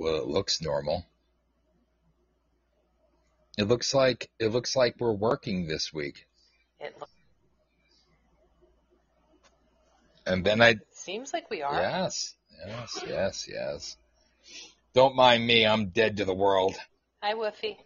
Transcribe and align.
Well, 0.00 0.16
it 0.16 0.28
looks 0.28 0.62
normal. 0.62 1.04
It 3.58 3.64
looks 3.64 3.92
like 3.92 4.30
it 4.38 4.46
looks 4.48 4.74
like 4.74 4.94
we're 4.98 5.12
working 5.12 5.66
this 5.66 5.92
week. 5.92 6.26
It 6.80 6.96
lo- 6.98 7.06
And 10.24 10.42
then 10.42 10.62
I 10.62 10.76
seems 10.90 11.34
like 11.34 11.50
we 11.50 11.60
are. 11.60 11.74
yes, 11.74 12.34
yes, 12.66 13.04
yes, 13.06 13.48
yes. 13.52 13.96
Don't 14.94 15.14
mind 15.16 15.46
me, 15.46 15.66
I'm 15.66 15.90
dead 15.90 16.16
to 16.16 16.24
the 16.24 16.32
world. 16.32 16.76
Hi, 17.22 17.34
Woofy. 17.34 17.76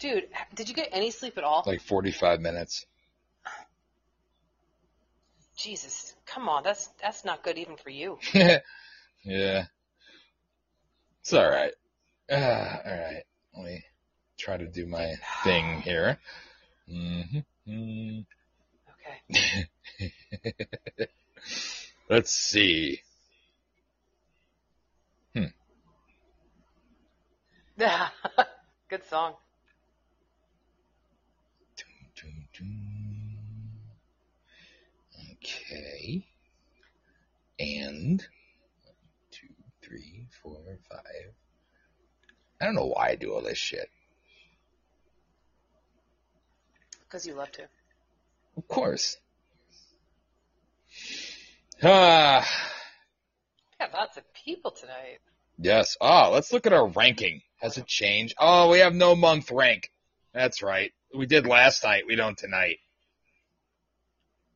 Dude, 0.00 0.26
did 0.56 0.68
you 0.68 0.74
get 0.74 0.88
any 0.90 1.12
sleep 1.12 1.38
at 1.38 1.44
all? 1.44 1.62
Like 1.64 1.82
45 1.82 2.40
minutes. 2.40 2.84
Jesus, 5.56 6.16
come 6.26 6.48
on, 6.48 6.64
that's 6.64 6.88
that's 7.00 7.24
not 7.24 7.44
good 7.44 7.58
even 7.58 7.76
for 7.76 7.90
you. 7.90 8.18
yeah. 9.22 9.66
It's 11.20 11.32
all 11.32 11.48
right. 11.48 11.72
Uh, 12.30 12.76
all 12.84 12.92
right. 12.92 13.22
Let 13.56 13.64
me 13.64 13.84
try 14.38 14.56
to 14.56 14.66
do 14.66 14.86
my 14.86 15.14
thing 15.44 15.80
here. 15.82 16.18
hmm 16.88 18.20
Okay. 19.30 19.68
Let's 22.08 22.32
see. 22.32 23.00
good 28.88 29.04
song. 29.08 29.34
Okay. 35.32 36.24
And 37.58 38.20
one, 38.84 38.94
two, 39.30 39.48
three, 39.82 40.19
four, 40.42 40.56
five. 40.88 41.32
I 42.60 42.64
don't 42.66 42.74
know 42.74 42.86
why 42.86 43.10
I 43.10 43.14
do 43.16 43.32
all 43.34 43.42
this 43.42 43.58
shit. 43.58 43.88
Because 47.04 47.26
you 47.26 47.34
love 47.34 47.50
to. 47.52 47.62
Of 48.56 48.68
course. 48.68 49.16
Ah, 51.82 52.46
We 53.80 53.86
got 53.86 53.94
lots 53.94 54.16
of 54.16 54.24
people 54.34 54.70
tonight. 54.70 55.18
yes. 55.58 55.96
Oh, 56.00 56.30
let's 56.32 56.52
look 56.52 56.66
at 56.66 56.72
our 56.72 56.88
ranking. 56.88 57.42
Has 57.60 57.78
it 57.78 57.86
changed? 57.86 58.34
Oh, 58.38 58.70
we 58.70 58.80
have 58.80 58.94
no 58.94 59.14
month 59.16 59.50
rank. 59.50 59.90
That's 60.34 60.62
right. 60.62 60.92
We 61.14 61.26
did 61.26 61.46
last 61.46 61.82
night. 61.84 62.04
We 62.06 62.16
don't 62.16 62.36
tonight. 62.38 62.76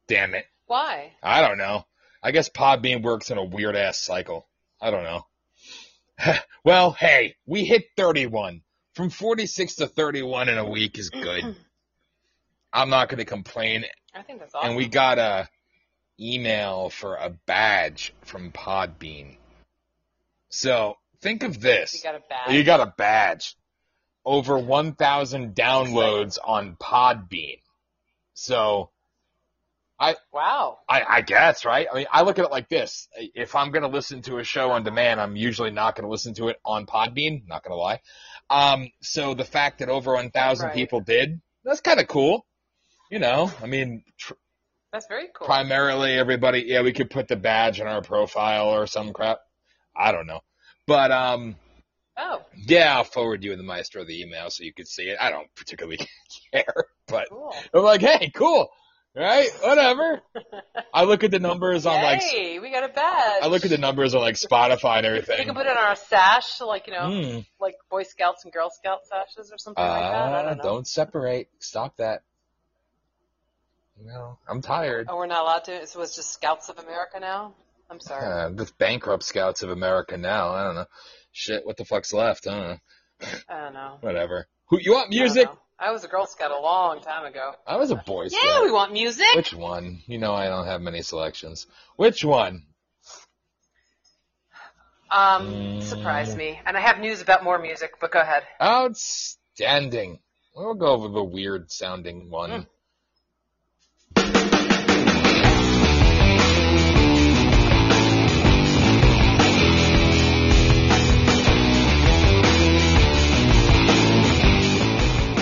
Damn 0.06 0.34
it. 0.34 0.44
Why? 0.66 1.12
I 1.22 1.40
don't 1.46 1.58
know. 1.58 1.86
I 2.22 2.30
guess 2.30 2.48
Podbean 2.48 3.02
works 3.02 3.30
in 3.30 3.38
a 3.38 3.44
weird 3.44 3.76
ass 3.76 3.98
cycle. 3.98 4.46
I 4.80 4.90
don't 4.90 5.04
know. 5.04 5.26
well, 6.64 6.92
hey, 6.92 7.36
we 7.46 7.64
hit 7.64 7.84
31. 7.96 8.62
From 8.94 9.10
46 9.10 9.76
to 9.76 9.86
31 9.86 10.48
in 10.48 10.58
a 10.58 10.68
week 10.68 10.98
is 10.98 11.10
good. 11.10 11.56
I'm 12.72 12.90
not 12.90 13.08
going 13.08 13.18
to 13.18 13.24
complain. 13.24 13.84
I 14.14 14.22
think 14.22 14.40
that's 14.40 14.54
awesome. 14.54 14.70
And 14.70 14.76
we 14.76 14.86
got 14.86 15.18
a 15.18 15.48
email 16.18 16.90
for 16.90 17.16
a 17.16 17.30
badge 17.30 18.14
from 18.22 18.52
Podbean. 18.52 19.36
So 20.48 20.96
think 21.20 21.42
of 21.42 21.56
you 21.56 21.60
this. 21.60 22.02
got 22.02 22.14
a 22.14 22.22
badge. 22.28 22.54
You 22.54 22.64
got 22.64 22.80
a 22.80 22.94
badge. 22.96 23.56
Over 24.24 24.58
1,000 24.58 25.54
downloads 25.54 26.38
on 26.42 26.76
Podbean. 26.76 27.58
So 28.34 28.90
wow. 30.32 30.78
I, 30.88 31.02
I 31.08 31.20
guess, 31.22 31.64
right? 31.64 31.86
I 31.90 31.96
mean, 31.96 32.06
I 32.12 32.22
look 32.22 32.38
at 32.38 32.44
it 32.44 32.50
like 32.50 32.68
this. 32.68 33.08
If 33.16 33.54
I'm 33.54 33.70
going 33.70 33.82
to 33.82 33.88
listen 33.88 34.22
to 34.22 34.38
a 34.38 34.44
show 34.44 34.70
on 34.70 34.82
demand, 34.84 35.20
I'm 35.20 35.36
usually 35.36 35.70
not 35.70 35.94
going 35.96 36.04
to 36.04 36.10
listen 36.10 36.34
to 36.34 36.48
it 36.48 36.58
on 36.64 36.86
Podbean, 36.86 37.46
not 37.46 37.62
going 37.64 37.72
to 37.72 37.80
lie. 37.80 38.00
Um, 38.50 38.90
so 39.00 39.34
the 39.34 39.44
fact 39.44 39.78
that 39.78 39.88
over 39.88 40.12
1,000 40.14 40.66
Right. 40.66 40.74
people 40.74 41.00
did, 41.00 41.40
that's 41.64 41.80
kind 41.80 42.00
of 42.00 42.08
cool. 42.08 42.44
You 43.10 43.18
know, 43.18 43.52
I 43.62 43.66
mean, 43.66 44.02
tr- 44.18 44.34
That's 44.92 45.06
very 45.06 45.28
cool. 45.34 45.46
primarily 45.46 46.12
everybody, 46.14 46.64
yeah, 46.66 46.82
we 46.82 46.92
could 46.92 47.10
put 47.10 47.28
the 47.28 47.36
badge 47.36 47.80
in 47.80 47.86
our 47.86 48.02
profile 48.02 48.68
or 48.70 48.86
some 48.86 49.12
crap. 49.12 49.38
I 49.96 50.10
don't 50.12 50.26
know. 50.26 50.40
But, 50.86 51.12
um, 51.12 51.56
oh, 52.16 52.42
yeah, 52.56 52.96
I'll 52.96 53.04
forward 53.04 53.44
you 53.44 53.54
the 53.56 53.62
Maestro 53.62 54.04
the 54.04 54.20
email 54.20 54.50
so 54.50 54.64
you 54.64 54.72
could 54.74 54.88
see 54.88 55.04
it. 55.04 55.18
I 55.20 55.30
don't 55.30 55.46
particularly 55.54 55.98
care, 56.52 56.74
but 57.06 57.28
cool. 57.30 57.54
I'm 57.72 57.82
like, 57.82 58.00
hey, 58.00 58.30
cool. 58.34 58.68
Right? 59.16 59.48
Whatever. 59.62 60.22
I 60.92 61.04
look 61.04 61.22
at 61.22 61.30
the 61.30 61.38
numbers 61.38 61.86
on 61.86 61.94
like 62.02 62.20
Yay, 62.32 62.58
we 62.58 62.70
got 62.72 62.82
a 62.82 62.92
badge. 62.92 63.42
I 63.44 63.46
look 63.46 63.64
at 63.64 63.70
the 63.70 63.78
numbers 63.78 64.12
on 64.14 64.20
like 64.22 64.34
Spotify 64.34 64.98
and 64.98 65.06
everything. 65.06 65.38
We 65.38 65.44
can 65.44 65.54
put 65.54 65.66
it 65.66 65.76
on 65.76 65.84
our 65.84 65.94
sash, 65.94 66.60
like 66.60 66.88
you 66.88 66.94
know, 66.94 67.10
Hmm. 67.32 67.38
like 67.60 67.76
Boy 67.90 68.02
Scouts 68.02 68.42
and 68.44 68.52
Girl 68.52 68.70
Scout 68.70 69.06
sashes 69.06 69.52
or 69.52 69.58
something 69.58 69.84
like 69.84 70.02
that. 70.02 70.14
I 70.14 70.40
Uh, 70.40 70.42
don't 70.42 70.56
know. 70.58 70.62
don't 70.64 70.86
separate. 70.88 71.48
Stop 71.60 71.96
that. 71.98 72.22
No, 74.02 74.38
I'm 74.48 74.60
tired. 74.60 75.06
Oh, 75.08 75.16
we're 75.16 75.26
not 75.26 75.42
allowed 75.42 75.64
to. 75.64 75.86
So 75.86 76.02
it's 76.02 76.16
just 76.16 76.32
Scouts 76.32 76.68
of 76.68 76.78
America 76.78 77.20
now. 77.20 77.54
I'm 77.88 78.00
sorry. 78.00 78.26
Uh, 78.26 78.48
the 78.48 78.70
bankrupt 78.78 79.22
Scouts 79.22 79.62
of 79.62 79.70
America 79.70 80.16
now. 80.16 80.50
I 80.50 80.64
don't 80.64 80.74
know. 80.74 80.86
Shit, 81.30 81.64
what 81.64 81.76
the 81.76 81.84
fuck's 81.84 82.12
left? 82.12 82.46
I 82.48 82.50
don't 82.50 82.68
know. 82.68 82.78
I 83.48 83.60
don't 83.60 83.74
know. 83.74 83.96
Whatever. 84.00 84.48
Who 84.70 84.80
you 84.80 84.92
want 84.92 85.06
I 85.06 85.10
don't 85.10 85.20
music? 85.20 85.46
know. 85.46 85.58
I 85.78 85.90
was 85.90 86.04
a 86.04 86.08
Girl 86.08 86.26
Scout 86.26 86.50
a 86.50 86.60
long 86.60 87.00
time 87.00 87.24
ago. 87.24 87.52
I 87.66 87.76
was 87.76 87.90
a 87.90 87.96
Boy 87.96 88.28
Scout. 88.28 88.40
Yeah, 88.44 88.62
we 88.62 88.70
want 88.70 88.92
music. 88.92 89.26
Which 89.34 89.52
one? 89.52 90.02
You 90.06 90.18
know 90.18 90.32
I 90.32 90.46
don't 90.46 90.66
have 90.66 90.80
many 90.80 91.02
selections. 91.02 91.66
Which 91.96 92.24
one? 92.24 92.62
Um, 95.10 95.80
surprise 95.80 96.34
me. 96.34 96.60
And 96.64 96.76
I 96.76 96.80
have 96.80 96.98
news 96.98 97.22
about 97.22 97.44
more 97.44 97.58
music, 97.58 97.94
but 98.00 98.10
go 98.12 98.20
ahead. 98.20 98.44
Outstanding. 98.60 100.18
We'll 100.54 100.74
go 100.74 100.86
over 100.86 101.08
the 101.08 101.24
weird 101.24 101.70
sounding 101.70 102.30
one. 102.30 102.50
Mm. 102.50 102.66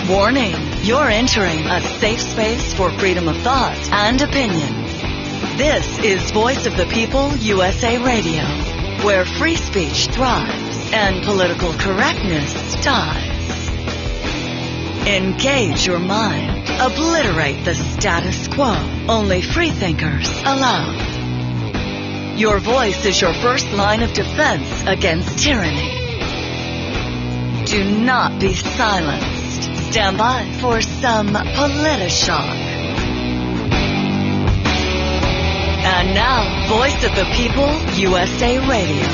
Warning, 0.09 0.53
you're 0.81 1.07
entering 1.07 1.65
a 1.65 1.79
safe 1.81 2.19
space 2.19 2.73
for 2.73 2.91
freedom 2.99 3.29
of 3.29 3.37
thought 3.37 3.77
and 3.89 4.21
opinion. 4.21 4.73
This 5.55 5.97
is 5.99 6.29
Voice 6.31 6.65
of 6.65 6.75
the 6.75 6.85
People 6.87 7.33
USA 7.37 7.97
Radio, 7.97 8.43
where 9.05 9.23
free 9.23 9.55
speech 9.55 10.07
thrives 10.07 10.91
and 10.91 11.23
political 11.23 11.71
correctness 11.75 12.53
dies. 12.83 13.69
Engage 15.07 15.87
your 15.87 15.99
mind. 15.99 16.69
Obliterate 16.81 17.63
the 17.63 17.73
status 17.73 18.49
quo. 18.49 18.75
Only 19.07 19.41
freethinkers 19.41 20.29
allowed. 20.41 20.99
Your 22.37 22.59
voice 22.59 23.05
is 23.05 23.21
your 23.21 23.33
first 23.35 23.71
line 23.71 24.01
of 24.01 24.11
defense 24.11 24.83
against 24.85 25.39
tyranny. 25.39 25.91
Do 27.65 28.01
not 28.01 28.41
be 28.41 28.53
silenced. 28.53 29.42
Stand 29.93 30.17
by 30.17 30.51
for 30.59 30.81
some 30.81 31.27
Politishock. 31.27 32.55
And 35.85 36.15
now, 36.15 36.67
Voice 36.67 37.03
of 37.03 37.15
the 37.15 37.25
People, 37.35 37.69
USA 37.99 38.57
Radio. 38.57 39.07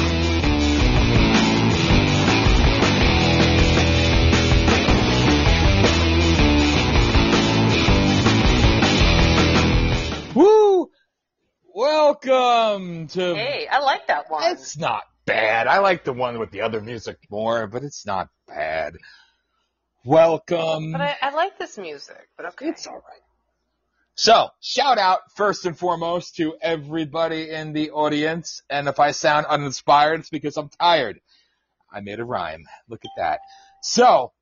Woo! 10.33 10.89
Welcome 11.75 13.07
to. 13.09 13.35
Hey, 13.35 13.67
I 13.69 13.79
like 13.79 14.07
that 14.07 14.31
one. 14.31 14.49
It's 14.53 14.77
not 14.77 15.03
bad. 15.25 15.67
I 15.67 15.79
like 15.79 16.05
the 16.05 16.13
one 16.13 16.39
with 16.39 16.51
the 16.51 16.61
other 16.61 16.79
music 16.79 17.17
more, 17.29 17.67
but 17.67 17.83
it's 17.83 18.05
not 18.05 18.29
bad. 18.47 18.95
Welcome. 20.05 20.93
But 20.93 21.01
I, 21.01 21.17
I 21.21 21.29
like 21.31 21.59
this 21.59 21.77
music. 21.77 22.29
But 22.37 22.47
okay. 22.47 22.69
It's 22.69 22.87
all 22.87 22.93
right. 22.93 23.21
So, 24.15 24.49
shout 24.59 24.97
out 24.97 25.19
first 25.35 25.65
and 25.65 25.77
foremost 25.77 26.35
to 26.37 26.55
everybody 26.61 27.49
in 27.49 27.73
the 27.73 27.91
audience. 27.91 28.61
And 28.69 28.87
if 28.87 28.99
I 28.99 29.11
sound 29.11 29.45
uninspired, 29.45 30.21
it's 30.21 30.29
because 30.29 30.57
I'm 30.57 30.69
tired. 30.69 31.21
I 31.91 32.01
made 32.01 32.19
a 32.19 32.25
rhyme. 32.25 32.65
Look 32.89 33.05
at 33.05 33.11
that. 33.17 33.39
So, 33.81 34.33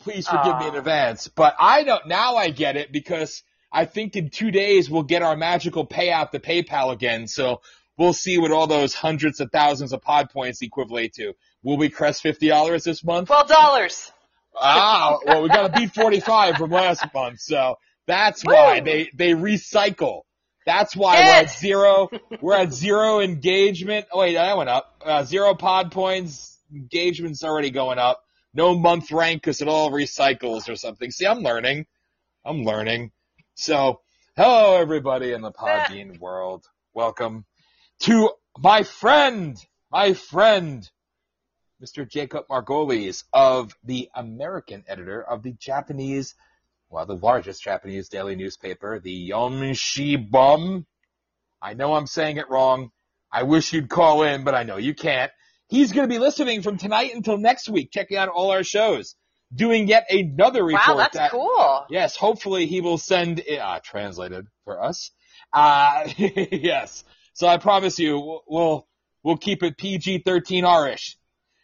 please 0.00 0.28
forgive 0.28 0.58
me 0.58 0.68
in 0.68 0.74
ah. 0.74 0.78
advance. 0.78 1.28
But 1.28 1.54
I 1.58 1.84
don't, 1.84 2.06
now 2.06 2.36
I 2.36 2.50
get 2.50 2.76
it 2.76 2.92
because 2.92 3.42
I 3.72 3.86
think 3.86 4.14
in 4.14 4.28
two 4.28 4.50
days 4.50 4.90
we'll 4.90 5.04
get 5.04 5.22
our 5.22 5.36
magical 5.36 5.86
payout 5.86 6.30
to 6.32 6.38
PayPal 6.38 6.92
again. 6.92 7.28
So, 7.28 7.62
we'll 7.96 8.12
see 8.12 8.38
what 8.38 8.52
all 8.52 8.66
those 8.66 8.94
hundreds 8.94 9.40
of 9.40 9.50
thousands 9.50 9.92
of 9.92 10.02
pod 10.02 10.30
points 10.30 10.60
equivalent 10.60 11.14
to. 11.14 11.34
Will 11.62 11.76
we 11.76 11.88
crest 11.88 12.22
$50 12.22 12.84
this 12.84 13.04
month? 13.04 13.28
Twelve 13.28 13.48
dollars. 13.48 14.12
Ah, 14.58 15.18
well, 15.24 15.42
we 15.42 15.48
got 15.48 15.72
to 15.72 15.80
beat 15.80 15.94
45 15.94 16.56
from 16.56 16.70
last 16.70 17.04
month, 17.14 17.40
so 17.40 17.76
that's 18.06 18.42
why 18.42 18.78
Woo! 18.78 18.84
they 18.84 19.10
they 19.14 19.30
recycle. 19.32 20.22
That's 20.66 20.94
why 20.94 21.20
we're 21.20 21.42
at 21.42 21.50
zero. 21.50 22.10
We're 22.40 22.56
at 22.56 22.72
zero 22.72 23.20
engagement. 23.20 24.06
Oh 24.12 24.20
wait, 24.20 24.34
that 24.34 24.56
went 24.56 24.68
up. 24.68 25.02
Uh, 25.04 25.24
zero 25.24 25.54
pod 25.54 25.92
points. 25.92 26.58
Engagement's 26.72 27.42
already 27.42 27.70
going 27.70 27.98
up. 27.98 28.22
No 28.52 28.76
month 28.76 29.10
rank 29.10 29.42
because 29.42 29.60
it 29.60 29.68
all 29.68 29.90
recycles 29.90 30.68
or 30.68 30.76
something. 30.76 31.10
See, 31.10 31.26
I'm 31.26 31.40
learning. 31.40 31.86
I'm 32.44 32.64
learning. 32.64 33.12
So, 33.54 34.00
hello 34.36 34.76
everybody 34.76 35.32
in 35.32 35.42
the 35.42 35.52
Podbean 35.52 36.18
world. 36.18 36.66
Welcome 36.94 37.44
to 38.00 38.30
my 38.58 38.82
friend, 38.82 39.56
my 39.90 40.14
friend, 40.14 40.88
Mr. 41.82 42.06
Jacob 42.06 42.46
Margolis 42.48 43.24
of 43.32 43.74
the 43.84 44.10
American 44.14 44.84
editor 44.86 45.22
of 45.22 45.42
the 45.42 45.52
Japanese, 45.52 46.34
well, 46.90 47.06
the 47.06 47.16
largest 47.16 47.62
Japanese 47.62 48.08
daily 48.08 48.36
newspaper, 48.36 49.00
the 49.00 49.30
Yonshiban. 49.30 50.84
I 51.62 51.74
know 51.74 51.94
I'm 51.94 52.06
saying 52.06 52.36
it 52.36 52.50
wrong. 52.50 52.90
I 53.32 53.44
wish 53.44 53.72
you'd 53.72 53.88
call 53.88 54.24
in, 54.24 54.44
but 54.44 54.54
I 54.54 54.64
know 54.64 54.76
you 54.76 54.94
can't. 54.94 55.30
He's 55.68 55.92
going 55.92 56.08
to 56.08 56.12
be 56.12 56.18
listening 56.18 56.62
from 56.62 56.78
tonight 56.78 57.14
until 57.14 57.38
next 57.38 57.68
week, 57.68 57.90
checking 57.92 58.16
out 58.16 58.28
all 58.28 58.50
our 58.50 58.64
shows, 58.64 59.14
doing 59.54 59.86
yet 59.86 60.06
another 60.10 60.64
report. 60.64 60.88
Wow, 60.88 60.96
that's 60.96 61.16
that, 61.16 61.30
cool. 61.30 61.86
Yes, 61.88 62.16
hopefully 62.16 62.66
he 62.66 62.80
will 62.80 62.98
send 62.98 63.38
it, 63.38 63.58
uh, 63.58 63.80
translated 63.82 64.46
for 64.64 64.82
us. 64.82 65.12
Uh, 65.52 66.08
yes. 66.16 67.04
So 67.34 67.46
I 67.46 67.58
promise 67.58 67.98
you, 67.98 68.18
we'll, 68.18 68.42
we'll, 68.48 68.88
we'll 69.22 69.36
keep 69.36 69.62
it 69.62 69.78
PG-13R-ish. 69.78 71.16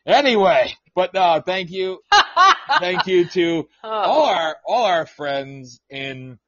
Anyway, 0.06 0.72
but 0.94 1.14
uh, 1.16 1.42
thank 1.42 1.70
you, 1.70 2.00
thank 2.78 3.06
you 3.06 3.28
to 3.30 3.68
all 3.82 4.26
oh, 4.26 4.26
our, 4.26 4.56
all 4.64 4.84
our 4.84 5.04
friends 5.04 5.80
in 5.90 6.38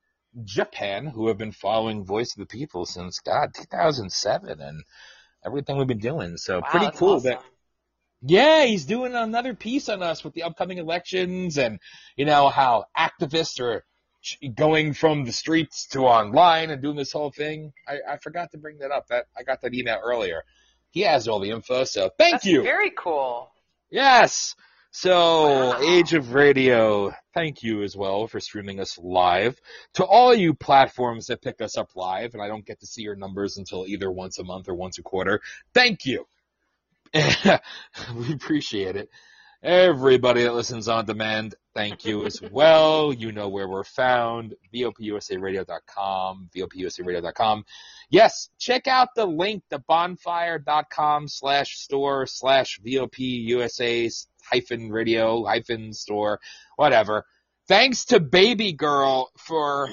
Japan 0.44 1.06
who 1.06 1.26
have 1.26 1.38
been 1.38 1.52
following 1.52 2.04
Voice 2.04 2.34
of 2.36 2.38
the 2.38 2.46
People 2.46 2.86
since, 2.86 3.18
God, 3.18 3.50
2007 3.54 4.60
and 4.60 4.84
everything 5.44 5.76
we've 5.76 5.88
been 5.88 5.98
doing. 5.98 6.36
So 6.36 6.60
wow, 6.60 6.68
pretty 6.70 6.90
cool 6.96 7.14
awesome. 7.14 7.30
that 7.30 7.42
yeah, 8.22 8.64
he's 8.64 8.84
doing 8.84 9.14
another 9.14 9.54
piece 9.54 9.88
on 9.88 10.02
us 10.02 10.24
with 10.24 10.34
the 10.34 10.42
upcoming 10.42 10.78
elections 10.78 11.56
and, 11.56 11.78
you 12.16 12.24
know, 12.24 12.48
how 12.48 12.86
activists 12.96 13.60
are 13.60 13.84
going 14.54 14.92
from 14.92 15.24
the 15.24 15.32
streets 15.32 15.86
to 15.88 16.00
online 16.00 16.70
and 16.70 16.82
doing 16.82 16.96
this 16.96 17.12
whole 17.12 17.30
thing. 17.30 17.72
I, 17.86 18.14
I 18.14 18.18
forgot 18.18 18.50
to 18.52 18.58
bring 18.58 18.78
that 18.78 18.90
up. 18.90 19.06
That 19.08 19.26
I 19.36 19.44
got 19.44 19.60
that 19.62 19.74
email 19.74 20.00
earlier. 20.02 20.42
He 20.90 21.02
has 21.02 21.28
all 21.28 21.40
the 21.40 21.50
info, 21.50 21.84
so 21.84 22.10
thank 22.18 22.34
That's 22.34 22.46
you. 22.46 22.62
Very 22.62 22.90
cool. 22.90 23.50
Yes. 23.90 24.54
So, 24.90 25.70
Wow. 25.70 25.80
Age 25.82 26.14
of 26.14 26.32
Radio, 26.32 27.12
thank 27.34 27.62
you 27.62 27.82
as 27.82 27.96
well 27.96 28.26
for 28.26 28.40
streaming 28.40 28.80
us 28.80 28.98
live. 28.98 29.60
To 29.94 30.04
all 30.04 30.34
you 30.34 30.54
platforms 30.54 31.26
that 31.26 31.42
pick 31.42 31.60
us 31.60 31.76
up 31.76 31.94
live, 31.94 32.34
and 32.34 32.42
I 32.42 32.48
don't 32.48 32.64
get 32.64 32.80
to 32.80 32.86
see 32.86 33.02
your 33.02 33.14
numbers 33.14 33.58
until 33.58 33.86
either 33.86 34.10
once 34.10 34.38
a 34.38 34.44
month 34.44 34.68
or 34.68 34.74
once 34.74 34.98
a 34.98 35.02
quarter, 35.02 35.40
thank 35.74 36.06
you. 36.06 36.26
we 37.14 38.32
appreciate 38.32 38.96
it. 38.96 39.08
Everybody 39.62 40.44
that 40.44 40.54
listens 40.54 40.88
on 40.88 41.04
demand, 41.04 41.54
thank 41.78 42.04
you 42.04 42.26
as 42.26 42.42
well. 42.42 43.12
You 43.12 43.30
know 43.30 43.48
where 43.48 43.68
we're 43.68 43.84
found, 43.84 44.54
VOPUSARadio.com, 44.74 46.50
VOPUSARadio.com. 46.52 47.64
Yes, 48.10 48.48
check 48.58 48.88
out 48.88 49.14
the 49.14 49.26
link, 49.26 49.62
the 49.70 49.78
bonfire.com 49.78 51.28
slash 51.28 51.76
store 51.76 52.26
slash 52.26 52.80
VOPUSA 52.84 54.26
hyphen 54.44 54.90
radio 54.90 55.44
hyphen 55.44 55.92
store, 55.92 56.40
whatever. 56.74 57.24
Thanks 57.68 58.06
to 58.06 58.18
Baby 58.18 58.72
Girl 58.72 59.30
for 59.38 59.88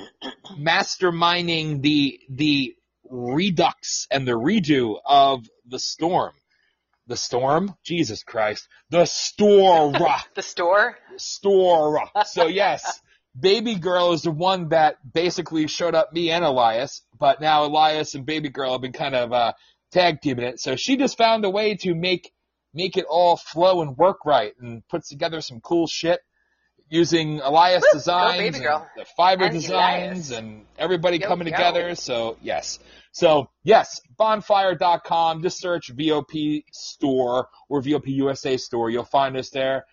masterminding 0.57 1.83
the, 1.83 2.19
the 2.29 2.73
redux 3.07 4.07
and 4.09 4.27
the 4.27 4.31
redo 4.31 4.97
of 5.05 5.45
the 5.67 5.77
storm. 5.77 6.33
The 7.07 7.17
storm? 7.17 7.75
Jesus 7.83 8.23
Christ. 8.23 8.67
The 8.89 9.05
store. 9.05 9.93
The 10.35 10.41
store? 10.41 10.97
store. 11.17 12.09
So 12.25 12.47
yes, 12.47 13.01
Baby 13.39 13.75
Girl 13.75 14.13
is 14.13 14.23
the 14.23 14.31
one 14.31 14.69
that 14.69 14.97
basically 15.13 15.67
showed 15.67 15.93
up 15.93 16.13
me 16.13 16.31
and 16.31 16.43
Elias, 16.43 17.01
but 17.17 17.41
now 17.41 17.65
Elias 17.65 18.15
and 18.15 18.25
Baby 18.25 18.49
Girl 18.49 18.71
have 18.71 18.81
been 18.81 18.93
kind 18.93 19.15
of 19.15 19.33
uh, 19.33 19.53
tag 19.91 20.21
teaming 20.21 20.45
it. 20.45 20.59
So 20.59 20.75
she 20.75 20.97
just 20.97 21.17
found 21.17 21.45
a 21.45 21.49
way 21.49 21.75
to 21.75 21.93
make 21.93 22.31
make 22.73 22.97
it 22.97 23.05
all 23.09 23.37
flow 23.37 23.81
and 23.81 23.97
work 23.97 24.25
right, 24.25 24.53
and 24.59 24.85
puts 24.87 25.09
together 25.09 25.41
some 25.41 25.61
cool 25.61 25.87
shit 25.87 26.19
using 26.89 27.39
Elias 27.41 27.83
Woo, 27.83 27.99
designs, 27.99 28.59
the 28.59 29.05
fiber 29.17 29.45
And 29.45 29.53
designs, 29.53 30.29
Elias. 30.29 30.31
and 30.31 30.65
everybody 30.77 31.19
coming 31.19 31.45
together. 31.45 31.95
So 31.95 32.37
yes. 32.41 32.79
So 33.11 33.49
yes, 33.63 34.01
bonfire.com, 34.17 35.41
just 35.41 35.59
search 35.59 35.91
VOP 35.95 36.63
store 36.71 37.49
or 37.69 37.81
VOP 37.81 38.07
USA 38.07 38.57
store. 38.57 38.89
You'll 38.89 39.03
find 39.05 39.35
us 39.37 39.49
there. 39.49 39.85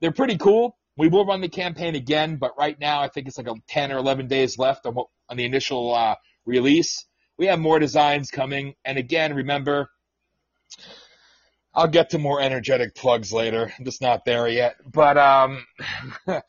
They're 0.00 0.12
pretty 0.12 0.36
cool. 0.36 0.76
We 0.98 1.08
will 1.08 1.26
run 1.26 1.40
the 1.40 1.48
campaign 1.48 1.94
again, 1.94 2.36
but 2.36 2.52
right 2.58 2.78
now 2.78 3.02
I 3.02 3.08
think 3.08 3.28
it's 3.28 3.38
like 3.38 3.48
a 3.48 3.54
10 3.68 3.92
or 3.92 3.98
11 3.98 4.28
days 4.28 4.58
left 4.58 4.86
on, 4.86 4.94
what, 4.94 5.08
on 5.28 5.36
the 5.36 5.44
initial 5.44 5.94
uh, 5.94 6.14
release. 6.46 7.04
We 7.38 7.46
have 7.46 7.58
more 7.58 7.78
designs 7.78 8.30
coming. 8.30 8.74
And 8.84 8.96
again, 8.96 9.34
remember, 9.34 9.90
I'll 11.76 11.88
get 11.88 12.10
to 12.10 12.18
more 12.18 12.40
energetic 12.40 12.94
plugs 12.94 13.34
later. 13.34 13.70
I'm 13.78 13.84
just 13.84 14.00
not 14.00 14.24
there 14.24 14.48
yet. 14.48 14.76
But 14.90 15.18
um, 15.18 15.66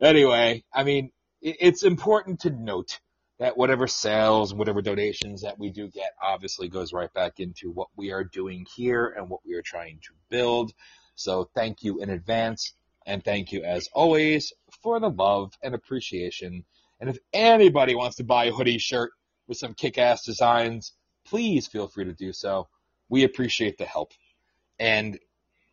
anyway, 0.00 0.64
I 0.72 0.82
mean, 0.82 1.12
it's 1.40 1.84
important 1.84 2.40
to 2.40 2.50
note 2.50 2.98
that 3.38 3.56
whatever 3.56 3.86
sales, 3.86 4.52
whatever 4.52 4.82
donations 4.82 5.42
that 5.42 5.58
we 5.58 5.70
do 5.70 5.88
get 5.88 6.10
obviously 6.20 6.68
goes 6.68 6.92
right 6.92 7.12
back 7.14 7.38
into 7.38 7.70
what 7.70 7.88
we 7.96 8.10
are 8.10 8.24
doing 8.24 8.66
here 8.74 9.14
and 9.16 9.30
what 9.30 9.40
we 9.46 9.54
are 9.54 9.62
trying 9.62 10.00
to 10.02 10.14
build. 10.30 10.72
So 11.14 11.48
thank 11.54 11.84
you 11.84 12.00
in 12.00 12.10
advance 12.10 12.74
and 13.06 13.22
thank 13.22 13.52
you 13.52 13.62
as 13.62 13.88
always 13.92 14.52
for 14.82 14.98
the 14.98 15.10
love 15.10 15.52
and 15.62 15.76
appreciation. 15.76 16.64
And 17.00 17.08
if 17.08 17.18
anybody 17.32 17.94
wants 17.94 18.16
to 18.16 18.24
buy 18.24 18.46
a 18.46 18.52
hoodie 18.52 18.78
shirt 18.78 19.12
with 19.46 19.58
some 19.58 19.74
kick-ass 19.74 20.24
designs, 20.24 20.92
please 21.24 21.68
feel 21.68 21.86
free 21.86 22.06
to 22.06 22.12
do 22.12 22.32
so. 22.32 22.68
We 23.08 23.24
appreciate 23.24 23.78
the 23.78 23.84
help. 23.84 24.12
And 24.78 25.18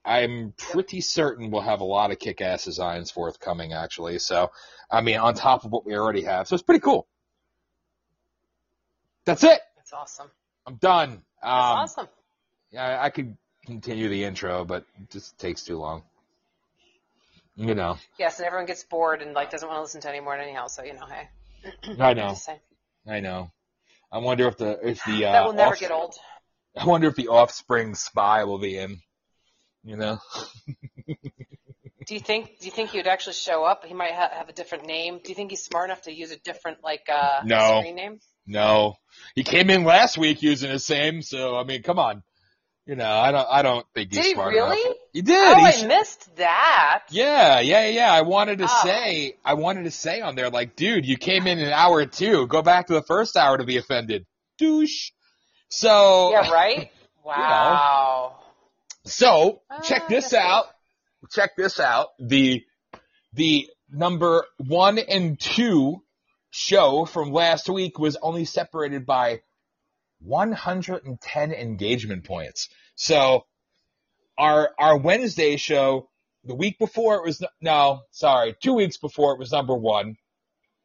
I'm 0.03 0.53
pretty 0.57 1.01
certain 1.01 1.51
we'll 1.51 1.61
have 1.61 1.81
a 1.81 1.85
lot 1.85 2.11
of 2.11 2.19
kick-ass 2.19 2.65
designs 2.65 3.11
forthcoming 3.11 3.73
actually. 3.73 4.19
So, 4.19 4.51
I 4.89 5.01
mean, 5.01 5.17
on 5.17 5.33
top 5.33 5.63
of 5.65 5.71
what 5.71 5.85
we 5.85 5.95
already 5.95 6.23
have. 6.23 6.47
So 6.47 6.55
it's 6.55 6.63
pretty 6.63 6.81
cool. 6.81 7.07
That's 9.25 9.43
it. 9.43 9.59
That's 9.75 9.93
awesome. 9.93 10.31
I'm 10.65 10.75
done. 10.75 11.09
That's 11.11 11.23
Um, 11.43 11.79
awesome. 11.79 12.07
yeah, 12.71 12.99
I 13.01 13.09
could 13.09 13.37
continue 13.65 14.09
the 14.09 14.23
intro, 14.23 14.65
but 14.65 14.85
it 14.99 15.09
just 15.11 15.37
takes 15.37 15.63
too 15.63 15.77
long. 15.77 16.03
You 17.55 17.75
know, 17.75 17.97
Yes, 18.17 18.39
and 18.39 18.47
everyone 18.47 18.65
gets 18.65 18.83
bored 18.85 19.21
and 19.21 19.33
like 19.33 19.51
doesn't 19.51 19.67
want 19.67 19.77
to 19.77 19.81
listen 19.81 20.01
to 20.01 20.09
anymore 20.09 20.35
anyhow. 20.37 20.67
So 20.67 20.83
you 20.83 20.93
know, 20.93 21.05
hey. 21.05 21.29
I 21.99 22.13
know, 22.13 22.35
I 23.05 23.19
know. 23.19 23.51
I 24.11 24.17
wonder 24.17 24.47
if 24.47 24.57
the 24.57 24.79
if 24.81 25.03
the 25.05 25.25
uh, 25.25 25.31
that 25.33 25.45
will 25.45 25.53
never 25.53 25.75
get 25.75 25.91
old. 25.91 26.15
I 26.77 26.85
wonder 26.85 27.07
if 27.07 27.15
the 27.15 27.27
Offspring 27.29 27.95
spy 27.95 28.43
will 28.45 28.59
be 28.59 28.77
in. 28.77 28.99
You 29.83 29.97
know, 29.97 30.19
Do 32.07 32.13
you 32.15 32.19
think? 32.19 32.59
Do 32.59 32.65
you 32.65 32.71
think 32.71 32.91
he 32.91 32.97
would 32.99 33.07
actually 33.07 33.33
show 33.33 33.63
up? 33.63 33.85
He 33.85 33.93
might 33.93 34.13
ha- 34.13 34.29
have 34.31 34.49
a 34.49 34.53
different 34.53 34.85
name. 34.85 35.19
Do 35.23 35.29
you 35.29 35.35
think 35.35 35.49
he's 35.51 35.63
smart 35.63 35.89
enough 35.89 36.03
to 36.03 36.13
use 36.13 36.31
a 36.31 36.37
different 36.37 36.83
like 36.83 37.07
uh, 37.11 37.41
No. 37.45 37.79
screen 37.79 37.95
name? 37.95 38.19
no, 38.47 38.95
he 39.35 39.43
came 39.43 39.69
in 39.69 39.83
last 39.83 40.17
week 40.17 40.41
using 40.41 40.71
the 40.71 40.79
same. 40.79 41.21
So 41.21 41.55
I 41.55 41.63
mean, 41.63 41.83
come 41.83 41.99
on. 41.99 42.23
You 42.87 42.95
know, 42.95 43.09
I 43.11 43.31
don't 43.31 43.47
I 43.49 43.61
don't 43.61 43.85
think 43.95 44.13
he's 44.13 44.31
smart 44.31 44.53
enough. 44.53 44.69
Did 44.69 44.77
he 44.77 44.81
really? 44.81 44.85
enough. 44.85 44.97
He 45.13 45.21
did. 45.21 45.57
Oh, 45.57 45.65
He 45.65 45.83
I 45.83 45.87
missed 45.87 46.35
that. 46.37 47.03
Yeah, 47.11 47.59
yeah, 47.59 47.87
yeah. 47.87 48.11
I 48.11 48.21
wanted 48.21 48.57
to 48.59 48.65
Oh. 48.69 48.81
say, 48.83 49.35
I 49.45 49.53
wanted 49.53 49.83
to 49.83 49.91
say 49.91 50.21
on 50.21 50.35
there, 50.35 50.49
like, 50.49 50.75
dude, 50.75 51.05
you 51.05 51.17
came 51.17 51.47
in 51.47 51.59
an 51.59 51.71
hour 51.71 52.05
two. 52.07 52.47
Go 52.47 52.61
back 52.61 52.87
to 52.87 52.93
the 52.93 53.03
first 53.03 53.35
hour 53.37 53.57
to 53.57 53.63
be 53.63 53.77
offended. 53.77 54.25
Douche. 54.57 55.11
So, 55.71 56.31
Yeah, 56.31 56.51
right. 56.51 56.91
Wow. 57.23 58.39
so 59.05 59.61
Ah, 59.69 59.81
check 59.81 60.07
this 60.07 60.33
out. 60.33 60.65
Check 61.29 61.51
this 61.55 61.79
out. 61.79 62.07
The, 62.19 62.63
the 63.33 63.69
number 63.91 64.43
one 64.57 64.97
and 64.97 65.39
two 65.39 66.01
show 66.49 67.05
from 67.05 67.31
last 67.31 67.69
week 67.69 67.99
was 67.99 68.17
only 68.23 68.45
separated 68.45 69.05
by 69.05 69.41
110 70.23 71.51
engagement 71.51 72.25
points. 72.25 72.69
So 72.95 73.45
our 74.37 74.71
our 74.79 74.97
Wednesday 74.97 75.57
show, 75.57 76.09
the 76.43 76.55
week 76.55 76.79
before 76.79 77.15
it 77.17 77.23
was 77.23 77.43
no, 77.61 78.01
sorry, 78.09 78.55
two 78.61 78.73
weeks 78.73 78.97
before 78.97 79.33
it 79.33 79.39
was 79.39 79.51
number 79.51 79.75
one, 79.75 80.17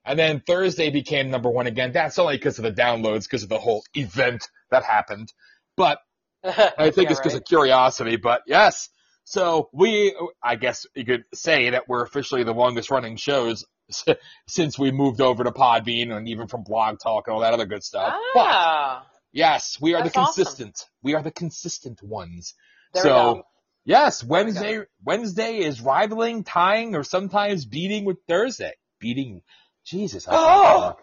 and 0.04 0.18
then 0.18 0.42
Thursday 0.46 0.90
became 0.90 1.30
number 1.30 1.50
one 1.50 1.66
again. 1.66 1.92
That's 1.92 2.18
only 2.18 2.36
because 2.36 2.58
of 2.58 2.64
the 2.64 2.72
downloads, 2.72 3.24
because 3.24 3.42
of 3.42 3.48
the 3.48 3.58
whole 3.58 3.82
event 3.94 4.48
that 4.70 4.84
happened. 4.84 5.32
But 5.76 5.98
I 6.44 6.90
think 6.90 6.96
Yeah, 7.04 7.10
it's 7.10 7.20
because 7.20 7.32
right. 7.32 7.42
of 7.42 7.44
curiosity. 7.44 8.16
But 8.16 8.42
yes, 8.46 8.88
so 9.24 9.68
we, 9.72 10.14
I 10.42 10.56
guess 10.56 10.86
you 10.94 11.04
could 11.04 11.24
say 11.34 11.70
that 11.70 11.88
we're 11.88 12.02
officially 12.04 12.44
the 12.44 12.52
longest 12.52 12.90
running 12.90 13.16
shows 13.16 13.64
since 14.48 14.78
we 14.78 14.90
moved 14.92 15.20
over 15.20 15.44
to 15.44 15.50
Podbean 15.52 16.12
and 16.16 16.28
even 16.28 16.46
from 16.48 16.62
Blog 16.62 16.98
Talk 16.98 17.24
and 17.26 17.34
all 17.34 17.40
that 17.40 17.52
other 17.54 17.66
good 17.66 17.82
stuff. 17.84 18.14
But 18.34 18.46
Ah, 18.48 19.06
yes, 19.32 19.78
we 19.80 19.94
are 19.94 19.98
the 20.02 20.04
That's 20.04 20.16
awesome. 20.16 20.44
consistent. 20.44 20.84
We 21.02 21.14
are 21.14 21.22
the 21.22 21.30
consistent 21.30 22.02
ones. 22.02 22.54
there 22.92 23.02
so 23.02 23.42
yes. 23.84 24.22
Wednesday 24.24 24.80
Wednesday 25.04 25.58
is 25.58 25.80
rivaling, 25.80 26.44
tying, 26.44 26.94
or 26.94 27.02
sometimes 27.04 27.64
beating 27.64 28.04
with 28.04 28.18
Thursday. 28.28 28.72
Beating 28.98 29.42
Jesus, 29.84 30.26
I 30.26 30.30
can't 30.32 30.40
Oh! 30.40 30.72
talk. 30.72 31.02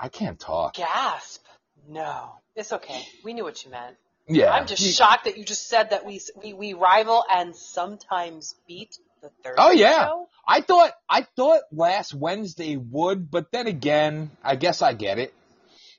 I 0.00 0.08
can't 0.08 0.38
talk. 0.38 0.74
Gasp. 0.74 1.42
No, 1.88 2.32
it's 2.58 2.72
okay. 2.72 3.02
We 3.24 3.32
knew 3.32 3.44
what 3.44 3.64
you 3.64 3.70
meant. 3.70 3.96
Yeah. 4.28 4.50
I'm 4.52 4.66
just 4.66 4.82
You- 4.84 4.92
shocked 4.92 5.24
that 5.24 5.38
you 5.38 5.44
just 5.44 5.68
said 5.68 5.90
that 5.90 6.04
we 6.04 6.20
we, 6.42 6.52
we 6.52 6.72
rival 6.74 7.24
and 7.30 7.54
sometimes 7.56 8.54
beat 8.66 8.98
the 9.22 9.30
third. 9.42 9.54
Oh, 9.58 9.70
yeah. 9.70 10.06
show. 10.06 10.28
I 10.46 10.60
thought 10.60 10.92
I 11.08 11.22
thought 11.36 11.62
last 11.72 12.14
Wednesday 12.14 12.76
would, 12.76 13.30
but 13.30 13.50
then 13.52 13.66
again, 13.66 14.30
I 14.42 14.56
guess 14.56 14.82
I 14.82 14.92
get 14.92 15.18
it 15.18 15.32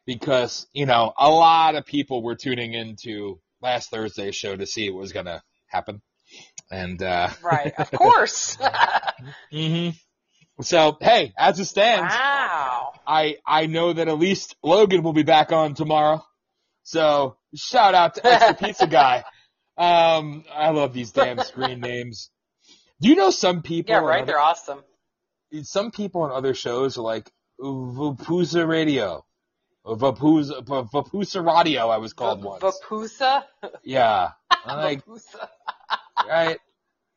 because 0.06 0.68
you 0.74 0.86
know 0.86 1.14
a 1.18 1.30
lot 1.30 1.76
of 1.76 1.86
people 1.86 2.24
were 2.24 2.36
tuning 2.36 2.74
into 2.74 3.40
last 3.62 3.90
Thursday's 3.92 4.36
show 4.36 4.56
to 4.56 4.66
see 4.66 4.90
what 4.90 5.02
was 5.02 5.12
gonna 5.14 5.44
happen, 5.68 6.02
and 6.72 7.02
uh, 7.02 7.30
Right. 7.44 7.74
Of 7.78 7.92
course. 8.04 8.58
hmm 9.52 9.90
so 10.62 10.98
hey, 11.00 11.32
as 11.38 11.58
it 11.60 11.66
stands, 11.66 12.14
wow. 12.14 12.92
I 13.08 13.38
I 13.46 13.68
know 13.68 13.94
that 13.94 14.08
at 14.10 14.18
least 14.20 14.56
Logan 14.62 15.04
will 15.04 15.14
be 15.14 15.24
back 15.24 15.52
on 15.54 15.74
tomorrow. 15.74 16.22
So 16.90 17.38
shout 17.56 17.94
out 17.94 18.16
to 18.16 18.26
Extra 18.26 18.56
Pizza 18.56 18.88
Guy. 18.88 19.24
Um, 19.78 20.44
I 20.54 20.72
love 20.72 20.92
these 20.92 21.12
damn 21.14 21.40
screen 21.40 21.80
names. 21.80 22.32
Do 23.00 23.08
you 23.08 23.16
know 23.16 23.30
some 23.30 23.62
people? 23.62 23.96
Yeah. 23.96 24.02
Right. 24.02 24.18
other- 24.24 24.26
They're 24.26 24.40
awesome. 24.42 24.84
some 25.64 25.92
people 25.92 26.24
on 26.24 26.32
other 26.32 26.54
shows 26.54 26.98
are 26.98 27.02
like 27.02 27.32
Vapusa 27.62 28.68
Radio, 28.68 29.24
Vapusa 29.86 30.62
Vapusa 30.66 31.46
Radio. 31.46 31.88
I 31.88 31.96
was 31.96 32.12
called 32.12 32.44
once. 32.44 32.62
Vapusa. 32.62 33.46
yeah, 33.86 34.32
I'm 34.66 34.80
like 34.80 35.06
Vapusa. 35.06 35.48
right. 36.28 36.60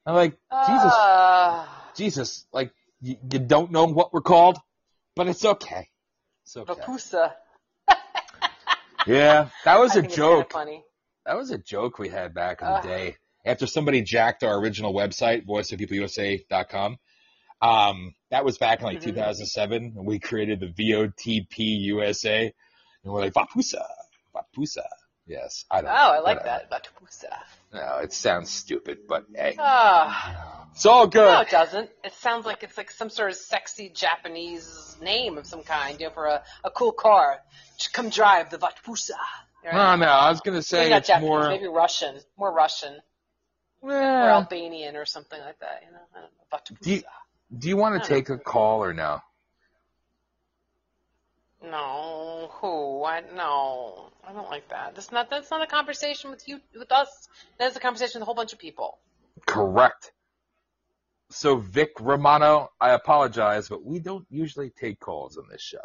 I'm 0.07 0.15
like 0.15 0.39
Jesus, 0.69 0.93
Uh, 0.95 1.67
Jesus. 1.97 2.47
Like 2.53 2.73
you, 3.01 3.17
you 3.29 3.41
don't 3.41 3.73
know 3.73 3.87
what 3.87 4.13
we're 4.15 4.21
called, 4.21 4.57
but 5.17 5.27
it's 5.27 5.45
okay. 5.45 5.89
It's 6.45 6.57
okay. 6.57 6.73
Vapusa. 6.81 7.33
Yeah, 9.07 9.49
that 9.65 9.79
was 9.79 9.97
a 9.97 10.03
joke. 10.03 10.53
funny. 10.53 10.83
That 11.27 11.37
was 11.37 11.51
a 11.51 11.59
joke 11.59 11.99
we 11.99 12.09
had 12.09 12.35
back 12.35 12.63
in 12.63 12.69
the 12.69 12.81
day. 12.81 13.17
After 13.45 13.67
somebody 13.67 14.03
jacked 14.03 14.45
our 14.45 14.59
original 14.59 14.93
website, 14.95 15.45
voiceofpeopleiusa.com. 15.47 16.99
Um, 17.61 18.15
that 18.31 18.45
was 18.45 18.59
back 18.59 18.81
in 18.81 18.87
like 18.87 18.99
Mhm. 18.99 19.05
2007, 19.05 19.95
and 19.97 20.07
we 20.07 20.19
created 20.19 20.61
the 20.61 20.67
VOTP 20.69 21.59
USA, 21.59 22.53
and 23.05 23.13
we're 23.13 23.21
like 23.21 23.33
Vapusa, 23.35 23.85
Vapusa. 24.35 24.87
Yes, 25.27 25.65
I 25.71 25.81
don't. 25.83 25.91
Oh, 25.91 25.95
I 25.95 26.19
like 26.19 26.39
whatever. 26.41 26.67
that. 26.71 26.85
Vapusa. 26.85 27.33
No, 27.73 27.99
it 27.99 28.13
sounds 28.13 28.51
stupid, 28.51 29.07
but 29.09 29.25
hey, 29.35 29.55
Ah. 29.59 30.62
It's 30.73 30.87
all 30.87 31.07
good. 31.07 31.25
No, 31.25 31.41
it 31.41 31.51
doesn't. 31.51 31.91
It 32.05 32.13
sounds 32.15 32.45
like 32.47 32.63
it's 32.63 32.77
like 32.77 32.91
some 32.91 33.11
sort 33.11 33.31
of 33.31 33.37
sexy 33.37 33.89
Japanese 33.89 34.97
name 35.01 35.39
of 35.39 35.47
some 35.47 35.63
kind, 35.63 36.01
you 36.01 36.07
know, 36.07 36.13
for 36.13 36.27
a, 36.27 36.43
a 36.65 36.71
cool 36.71 36.93
car. 36.93 37.39
Just 37.79 37.93
Come 37.93 38.11
drive 38.11 38.51
the 38.51 38.59
Vatpusa. 38.59 39.11
No, 39.65 39.97
no, 39.97 40.07
I 40.07 40.29
was 40.31 40.41
gonna 40.41 40.63
say 40.63 40.79
maybe 40.81 40.91
not 40.91 40.99
it's 40.99 41.09
Japanese, 41.09 41.29
more. 41.29 41.49
maybe 41.49 41.67
Russian, 41.69 42.17
more 42.37 42.53
Russian, 42.53 42.97
or 43.81 43.93
Albanian 43.93 44.97
or 44.97 45.05
something 45.05 45.41
like 45.41 45.59
that. 45.61 45.83
You 45.87 45.93
know, 45.93 45.99
I 46.17 46.21
don't 46.21 46.31
know. 46.33 46.77
Vatpusa. 46.77 46.83
Do 46.83 46.91
you- 46.95 47.03
do 47.59 47.69
you 47.69 47.77
want 47.77 48.03
to 48.03 48.09
take 48.09 48.31
a 48.31 48.39
call 48.39 48.83
or 48.83 48.95
no? 48.95 49.21
No, 51.63 52.49
who? 52.55 53.05
I 53.05 53.21
no, 53.37 54.11
I 54.27 54.33
don't 54.33 54.49
like 54.51 54.69
that. 54.71 54.95
That's 54.95 55.13
not 55.13 55.31
that's 55.31 55.51
not 55.51 55.63
a 55.63 55.67
conversation 55.67 56.31
with 56.31 56.49
you 56.49 56.61
with 56.77 56.91
us. 56.91 57.29
That's 57.59 57.77
a 57.77 57.81
conversation 57.81 58.19
with 58.19 58.23
a 58.23 58.25
whole 58.25 58.35
bunch 58.35 58.53
of 58.53 58.59
people. 58.59 58.99
Correct. 59.47 60.13
So 61.33 61.57
Vic 61.57 61.93
Romano, 61.99 62.71
I 62.79 62.91
apologize, 62.91 63.69
but 63.69 63.83
we 63.83 64.01
don't 64.01 64.27
usually 64.29 64.69
take 64.69 65.01
calls 65.01 65.39
on 65.39 65.45
this 65.51 65.63
show. 65.63 65.79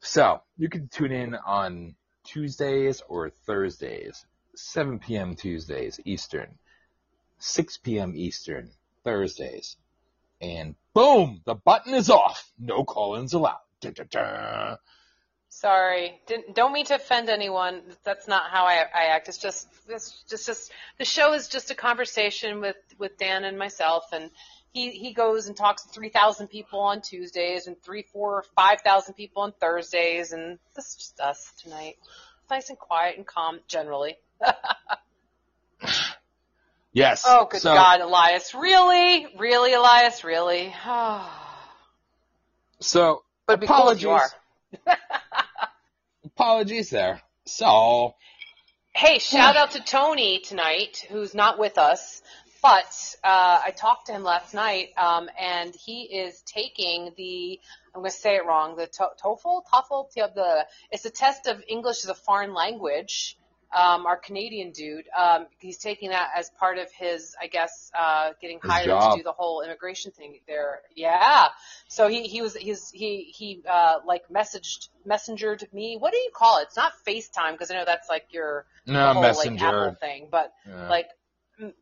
So 0.00 0.40
you 0.56 0.70
can 0.70 0.88
tune 0.88 1.12
in 1.12 1.34
on 1.34 1.94
Tuesdays 2.24 3.02
or 3.08 3.28
Thursdays, 3.28 4.24
7 4.56 5.00
p.m. 5.00 5.36
Tuesdays 5.36 6.00
Eastern, 6.04 6.58
6 7.38 7.76
p.m. 7.78 8.14
Eastern 8.16 8.70
Thursdays, 9.04 9.76
and 10.40 10.74
boom, 10.94 11.42
the 11.44 11.54
button 11.54 11.92
is 11.92 12.08
off. 12.08 12.50
No 12.58 12.84
call-ins 12.84 13.34
allowed. 13.34 13.60
Dun. 13.80 14.78
Sorry, 15.50 16.20
didn't 16.26 16.54
don't 16.54 16.72
mean 16.72 16.86
to 16.86 16.96
offend 16.96 17.28
anyone. 17.28 17.82
That's 18.04 18.28
not 18.28 18.50
how 18.50 18.64
I, 18.64 18.84
I 18.94 19.04
act. 19.14 19.28
It's 19.28 19.38
just 19.38 19.66
it's 19.88 20.22
just 20.28 20.46
just 20.46 20.72
the 20.98 21.04
show 21.04 21.32
is 21.34 21.48
just 21.48 21.70
a 21.70 21.74
conversation 21.74 22.60
with 22.60 22.76
with 22.98 23.16
Dan 23.18 23.44
and 23.44 23.58
myself, 23.58 24.04
and 24.12 24.30
he 24.72 24.90
he 24.90 25.12
goes 25.14 25.46
and 25.46 25.56
talks 25.56 25.82
to 25.84 25.88
three 25.88 26.10
thousand 26.10 26.48
people 26.48 26.80
on 26.80 27.00
Tuesdays 27.00 27.66
and 27.66 27.80
three, 27.82 28.02
four, 28.02 28.44
five 28.54 28.82
thousand 28.82 29.14
people 29.14 29.42
on 29.42 29.52
Thursdays, 29.52 30.32
and 30.32 30.58
this 30.76 30.88
is 30.88 30.94
just 30.96 31.20
us 31.20 31.52
tonight. 31.62 31.96
It's 32.02 32.50
nice 32.50 32.68
and 32.68 32.78
quiet 32.78 33.16
and 33.16 33.26
calm 33.26 33.60
generally. 33.66 34.16
Yes. 36.92 37.22
Oh, 37.26 37.46
good 37.48 37.60
so, 37.60 37.74
God, 37.74 38.00
Elias, 38.00 38.54
really, 38.54 39.28
really, 39.38 39.72
Elias, 39.74 40.24
really. 40.24 40.74
So 42.80 43.24
but 43.48 43.54
it'd 43.54 43.68
cool 43.68 43.92
you 43.96 44.10
are. 44.10 44.30
apologies. 46.24 46.90
there. 46.90 47.20
So 47.46 48.14
Hey, 48.98 49.20
shout 49.20 49.56
out 49.56 49.70
to 49.70 49.80
Tony 49.80 50.40
tonight, 50.40 51.06
who's 51.08 51.32
not 51.32 51.56
with 51.56 51.78
us, 51.78 52.20
but 52.60 53.16
uh, 53.22 53.60
I 53.64 53.70
talked 53.70 54.06
to 54.06 54.12
him 54.12 54.24
last 54.24 54.54
night, 54.54 54.88
um, 54.96 55.30
and 55.40 55.72
he 55.72 56.02
is 56.02 56.42
taking 56.42 57.12
the 57.16 57.60
I'm 57.94 58.00
going 58.00 58.10
to 58.10 58.16
say 58.16 58.34
it 58.34 58.44
wrong 58.44 58.74
the 58.74 58.88
to- 58.88 59.10
TOEFL, 59.24 59.62
TOEFL, 59.72 60.34
the 60.34 60.66
it's 60.90 61.04
a 61.04 61.10
test 61.10 61.46
of 61.46 61.62
English 61.68 61.98
as 61.98 62.10
a 62.10 62.14
foreign 62.14 62.54
language. 62.54 63.37
Um, 63.76 64.06
our 64.06 64.16
Canadian 64.16 64.70
dude, 64.72 65.04
um, 65.16 65.46
he's 65.58 65.76
taking 65.76 66.10
that 66.10 66.30
as 66.36 66.50
part 66.58 66.78
of 66.78 66.90
his, 66.90 67.36
I 67.40 67.48
guess, 67.48 67.90
uh, 67.98 68.30
getting 68.40 68.60
His 68.62 68.70
hired 68.70 68.86
job. 68.86 69.12
to 69.12 69.18
do 69.18 69.22
the 69.22 69.32
whole 69.32 69.60
immigration 69.60 70.10
thing 70.10 70.38
there. 70.46 70.80
Yeah. 70.96 71.48
So 71.88 72.08
he 72.08 72.22
he 72.22 72.40
was 72.40 72.54
he's 72.56 72.90
he 72.90 73.24
he 73.36 73.62
uh, 73.68 73.98
like 74.06 74.22
messaged 74.28 74.88
messengered 75.06 75.70
me. 75.72 75.96
What 75.98 76.12
do 76.12 76.18
you 76.18 76.30
call 76.34 76.58
it? 76.60 76.68
It's 76.68 76.76
not 76.76 76.92
FaceTime 77.06 77.52
because 77.52 77.70
I 77.70 77.74
know 77.74 77.84
that's 77.84 78.08
like 78.08 78.24
your 78.30 78.64
no 78.86 79.12
whole, 79.12 79.22
messenger. 79.22 79.64
like 79.66 79.74
Apple 79.74 79.96
thing, 80.00 80.28
but 80.30 80.52
Yeah. 80.66 80.88
like 80.88 81.08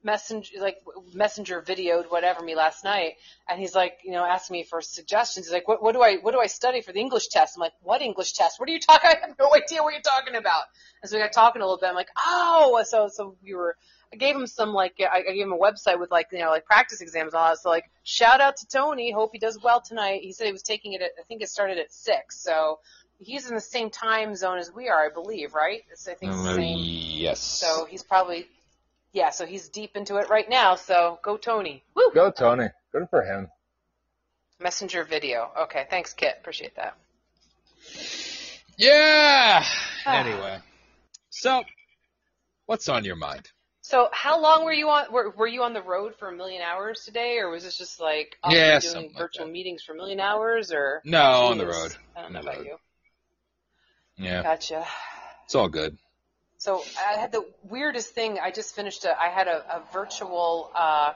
messenger 0.02 0.52
like 0.61 0.78
messenger 1.14 1.61
videoed 1.62 2.11
whatever 2.11 2.42
me 2.42 2.54
last 2.54 2.85
night 2.85 3.14
and 3.49 3.61
he's 3.61 3.75
like 3.75 3.99
you 4.04 4.12
know 4.12 4.25
asking 4.25 4.54
me 4.54 4.62
for 4.64 4.80
suggestions. 4.80 5.47
He's 5.47 5.52
like 5.52 5.68
what, 5.68 5.83
what 5.83 5.92
do 5.92 6.02
i 6.02 6.16
what 6.16 6.33
do 6.33 6.40
i 6.40 6.47
study 6.47 6.80
for 6.80 6.92
the 6.92 7.00
english 7.00 7.28
test? 7.28 7.56
I'm 7.56 7.61
like 7.61 7.73
what 7.83 8.00
english 8.02 8.33
test? 8.33 8.59
What 8.59 8.68
are 8.68 8.73
you 8.73 8.80
talking 8.80 9.11
i 9.14 9.16
have 9.26 9.37
no 9.38 9.50
idea 9.54 9.83
what 9.83 9.92
you're 9.92 10.02
talking 10.02 10.37
about. 10.37 10.64
And 11.02 11.11
so 11.11 11.16
we 11.16 11.23
got 11.23 11.33
talking 11.33 11.62
a 11.62 11.64
little 11.64 11.78
bit. 11.78 11.88
I'm 11.88 11.95
like 11.95 12.09
oh 12.16 12.83
so 12.87 13.09
so 13.09 13.37
we 13.42 13.54
were 13.54 13.76
i 14.12 14.16
gave 14.16 14.35
him 14.37 14.47
some 14.47 14.73
like 14.73 14.95
i, 15.00 15.18
I 15.28 15.33
gave 15.35 15.45
him 15.47 15.52
a 15.52 15.59
website 15.59 15.99
with 16.00 16.11
like 16.11 16.28
you 16.33 16.38
know 16.38 16.50
like 16.50 16.64
practice 16.64 17.00
exams 17.00 17.35
and 17.35 17.40
all 17.40 17.49
that. 17.50 17.59
So 17.59 17.68
like 17.68 17.85
shout 18.02 18.40
out 18.40 18.56
to 18.59 18.66
tony. 18.68 19.11
Hope 19.12 19.30
he 19.33 19.38
does 19.38 19.59
well 19.62 19.80
tonight. 19.80 20.23
He 20.23 20.33
said 20.33 20.47
he 20.47 20.52
was 20.52 20.62
taking 20.62 20.92
it 20.95 21.02
at 21.02 21.11
i 21.18 21.23
think 21.25 21.42
it 21.42 21.49
started 21.49 21.78
at 21.78 21.92
six. 21.92 22.40
So 22.40 22.78
he's 23.18 23.49
in 23.49 23.54
the 23.54 23.61
same 23.62 23.88
time 23.88 24.35
zone 24.35 24.59
as 24.59 24.71
we 24.71 24.88
are 24.88 25.06
i 25.06 25.09
believe 25.12 25.54
right? 25.54 25.83
It's, 25.90 26.06
i 26.09 26.14
think 26.14 26.33
the 26.33 26.38
Uh, 26.38 26.54
same 26.54 26.78
yes. 26.80 27.40
so 27.40 27.87
he's 27.87 28.02
probably, 28.02 28.47
yeah, 29.16 29.30
so 29.30 29.46
he's 29.46 29.70
deep 29.70 29.96
into 29.96 30.16
it 30.16 30.28
right 30.28 30.49
now. 30.49 30.75
So 30.75 31.18
go 31.23 31.38
Tony. 31.38 31.82
Woo! 31.94 32.11
Go 32.14 32.30
Tony. 32.30 32.68
Good 32.92 33.08
for 33.08 33.23
him. 33.23 33.49
Messenger 34.61 35.04
video. 35.04 35.50
Okay, 35.62 35.87
thanks, 35.88 36.12
Kit. 36.12 36.35
Appreciate 36.38 36.76
that. 36.76 36.94
Yeah. 38.76 39.64
Ah. 40.04 40.20
anyway, 40.20 40.58
so 41.30 41.62
what's 42.66 42.88
on 42.90 43.04
your 43.04 43.16
mind? 43.16 43.49
So 43.80 44.08
how 44.12 44.38
long 44.40 44.64
were 44.64 44.73
you 44.73 44.88
on? 44.90 45.11
Were, 45.11 45.30
were 45.30 45.46
you 45.46 45.62
on 45.62 45.73
the 45.73 45.80
road 45.82 46.14
for 46.18 46.28
a 46.28 46.37
million 46.37 46.61
hours 46.61 47.02
today, 47.06 47.38
or 47.38 47.49
was 47.49 47.64
this 47.64 47.78
just 47.78 47.99
like 48.00 48.37
up 48.44 48.52
Yeah, 48.52 48.75
and 48.75 48.82
something 48.82 49.02
doing 49.08 49.16
virtual 49.18 49.46
that. 49.46 49.52
meetings 49.52 49.82
for 49.82 49.92
a 49.92 49.96
million 49.96 50.20
hours, 50.20 50.73
or 50.73 51.00
No, 51.06 51.46
on 51.46 51.56
the 51.58 51.66
road. 51.66 51.94
I 52.14 52.20
don't 52.23 52.26
On 52.26 52.32
know 52.35 52.40
about 52.40 52.56
road. 52.58 52.66
you. 52.66 52.76
Yeah, 54.18 54.42
Gotcha. 54.42 54.87
it's 55.44 55.54
all 55.54 55.68
good. 55.68 55.96
So 56.66 56.82
I 56.99 57.20
had 57.20 57.30
the 57.30 57.46
weirdest 57.70 58.12
thing. 58.12 58.40
I 58.42 58.50
just 58.50 58.75
finished 58.75 59.04
a. 59.04 59.16
I 59.16 59.28
had 59.28 59.46
a, 59.46 59.76
a 59.76 59.82
virtual. 59.92 60.73
Uh, 60.75 61.12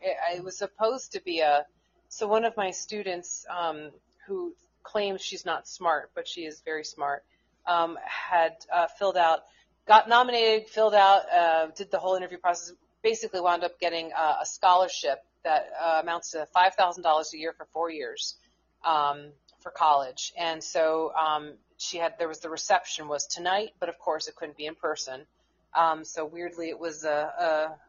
it, 0.00 0.16
it 0.36 0.44
was 0.44 0.56
supposed 0.56 1.14
to 1.14 1.20
be 1.20 1.40
a. 1.40 1.66
So 2.08 2.28
one 2.28 2.44
of 2.44 2.56
my 2.56 2.70
students, 2.70 3.44
um, 3.50 3.90
who 4.28 4.54
claims 4.84 5.20
she's 5.20 5.44
not 5.44 5.66
smart, 5.66 6.12
but 6.14 6.28
she 6.28 6.42
is 6.42 6.62
very 6.64 6.84
smart, 6.84 7.24
um, 7.66 7.98
had 8.04 8.52
uh, 8.72 8.86
filled 8.96 9.16
out, 9.16 9.40
got 9.88 10.08
nominated, 10.08 10.68
filled 10.68 10.94
out, 10.94 11.22
uh, 11.32 11.66
did 11.74 11.90
the 11.90 11.98
whole 11.98 12.14
interview 12.14 12.38
process. 12.38 12.72
Basically, 13.02 13.40
wound 13.40 13.64
up 13.64 13.80
getting 13.80 14.12
uh, 14.16 14.36
a 14.42 14.46
scholarship 14.46 15.18
that 15.42 15.68
uh, 15.82 15.98
amounts 16.00 16.30
to 16.30 16.46
five 16.54 16.76
thousand 16.76 17.02
dollars 17.02 17.34
a 17.34 17.38
year 17.38 17.52
for 17.52 17.66
four 17.72 17.90
years 17.90 18.36
um, 18.84 19.32
for 19.64 19.72
college. 19.72 20.32
And 20.38 20.62
so 20.62 21.12
um, 21.16 21.54
she 21.82 21.98
had 21.98 22.18
there 22.18 22.28
was 22.28 22.40
the 22.40 22.48
reception 22.48 23.08
was 23.08 23.26
tonight, 23.26 23.70
but 23.80 23.88
of 23.88 23.98
course 23.98 24.28
it 24.28 24.36
couldn't 24.36 24.56
be 24.56 24.66
in 24.66 24.74
person. 24.74 25.26
Um, 25.74 26.04
so 26.04 26.24
weirdly, 26.24 26.68
it 26.68 26.78
was 26.78 27.04
a, 27.04 27.08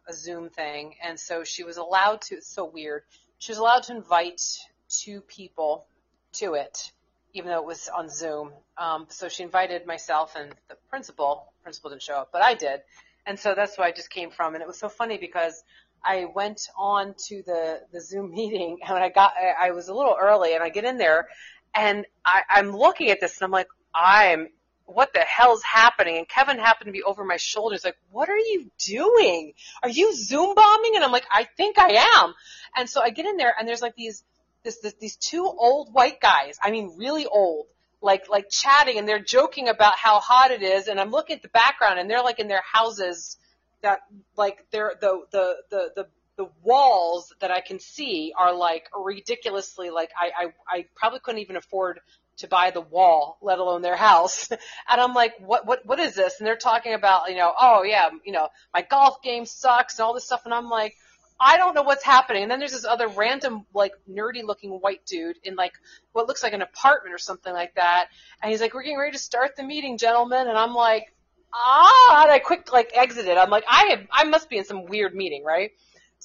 a, 0.08 0.10
a 0.10 0.14
Zoom 0.14 0.50
thing, 0.50 0.96
and 1.04 1.20
so 1.20 1.44
she 1.44 1.64
was 1.64 1.78
allowed 1.78 2.22
to. 2.24 2.36
It's 2.36 2.48
so 2.48 2.66
weird. 2.66 3.04
She 3.40 3.52
was 3.52 3.60
allowed 3.60 3.84
to 3.84 3.96
invite 3.96 4.42
two 4.90 5.22
people 5.22 5.86
to 6.34 6.54
it, 6.54 6.92
even 7.34 7.52
though 7.52 7.60
it 7.60 7.66
was 7.66 7.90
on 7.90 8.10
Zoom. 8.10 8.52
Um, 8.78 9.06
so 9.10 9.28
she 9.28 9.44
invited 9.44 9.86
myself 9.86 10.36
and 10.36 10.54
the 10.70 10.76
principal. 10.90 11.52
Principal 11.62 11.90
didn't 11.90 12.04
show 12.04 12.16
up, 12.16 12.30
but 12.32 12.42
I 12.42 12.54
did, 12.54 12.82
and 13.26 13.38
so 13.38 13.54
that's 13.54 13.78
why 13.78 13.88
I 13.88 13.92
just 13.92 14.10
came 14.10 14.32
from. 14.32 14.56
And 14.56 14.62
it 14.62 14.68
was 14.68 14.80
so 14.80 14.90
funny 14.90 15.18
because 15.18 15.64
I 16.04 16.26
went 16.34 16.70
on 16.78 17.16
to 17.28 17.44
the 17.46 17.82
the 17.92 18.02
Zoom 18.02 18.32
meeting, 18.40 18.80
and 18.82 18.94
when 18.94 19.04
I 19.04 19.10
got, 19.10 19.34
I, 19.38 19.68
I 19.68 19.72
was 19.72 19.90
a 19.90 19.94
little 19.94 20.16
early, 20.20 20.56
and 20.56 20.64
I 20.64 20.70
get 20.70 20.86
in 20.86 20.98
there, 20.98 21.28
and 21.76 22.06
I, 22.26 22.44
I'm 22.50 22.72
looking 22.72 23.10
at 23.10 23.20
this, 23.20 23.38
and 23.38 23.46
I'm 23.46 23.52
like, 23.52 23.68
I'm 23.94 24.50
what 24.86 25.14
the 25.14 25.22
hell's 25.22 25.64
happening? 25.64 26.18
And 26.18 26.28
Kevin 26.28 26.58
happened 26.60 26.88
to 26.88 26.92
be 26.92 27.04
over 27.04 27.24
my 27.24 27.38
shoulder. 27.38 27.76
He's 27.76 27.86
like, 27.86 27.98
what 28.12 28.30
are 28.30 28.38
you 28.38 28.70
doing? 28.80 29.54
Are 29.82 29.90
you 29.90 30.16
Zoom 30.16 30.56
bombing? 30.56 30.94
And 30.96 31.04
I'm 31.04 31.12
like, 31.12 31.26
I 31.32 31.46
think 31.46 31.80
I 31.80 32.10
am. 32.18 32.34
And 32.76 32.90
so 32.90 33.02
I 33.02 33.10
get 33.10 33.26
in 33.26 33.38
there 33.38 33.54
and 33.58 33.68
there's 33.68 33.82
like 33.82 33.96
these, 33.96 34.24
this, 34.64 34.80
this, 34.80 34.94
these 35.00 35.16
two 35.16 35.46
old 35.46 35.94
white 35.94 36.20
guys. 36.20 36.58
I 36.62 36.72
mean, 36.72 36.96
really 36.98 37.26
old. 37.26 37.68
Like, 38.02 38.30
like 38.30 38.50
chatting 38.50 38.98
and 38.98 39.08
they're 39.08 39.20
joking 39.20 39.70
about 39.70 39.96
how 39.96 40.20
hot 40.20 40.52
it 40.52 40.62
is. 40.62 40.88
And 40.88 41.00
I'm 41.00 41.12
looking 41.12 41.38
at 41.38 41.42
the 41.42 41.50
background 41.50 42.00
and 42.00 42.10
they're 42.10 42.24
like 42.24 42.40
in 42.40 42.50
their 42.50 42.64
houses 42.70 43.38
that, 43.82 44.00
like, 44.36 44.66
they're, 44.72 44.94
the, 45.00 45.22
the, 45.32 45.56
the, 45.70 45.92
the, 45.96 46.08
the 46.36 46.50
walls 46.64 47.34
that 47.40 47.52
I 47.52 47.62
can 47.62 47.80
see 47.80 48.34
are 48.38 48.54
like 48.54 48.90
ridiculously 48.98 49.92
like 49.92 50.10
I, 50.20 50.46
I, 50.46 50.54
I 50.68 50.86
probably 50.96 51.20
couldn't 51.20 51.42
even 51.42 51.58
afford 51.58 52.00
to 52.38 52.48
buy 52.48 52.72
the 52.72 52.82
wall, 52.82 53.38
let 53.42 53.60
alone 53.60 53.82
their 53.82 53.96
house. 53.96 54.50
And 54.90 55.00
I'm 55.02 55.14
like, 55.14 55.34
what, 55.40 55.66
what, 55.66 55.86
what 55.86 56.00
is 56.00 56.14
this? 56.16 56.40
And 56.40 56.48
they're 56.48 56.56
talking 56.56 56.94
about, 56.94 57.30
you 57.30 57.38
know, 57.38 57.54
oh 57.60 57.84
yeah, 57.84 58.10
you 58.26 58.32
know, 58.32 58.50
my 58.74 58.82
golf 58.82 59.22
game 59.22 59.46
sucks 59.46 59.98
and 59.98 60.06
all 60.06 60.14
this 60.14 60.26
stuff. 60.26 60.42
And 60.46 60.54
I'm 60.54 60.70
like, 60.70 60.96
I 61.40 61.58
don't 61.58 61.74
know 61.74 61.84
what's 61.84 62.04
happening. 62.04 62.44
And 62.44 62.52
then 62.52 62.60
there's 62.60 62.72
this 62.72 62.86
other 62.86 63.08
random, 63.08 63.66
like, 63.74 63.94
nerdy 64.10 64.44
looking 64.44 64.72
white 64.72 65.06
dude 65.06 65.38
in 65.44 65.56
like 65.56 65.74
what 66.12 66.28
looks 66.28 66.44
like 66.44 66.54
an 66.54 66.62
apartment 66.62 67.14
or 67.14 67.18
something 67.18 67.54
like 67.54 67.76
that. 67.76 68.08
And 68.42 68.52
he's 68.52 68.62
like, 68.62 68.74
we're 68.74 68.84
getting 68.84 69.00
ready 69.00 69.12
to 69.14 69.24
start 69.24 69.56
the 69.56 69.64
meeting, 69.64 69.98
gentlemen. 69.98 70.48
And 70.48 70.58
I'm 70.58 70.74
like, 70.74 71.14
ah, 71.54 72.24
and 72.24 72.32
I 72.32 72.40
quick, 72.40 72.72
like, 72.72 72.92
exited. 72.96 73.38
I'm 73.38 73.50
like, 73.50 73.66
I 73.68 73.88
have, 73.92 74.08
I 74.12 74.24
must 74.26 74.50
be 74.50 74.58
in 74.58 74.66
some 74.66 74.86
weird 74.86 75.16
meeting, 75.16 75.44
right? 75.44 75.72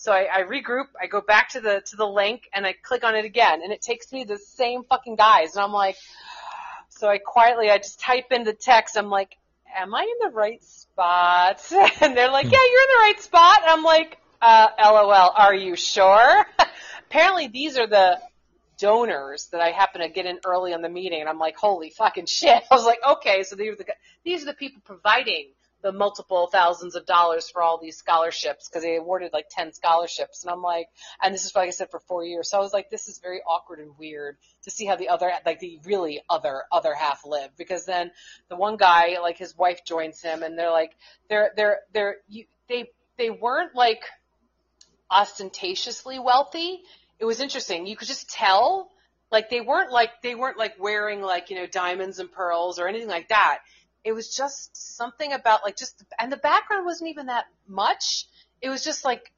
So 0.01 0.13
I, 0.13 0.29
I 0.33 0.43
regroup, 0.43 0.87
I 1.03 1.09
go 1.09 1.21
back 1.21 1.49
to 1.51 1.61
the 1.61 1.83
to 1.87 1.97
the 1.97 2.07
link, 2.07 2.49
and 2.55 2.65
I 2.65 2.73
click 2.73 3.03
on 3.03 3.17
it 3.17 3.25
again, 3.25 3.63
and 3.65 3.73
it 3.73 3.83
takes 3.83 4.13
me 4.13 4.25
to 4.25 4.35
the 4.35 4.39
same 4.39 4.85
fucking 4.85 5.17
guys, 5.17 5.57
and 5.57 5.65
I'm 5.65 5.73
like, 5.73 5.97
so 6.89 7.09
I 7.09 7.19
quietly, 7.19 7.69
I 7.69 7.79
just 7.79 7.99
type 7.99 8.27
in 8.31 8.45
the 8.45 8.53
text, 8.53 8.97
I'm 8.97 9.11
like, 9.11 9.37
am 9.77 9.93
I 9.93 10.03
in 10.03 10.29
the 10.29 10.35
right 10.35 10.63
spot? 10.63 11.61
And 12.01 12.17
they're 12.17 12.31
like, 12.31 12.45
yeah, 12.45 12.51
you're 12.71 12.83
in 12.83 12.93
the 12.95 13.03
right 13.03 13.21
spot. 13.21 13.59
And 13.63 13.71
I'm 13.71 13.83
like, 13.83 14.19
uh, 14.41 14.69
lol, 14.81 15.33
are 15.37 15.55
you 15.55 15.75
sure? 15.75 16.47
Apparently 17.11 17.49
these 17.49 17.77
are 17.77 17.89
the 17.89 18.21
donors 18.79 19.47
that 19.47 19.61
I 19.61 19.73
happen 19.73 20.01
to 20.01 20.09
get 20.09 20.27
in 20.27 20.39
early 20.47 20.75
on 20.75 20.81
the 20.81 20.89
meeting, 20.89 21.21
and 21.21 21.29
I'm 21.29 21.41
like, 21.41 21.57
holy 21.57 21.91
fucking 21.91 22.27
shit. 22.27 22.63
I 22.71 22.75
was 22.75 22.85
like, 22.85 23.01
okay, 23.17 23.43
so 23.43 23.57
these 23.57 23.73
are 23.73 23.77
the 23.77 23.87
these 24.25 24.43
are 24.43 24.47
the 24.47 24.55
people 24.55 24.81
providing 24.85 25.49
the 25.81 25.93
multiple 25.93 26.49
thousands 26.49 26.97
of 26.97 27.07
dollars 27.07 27.49
for 27.49 27.63
all 27.63 27.79
these 27.79 27.97
scholarships 27.97 28.69
because 28.69 28.83
they 28.83 28.97
awarded 28.97 29.33
like 29.33 29.47
10 29.49 29.73
scholarships. 29.73 30.43
And 30.43 30.51
I'm 30.51 30.63
like, 30.63 30.89
and 31.23 31.33
this 31.33 31.45
is 31.45 31.55
like 31.55 31.69
I 31.69 31.71
said 31.71 31.91
for 31.91 32.01
four 32.01 32.25
years. 32.25 32.51
So 32.51 32.59
I 32.59 32.61
was 32.61 32.73
like, 32.73 32.91
this 32.91 33.09
is 33.09 33.21
very 33.21 33.41
awkward 33.49 33.79
and 33.79 33.97
weird 33.97 34.37
to 34.65 34.71
see 34.71 34.87
how 34.87 34.97
the 34.97 35.09
other, 35.09 35.31
like 35.47 35.61
the 35.61 35.79
really 35.85 36.21
other, 36.29 36.65
other 36.73 36.95
half 36.95 37.25
live 37.25 37.51
because 37.57 37.87
then 37.87 38.11
the 38.49 38.57
one 38.57 38.77
guy, 38.77 39.19
like 39.23 39.39
his 39.39 39.57
wife 39.57 39.85
joins 39.85 40.21
him 40.21 40.43
and 40.43 40.59
they're 40.59 40.73
like, 40.73 40.97
they're, 41.29 41.53
they're, 41.55 41.79
they're, 41.93 42.17
you, 42.29 42.45
they, 42.69 42.91
they 43.17 43.31
weren't 43.31 43.75
like 43.77 44.03
ostentatiously 45.11 46.19
wealthy. 46.19 46.81
It 47.21 47.25
was 47.25 47.41
interesting. 47.41 47.87
You 47.87 47.97
could 47.97 48.09
just 48.09 48.29
tell, 48.29 48.91
like 49.31 49.49
they 49.49 49.61
weren't 49.61 49.93
like, 49.93 50.23
they 50.23 50.35
weren't 50.35 50.59
like 50.59 50.75
wearing 50.81 51.23
like, 51.23 51.51
you 51.51 51.57
know, 51.57 51.67
diamonds 51.67 52.19
and 52.19 52.33
pearls 52.33 52.81
or 52.81 52.89
anything 52.89 53.09
like 53.09 53.29
that 53.29 53.59
it 54.09 54.15
was 54.15 54.35
just 54.35 54.97
something 54.97 55.35
about 55.35 55.61
like 55.63 55.77
just 55.77 56.03
and 56.19 56.33
the 56.33 56.39
background 56.39 56.87
wasn't 56.87 57.11
even 57.11 57.27
that 57.27 57.45
much. 57.67 58.25
It 58.63 58.71
was 58.71 58.83
just 58.83 59.05
like 59.05 59.31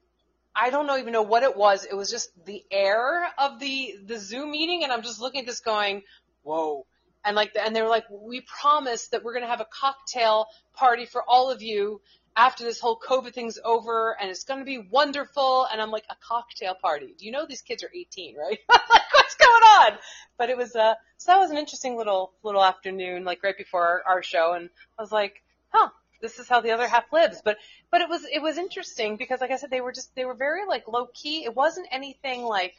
I 0.55 0.69
don't 0.69 0.87
know 0.87 0.97
even 0.97 1.11
know 1.11 1.23
what 1.23 1.43
it 1.43 1.57
was. 1.57 1.83
It 1.83 1.93
was 1.93 2.09
just 2.09 2.29
the 2.45 2.63
air 2.71 3.27
of 3.37 3.59
the 3.59 3.95
the 4.05 4.17
Zoom 4.17 4.51
meeting, 4.51 4.85
and 4.85 4.93
I'm 4.93 5.01
just 5.01 5.19
looking 5.19 5.41
at 5.41 5.45
this 5.45 5.59
going, 5.59 6.03
whoa. 6.43 6.85
And 7.25 7.35
like, 7.35 7.51
and 7.59 7.75
they 7.75 7.81
were 7.81 7.89
like, 7.89 8.05
we 8.09 8.45
promise 8.61 9.09
that 9.09 9.23
we're 9.23 9.33
going 9.33 9.43
to 9.43 9.49
have 9.49 9.59
a 9.61 9.67
cocktail 9.81 10.47
party 10.73 11.05
for 11.05 11.21
all 11.27 11.51
of 11.51 11.61
you 11.61 11.99
after 12.35 12.63
this 12.63 12.79
whole 12.79 12.97
COVID 12.97 13.33
thing's 13.33 13.59
over, 13.63 14.15
and 14.19 14.29
it's 14.29 14.43
going 14.43 14.59
to 14.59 14.65
be 14.65 14.77
wonderful. 14.77 15.67
And 15.71 15.81
I'm 15.81 15.91
like, 15.91 16.05
a 16.09 16.15
cocktail 16.25 16.75
party? 16.75 17.13
Do 17.17 17.25
you 17.25 17.31
know 17.31 17.45
these 17.45 17.61
kids 17.61 17.83
are 17.83 17.91
18, 17.93 18.35
right? 18.37 18.59
like, 18.69 19.13
what's 19.13 19.35
going 19.35 19.51
on? 19.51 19.91
But 20.37 20.49
it 20.49 20.57
was 20.57 20.75
uh, 20.75 20.95
so 21.17 21.31
that 21.31 21.39
was 21.39 21.51
an 21.51 21.57
interesting 21.57 21.97
little 21.97 22.33
little 22.43 22.63
afternoon, 22.63 23.25
like 23.25 23.43
right 23.43 23.57
before 23.57 24.03
our, 24.07 24.15
our 24.15 24.23
show, 24.23 24.53
and 24.53 24.69
I 24.97 25.01
was 25.01 25.11
like, 25.11 25.41
huh, 25.69 25.89
this 26.21 26.39
is 26.39 26.47
how 26.47 26.61
the 26.61 26.71
other 26.71 26.87
half 26.87 27.11
lives. 27.11 27.41
But 27.43 27.57
but 27.91 28.01
it 28.01 28.09
was 28.09 28.25
it 28.31 28.41
was 28.41 28.57
interesting 28.57 29.17
because 29.17 29.41
like 29.41 29.51
I 29.51 29.57
said, 29.57 29.69
they 29.69 29.81
were 29.81 29.91
just 29.91 30.15
they 30.15 30.25
were 30.25 30.33
very 30.33 30.65
like 30.67 30.87
low 30.87 31.07
key. 31.13 31.43
It 31.43 31.55
wasn't 31.55 31.87
anything 31.91 32.43
like 32.43 32.75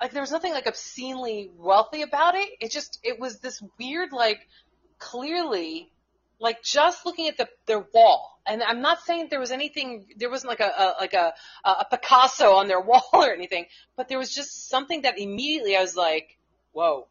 like 0.00 0.12
there 0.12 0.22
was 0.22 0.32
nothing 0.32 0.52
like 0.52 0.66
obscenely 0.66 1.50
wealthy 1.56 2.02
about 2.02 2.34
it. 2.34 2.48
It 2.60 2.70
just 2.70 2.98
it 3.02 3.20
was 3.20 3.38
this 3.38 3.62
weird 3.78 4.12
like 4.12 4.46
clearly 4.98 5.90
like 6.40 6.62
just 6.62 7.06
looking 7.06 7.28
at 7.28 7.36
the 7.36 7.48
their 7.66 7.86
wall. 7.94 8.40
And 8.46 8.62
i'm 8.62 8.80
not 8.80 9.02
saying 9.02 9.28
there 9.30 9.38
was 9.38 9.52
anything 9.52 10.06
there 10.16 10.30
wasn't 10.30 10.48
like 10.48 10.60
a, 10.60 10.72
a 10.76 10.94
like 10.98 11.12
a 11.12 11.34
a 11.64 11.84
picasso 11.84 12.54
on 12.54 12.66
their 12.66 12.80
wall 12.90 13.08
or 13.12 13.32
anything 13.32 13.66
but 13.96 14.08
there 14.08 14.18
was 14.18 14.34
just 14.34 14.68
something 14.68 15.02
that 15.02 15.18
immediately 15.18 15.76
i 15.76 15.80
was 15.80 15.94
like 15.94 16.36
whoa. 16.72 17.06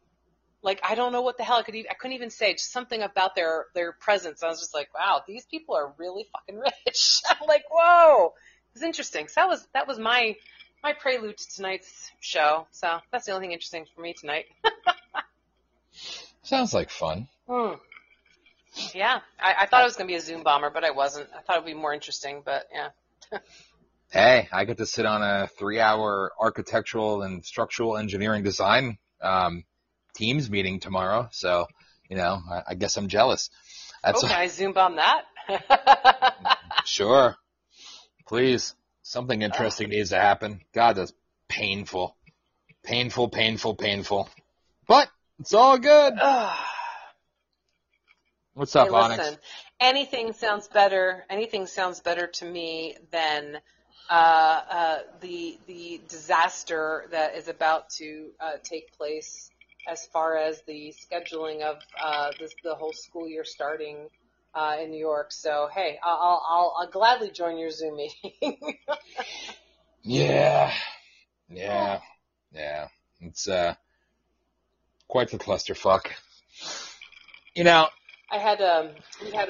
Like 0.62 0.80
i 0.82 0.94
don't 0.94 1.12
know 1.12 1.22
what 1.22 1.38
the 1.38 1.44
hell 1.44 1.56
i 1.56 1.62
could 1.62 1.76
even 1.76 1.90
i 1.90 1.94
couldn't 1.94 2.16
even 2.16 2.30
say 2.30 2.52
just 2.52 2.72
something 2.72 3.00
about 3.00 3.34
their 3.34 3.66
their 3.74 3.92
presence. 3.92 4.42
I 4.42 4.48
was 4.48 4.60
just 4.60 4.74
like 4.74 4.92
wow 4.92 5.22
these 5.26 5.46
people 5.46 5.76
are 5.76 5.94
really 5.96 6.26
fucking 6.32 6.58
rich. 6.86 7.22
I'm 7.30 7.46
like 7.46 7.64
whoa. 7.70 8.34
It's 8.74 8.84
interesting. 8.84 9.28
So 9.28 9.40
that 9.40 9.48
was 9.48 9.66
that 9.72 9.88
was 9.88 9.98
my 9.98 10.36
my 10.82 10.92
prelude 10.92 11.38
to 11.38 11.56
tonight's 11.56 12.10
show. 12.20 12.66
So 12.70 12.98
that's 13.10 13.26
the 13.26 13.32
only 13.32 13.46
thing 13.46 13.52
interesting 13.52 13.86
for 13.94 14.00
me 14.00 14.14
tonight. 14.14 14.46
Sounds 16.42 16.72
like 16.72 16.90
fun. 16.90 17.28
Hmm. 17.48 17.74
Yeah, 18.94 19.20
I, 19.38 19.54
I 19.60 19.66
thought 19.66 19.82
it 19.82 19.84
was 19.84 19.96
going 19.96 20.08
to 20.08 20.12
be 20.12 20.16
a 20.16 20.20
Zoom 20.20 20.42
bomber, 20.42 20.70
but 20.70 20.84
I 20.84 20.90
wasn't. 20.90 21.28
I 21.36 21.42
thought 21.42 21.56
it 21.56 21.64
would 21.64 21.66
be 21.66 21.74
more 21.74 21.92
interesting, 21.92 22.42
but 22.44 22.66
yeah. 22.72 23.38
Hey, 24.12 24.48
I 24.50 24.64
get 24.64 24.78
to 24.78 24.86
sit 24.86 25.06
on 25.06 25.22
a 25.22 25.48
three-hour 25.56 26.32
architectural 26.40 27.22
and 27.22 27.44
structural 27.44 27.96
engineering 27.96 28.42
design 28.42 28.98
um, 29.22 29.62
teams 30.14 30.50
meeting 30.50 30.80
tomorrow. 30.80 31.28
So, 31.30 31.68
you 32.08 32.16
know, 32.16 32.40
I, 32.50 32.62
I 32.70 32.74
guess 32.74 32.96
I'm 32.96 33.06
jealous. 33.06 33.50
That's 34.02 34.24
oh, 34.24 34.26
can 34.26 34.36
I 34.36 34.46
Zoom 34.48 34.72
bomb 34.72 34.96
that? 34.96 35.22
sure. 36.84 37.36
Please, 38.26 38.74
something 39.02 39.42
interesting 39.42 39.90
needs 39.90 40.10
to 40.10 40.16
happen. 40.16 40.60
God, 40.74 40.94
that's 40.94 41.12
painful, 41.48 42.16
painful, 42.82 43.28
painful, 43.28 43.76
painful. 43.76 44.28
But 44.88 45.08
it's 45.38 45.54
all 45.54 45.78
good. 45.78 46.14
What's 48.54 48.76
up, 48.76 48.88
hey, 48.88 48.94
Onyx? 48.94 49.20
listen, 49.20 49.38
anything 49.80 50.32
sounds 50.32 50.68
better. 50.68 51.24
Anything 51.30 51.66
sounds 51.66 52.00
better 52.00 52.26
to 52.26 52.44
me 52.44 52.96
than 53.12 53.58
uh, 54.10 54.60
uh, 54.70 54.98
the 55.20 55.58
the 55.66 56.02
disaster 56.08 57.06
that 57.12 57.36
is 57.36 57.48
about 57.48 57.90
to 57.98 58.30
uh, 58.40 58.52
take 58.62 58.92
place 58.96 59.50
as 59.88 60.06
far 60.06 60.36
as 60.36 60.62
the 60.66 60.92
scheduling 60.92 61.62
of 61.62 61.76
uh, 62.02 62.32
this, 62.38 62.52
the 62.64 62.74
whole 62.74 62.92
school 62.92 63.28
year 63.28 63.44
starting 63.44 64.08
uh, 64.54 64.76
in 64.82 64.90
New 64.90 65.00
York. 65.00 65.32
So 65.32 65.68
hey, 65.72 65.98
I'll, 66.02 66.42
I'll 66.48 66.74
I'll 66.80 66.90
gladly 66.90 67.30
join 67.30 67.58
your 67.58 67.70
Zoom 67.70 67.96
meeting. 67.96 68.34
Yeah, 70.02 70.72
yeah, 71.48 72.00
yeah. 72.52 72.88
It's 73.20 73.48
uh 73.48 73.74
quite 75.08 75.30
the 75.30 75.38
clusterfuck. 75.38 76.06
You 77.54 77.64
know, 77.64 77.88
I 78.30 78.38
had 78.38 78.60
um 78.60 78.90
we 79.22 79.30
had 79.32 79.48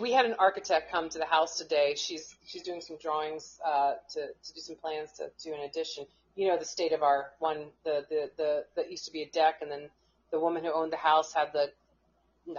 we 0.00 0.12
had 0.12 0.26
an 0.26 0.34
architect 0.38 0.90
come 0.90 1.08
to 1.10 1.18
the 1.18 1.26
house 1.26 1.58
today. 1.58 1.94
She's 1.96 2.34
she's 2.44 2.62
doing 2.62 2.80
some 2.80 2.98
drawings 2.98 3.58
uh, 3.64 3.94
to 4.14 4.20
to 4.28 4.54
do 4.54 4.60
some 4.60 4.76
plans 4.76 5.12
to 5.18 5.30
do 5.42 5.54
an 5.54 5.60
addition. 5.60 6.06
You 6.34 6.48
know 6.48 6.58
the 6.58 6.64
state 6.64 6.92
of 6.92 7.02
our 7.02 7.32
one 7.38 7.66
the 7.84 8.04
the 8.08 8.30
the 8.36 8.64
that 8.76 8.90
used 8.90 9.06
to 9.06 9.12
be 9.12 9.22
a 9.22 9.30
deck, 9.30 9.56
and 9.62 9.70
then 9.70 9.88
the 10.32 10.40
woman 10.40 10.64
who 10.64 10.72
owned 10.72 10.92
the 10.92 10.96
house 10.96 11.32
had 11.32 11.52
the 11.52 11.70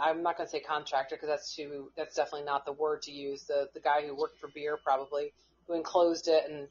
I'm 0.01 0.23
not 0.23 0.37
going 0.37 0.47
to 0.47 0.51
say 0.51 0.59
contractor 0.59 1.15
because 1.15 1.29
that's 1.29 1.55
too 1.55 1.91
that's 1.97 2.15
definitely 2.15 2.45
not 2.45 2.65
the 2.65 2.73
word 2.73 3.03
to 3.03 3.11
use. 3.11 3.43
The 3.43 3.69
the 3.73 3.79
guy 3.79 4.05
who 4.05 4.15
worked 4.15 4.39
for 4.39 4.47
beer 4.47 4.77
probably 4.81 5.33
who 5.67 5.75
enclosed 5.75 6.27
it 6.27 6.49
and 6.49 6.67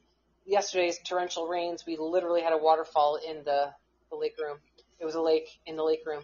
yesterday's 0.47 0.97
torrential 0.99 1.47
rains, 1.47 1.85
we 1.85 1.97
literally 1.97 2.41
had 2.41 2.53
a 2.53 2.57
waterfall 2.57 3.17
in 3.17 3.43
the, 3.43 3.69
the 4.09 4.15
lake 4.15 4.35
room. 4.41 4.57
It 4.99 5.05
was 5.05 5.15
a 5.15 5.21
lake 5.21 5.47
in 5.65 5.75
the 5.75 5.83
lake 5.83 6.01
room. 6.05 6.23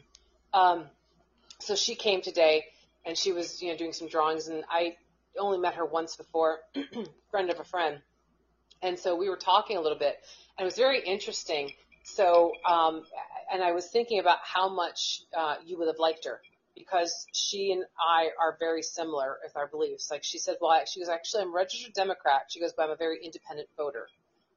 Um, 0.54 0.86
so 1.64 1.76
she 1.76 1.96
came 1.96 2.22
today 2.22 2.66
and 3.06 3.18
she 3.18 3.32
was, 3.32 3.62
you 3.62 3.72
know, 3.72 3.78
doing 3.78 3.94
some 3.94 4.08
drawings 4.08 4.48
and 4.48 4.64
I 4.70 4.96
only 5.40 5.58
met 5.58 5.76
her 5.76 5.86
once 5.86 6.16
before, 6.16 6.60
friend 7.32 7.50
of 7.50 7.60
a 7.60 7.64
friend. 7.64 8.00
And 8.82 9.00
so 9.00 9.16
we 9.16 9.30
were 9.30 9.38
talking 9.38 9.78
a 9.78 9.82
little 9.82 9.98
bit 9.98 10.18
and 10.58 10.64
it 10.64 10.66
was 10.66 10.76
very 10.76 11.02
interesting. 11.02 11.72
So, 12.04 12.52
um, 12.70 13.04
and 13.52 13.64
I 13.64 13.72
was 13.72 13.88
thinking 13.88 14.20
about 14.20 14.40
how 14.44 14.70
much, 14.70 15.22
uh, 15.36 15.56
you 15.66 15.78
would 15.80 15.88
have 15.88 16.00
liked 16.00 16.26
her 16.26 16.42
because 16.76 17.28
she 17.34 17.72
and 17.72 17.84
I 18.00 18.30
are 18.40 18.58
very 18.60 18.82
similar 18.82 19.38
with 19.44 19.56
our 19.56 19.68
beliefs. 19.68 20.10
Like 20.12 20.24
she 20.24 20.40
said, 20.40 20.58
well, 20.60 20.80
she 20.86 21.00
goes, 21.00 21.10
actually, 21.10 21.44
I'm 21.44 21.56
registered 21.56 21.94
Democrat. 21.94 22.44
She 22.50 22.60
goes, 22.60 22.74
but 22.76 22.84
I'm 22.84 22.92
a 22.92 22.96
very 22.96 23.24
independent 23.24 23.70
voter. 23.78 24.08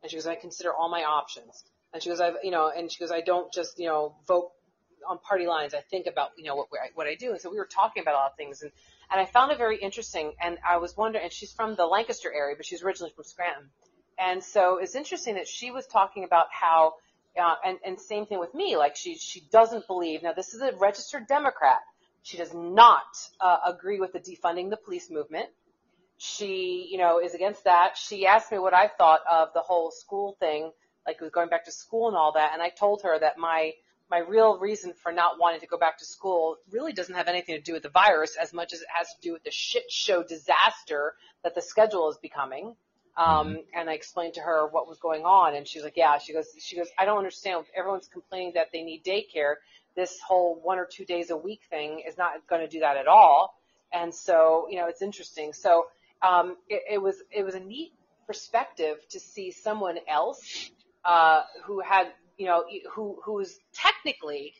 And 0.03 0.11
she 0.11 0.17
goes, 0.17 0.27
I 0.27 0.35
consider 0.35 0.73
all 0.73 0.89
my 0.89 1.05
options. 1.05 1.65
And 1.93 2.03
she 2.03 2.09
goes, 2.09 2.21
I've, 2.21 2.37
you 2.43 2.51
know, 2.51 2.71
and 2.75 2.91
she 2.91 2.99
goes, 2.99 3.11
I 3.11 3.21
don't 3.21 3.53
just, 3.53 3.79
you 3.79 3.87
know, 3.87 4.15
vote 4.27 4.51
on 5.09 5.19
party 5.19 5.47
lines. 5.47 5.75
I 5.75 5.81
think 5.81 6.07
about, 6.07 6.31
you 6.37 6.45
know, 6.45 6.57
what, 6.57 6.69
what 6.95 7.07
I 7.07 7.15
do. 7.15 7.33
And 7.33 7.41
so 7.41 7.51
we 7.51 7.57
were 7.57 7.67
talking 7.67 8.03
about 8.03 8.15
a 8.15 8.19
lot 8.19 8.31
of 8.31 8.37
things 8.37 8.63
and, 8.63 8.73
and 9.11 9.21
I 9.21 9.25
found 9.25 9.53
it 9.53 9.59
very 9.59 9.79
interesting. 9.79 10.33
And 10.41 10.59
I 10.69 10.79
was 10.79 10.97
wondering, 10.97 11.25
and 11.25 11.33
she's 11.33 11.53
from 11.53 11.77
the 11.77 11.87
Lancaster 11.87 12.33
area, 12.33 12.57
but 12.57 12.67
she's 12.67 12.83
originally 12.83 13.13
from 13.15 13.25
Scranton. 13.25 13.71
And 14.19 14.43
so 14.43 14.79
it's 14.79 14.95
interesting 14.95 15.35
that 15.35 15.47
she 15.47 15.71
was 15.71 15.87
talking 15.87 16.25
about 16.25 16.47
how, 16.51 16.95
uh, 17.41 17.55
and, 17.65 17.79
and 17.85 18.01
same 18.01 18.27
thing 18.27 18.41
with 18.41 18.55
me, 18.55 18.77
like 18.77 18.97
she, 18.97 19.17
she 19.17 19.43
doesn't 19.53 19.87
believe, 19.87 20.23
now 20.23 20.33
this 20.33 20.55
is 20.55 20.63
a 20.63 20.73
registered 20.77 21.27
Democrat. 21.29 21.81
She 22.23 22.37
does 22.37 22.53
not 22.53 23.05
uh, 23.41 23.59
agree 23.67 24.01
with 24.01 24.13
the 24.13 24.19
defunding 24.19 24.71
the 24.71 24.77
police 24.77 25.11
movement. 25.11 25.47
She, 26.19 26.89
you 26.91 26.99
know, 26.99 27.21
is 27.21 27.35
against 27.35 27.65
that. 27.65 27.97
She 27.97 28.27
asked 28.27 28.51
me 28.51 28.59
what 28.59 28.75
I 28.75 28.89
thought 28.89 29.21
of 29.31 29.49
the 29.55 29.61
whole 29.61 29.91
school 29.91 30.37
thing, 30.41 30.73
like 31.07 31.21
going 31.31 31.51
back 31.51 31.67
to 31.67 31.73
school 31.73 32.09
and 32.09 32.17
all 32.17 32.33
that. 32.33 32.53
And 32.55 32.63
I 32.63 32.71
told 32.71 33.03
her 33.03 33.19
that 33.21 33.39
my, 33.39 33.73
my 34.11 34.19
real 34.19 34.59
reason 34.59 34.95
for 35.03 35.11
not 35.13 35.39
wanting 35.39 35.61
to 35.61 35.67
go 35.67 35.79
back 35.79 35.99
to 35.99 36.05
school 36.05 36.57
really 36.71 36.93
doesn't 36.93 37.15
have 37.15 37.29
anything 37.29 37.57
to 37.57 37.61
do 37.61 37.73
with 37.73 37.83
the 37.83 37.89
virus 37.89 38.37
as 38.41 38.53
much 38.53 38.73
as 38.73 38.81
it 38.81 38.89
has 38.95 39.09
to 39.09 39.21
do 39.21 39.33
with 39.33 39.43
the 39.45 39.51
shit 39.51 39.91
show 39.91 40.23
disaster 40.23 41.15
that 41.43 41.55
the 41.55 41.63
schedule 41.63 42.09
is 42.11 42.17
becoming. 42.19 42.77
Um, 43.17 43.49
mm-hmm. 43.49 43.55
and 43.75 43.89
I 43.89 43.95
explained 43.95 44.35
to 44.35 44.41
her 44.41 44.69
what 44.69 44.87
was 44.87 44.99
going 44.99 45.25
on 45.25 45.55
and 45.55 45.67
she's 45.67 45.83
like, 45.83 45.97
yeah, 45.97 46.19
she 46.19 46.33
goes, 46.35 46.47
she 46.59 46.77
goes, 46.77 46.89
I 46.99 47.05
don't 47.07 47.19
understand. 47.19 47.65
Everyone's 47.75 48.09
complaining 48.09 48.53
that 48.55 48.69
they 48.73 48.83
need 48.83 49.05
daycare. 49.05 49.55
This 49.97 50.19
whole 50.21 50.61
one 50.63 50.79
or 50.79 50.87
two 50.87 51.07
days 51.07 51.31
a 51.31 51.37
week 51.37 51.63
thing 51.71 52.03
is 52.07 52.19
not 52.19 52.47
going 52.47 52.61
to 52.61 52.69
do 52.69 52.81
that 52.81 52.97
at 52.97 53.07
all. 53.07 53.59
And 53.93 54.15
so, 54.15 54.67
you 54.69 54.77
know, 54.77 54.89
it's 54.89 55.01
interesting. 55.01 55.53
So, 55.55 55.87
um, 56.23 56.57
it, 56.69 56.83
it 56.93 57.03
was, 57.03 57.17
it 57.31 57.45
was 57.45 57.55
a 57.55 57.61
neat 57.61 57.93
perspective 58.27 58.97
to 59.11 59.21
see 59.21 59.51
someone 59.51 59.99
else, 60.09 60.71
uh, 61.05 61.43
who 61.65 61.81
had, 61.81 62.09
you 62.37 62.47
know, 62.47 62.65
who, 62.93 63.19
who's 63.25 63.59
technically 63.73 64.55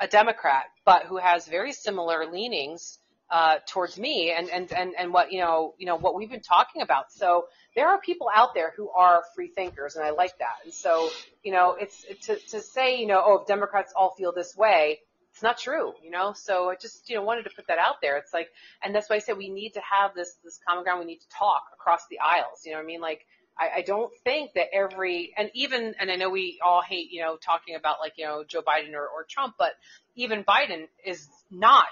a, 0.00 0.06
Democrat, 0.06 0.64
but 0.84 1.04
who 1.04 1.16
has 1.16 1.46
very 1.46 1.72
similar 1.72 2.26
leanings, 2.30 2.98
uh, 3.30 3.56
towards 3.66 3.98
me 3.98 4.32
and, 4.36 4.48
and, 4.48 4.72
and, 4.72 4.94
and 4.98 5.12
what, 5.12 5.32
you 5.32 5.40
know, 5.40 5.74
you 5.78 5.86
know, 5.86 5.96
what 5.96 6.14
we've 6.14 6.30
been 6.30 6.40
talking 6.40 6.82
about. 6.82 7.12
So 7.12 7.46
there 7.76 7.88
are 7.88 8.00
people 8.00 8.28
out 8.34 8.54
there 8.54 8.72
who 8.76 8.88
are 8.90 9.22
free 9.34 9.48
thinkers 9.48 9.96
and 9.96 10.04
I 10.04 10.10
like 10.10 10.38
that. 10.38 10.56
And 10.64 10.72
so, 10.72 11.10
you 11.42 11.52
know, 11.52 11.76
it's 11.78 12.06
to, 12.26 12.36
to 12.50 12.60
say, 12.60 12.98
you 12.98 13.06
know, 13.06 13.22
oh, 13.24 13.40
if 13.40 13.46
Democrats 13.46 13.92
all 13.94 14.14
feel 14.16 14.32
this 14.32 14.56
way, 14.56 15.00
it's 15.30 15.42
not 15.42 15.58
true, 15.58 15.92
you 16.02 16.10
know? 16.10 16.32
So 16.32 16.70
I 16.70 16.76
just, 16.76 17.08
you 17.10 17.16
know, 17.16 17.22
wanted 17.22 17.44
to 17.44 17.50
put 17.50 17.66
that 17.68 17.78
out 17.78 17.96
there. 18.00 18.16
It's 18.16 18.32
like, 18.32 18.48
and 18.82 18.94
that's 18.94 19.10
why 19.10 19.16
I 19.16 19.18
said 19.20 19.36
we 19.36 19.50
need 19.50 19.74
to 19.74 19.80
have 19.80 20.14
this, 20.14 20.34
this 20.42 20.58
common 20.66 20.84
ground. 20.84 21.00
We 21.00 21.06
need 21.06 21.20
to 21.20 21.28
talk 21.28 21.62
across 21.74 22.00
the 22.10 22.18
aisles. 22.20 22.62
You 22.64 22.72
know 22.72 22.78
what 22.78 22.84
I 22.84 22.86
mean? 22.86 23.00
Like, 23.00 23.26
I, 23.58 23.78
I 23.78 23.82
don't 23.82 24.12
think 24.24 24.52
that 24.54 24.66
every, 24.72 25.34
and 25.36 25.50
even, 25.54 25.94
and 25.98 26.10
I 26.10 26.16
know 26.16 26.30
we 26.30 26.60
all 26.64 26.80
hate, 26.80 27.10
you 27.10 27.22
know, 27.22 27.36
talking 27.36 27.74
about 27.74 27.96
like, 28.00 28.12
you 28.16 28.24
know, 28.24 28.44
Joe 28.46 28.62
Biden 28.62 28.94
or, 28.94 29.06
or 29.06 29.24
Trump, 29.28 29.54
but 29.58 29.72
even 30.14 30.44
Biden 30.44 30.86
is 31.04 31.28
not 31.50 31.86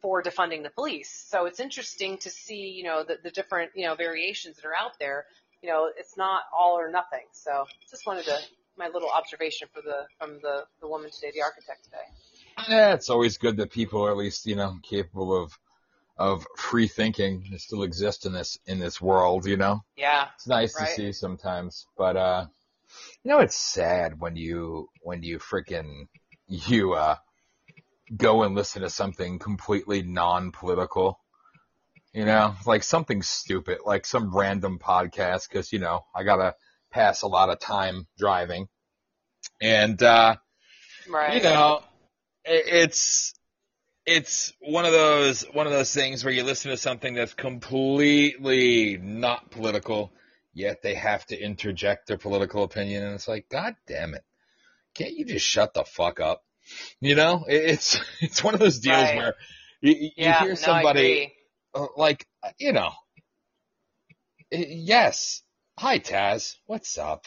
for 0.00 0.22
defunding 0.22 0.62
the 0.62 0.70
police. 0.70 1.10
So 1.28 1.46
it's 1.46 1.60
interesting 1.60 2.18
to 2.18 2.30
see, 2.30 2.72
you 2.76 2.84
know, 2.84 3.02
the, 3.02 3.18
the 3.22 3.30
different, 3.30 3.72
you 3.74 3.86
know, 3.86 3.94
variations 3.94 4.56
that 4.56 4.66
are 4.66 4.74
out 4.74 4.98
there. 5.00 5.24
You 5.62 5.70
know, 5.70 5.90
it's 5.96 6.16
not 6.16 6.42
all 6.56 6.78
or 6.78 6.90
nothing. 6.90 7.24
So 7.32 7.64
just 7.90 8.06
wanted 8.06 8.26
to, 8.26 8.38
my 8.76 8.88
little 8.88 9.08
observation 9.08 9.68
for 9.72 9.80
the, 9.80 10.06
from 10.18 10.40
the, 10.42 10.64
the 10.80 10.88
woman 10.88 11.10
today, 11.10 11.32
the 11.34 11.42
architect 11.42 11.84
today. 11.84 12.68
Yeah, 12.68 12.94
it's 12.94 13.08
always 13.08 13.38
good 13.38 13.56
that 13.56 13.70
people 13.70 14.04
are 14.04 14.10
at 14.10 14.16
least, 14.16 14.46
you 14.46 14.56
know, 14.56 14.78
capable 14.82 15.42
of, 15.42 15.58
of 16.16 16.46
free 16.56 16.88
thinking 16.88 17.48
that 17.50 17.60
still 17.60 17.82
exist 17.82 18.26
in 18.26 18.32
this, 18.32 18.58
in 18.66 18.78
this 18.78 19.00
world, 19.00 19.46
you 19.46 19.56
know? 19.56 19.82
Yeah. 19.96 20.28
It's 20.34 20.46
nice 20.46 20.78
right? 20.78 20.88
to 20.88 20.94
see 20.94 21.12
sometimes, 21.12 21.86
but, 21.96 22.16
uh, 22.16 22.46
you 23.22 23.30
know, 23.30 23.40
it's 23.40 23.56
sad 23.56 24.20
when 24.20 24.36
you, 24.36 24.88
when 25.00 25.22
you 25.22 25.38
freaking, 25.38 26.06
you, 26.46 26.94
uh, 26.94 27.16
go 28.16 28.42
and 28.42 28.54
listen 28.54 28.82
to 28.82 28.90
something 28.90 29.38
completely 29.38 30.02
non-political. 30.02 31.18
You 32.12 32.24
know, 32.26 32.54
like 32.64 32.84
something 32.84 33.22
stupid, 33.22 33.78
like 33.84 34.06
some 34.06 34.36
random 34.36 34.78
podcast, 34.78 35.50
cause 35.50 35.72
you 35.72 35.80
know, 35.80 36.04
I 36.14 36.22
gotta 36.22 36.54
pass 36.92 37.22
a 37.22 37.26
lot 37.26 37.50
of 37.50 37.58
time 37.58 38.06
driving. 38.16 38.68
And, 39.60 40.00
uh, 40.00 40.36
right. 41.10 41.34
you 41.34 41.42
know, 41.42 41.82
it, 42.44 42.66
it's, 42.68 43.34
it's 44.06 44.52
one 44.60 44.84
of 44.84 44.92
those, 44.92 45.42
one 45.52 45.66
of 45.66 45.72
those 45.72 45.92
things 45.92 46.24
where 46.24 46.32
you 46.32 46.42
listen 46.42 46.70
to 46.70 46.76
something 46.76 47.14
that's 47.14 47.34
completely 47.34 48.98
not 48.98 49.50
political, 49.50 50.12
yet 50.52 50.82
they 50.82 50.94
have 50.94 51.24
to 51.26 51.40
interject 51.40 52.06
their 52.06 52.18
political 52.18 52.64
opinion. 52.64 53.02
And 53.02 53.14
it's 53.14 53.28
like, 53.28 53.48
God 53.48 53.74
damn 53.86 54.14
it. 54.14 54.24
Can't 54.94 55.14
you 55.14 55.24
just 55.24 55.46
shut 55.46 55.74
the 55.74 55.84
fuck 55.84 56.20
up? 56.20 56.44
You 57.00 57.14
know, 57.14 57.44
it's 57.48 57.98
it's 58.20 58.42
one 58.42 58.54
of 58.54 58.60
those 58.60 58.78
deals 58.78 59.02
right. 59.02 59.16
where 59.16 59.34
you, 59.80 59.94
you 59.94 60.10
yeah, 60.16 60.44
hear 60.44 60.56
somebody 60.56 61.34
no, 61.74 61.84
uh, 61.84 61.86
like 61.96 62.26
you 62.58 62.72
know, 62.72 62.92
yes, 64.50 65.42
hi 65.78 65.98
Taz, 65.98 66.56
what's 66.66 66.96
up? 66.96 67.26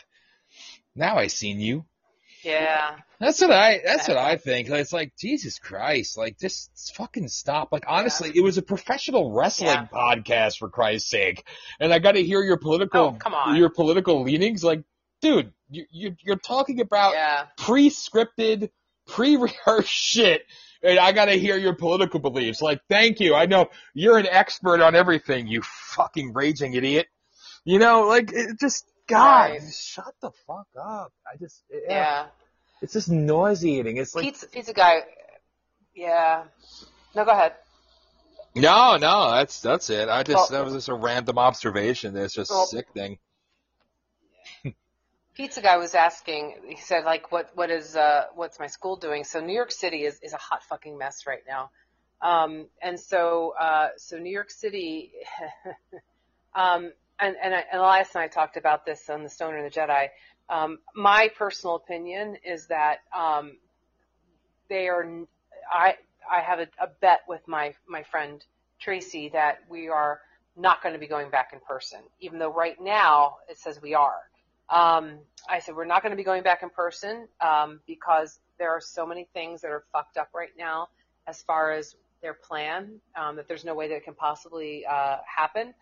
Now 0.96 1.18
I 1.18 1.28
seen 1.28 1.60
you. 1.60 1.86
Yeah. 2.48 2.96
That's 3.20 3.42
what 3.42 3.52
I 3.52 3.82
that's 3.84 4.08
what 4.08 4.18
I 4.18 4.38
think. 4.38 4.70
It's 4.70 4.94
like 4.94 5.14
Jesus 5.18 5.60
Christ, 5.60 6.18
like 6.18 6.40
just 6.40 6.94
fucking 6.96 7.28
stop. 7.28 7.70
Like 7.72 7.86
honestly, 7.88 8.30
yeah. 8.30 8.42
it 8.42 8.44
was 8.44 8.58
a 8.58 8.62
professional 8.62 9.32
wrestling 9.32 9.70
yeah. 9.70 9.88
podcast 9.92 10.58
for 10.60 10.70
Christ's 10.70 11.10
sake. 11.10 11.44
And 11.80 11.94
I 11.94 12.00
got 12.00 12.14
to 12.14 12.24
hear 12.24 12.42
your 12.42 12.58
political 12.58 13.02
oh, 13.02 13.12
come 13.14 13.34
on. 13.34 13.56
your 13.56 13.70
political 13.70 14.24
leanings 14.24 14.64
like 14.64 14.84
dude, 15.22 15.52
you, 15.70 15.86
you 15.92 16.16
you're 16.22 16.38
talking 16.38 16.80
about 16.80 17.14
yeah. 17.14 17.46
pre-scripted 17.58 18.70
pre-rehearsed 19.08 19.90
shit 19.90 20.44
and 20.84 21.00
I 21.00 21.12
gotta 21.12 21.34
hear 21.34 21.58
your 21.58 21.76
political 21.76 22.20
beliefs. 22.20 22.62
Like, 22.62 22.82
thank 22.90 23.20
you. 23.20 23.36
I 23.36 23.46
know 23.46 23.70
you're 23.94 24.18
an 24.18 24.28
expert 24.28 24.82
on 24.82 24.96
everything, 24.96 25.48
you 25.48 25.62
fucking 25.64 26.34
raging 26.34 26.74
idiot. 26.74 27.08
You 27.66 27.80
know, 27.80 28.08
like, 28.08 28.32
it 28.32 28.60
just, 28.60 28.86
God, 29.08 29.52
right. 29.52 29.74
shut 29.74 30.14
the 30.22 30.32
fuck 30.46 30.68
up. 30.80 31.14
I 31.26 31.38
just, 31.38 31.64
yeah. 31.72 31.80
yeah. 31.90 32.26
It's 32.82 32.94
just 32.94 33.10
nauseating. 33.10 33.98
It's 33.98 34.14
like. 34.14 34.26
Pizza, 34.26 34.48
pizza 34.48 34.74
guy, 34.74 35.04
yeah. 35.96 36.44
No, 37.16 37.26
go 37.26 37.32
ahead. 37.32 37.54
No, 38.56 38.98
no, 38.98 39.32
that's, 39.32 39.62
that's 39.62 39.90
it. 39.90 40.10
I 40.10 40.24
just, 40.24 40.52
that 40.52 40.64
was 40.64 40.74
just 40.74 40.90
a 40.90 40.94
random 40.94 41.38
observation. 41.38 42.16
It's 42.18 42.34
just 42.34 42.52
well, 42.52 42.70
thing. 42.94 43.18
pizza 45.36 45.62
guy 45.62 45.78
was 45.78 45.96
asking, 45.96 46.56
he 46.68 46.78
said 46.78 47.06
like, 47.06 47.32
what, 47.32 47.52
what 47.56 47.70
is, 47.70 47.96
uh, 47.96 48.26
what's 48.36 48.60
my 48.60 48.68
school 48.68 48.96
doing? 48.96 49.24
So 49.24 49.40
New 49.40 49.54
York 49.54 49.72
City 49.72 50.04
is, 50.04 50.20
is 50.22 50.34
a 50.34 50.38
hot 50.38 50.64
fucking 50.64 50.98
mess 50.98 51.26
right 51.28 51.44
now. 51.48 51.70
Um, 52.22 52.68
and 52.82 53.00
so, 53.00 53.54
uh, 53.60 53.90
so 53.98 54.18
New 54.18 54.32
York 54.32 54.50
City, 54.50 55.12
um, 56.56 56.92
and, 57.20 57.36
and, 57.42 57.54
and 57.54 57.64
Elias 57.74 58.10
and 58.16 58.24
I 58.24 58.28
talked 58.28 58.58
about 58.58 58.86
this 58.86 59.10
on 59.10 59.24
the 59.24 59.30
Stoner 59.30 59.58
and 59.58 59.72
the 59.72 59.76
Jedi. 59.76 60.08
Um, 60.50 60.80
my 60.96 61.30
personal 61.38 61.76
opinion 61.76 62.38
is 62.44 62.68
that, 62.68 63.00
um, 63.18 63.58
they 64.70 64.88
are, 64.88 65.06
I, 65.72 65.96
I 66.30 66.42
have 66.42 66.60
a, 66.60 66.68
a 66.82 66.88
bet 67.02 67.22
with 67.28 67.48
my, 67.48 67.74
my 67.88 68.04
friend 68.04 68.44
Tracy 68.80 69.30
that 69.30 69.60
we 69.70 69.90
are 69.90 70.22
not 70.56 70.82
going 70.82 70.94
to 70.94 71.00
be 71.00 71.08
going 71.08 71.30
back 71.30 71.52
in 71.54 71.60
person, 71.60 72.00
even 72.20 72.40
though 72.40 72.52
right 72.52 72.78
now 72.80 73.38
it 73.50 73.58
says 73.58 73.82
we 73.82 73.94
are. 73.94 74.20
Um, 74.70 75.20
I 75.50 75.60
said, 75.60 75.76
we're 75.76 75.86
not 75.86 76.02
going 76.02 76.12
to 76.12 76.18
be 76.18 76.24
going 76.24 76.44
back 76.44 76.64
in 76.64 76.70
person 76.70 77.28
um, 77.40 77.80
because 77.88 78.40
there 78.60 78.72
are 78.72 78.82
so 78.82 79.06
many 79.06 79.28
things 79.34 79.62
that 79.62 79.70
are 79.72 79.84
fucked 79.94 80.18
up 80.18 80.30
right 80.36 80.52
now 80.58 80.90
as 81.28 81.42
far 81.44 81.72
as 81.72 81.96
their 82.22 82.34
plan 82.34 83.00
um, 83.16 83.36
that 83.36 83.48
there's 83.48 83.64
no 83.64 83.76
way 83.76 83.88
that 83.88 83.96
it 83.96 84.04
can 84.04 84.16
possibly 84.16 84.86
uh, 84.86 85.18
happen. 85.26 85.74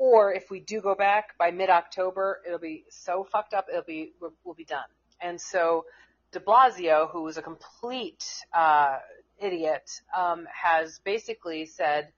Or 0.00 0.32
if 0.32 0.50
we 0.50 0.60
do 0.60 0.80
go 0.80 0.94
back 0.94 1.36
by 1.38 1.50
mid-October, 1.50 2.40
it'll 2.46 2.58
be 2.58 2.84
so 2.88 3.26
fucked 3.30 3.52
up, 3.52 3.66
it'll 3.68 3.82
be 3.82 4.12
we'll, 4.20 4.54
be 4.54 4.64
done. 4.64 4.88
And 5.20 5.38
so 5.38 5.84
De 6.32 6.40
Blasio, 6.40 7.10
who 7.10 7.28
is 7.28 7.36
a 7.36 7.42
complete 7.42 8.24
uh, 8.54 8.96
idiot, 9.38 9.90
um, 10.16 10.46
has 10.50 11.00
basically 11.04 11.66
said 11.66 12.12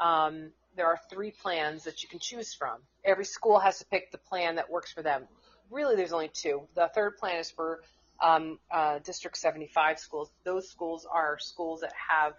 um, 0.00 0.50
there 0.74 0.86
are 0.86 0.98
three 1.08 1.30
plans 1.30 1.84
that 1.84 2.02
you 2.02 2.08
can 2.08 2.18
choose 2.18 2.54
from. 2.54 2.80
Every 3.04 3.24
school 3.24 3.60
has 3.60 3.78
to 3.78 3.84
pick 3.84 4.10
the 4.10 4.18
plan 4.18 4.56
that 4.56 4.68
works 4.68 4.92
for 4.92 5.02
them 5.02 5.28
really 5.70 5.96
there's 5.96 6.12
only 6.12 6.30
two. 6.32 6.62
The 6.74 6.90
third 6.94 7.16
plan 7.18 7.38
is 7.38 7.50
for 7.50 7.82
um, 8.20 8.58
uh, 8.70 8.98
District 9.00 9.36
75 9.36 9.98
schools. 9.98 10.30
Those 10.44 10.68
schools 10.68 11.06
are 11.10 11.38
schools 11.38 11.80
that 11.80 11.92
have 12.10 12.34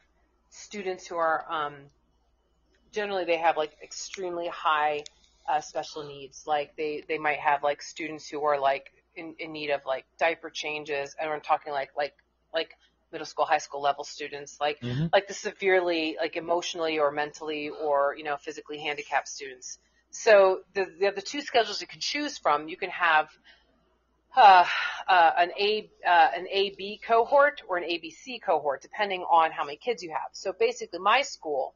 students 0.50 1.08
who 1.08 1.16
are 1.16 1.46
um, 1.50 1.76
generally 2.94 3.26
they 3.26 3.38
have 3.38 3.58
like 3.58 3.74
extremely 3.84 4.48
high 4.48 5.08
uh, 5.48 5.62
special 5.62 6.04
needs. 6.08 6.44
Like 6.46 6.76
they 6.78 7.04
they 7.08 7.18
might 7.18 7.40
have 7.40 7.64
like 7.64 7.82
students 7.82 8.28
who 8.30 8.44
are 8.44 8.60
like 8.60 8.92
in, 9.16 9.36
in 9.40 9.52
need 9.52 9.72
of 9.72 9.82
like 9.86 10.06
diaper 10.20 10.50
changes, 10.50 11.16
and 11.20 11.30
we're 11.30 11.40
talking 11.40 11.74
like 11.74 11.90
like 11.98 12.14
like 12.54 12.72
middle 13.12 13.26
school, 13.26 13.46
high 13.46 13.58
school 13.58 13.82
level 13.82 14.04
students, 14.04 14.58
like 14.62 14.80
Mm-hmm. 14.84 15.08
like 15.14 15.28
the 15.28 15.34
severely 15.34 16.18
like 16.20 16.36
emotionally 16.36 17.00
or 17.00 17.12
mentally 17.12 17.70
or 17.70 18.16
you 18.18 18.24
know 18.24 18.38
physically 18.38 18.80
handicapped 18.80 19.28
students. 19.28 19.80
So 20.12 20.62
the 20.74 20.86
the, 21.00 21.12
the 21.16 21.22
two 21.22 21.42
schedules 21.42 21.82
you 21.82 21.88
can 21.88 22.00
choose 22.00 22.38
from, 22.38 22.68
you 22.68 22.78
can 22.78 22.90
have 22.90 23.30
uh, 24.36 24.66
uh, 25.08 25.32
an 25.38 25.52
A 25.60 25.90
uh, 26.08 26.30
an 26.36 26.48
AB 26.52 27.00
cohort 27.06 27.62
or 27.68 27.78
an 27.78 27.84
ABC 27.84 28.42
cohort, 28.42 28.82
depending 28.82 29.22
on 29.24 29.52
how 29.52 29.64
many 29.66 29.78
kids 29.78 30.04
you 30.04 30.12
have. 30.12 30.30
So 30.34 30.54
basically, 30.58 31.00
my 31.00 31.22
school, 31.24 31.76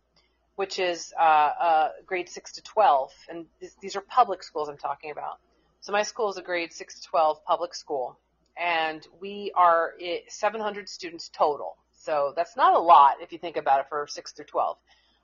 which 0.55 0.79
is 0.79 1.13
uh, 1.19 1.23
uh, 1.23 1.89
grade 2.05 2.29
six 2.29 2.53
to 2.53 2.63
twelve, 2.63 3.11
and 3.29 3.45
this, 3.59 3.75
these 3.81 3.95
are 3.95 4.01
public 4.01 4.43
schools 4.43 4.69
I'm 4.69 4.77
talking 4.77 5.11
about. 5.11 5.39
So 5.81 5.91
my 5.91 6.03
school 6.03 6.29
is 6.29 6.37
a 6.37 6.41
grade 6.41 6.73
six 6.73 6.99
to 7.01 7.07
twelve 7.07 7.43
public 7.45 7.73
school, 7.73 8.17
and 8.57 9.05
we 9.19 9.51
are 9.55 9.93
i 10.01 10.21
700 10.27 10.87
students 10.87 11.29
total. 11.29 11.77
So 11.93 12.33
that's 12.35 12.55
not 12.55 12.75
a 12.75 12.79
lot 12.79 13.15
if 13.21 13.31
you 13.31 13.39
think 13.39 13.57
about 13.57 13.79
it 13.79 13.85
for 13.89 14.07
six 14.07 14.31
through 14.31 14.45
twelve. 14.45 14.77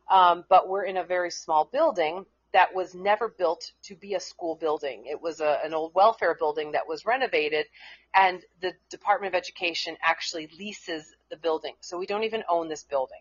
Um, 0.09 0.43
but 0.49 0.67
we're 0.67 0.83
in 0.83 0.97
a 0.97 1.03
very 1.03 1.29
small 1.29 1.65
building 1.71 2.25
that 2.51 2.73
was 2.73 2.95
never 2.95 3.27
built 3.27 3.71
to 3.83 3.95
be 3.95 4.15
a 4.15 4.19
school 4.19 4.55
building. 4.55 5.05
It 5.05 5.21
was 5.21 5.39
a, 5.39 5.59
an 5.63 5.73
old 5.73 5.93
welfare 5.93 6.35
building 6.35 6.71
that 6.71 6.87
was 6.87 7.05
renovated, 7.05 7.67
and 8.13 8.41
the 8.61 8.73
Department 8.89 9.35
of 9.35 9.37
Education 9.37 9.97
actually 10.01 10.49
leases 10.57 11.15
the 11.29 11.37
building. 11.37 11.75
So 11.81 11.97
we 11.97 12.07
don't 12.07 12.23
even 12.23 12.43
own 12.49 12.67
this 12.67 12.83
building. 12.83 13.19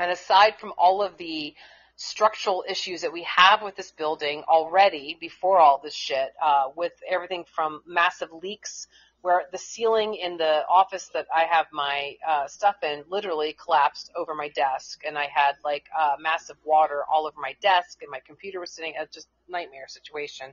And 0.00 0.10
aside 0.10 0.58
from 0.58 0.72
all 0.78 1.02
of 1.02 1.16
the 1.18 1.54
structural 1.96 2.64
issues 2.66 3.02
that 3.02 3.12
we 3.12 3.22
have 3.24 3.60
with 3.60 3.76
this 3.76 3.92
building 3.92 4.42
already 4.48 5.18
before 5.20 5.58
all 5.58 5.78
this 5.78 5.94
shit, 5.94 6.32
uh, 6.42 6.70
with 6.74 6.94
everything 7.06 7.44
from 7.44 7.82
massive 7.86 8.32
leaks 8.32 8.88
where 9.20 9.42
the 9.52 9.58
ceiling 9.58 10.14
in 10.14 10.38
the 10.38 10.66
office 10.66 11.10
that 11.12 11.26
I 11.34 11.44
have 11.44 11.66
my 11.72 12.16
uh, 12.26 12.46
stuff 12.46 12.76
in 12.82 13.04
literally 13.10 13.54
collapsed 13.62 14.10
over 14.16 14.34
my 14.34 14.48
desk, 14.48 15.02
and 15.06 15.18
I 15.18 15.26
had 15.26 15.56
like 15.62 15.84
uh, 15.98 16.16
massive 16.18 16.56
water 16.64 17.04
all 17.12 17.26
over 17.26 17.38
my 17.38 17.54
desk, 17.60 18.00
and 18.00 18.10
my 18.10 18.20
computer 18.26 18.60
was 18.60 18.70
sitting 18.70 18.96
at 18.96 19.12
just 19.12 19.28
nightmare 19.48 19.88
situation, 19.88 20.46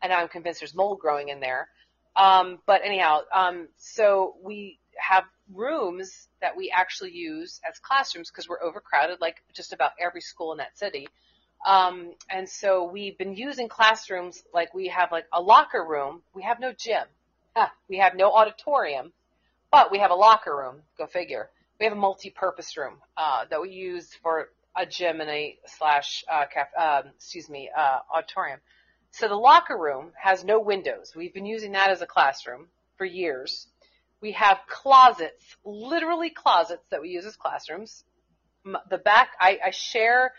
and 0.00 0.10
now 0.10 0.20
I'm 0.20 0.28
convinced 0.28 0.60
there's 0.60 0.74
mold 0.74 1.00
growing 1.00 1.28
in 1.28 1.40
there. 1.40 1.68
Um, 2.16 2.60
but 2.64 2.80
anyhow, 2.82 3.20
um, 3.34 3.68
so 3.76 4.36
we 4.42 4.78
have 5.08 5.24
rooms 5.52 6.28
that 6.40 6.56
we 6.56 6.72
actually 6.74 7.12
use 7.12 7.60
as 7.68 7.78
classrooms 7.78 8.30
because 8.30 8.48
we're 8.48 8.62
overcrowded, 8.62 9.20
like 9.20 9.36
just 9.54 9.72
about 9.72 9.92
every 10.00 10.20
school 10.20 10.52
in 10.52 10.58
that 10.58 10.78
city. 10.78 11.06
Um, 11.66 12.12
and 12.30 12.48
so 12.48 12.84
we've 12.84 13.16
been 13.16 13.34
using 13.34 13.68
classrooms 13.68 14.42
like 14.52 14.74
we 14.74 14.88
have 14.88 15.12
like 15.12 15.26
a 15.32 15.40
locker 15.40 15.84
room. 15.84 16.22
We 16.34 16.42
have 16.42 16.60
no 16.60 16.72
gym. 16.72 17.04
Ah, 17.56 17.72
we 17.88 17.98
have 17.98 18.14
no 18.14 18.32
auditorium, 18.32 19.12
but 19.70 19.90
we 19.90 19.98
have 19.98 20.10
a 20.10 20.14
locker 20.14 20.54
room. 20.54 20.82
Go 20.98 21.06
figure. 21.06 21.50
We 21.78 21.84
have 21.86 21.92
a 21.92 22.00
multi-purpose 22.00 22.76
room 22.76 22.94
uh, 23.16 23.44
that 23.50 23.60
we 23.60 23.70
use 23.70 24.08
for 24.22 24.48
a 24.76 24.86
gym 24.86 25.20
and 25.20 25.30
a 25.30 25.56
slash 25.66 26.24
uh, 26.30 26.44
caf- 26.52 26.76
um, 26.76 27.12
excuse 27.16 27.48
me 27.48 27.70
uh, 27.76 27.98
auditorium. 28.12 28.60
So 29.12 29.28
the 29.28 29.36
locker 29.36 29.78
room 29.78 30.12
has 30.20 30.44
no 30.44 30.58
windows. 30.60 31.12
We've 31.16 31.32
been 31.32 31.46
using 31.46 31.72
that 31.72 31.90
as 31.90 32.02
a 32.02 32.06
classroom 32.06 32.66
for 32.96 33.04
years. 33.04 33.68
We 34.20 34.32
have 34.32 34.58
closets, 34.68 35.56
literally 35.64 36.30
closets 36.30 36.84
that 36.90 37.02
we 37.02 37.10
use 37.10 37.26
as 37.26 37.36
classrooms. 37.36 38.04
The 38.90 38.98
back, 38.98 39.30
I, 39.38 39.58
I 39.66 39.70
share 39.70 40.32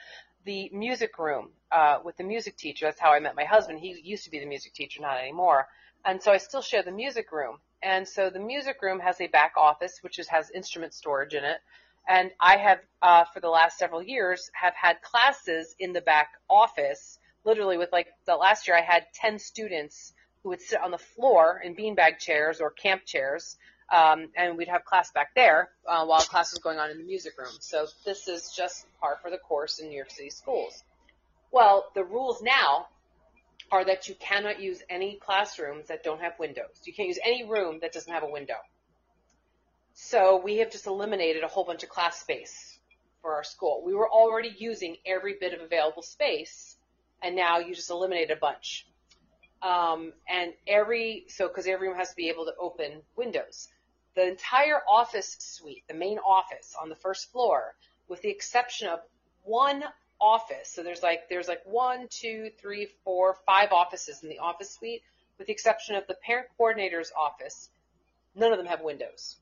the 0.46 0.70
music 0.74 1.20
room 1.20 1.50
uh, 1.72 2.00
with 2.04 2.18
the 2.18 2.24
music 2.24 2.58
teacher. 2.58 2.86
That's 2.86 3.00
how 3.00 3.12
I 3.12 3.20
met 3.20 3.36
my 3.36 3.44
husband. 3.44 3.80
He 3.80 4.00
used 4.04 4.24
to 4.26 4.32
be 4.32 4.40
the 4.40 4.46
music 4.46 4.74
teacher, 4.74 5.02
not 5.02 5.20
anymore. 5.20 5.68
And 6.04 6.22
so 6.22 6.32
I 6.32 6.38
still 6.38 6.62
share 6.62 6.84
the 6.84 6.92
music 6.92 7.32
room. 7.32 7.58
And 7.82 8.08
so 8.08 8.30
the 8.30 8.40
music 8.40 8.82
room 8.82 9.00
has 9.00 9.22
a 9.22 9.28
back 9.28 9.54
office, 9.58 10.00
which 10.02 10.18
is, 10.18 10.28
has 10.30 10.50
instrument 10.52 10.94
storage 10.94 11.34
in 11.34 11.44
it. 11.44 11.58
And 12.08 12.32
I 12.40 12.58
have, 12.58 12.80
uh, 13.02 13.26
for 13.26 13.40
the 13.40 13.50
last 13.50 13.78
several 13.78 14.02
years, 14.02 14.50
have 14.54 14.74
had 14.76 15.02
classes 15.02 15.76
in 15.80 15.94
the 15.94 16.02
back 16.02 16.30
office, 16.50 17.20
literally 17.44 17.78
with 17.78 17.92
like 17.92 18.08
the 18.26 18.36
last 18.36 18.68
year 18.68 18.78
I 18.78 18.82
had 18.82 19.06
10 19.14 19.40
students 19.40 20.14
who 20.46 20.50
would 20.50 20.62
sit 20.62 20.80
on 20.80 20.92
the 20.92 20.98
floor 21.00 21.60
in 21.66 21.76
beanbag 21.76 22.20
chairs 22.20 22.62
or 22.62 22.70
camp 22.70 23.04
chairs. 23.04 23.58
Um, 23.92 24.28
and 24.38 24.58
we'd 24.58 24.68
have 24.68 24.86
class 24.86 25.12
back 25.12 25.34
there 25.36 25.72
uh, 25.88 26.06
while 26.06 26.22
class 26.22 26.52
was 26.52 26.60
going 26.60 26.78
on 26.78 26.92
in 26.92 27.00
the 27.00 27.04
music 27.04 27.34
room. 27.40 27.52
So 27.60 27.88
this 28.06 28.28
is 28.28 28.54
just 28.56 28.86
par 29.00 29.18
for 29.24 29.32
the 29.32 29.40
course 29.40 29.80
in 29.80 29.90
New 29.90 29.96
York 29.96 30.12
City 30.12 30.30
schools. 30.30 30.84
Well, 31.52 31.86
the 31.96 32.04
rules 32.04 32.44
now 32.44 32.88
are 33.72 33.84
that 33.86 34.08
you 34.08 34.14
cannot 34.20 34.62
use 34.62 34.84
any 34.88 35.16
classrooms 35.16 35.88
that 35.88 36.04
don't 36.04 36.22
have 36.22 36.34
windows. 36.38 36.80
You 36.84 36.94
can't 36.94 37.08
use 37.08 37.20
any 37.26 37.44
room 37.44 37.80
that 37.82 37.92
doesn't 37.92 38.12
have 38.12 38.24
a 38.24 38.30
window. 38.30 38.58
So 39.94 40.40
we 40.44 40.58
have 40.58 40.72
just 40.72 40.86
eliminated 40.86 41.44
a 41.44 41.48
whole 41.48 41.64
bunch 41.64 41.82
of 41.82 41.90
class 41.90 42.20
space 42.20 42.78
for 43.24 43.34
our 43.34 43.44
school. 43.44 43.82
We 43.84 43.96
were 43.96 44.10
already 44.10 44.54
using 44.56 44.98
every 45.08 45.38
bit 45.40 45.54
of 45.54 45.62
available 45.62 46.04
space, 46.04 46.76
and 47.24 47.36
now 47.36 47.58
you 47.58 47.74
just 47.74 47.90
eliminate 47.90 48.30
a 48.30 48.36
bunch. 48.36 48.86
Um, 49.66 50.14
and 50.30 50.54
every 50.68 51.26
so 51.28 51.48
because 51.48 51.66
every 51.66 51.88
room 51.88 51.98
has 51.98 52.12
to 52.12 52.16
be 52.16 52.30
able 52.30 52.46
to 52.46 52.54
open 52.60 53.02
windows. 53.16 53.68
The 54.16 54.28
entire 54.28 54.82
office 54.90 55.36
suite, 55.40 55.84
the 55.88 55.96
main 55.96 56.20
office 56.20 56.76
on 56.80 56.88
the 56.88 56.96
first 56.96 57.32
floor, 57.32 57.74
with 58.08 58.22
the 58.22 58.30
exception 58.30 58.88
of 58.90 59.00
one 59.44 59.84
office. 60.22 60.70
So 60.70 60.84
there's 60.84 61.02
like 61.02 61.30
there's 61.30 61.48
like 61.48 61.62
one, 61.66 62.08
two, 62.10 62.52
three, 62.62 62.90
four, 63.04 63.38
five 63.48 63.72
offices 63.72 64.22
in 64.22 64.30
the 64.30 64.38
office 64.38 64.72
suite, 64.72 65.02
with 65.40 65.48
the 65.48 65.54
exception 65.54 65.96
of 65.96 66.06
the 66.08 66.16
parent 66.16 66.48
coordinator's 66.58 67.12
office. 67.18 67.70
None 68.36 68.52
of 68.52 68.60
them 68.60 68.68
have 68.68 68.82
windows. 68.82 69.38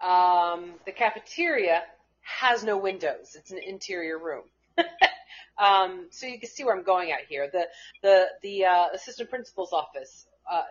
Um, 0.00 0.72
the 0.86 0.92
cafeteria 0.92 1.84
has 2.22 2.64
no 2.64 2.76
windows. 2.76 3.36
It's 3.36 3.52
an 3.52 3.58
interior 3.58 4.18
room. 4.18 4.42
um, 5.58 6.06
so 6.10 6.26
you 6.26 6.38
can 6.38 6.48
see 6.48 6.64
where 6.64 6.76
I'm 6.76 6.84
going 6.84 7.12
at 7.12 7.26
here. 7.28 7.48
The 7.52 7.68
the 8.02 8.26
the 8.42 8.64
uh, 8.64 8.86
assistant 8.94 9.30
principal's 9.30 9.72
office 9.72 10.26
uh, 10.50 10.62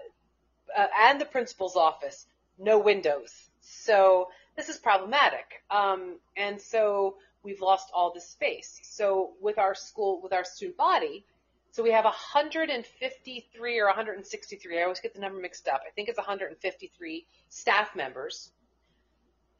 uh, 0.77 0.87
and 0.99 1.19
the 1.19 1.25
principal's 1.25 1.75
office, 1.75 2.25
no 2.59 2.79
windows. 2.79 3.33
So 3.61 4.29
this 4.55 4.69
is 4.69 4.77
problematic. 4.77 5.63
Um, 5.69 6.19
and 6.37 6.61
so 6.61 7.17
we've 7.43 7.61
lost 7.61 7.89
all 7.93 8.13
this 8.13 8.27
space. 8.27 8.79
So 8.83 9.31
with 9.41 9.57
our 9.57 9.75
school, 9.75 10.21
with 10.21 10.33
our 10.33 10.43
student 10.43 10.77
body, 10.77 11.25
so 11.71 11.83
we 11.83 11.91
have 11.91 12.05
153 12.05 13.79
or 13.79 13.85
163. 13.87 14.79
I 14.79 14.83
always 14.83 15.01
get 15.01 15.13
the 15.13 15.19
number 15.19 15.39
mixed 15.39 15.67
up. 15.67 15.81
I 15.85 15.91
think 15.91 16.07
it's 16.07 16.17
153 16.17 17.27
staff 17.49 17.95
members 17.95 18.51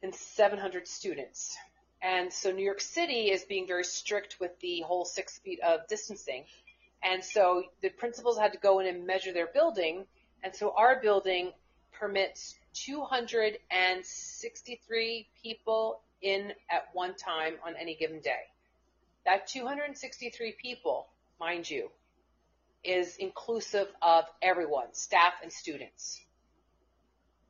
and 0.02 0.14
700 0.14 0.88
students. 0.88 1.56
And 2.06 2.32
so 2.32 2.50
New 2.52 2.62
York 2.62 2.80
City 2.80 3.32
is 3.32 3.42
being 3.42 3.66
very 3.66 3.82
strict 3.82 4.38
with 4.38 4.56
the 4.60 4.82
whole 4.82 5.04
six 5.04 5.38
feet 5.38 5.58
of 5.58 5.88
distancing. 5.88 6.44
And 7.02 7.24
so 7.24 7.64
the 7.82 7.88
principals 7.88 8.38
had 8.38 8.52
to 8.52 8.58
go 8.58 8.78
in 8.78 8.86
and 8.86 9.08
measure 9.08 9.32
their 9.32 9.48
building. 9.48 10.06
And 10.44 10.54
so 10.54 10.72
our 10.76 11.00
building 11.02 11.52
permits 11.92 12.54
263 12.74 15.26
people 15.42 16.00
in 16.22 16.52
at 16.70 16.88
one 16.92 17.16
time 17.16 17.54
on 17.66 17.74
any 17.74 17.96
given 17.96 18.20
day. 18.20 18.44
That 19.24 19.48
263 19.48 20.52
people, 20.62 21.08
mind 21.40 21.68
you, 21.68 21.90
is 22.84 23.16
inclusive 23.16 23.88
of 24.00 24.26
everyone, 24.42 24.92
staff 24.92 25.32
and 25.42 25.52
students. 25.52 26.20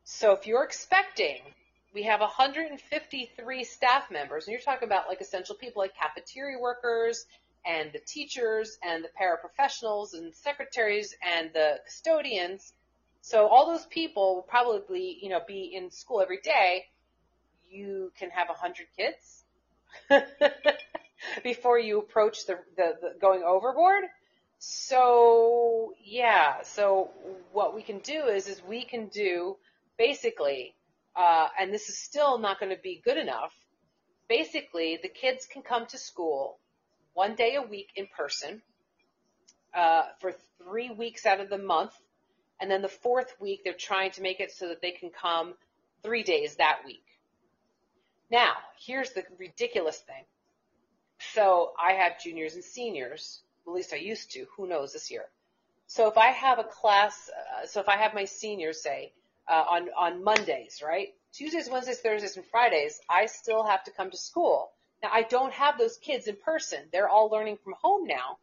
So 0.05 0.33
if 0.33 0.47
you're 0.47 0.65
expecting, 0.65 1.43
we 1.97 2.03
have 2.03 2.21
153 2.21 3.65
staff 3.65 4.11
members, 4.11 4.47
and 4.47 4.53
you're 4.53 4.61
talking 4.61 4.87
about 4.87 5.09
like 5.09 5.23
essential 5.23 5.55
people 5.55 5.81
like 5.81 5.97
cafeteria 5.97 6.59
workers 6.59 7.25
and 7.65 7.91
the 7.91 7.99
teachers 7.99 8.79
and 8.85 9.03
the 9.03 9.09
paraprofessionals 9.19 10.13
and 10.13 10.35
secretaries 10.35 11.17
and 11.27 11.51
the 11.55 11.81
custodians. 11.87 12.75
So 13.23 13.49
all 13.49 13.65
those 13.67 13.87
people 13.87 14.35
will 14.35 14.43
probably, 14.43 15.19
you 15.23 15.31
know, 15.31 15.41
be 15.49 15.75
in 15.75 15.91
school 15.91 16.21
every 16.21 16.39
day. 16.43 16.85
You 17.71 18.13
can 18.19 18.29
have 18.29 18.49
100 18.49 18.89
kids 18.95 19.45
before 21.43 21.79
you 21.79 21.99
approach 21.99 22.45
the, 22.45 22.59
the, 22.77 22.99
the 23.01 23.15
going 23.19 23.43
overboard. 23.43 24.05
So 24.59 25.95
yeah, 26.05 26.61
so 26.63 27.09
what 27.53 27.75
we 27.75 27.81
can 27.81 28.01
do 28.01 28.27
is 28.27 28.49
is 28.49 28.63
we 28.63 28.85
can 28.85 29.07
do 29.07 29.57
basically, 29.97 30.76
uh, 31.17 31.49
and 31.59 31.73
this 31.73 31.89
is 31.89 31.99
still 31.99 32.39
not 32.39 32.61
going 32.61 32.75
to 32.75 32.81
be 32.81 33.01
good 33.05 33.17
enough. 33.17 33.53
Basically, 34.29 34.99
the 35.01 35.09
kids 35.09 35.47
can 35.47 35.63
come 35.63 35.87
to 35.87 35.99
school 35.99 36.59
one 37.15 37.35
day 37.35 37.55
a 37.55 37.63
week 37.63 37.89
in 37.97 38.07
person 38.07 38.61
uh, 39.75 40.03
for 40.21 40.33
three 40.59 40.91
weeks 40.91 41.27
out 41.27 41.41
of 41.41 41.49
the 41.49 41.59
month, 41.59 41.93
And 42.61 42.71
then 42.71 42.83
the 42.83 42.89
fourth 42.89 43.35
week, 43.41 43.63
they're 43.65 43.75
trying 43.75 44.13
to 44.13 44.23
make 44.23 44.41
it 44.41 44.53
so 44.53 44.69
that 44.69 44.81
they 44.81 44.93
can 44.93 45.11
come 45.11 45.55
three 46.03 46.23
days 46.23 46.57
that 46.57 46.81
week. 46.87 47.05
Now, 48.31 48.55
here's 48.85 49.11
the 49.13 49.25
ridiculous 49.39 49.99
thing. 49.99 50.25
So 51.35 51.73
I 51.79 51.93
have 51.93 52.21
juniors 52.21 52.55
and 52.55 52.65
seniors, 52.65 53.43
at 53.67 53.73
least 53.73 53.93
I 53.93 53.97
used 53.97 54.33
to, 54.33 54.47
who 54.57 54.67
knows 54.67 54.93
this 54.93 55.11
year. 55.11 55.25
So 55.87 56.09
if 56.09 56.19
I 56.19 56.29
have 56.29 56.59
a 56.59 56.65
class, 56.65 57.31
uh, 57.31 57.67
so 57.67 57.81
if 57.81 57.89
I 57.89 57.97
have 57.97 58.15
my 58.15 58.25
seniors 58.25 58.83
say, 58.83 59.13
uh, 59.49 59.65
on, 59.71 59.89
on 59.97 60.25
Mondays, 60.25 60.83
right? 60.85 61.09
Tuesdays, 61.33 61.69
Wednesdays, 61.71 62.01
Thursdays, 62.01 62.37
and 62.37 62.47
Fridays, 62.47 63.01
I 63.09 63.27
still 63.27 63.65
have 63.65 63.85
to 63.85 63.91
come 63.91 64.11
to 64.11 64.17
school. 64.17 64.71
Now 65.03 65.11
I 65.13 65.23
don't 65.23 65.53
have 65.53 65.79
those 65.79 65.99
kids 65.99 66.27
in 66.27 66.37
person. 66.37 66.81
They're 66.93 67.09
all 67.09 67.29
learning 67.29 67.59
from 67.63 67.75
home 67.81 68.07
now. 68.07 68.39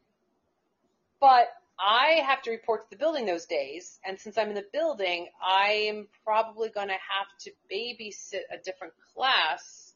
But 1.20 1.48
I 1.80 2.22
have 2.28 2.42
to 2.44 2.52
report 2.52 2.84
to 2.84 2.90
the 2.92 3.00
building 3.00 3.26
those 3.26 3.46
days, 3.46 4.00
and 4.06 4.20
since 4.20 4.38
I'm 4.38 4.50
in 4.50 4.56
the 4.56 4.66
building, 4.72 5.28
I 5.42 5.88
am 5.90 6.08
probably 6.24 6.70
going 6.70 6.90
to 6.90 6.94
have 6.94 7.28
to 7.42 7.52
babysit 7.72 8.42
a 8.52 8.58
different 8.64 8.94
class 9.16 9.94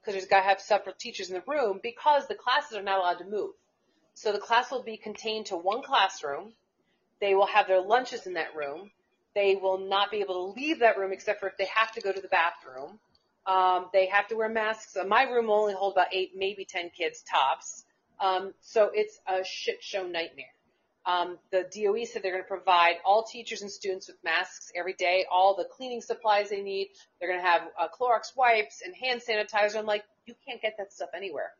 because 0.00 0.14
there's 0.14 0.26
got 0.26 0.40
to 0.40 0.48
have 0.48 0.60
several 0.60 0.94
teachers 0.98 1.30
in 1.30 1.34
the 1.34 1.44
room 1.46 1.78
because 1.82 2.26
the 2.26 2.34
classes 2.34 2.76
are 2.76 2.82
not 2.82 2.98
allowed 2.98 3.18
to 3.18 3.24
move. 3.24 3.52
So 4.14 4.32
the 4.32 4.38
class 4.38 4.70
will 4.70 4.82
be 4.82 4.96
contained 4.96 5.46
to 5.46 5.56
one 5.56 5.82
classroom. 5.82 6.52
They 7.20 7.34
will 7.34 7.46
have 7.46 7.68
their 7.68 7.80
lunches 7.80 8.26
in 8.26 8.34
that 8.34 8.56
room. 8.56 8.90
They 9.34 9.56
will 9.56 9.78
not 9.78 10.10
be 10.10 10.20
able 10.20 10.34
to 10.34 10.60
leave 10.60 10.80
that 10.80 10.98
room 10.98 11.12
except 11.12 11.40
for 11.40 11.48
if 11.48 11.56
they 11.56 11.68
have 11.74 11.92
to 11.92 12.00
go 12.00 12.12
to 12.12 12.20
the 12.20 12.28
bathroom. 12.28 12.98
Um, 13.46 13.86
they 13.92 14.06
have 14.06 14.28
to 14.28 14.36
wear 14.36 14.48
masks. 14.48 14.96
Uh, 14.96 15.04
my 15.04 15.24
room 15.24 15.46
will 15.48 15.54
only 15.54 15.74
hold 15.74 15.94
about 15.94 16.08
eight, 16.12 16.32
maybe 16.36 16.64
ten 16.64 16.90
kids 16.90 17.22
tops. 17.22 17.84
Um, 18.20 18.54
so 18.60 18.90
it's 18.94 19.18
a 19.26 19.44
shit 19.44 19.82
show 19.82 20.06
nightmare. 20.06 20.46
Um, 21.04 21.38
the 21.50 21.64
DOE 21.74 22.04
said 22.04 22.22
they're 22.22 22.32
going 22.32 22.44
to 22.44 22.48
provide 22.48 22.96
all 23.04 23.24
teachers 23.24 23.62
and 23.62 23.70
students 23.70 24.06
with 24.06 24.16
masks 24.22 24.70
every 24.76 24.92
day, 24.92 25.26
all 25.30 25.56
the 25.56 25.64
cleaning 25.64 26.00
supplies 26.00 26.50
they 26.50 26.62
need. 26.62 26.90
They're 27.18 27.28
going 27.28 27.42
to 27.42 27.46
have 27.46 27.62
uh, 27.78 27.88
Clorox 27.88 28.36
wipes 28.36 28.82
and 28.84 28.94
hand 28.94 29.20
sanitizer. 29.28 29.76
I'm 29.76 29.86
like, 29.86 30.04
you 30.26 30.34
can't 30.46 30.62
get 30.62 30.74
that 30.78 30.92
stuff 30.92 31.08
anywhere. 31.16 31.50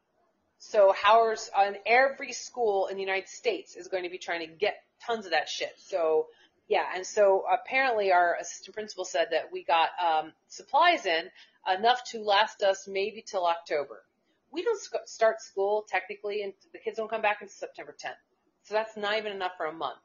So 0.59 0.93
Howard's 0.93 1.51
on 1.57 1.75
every 1.85 2.33
school 2.33 2.87
in 2.87 2.95
the 2.95 3.03
United 3.03 3.29
States 3.29 3.75
is 3.75 3.89
going 3.89 4.05
to 4.05 4.11
be 4.11 4.19
trying 4.19 4.47
to 4.47 4.55
get 4.55 4.77
tons 5.05 5.25
of 5.25 5.33
that 5.33 5.49
shit. 5.49 5.73
So 5.79 6.29
yeah, 6.69 6.85
and 6.95 7.07
so 7.07 7.45
apparently 7.53 8.13
our 8.13 8.37
assistant 8.41 8.75
principal 8.75 9.05
said 9.05 9.29
that 9.33 9.53
we 9.53 9.65
got 9.65 9.91
um, 10.03 10.33
supplies 10.49 11.07
in 11.07 11.31
enough 11.79 12.03
to 12.11 12.21
last 12.21 12.63
us 12.63 12.89
maybe 12.89 13.23
till 13.23 13.47
October. 13.47 14.03
We 14.51 14.63
don't 14.63 14.81
sc- 14.81 15.07
start 15.07 15.41
school 15.41 15.85
technically, 15.89 16.43
and 16.43 16.53
the 16.73 16.79
kids 16.79 16.97
don't 16.99 17.11
come 17.11 17.23
back 17.23 17.39
until 17.41 17.55
September 17.55 17.95
10th. 18.05 18.21
So 18.65 18.75
that's 18.75 18.97
not 18.97 19.19
even 19.19 19.33
enough 19.33 19.53
for 19.57 19.67
a 19.67 19.73
month. 19.73 19.99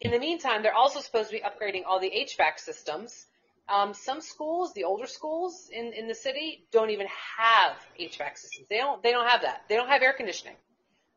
In 0.00 0.10
the 0.10 0.18
meantime, 0.18 0.62
they're 0.62 0.74
also 0.74 1.00
supposed 1.00 1.30
to 1.30 1.36
be 1.36 1.42
upgrading 1.42 1.84
all 1.86 2.00
the 2.00 2.10
HVAC 2.10 2.58
systems. 2.58 3.26
Um, 3.68 3.94
some 3.94 4.20
schools, 4.20 4.74
the 4.74 4.84
older 4.84 5.06
schools 5.06 5.68
in, 5.72 5.92
in 5.92 6.08
the 6.08 6.14
city, 6.14 6.66
don't 6.72 6.90
even 6.90 7.06
have 7.38 7.76
HVAC 7.98 8.36
systems. 8.36 8.66
They 8.68 8.78
don't 8.78 9.00
they 9.02 9.12
don't 9.12 9.28
have 9.28 9.42
that. 9.42 9.62
They 9.68 9.76
don't 9.76 9.88
have 9.88 10.02
air 10.02 10.12
conditioning. 10.12 10.56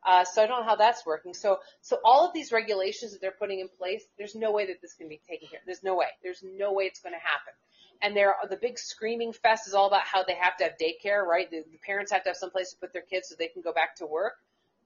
Uh, 0.06 0.24
so 0.24 0.44
I 0.44 0.48
don't 0.48 0.60
know 0.60 0.66
how 0.66 0.76
that's 0.76 1.06
working. 1.06 1.34
So 1.34 1.60
so 1.82 1.98
all 2.06 2.28
of 2.28 2.34
these 2.34 2.52
regulations 2.52 3.14
that 3.14 3.22
they're 3.22 3.32
putting 3.32 3.60
in 3.60 3.68
place, 3.68 4.04
there's 4.18 4.36
no 4.36 4.52
way 4.52 4.68
that 4.68 4.82
this 4.82 4.94
can 4.94 5.10
be 5.10 5.20
taken 5.28 5.48
care. 5.50 5.62
There's 5.66 5.84
no 5.84 5.96
way. 5.96 6.08
There's 6.22 6.44
no 6.44 6.74
way 6.74 6.84
it's 6.84 7.00
going 7.00 7.14
to 7.14 7.20
happen. 7.20 7.54
And 8.02 8.16
there, 8.16 8.36
the 8.50 8.58
big 8.58 8.78
screaming 8.78 9.34
fest 9.34 9.68
is 9.68 9.74
all 9.74 9.88
about 9.88 10.04
how 10.04 10.24
they 10.24 10.36
have 10.36 10.58
to 10.58 10.66
have 10.66 10.74
daycare, 10.78 11.26
right? 11.26 11.50
The, 11.50 11.64
the 11.72 11.78
parents 11.78 12.12
have 12.12 12.24
to 12.24 12.30
have 12.30 12.38
some 12.38 12.52
place 12.52 12.72
to 12.72 12.78
put 12.78 12.94
their 12.94 13.02
kids 13.02 13.30
so 13.30 13.36
they 13.38 13.48
can 13.48 13.62
go 13.62 13.74
back 13.74 13.96
to 13.96 14.06
work. 14.06 14.34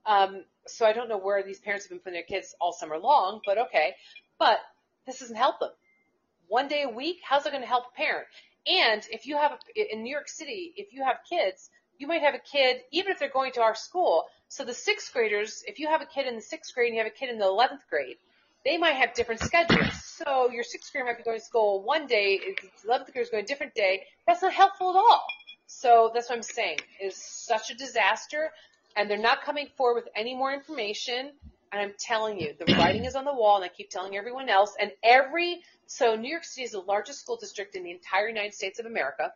Um, 0.06 0.44
so 0.66 0.86
I 0.86 0.92
don't 0.92 1.08
know 1.08 1.18
where 1.18 1.42
these 1.42 1.58
parents 1.58 1.84
have 1.86 1.90
been 1.90 1.98
putting 1.98 2.14
their 2.14 2.22
kids 2.22 2.54
all 2.60 2.72
summer 2.72 2.98
long, 2.98 3.40
but 3.44 3.58
okay. 3.58 3.94
But 4.38 4.58
this 5.06 5.18
doesn't 5.18 5.36
help 5.36 5.60
them. 5.60 5.70
One 6.48 6.68
day 6.68 6.82
a 6.82 6.88
week, 6.88 7.18
how's 7.22 7.44
it 7.46 7.50
going 7.50 7.62
to 7.62 7.68
help 7.68 7.84
a 7.92 7.96
parent? 7.96 8.26
And 8.66 9.02
if 9.10 9.26
you 9.26 9.36
have 9.36 9.58
in 9.74 10.02
New 10.02 10.10
York 10.10 10.28
City, 10.28 10.72
if 10.76 10.92
you 10.92 11.04
have 11.04 11.16
kids, 11.28 11.70
you 12.00 12.06
might 12.06 12.22
have 12.22 12.34
a 12.34 12.38
kid, 12.38 12.78
even 12.90 13.12
if 13.12 13.18
they're 13.18 13.28
going 13.28 13.52
to 13.52 13.60
our 13.60 13.74
school. 13.74 14.24
So 14.48 14.64
the 14.64 14.74
sixth 14.74 15.12
graders, 15.12 15.62
if 15.66 15.78
you 15.78 15.88
have 15.88 16.00
a 16.00 16.06
kid 16.06 16.26
in 16.26 16.34
the 16.34 16.40
sixth 16.40 16.74
grade 16.74 16.88
and 16.88 16.96
you 16.96 17.02
have 17.02 17.12
a 17.12 17.14
kid 17.14 17.28
in 17.28 17.38
the 17.38 17.44
11th 17.44 17.86
grade, 17.90 18.16
they 18.64 18.78
might 18.78 18.96
have 18.96 19.14
different 19.14 19.40
schedules. 19.40 19.92
So 20.02 20.50
your 20.50 20.64
sixth 20.64 20.92
grader 20.92 21.06
might 21.06 21.18
be 21.18 21.22
going 21.22 21.38
to 21.38 21.44
school 21.44 21.82
one 21.82 22.06
day, 22.06 22.40
11th 22.86 23.12
grader 23.12 23.20
is 23.20 23.30
going 23.30 23.44
a 23.44 23.46
different 23.46 23.74
day. 23.74 24.02
That's 24.26 24.42
not 24.42 24.52
helpful 24.52 24.90
at 24.90 24.96
all. 24.96 25.24
So 25.66 26.10
that's 26.12 26.28
what 26.28 26.36
I'm 26.36 26.42
saying. 26.42 26.78
It's 26.98 27.22
such 27.46 27.70
a 27.70 27.74
disaster 27.74 28.50
and 28.96 29.08
they're 29.08 29.18
not 29.18 29.42
coming 29.42 29.68
forward 29.76 30.02
with 30.02 30.08
any 30.16 30.34
more 30.34 30.52
information. 30.52 31.30
And 31.72 31.80
I'm 31.80 31.94
telling 31.98 32.40
you, 32.40 32.54
the 32.58 32.74
writing 32.74 33.04
is 33.04 33.14
on 33.14 33.24
the 33.24 33.32
wall, 33.32 33.56
and 33.56 33.64
I 33.64 33.68
keep 33.68 33.90
telling 33.90 34.16
everyone 34.16 34.48
else. 34.48 34.74
And 34.80 34.90
every 35.04 35.60
so 35.86 36.16
New 36.16 36.28
York 36.28 36.42
City 36.42 36.64
is 36.64 36.72
the 36.72 36.80
largest 36.80 37.20
school 37.20 37.36
district 37.36 37.76
in 37.76 37.84
the 37.84 37.92
entire 37.92 38.26
United 38.26 38.54
States 38.54 38.80
of 38.80 38.86
America, 38.86 39.32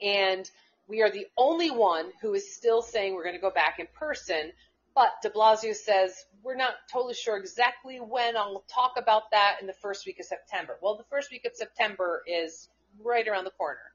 and 0.00 0.50
we 0.88 1.02
are 1.02 1.10
the 1.10 1.26
only 1.36 1.70
one 1.70 2.10
who 2.20 2.34
is 2.34 2.54
still 2.54 2.82
saying 2.82 3.14
we're 3.14 3.24
going 3.24 3.34
to 3.34 3.40
go 3.40 3.50
back 3.50 3.78
in 3.78 3.86
person. 3.94 4.52
But 4.94 5.10
De 5.22 5.30
Blasio 5.30 5.74
says 5.74 6.14
we're 6.42 6.56
not 6.56 6.74
totally 6.92 7.14
sure 7.14 7.36
exactly 7.36 7.96
when. 7.98 8.36
I'll 8.36 8.64
talk 8.68 8.94
about 8.98 9.30
that 9.30 9.58
in 9.60 9.66
the 9.66 9.72
first 9.72 10.06
week 10.06 10.18
of 10.20 10.26
September. 10.26 10.78
Well, 10.82 10.96
the 10.96 11.04
first 11.04 11.30
week 11.30 11.44
of 11.46 11.52
September 11.54 12.22
is 12.26 12.68
right 13.02 13.26
around 13.26 13.44
the 13.44 13.50
corner. 13.50 13.92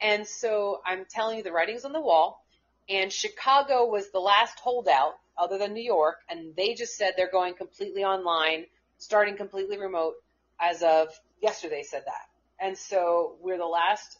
And 0.00 0.26
so 0.26 0.80
I'm 0.84 1.04
telling 1.08 1.38
you, 1.38 1.42
the 1.42 1.52
writing's 1.52 1.84
on 1.84 1.92
the 1.92 2.00
wall. 2.00 2.44
And 2.88 3.12
Chicago 3.12 3.86
was 3.86 4.10
the 4.10 4.20
last 4.20 4.60
holdout 4.60 5.14
other 5.36 5.58
than 5.58 5.74
New 5.74 5.82
York, 5.82 6.18
and 6.30 6.54
they 6.56 6.74
just 6.74 6.96
said 6.96 7.14
they're 7.16 7.30
going 7.30 7.54
completely 7.54 8.04
online, 8.04 8.66
starting 8.98 9.36
completely 9.36 9.78
remote 9.78 10.14
as 10.60 10.82
of 10.82 11.08
yesterday 11.42 11.82
said 11.82 12.04
that. 12.06 12.28
And 12.60 12.78
so 12.78 13.36
we're 13.40 13.58
the 13.58 13.64
last 13.64 14.18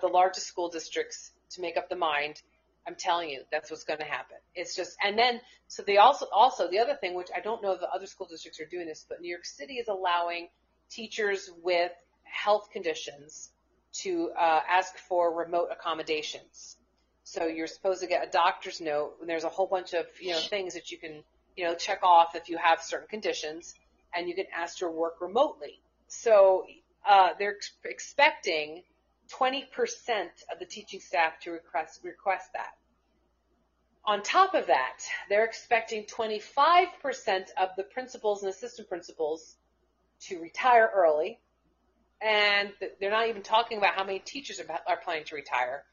the 0.00 0.08
largest 0.08 0.46
school 0.46 0.68
districts 0.68 1.30
to 1.50 1.60
make 1.60 1.76
up 1.76 1.88
the 1.88 1.96
mind. 1.96 2.42
I'm 2.86 2.94
telling 2.94 3.28
you, 3.28 3.42
that's 3.52 3.70
what's 3.70 3.84
going 3.84 3.98
to 3.98 4.06
happen. 4.06 4.38
It's 4.54 4.74
just, 4.74 4.96
and 5.04 5.18
then, 5.18 5.40
so 5.66 5.82
they 5.82 5.98
also, 5.98 6.26
also 6.32 6.70
the 6.70 6.78
other 6.78 6.94
thing, 6.94 7.14
which 7.14 7.28
I 7.36 7.40
don't 7.40 7.62
know 7.62 7.72
if 7.72 7.80
the 7.80 7.90
other 7.90 8.06
school 8.06 8.26
districts 8.30 8.60
are 8.60 8.64
doing 8.64 8.86
this, 8.86 9.04
but 9.06 9.20
New 9.20 9.28
York 9.28 9.44
City 9.44 9.74
is 9.74 9.88
allowing 9.88 10.48
teachers 10.88 11.50
with 11.62 11.92
health 12.24 12.70
conditions 12.72 13.50
to 13.92 14.30
uh, 14.38 14.60
ask 14.68 14.96
for 14.96 15.34
remote 15.34 15.68
accommodations. 15.70 16.76
So 17.24 17.46
you're 17.46 17.66
supposed 17.66 18.00
to 18.00 18.06
get 18.06 18.26
a 18.26 18.30
doctor's 18.30 18.80
note 18.80 19.16
and 19.20 19.28
there's 19.28 19.44
a 19.44 19.50
whole 19.50 19.66
bunch 19.66 19.92
of, 19.92 20.06
you 20.18 20.30
know, 20.30 20.38
things 20.38 20.72
that 20.74 20.90
you 20.90 20.96
can, 20.96 21.22
you 21.56 21.64
know, 21.64 21.74
check 21.74 22.00
off 22.02 22.34
if 22.34 22.48
you 22.48 22.56
have 22.56 22.80
certain 22.80 23.08
conditions 23.08 23.74
and 24.14 24.28
you 24.28 24.34
can 24.34 24.46
ask 24.56 24.78
to 24.78 24.88
work 24.88 25.20
remotely. 25.20 25.78
So, 26.06 26.64
uh, 27.06 27.30
they're 27.38 27.56
ex- 27.56 27.72
expecting 27.84 28.82
20% 29.32 29.62
of 30.52 30.58
the 30.58 30.64
teaching 30.64 31.00
staff 31.00 31.38
to 31.40 31.50
request, 31.50 32.00
request 32.02 32.52
that. 32.54 32.76
On 34.04 34.22
top 34.22 34.54
of 34.54 34.68
that, 34.68 35.00
they're 35.28 35.44
expecting 35.44 36.04
25% 36.04 36.88
of 37.60 37.68
the 37.76 37.82
principals 37.82 38.42
and 38.42 38.50
assistant 38.50 38.88
principals 38.88 39.56
to 40.20 40.40
retire 40.40 40.90
early. 40.94 41.38
And 42.20 42.72
they're 43.00 43.10
not 43.10 43.28
even 43.28 43.42
talking 43.42 43.78
about 43.78 43.94
how 43.94 44.04
many 44.04 44.18
teachers 44.18 44.60
are, 44.60 44.80
are 44.86 44.96
planning 44.96 45.24
to 45.24 45.36
retire. 45.36 45.84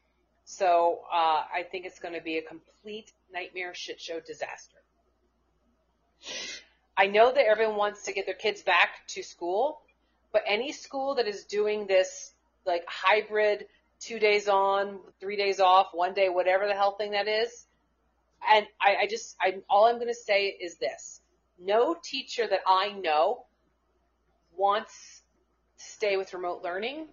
So 0.44 1.00
uh, 1.12 1.42
I 1.54 1.64
think 1.70 1.84
it's 1.86 1.98
going 1.98 2.14
to 2.14 2.20
be 2.20 2.38
a 2.38 2.42
complete 2.42 3.12
nightmare 3.32 3.74
shit 3.74 4.00
show 4.00 4.20
disaster. 4.20 4.78
I 6.96 7.08
know 7.08 7.30
that 7.30 7.44
everyone 7.46 7.76
wants 7.76 8.04
to 8.04 8.12
get 8.12 8.26
their 8.26 8.34
kids 8.34 8.62
back 8.62 9.06
to 9.08 9.22
school, 9.22 9.82
but 10.32 10.42
any 10.46 10.72
school 10.72 11.16
that 11.16 11.28
is 11.28 11.44
doing 11.44 11.86
this 11.86 12.32
like 12.66 12.84
hybrid 12.86 13.66
two 14.00 14.18
days 14.18 14.48
on, 14.48 14.98
three 15.20 15.36
days 15.36 15.60
off, 15.60 15.88
one 15.92 16.14
day, 16.14 16.28
whatever 16.28 16.66
the 16.66 16.74
hell 16.74 16.96
thing 16.96 17.12
that 17.12 17.28
is, 17.28 17.66
and 18.50 18.66
I, 18.80 18.96
I 19.02 19.06
just, 19.06 19.36
I, 19.40 19.56
all 19.68 19.86
I'm 19.86 19.96
going 19.96 20.08
to 20.08 20.14
say 20.14 20.46
is 20.46 20.76
this: 20.76 21.20
no 21.58 21.96
teacher 22.02 22.46
that 22.46 22.60
I 22.66 22.92
know 22.92 23.44
wants 24.56 25.22
to 25.78 25.84
stay 25.84 26.16
with 26.16 26.32
remote 26.34 26.62
learning 26.62 27.08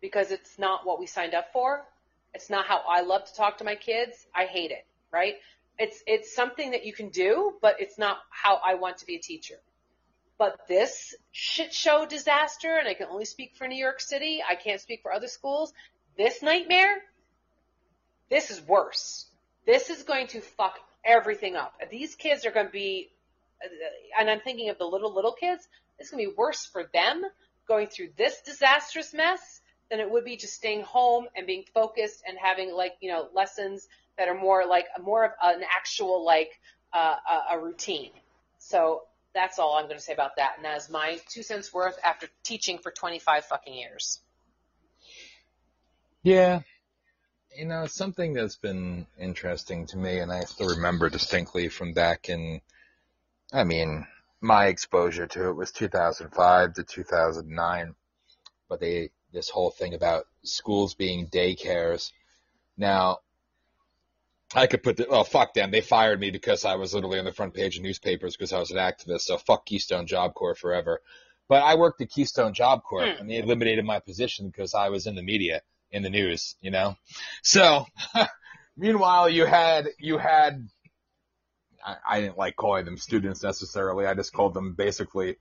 because 0.00 0.30
it's 0.30 0.58
not 0.58 0.86
what 0.86 0.98
we 0.98 1.06
signed 1.06 1.34
up 1.34 1.52
for. 1.52 1.86
It's 2.34 2.50
not 2.50 2.66
how 2.66 2.82
I 2.88 3.02
love 3.02 3.24
to 3.24 3.34
talk 3.34 3.58
to 3.58 3.64
my 3.64 3.74
kids. 3.74 4.26
I 4.34 4.44
hate 4.44 4.70
it, 4.70 4.86
right? 5.12 5.34
It's, 5.78 6.02
it's 6.06 6.34
something 6.34 6.72
that 6.72 6.84
you 6.84 6.92
can 6.92 7.08
do, 7.08 7.54
but 7.62 7.76
it's 7.78 7.98
not 7.98 8.18
how 8.30 8.60
I 8.64 8.74
want 8.74 8.98
to 8.98 9.06
be 9.06 9.16
a 9.16 9.20
teacher. 9.20 9.56
But 10.42 10.66
this 10.66 11.14
shit 11.30 11.72
show 11.72 12.04
disaster, 12.04 12.76
and 12.76 12.88
I 12.88 12.94
can 12.94 13.06
only 13.06 13.26
speak 13.26 13.54
for 13.54 13.68
New 13.68 13.76
York 13.76 14.00
City, 14.00 14.42
I 14.42 14.56
can't 14.56 14.80
speak 14.80 15.00
for 15.00 15.12
other 15.12 15.28
schools, 15.28 15.72
this 16.18 16.42
nightmare, 16.42 16.96
this 18.28 18.50
is 18.50 18.60
worse. 18.60 19.26
This 19.66 19.88
is 19.88 20.02
going 20.02 20.26
to 20.26 20.40
fuck 20.40 20.80
everything 21.04 21.54
up. 21.54 21.74
These 21.92 22.16
kids 22.16 22.44
are 22.44 22.50
going 22.50 22.66
to 22.66 22.72
be, 22.72 23.12
and 24.18 24.28
I'm 24.28 24.40
thinking 24.40 24.68
of 24.68 24.78
the 24.78 24.84
little, 24.84 25.14
little 25.14 25.30
kids, 25.30 25.68
it's 26.00 26.10
going 26.10 26.24
to 26.24 26.30
be 26.32 26.36
worse 26.36 26.66
for 26.66 26.90
them 26.92 27.22
going 27.68 27.86
through 27.86 28.08
this 28.18 28.40
disastrous 28.40 29.14
mess 29.14 29.60
than 29.92 30.00
it 30.00 30.10
would 30.10 30.24
be 30.24 30.36
just 30.36 30.54
staying 30.54 30.82
home 30.82 31.28
and 31.36 31.46
being 31.46 31.62
focused 31.72 32.24
and 32.26 32.36
having 32.36 32.74
like, 32.74 32.96
you 33.00 33.12
know, 33.12 33.28
lessons 33.32 33.86
that 34.18 34.26
are 34.26 34.34
more 34.36 34.66
like, 34.66 34.86
more 35.00 35.24
of 35.24 35.30
an 35.40 35.62
actual 35.70 36.24
like, 36.24 36.58
uh, 36.92 37.14
a, 37.30 37.54
a 37.54 37.60
routine. 37.60 38.10
So 38.58 39.02
That's 39.34 39.58
all 39.58 39.76
I'm 39.76 39.84
going 39.84 39.96
to 39.96 40.02
say 40.02 40.12
about 40.12 40.36
that. 40.36 40.54
And 40.56 40.64
that 40.64 40.76
is 40.76 40.90
my 40.90 41.18
two 41.28 41.42
cents 41.42 41.72
worth 41.72 41.98
after 42.04 42.28
teaching 42.44 42.78
for 42.78 42.90
25 42.90 43.44
fucking 43.46 43.74
years. 43.74 44.20
Yeah. 46.22 46.60
You 47.56 47.66
know, 47.66 47.86
something 47.86 48.32
that's 48.34 48.56
been 48.56 49.06
interesting 49.18 49.86
to 49.88 49.98
me, 49.98 50.18
and 50.18 50.32
I 50.32 50.40
still 50.40 50.68
remember 50.68 51.10
distinctly 51.10 51.68
from 51.68 51.92
back 51.92 52.28
in, 52.28 52.60
I 53.52 53.64
mean, 53.64 54.06
my 54.40 54.66
exposure 54.66 55.26
to 55.26 55.48
it 55.48 55.56
was 55.56 55.72
2005 55.72 56.74
to 56.74 56.82
2009. 56.82 57.94
But 58.68 58.80
they, 58.80 59.10
this 59.32 59.50
whole 59.50 59.70
thing 59.70 59.94
about 59.94 60.26
schools 60.42 60.94
being 60.94 61.26
daycares. 61.26 62.10
Now, 62.76 63.18
I 64.54 64.66
could 64.66 64.82
put 64.82 64.96
the, 64.96 65.06
well, 65.10 65.24
fuck 65.24 65.54
them. 65.54 65.70
They 65.70 65.80
fired 65.80 66.20
me 66.20 66.30
because 66.30 66.64
I 66.64 66.74
was 66.74 66.94
literally 66.94 67.18
on 67.18 67.24
the 67.24 67.32
front 67.32 67.54
page 67.54 67.76
of 67.76 67.82
newspapers 67.82 68.36
because 68.36 68.52
I 68.52 68.58
was 68.58 68.70
an 68.70 68.76
activist. 68.76 69.22
So 69.22 69.38
fuck 69.38 69.64
Keystone 69.66 70.06
Job 70.06 70.34
Corps 70.34 70.54
forever. 70.54 71.00
But 71.48 71.62
I 71.62 71.74
worked 71.74 72.00
at 72.00 72.10
Keystone 72.10 72.54
Job 72.54 72.82
Corps 72.82 73.12
Hmm. 73.14 73.20
and 73.20 73.30
they 73.30 73.38
eliminated 73.38 73.84
my 73.84 74.00
position 74.00 74.46
because 74.48 74.74
I 74.74 74.88
was 74.90 75.06
in 75.06 75.14
the 75.14 75.22
media, 75.22 75.62
in 75.90 76.02
the 76.02 76.10
news, 76.10 76.56
you 76.60 76.70
know? 76.70 76.96
So, 77.42 77.86
meanwhile, 78.76 79.28
you 79.28 79.44
had, 79.46 79.88
you 79.98 80.18
had, 80.18 80.68
I, 81.84 81.96
I 82.08 82.20
didn't 82.20 82.38
like 82.38 82.56
calling 82.56 82.84
them 82.84 82.96
students 82.98 83.42
necessarily. 83.42 84.06
I 84.06 84.14
just 84.14 84.32
called 84.32 84.54
them 84.54 84.74
basically 84.74 85.36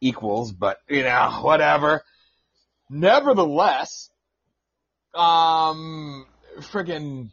equals, 0.00 0.52
but 0.52 0.78
you 0.88 1.02
know, 1.02 1.38
whatever. 1.42 2.02
Nevertheless, 2.90 4.10
um, 5.14 6.26
friggin', 6.60 7.30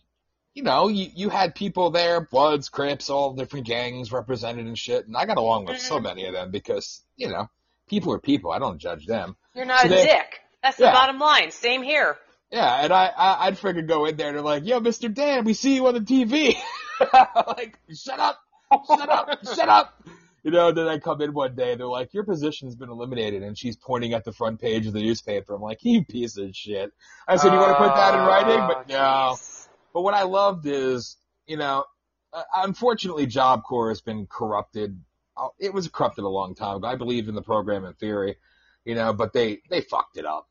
you 0.55 0.63
know, 0.63 0.87
you, 0.87 1.09
you 1.13 1.29
had 1.29 1.53
people 1.53 1.91
there, 1.91 2.21
Bloods, 2.21 2.69
Crips, 2.69 3.09
all 3.09 3.33
different 3.33 3.67
gangs 3.67 4.11
represented 4.11 4.65
and 4.65 4.77
shit, 4.77 5.05
and 5.05 5.15
I 5.15 5.25
got 5.25 5.37
along 5.37 5.65
with 5.65 5.79
so 5.79 5.99
Mhm. 5.99 6.03
many 6.03 6.25
of 6.25 6.33
them 6.33 6.49
because, 6.49 7.01
you 7.17 7.27
know, 7.29 7.49
people 7.87 8.11
are 8.13 8.19
people. 8.19 8.51
I 8.51 8.57
don't 8.59 8.79
judge 8.79 9.05
them. 9.05 9.35
You're 9.53 9.65
not 9.65 9.81
So 9.81 9.87
a 9.87 9.89
they- 9.89 10.05
dick. 10.05 10.41
That's 10.63 10.79
Yeah. 10.79 10.87
the 10.87 10.93
bottom 10.93 11.19
line. 11.19 11.51
Same 11.51 11.83
here. 11.83 12.17
Yeah, 12.51 12.83
and 12.83 12.91
I, 12.93 13.07
I 13.07 13.47
I'd 13.47 13.57
friggin' 13.59 13.87
go 13.87 14.05
in 14.05 14.15
there 14.17 14.27
and 14.29 14.35
they're 14.37 14.43
like, 14.43 14.65
"Yo, 14.65 14.79
Mr. 14.79 15.13
Dan, 15.13 15.43
we 15.43 15.53
see 15.53 15.75
you 15.75 15.85
on 15.87 15.93
the 15.93 15.99
TV." 15.99 16.55
like, 17.47 17.77
shut 17.93 18.19
up, 18.19 18.39
shut 18.87 19.09
up, 19.09 19.45
shut 19.55 19.69
up. 19.69 20.03
You 20.43 20.51
know, 20.51 20.71
then 20.71 20.87
I 20.87 20.99
come 20.99 21.21
in 21.21 21.33
one 21.33 21.55
day, 21.55 21.71
and 21.71 21.79
they're 21.79 21.87
like, 21.87 22.13
"Your 22.13 22.23
position's 22.23 22.75
been 22.75 22.89
eliminated," 22.89 23.41
and 23.43 23.57
she's 23.57 23.75
pointing 23.75 24.13
at 24.13 24.23
the 24.23 24.31
front 24.31 24.61
page 24.61 24.85
of 24.87 24.93
the 24.93 25.01
newspaper. 25.01 25.55
I'm 25.55 25.61
like, 25.61 25.79
"You 25.83 26.05
piece 26.05 26.37
of 26.37 26.55
shit." 26.55 26.91
I 27.27 27.35
said, 27.37 27.51
"You 27.51 27.57
want 27.59 27.71
to 27.77 27.83
put 27.83 27.95
that 27.95 28.13
in 28.13 28.19
writing?" 28.25 28.59
But 28.67 28.77
Oh, 28.77 28.83
no. 28.87 29.35
jeez. 29.35 29.54
But 29.95 30.01
what 30.01 30.13
I 30.13 30.23
loved 30.23 30.67
is, 30.67 31.15
you 31.47 31.55
know, 31.55 31.85
uh, 32.33 32.43
unfortunately, 32.53 33.27
Job 33.27 33.63
Corps 33.63 33.87
has 33.87 34.01
been 34.01 34.27
corrupted. 34.27 35.01
Uh, 35.37 35.47
It 35.57 35.73
was 35.73 35.87
corrupted 35.87 36.25
a 36.25 36.27
long 36.29 36.53
time 36.53 36.75
ago. 36.75 36.87
I 36.87 36.95
believe 36.97 37.29
in 37.29 37.33
the 37.33 37.41
program 37.41 37.85
in 37.85 37.93
theory, 37.93 38.35
you 38.83 38.93
know, 38.93 39.13
but 39.13 39.31
they 39.31 39.61
they 39.69 39.79
fucked 39.79 40.17
it 40.17 40.25
up. 40.25 40.49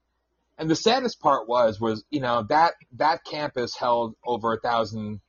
And 0.56 0.70
the 0.70 0.74
saddest 0.74 1.20
part 1.20 1.46
was 1.46 1.78
was 1.78 2.06
you 2.08 2.20
know 2.20 2.44
that 2.48 2.72
that 2.92 3.22
campus 3.26 3.76
held 3.76 4.16
over 4.24 4.54
a 4.54 4.60
thousand 4.60 5.20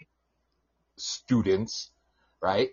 students, 0.95 1.91
right? 2.41 2.69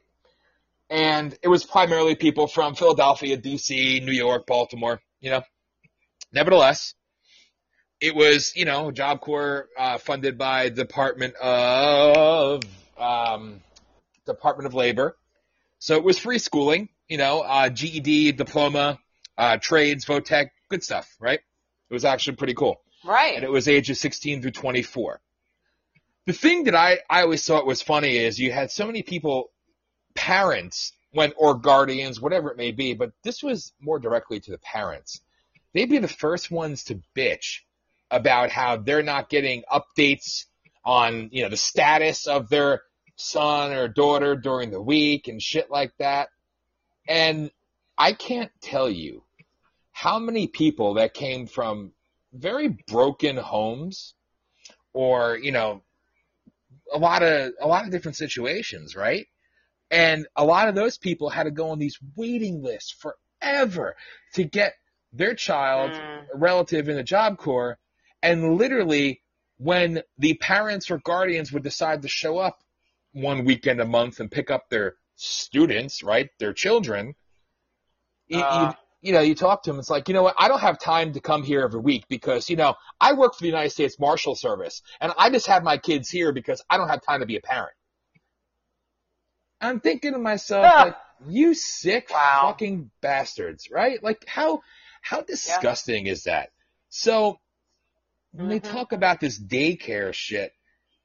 And 0.90 1.36
it 1.43 1.49
was 1.49 1.64
primarily 1.64 2.14
people 2.14 2.47
from 2.47 2.76
Philadelphia, 2.76 3.36
D.C., 3.36 3.99
New 3.99 4.12
York, 4.12 4.47
Baltimore. 4.47 5.01
You 5.20 5.30
know, 5.30 5.43
nevertheless, 6.32 6.95
it 8.03 8.16
was, 8.16 8.55
you 8.57 8.64
know, 8.64 8.90
Job 8.90 9.20
Corps 9.20 9.68
uh, 9.78 9.96
funded 9.96 10.36
by 10.36 10.70
Department 10.70 11.36
of 11.36 12.64
um, 12.98 13.61
Department 14.26 14.66
of 14.66 14.74
Labor. 14.74 15.16
So 15.78 15.96
it 15.96 16.03
was 16.03 16.18
free 16.18 16.40
schooling, 16.40 16.88
you 17.09 17.16
know, 17.16 17.42
uh, 17.42 17.68
GED, 17.68 18.32
diploma, 18.32 18.98
uh, 19.38 19.57
trades, 19.59 20.05
vo-tech, 20.05 20.53
good 20.68 20.82
stuff, 20.82 21.16
right? 21.20 21.38
It 21.90 21.94
was 21.94 22.05
actually 22.05 22.36
pretty 22.36 22.55
cool. 22.55 22.80
Right. 23.05 23.36
And 23.36 23.44
it 23.44 23.50
was 23.50 23.68
ages 23.68 24.00
16 24.00 24.42
through 24.42 24.50
24. 24.50 25.20
The 26.26 26.32
thing 26.32 26.64
that 26.64 26.74
I, 26.74 26.98
I 27.09 27.22
always 27.22 27.46
thought 27.46 27.66
was 27.66 27.82
funny 27.82 28.16
is 28.16 28.36
you 28.36 28.50
had 28.50 28.72
so 28.72 28.84
many 28.84 29.05
people, 29.05 29.53
parents, 30.16 30.92
when, 31.12 31.32
or 31.36 31.55
guardians, 31.55 32.20
whatever 32.20 32.50
it 32.50 32.57
may 32.57 32.72
be, 32.72 32.94
but 32.94 33.12
this 33.22 33.44
was 33.44 33.72
more 33.80 34.00
directly 34.00 34.40
to 34.40 34.50
the 34.50 34.59
parents. 34.59 35.20
They'd 35.72 35.88
be 35.88 35.98
the 35.98 36.09
first 36.09 36.50
ones 36.50 36.84
to 36.84 37.00
bitch 37.16 37.61
about 38.13 38.51
how 38.51 38.77
they're 38.77 39.03
not 39.03 39.31
getting 39.31 39.65
updates 39.73 40.45
on, 40.85 41.31
you 41.33 41.43
know, 41.43 41.49
the 41.49 41.57
status 41.57 42.27
of 42.27 42.49
their 42.51 42.83
son 43.17 43.73
or 43.73 43.89
daughter 43.89 44.37
during 44.37 44.71
the 44.71 44.81
week 44.83 45.29
and 45.29 45.41
shit 45.41 45.71
like 45.71 45.93
that. 45.99 46.29
And 47.09 47.51
I 47.97 48.13
can't 48.13 48.53
tell 48.61 48.89
you 48.91 49.25
how 49.93 50.19
many 50.19 50.47
people 50.47 50.95
that 50.95 51.15
came 51.15 51.47
from 51.47 51.93
very 52.33 52.69
broken 52.87 53.37
homes 53.37 54.15
or, 54.93 55.39
you 55.39 55.53
know, 55.53 55.83
a 56.93 56.99
lot 56.99 57.23
of, 57.23 57.53
a 57.61 57.67
lot 57.67 57.87
of 57.87 57.91
different 57.91 58.17
situations, 58.17 58.95
right? 58.95 59.27
And 59.91 60.27
a 60.37 60.45
lot 60.45 60.69
of 60.69 60.75
those 60.75 60.99
people 60.99 61.31
had 61.31 61.45
to 61.45 61.51
go 61.51 61.71
on 61.71 61.79
these 61.79 61.99
waiting 62.17 62.63
lists 62.63 62.95
forever 63.41 63.97
to 64.35 64.45
get 64.45 64.75
their 65.13 65.35
child 65.35 65.93
Mm. 65.93 66.27
relative 66.35 66.89
in 66.89 66.97
the 66.97 67.03
Job 67.03 67.39
Corps. 67.39 67.79
And 68.23 68.57
literally, 68.57 69.20
when 69.59 70.03
the 70.18 70.35
parents 70.35 70.91
or 70.91 70.99
guardians 70.99 71.53
would 71.53 71.62
decide 71.62 72.03
to 72.03 72.09
show 72.09 72.39
up 72.39 72.59
one 73.12 73.45
weekend 73.45 73.81
a 73.81 73.85
month 73.85 74.20
and 74.20 74.31
pick 74.31 74.51
up 74.51 74.68
their 74.70 74.95
students, 75.16 76.03
right, 76.03 76.31
their 76.39 76.53
children, 76.53 77.14
you, 78.29 78.39
you, 78.39 78.45
Uh. 78.45 78.73
you 79.03 79.12
know, 79.12 79.20
you 79.20 79.35
talk 79.35 79.64
to 79.64 79.70
them, 79.70 79.79
it's 79.79 79.91
like, 79.91 80.09
you 80.09 80.14
know 80.14 80.23
what, 80.23 80.37
I 80.39 80.49
don't 80.49 80.61
have 80.61 80.79
time 80.79 81.12
to 81.14 81.20
come 81.20 81.43
here 81.43 81.61
every 81.62 81.81
week 81.81 82.05
because, 82.09 82.49
you 82.49 82.57
know, 82.57 82.75
I 83.01 83.12
work 83.14 83.35
for 83.35 83.43
the 83.43 83.49
United 83.49 83.70
States 83.70 83.99
Marshal 83.99 84.35
Service 84.37 84.81
and 85.01 85.12
I 85.18 85.29
just 85.31 85.49
have 85.49 85.62
my 85.64 85.77
kids 85.77 86.09
here 86.09 86.33
because 86.33 86.62
I 86.70 86.77
don't 86.79 86.89
have 86.89 87.03
time 87.03 87.20
to 87.20 87.27
be 87.27 87.37
a 87.37 87.41
parent. 87.41 87.75
I'm 89.61 89.81
thinking 89.81 90.12
to 90.12 90.18
myself, 90.18 90.66
Ah. 90.75 90.83
like, 90.85 90.97
you 91.29 91.55
sick 91.55 92.09
Wow. 92.11 92.43
fucking 92.47 92.91
bastards, 93.01 93.70
right? 93.70 94.03
Like, 94.03 94.25
how, 94.27 94.62
how 95.03 95.20
disgusting 95.23 96.07
is 96.07 96.25
that? 96.25 96.51
So, 96.89 97.39
when 98.33 98.49
they 98.49 98.61
Mhm. 98.61 98.70
talk 98.70 98.93
about 98.93 99.20
this 99.20 99.39
daycare 99.39 100.12
shit, 100.12 100.53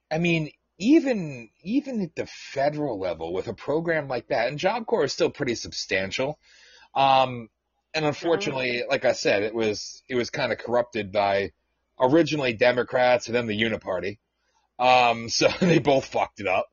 I 0.10 0.18
mean, 0.18 0.52
even 0.80 1.50
even 1.64 2.02
at 2.02 2.16
the 2.16 2.26
federal 2.26 3.00
level 3.00 3.34
with 3.34 3.48
a 3.48 3.54
program 3.54 4.08
like 4.08 4.28
that, 4.28 4.48
and 4.48 4.60
Job 4.60 4.86
Corps 4.86 5.06
is 5.06 5.14
still 5.14 5.30
pretty 5.30 5.56
substantial. 5.56 6.40
Um, 6.96 7.50
and 7.94 8.06
unfortunately, 8.06 8.84
like 8.90 9.06
I 9.06 9.14
said, 9.14 9.44
it 9.44 9.54
was 9.54 10.04
it 10.08 10.16
was 10.16 10.30
kind 10.30 10.52
of 10.52 10.58
corrupted 10.60 11.12
by 11.12 11.52
originally 12.00 12.54
Democrats 12.54 13.28
and 13.28 13.36
then 13.36 13.48
the 13.48 13.60
Uniparty. 13.60 14.20
Um, 14.80 15.30
so 15.30 15.48
they 15.60 15.80
both 15.80 16.06
fucked 16.06 16.40
it 16.40 16.48
up. 16.48 16.68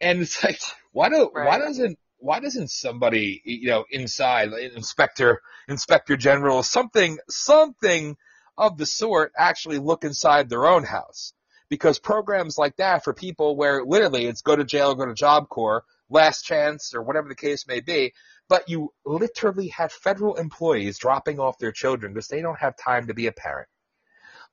And 0.00 0.20
it's 0.20 0.42
like, 0.42 0.60
why 0.92 1.10
do 1.10 1.30
why 1.32 1.58
doesn't 1.58 1.98
why 2.18 2.40
doesn't 2.40 2.70
somebody 2.70 3.42
you 3.44 3.68
know 3.68 3.84
inside 3.90 4.50
like 4.50 4.72
inspector 4.74 5.40
inspector 5.68 6.16
general 6.16 6.62
something 6.62 7.18
something 7.28 8.16
of 8.56 8.76
the 8.78 8.86
sort 8.86 9.32
actually 9.36 9.78
look 9.78 10.04
inside 10.04 10.48
their 10.48 10.66
own 10.66 10.84
house? 10.84 11.32
Because 11.68 11.98
programs 11.98 12.58
like 12.58 12.76
that 12.76 13.02
for 13.04 13.14
people 13.14 13.56
where 13.56 13.84
literally 13.84 14.26
it's 14.26 14.42
go 14.42 14.54
to 14.54 14.64
jail, 14.64 14.94
go 14.94 15.06
to 15.06 15.14
Job 15.14 15.48
Corps, 15.48 15.84
last 16.10 16.42
chance, 16.42 16.94
or 16.94 17.02
whatever 17.02 17.28
the 17.28 17.34
case 17.34 17.66
may 17.66 17.80
be, 17.80 18.12
but 18.48 18.68
you 18.68 18.92
literally 19.06 19.68
have 19.68 19.90
federal 19.92 20.34
employees 20.34 20.98
dropping 20.98 21.40
off 21.40 21.58
their 21.58 21.72
children 21.72 22.12
because 22.12 22.28
they 22.28 22.42
don't 22.42 22.58
have 22.58 22.76
time 22.76 23.06
to 23.06 23.14
be 23.14 23.26
a 23.26 23.32
parent. 23.32 23.68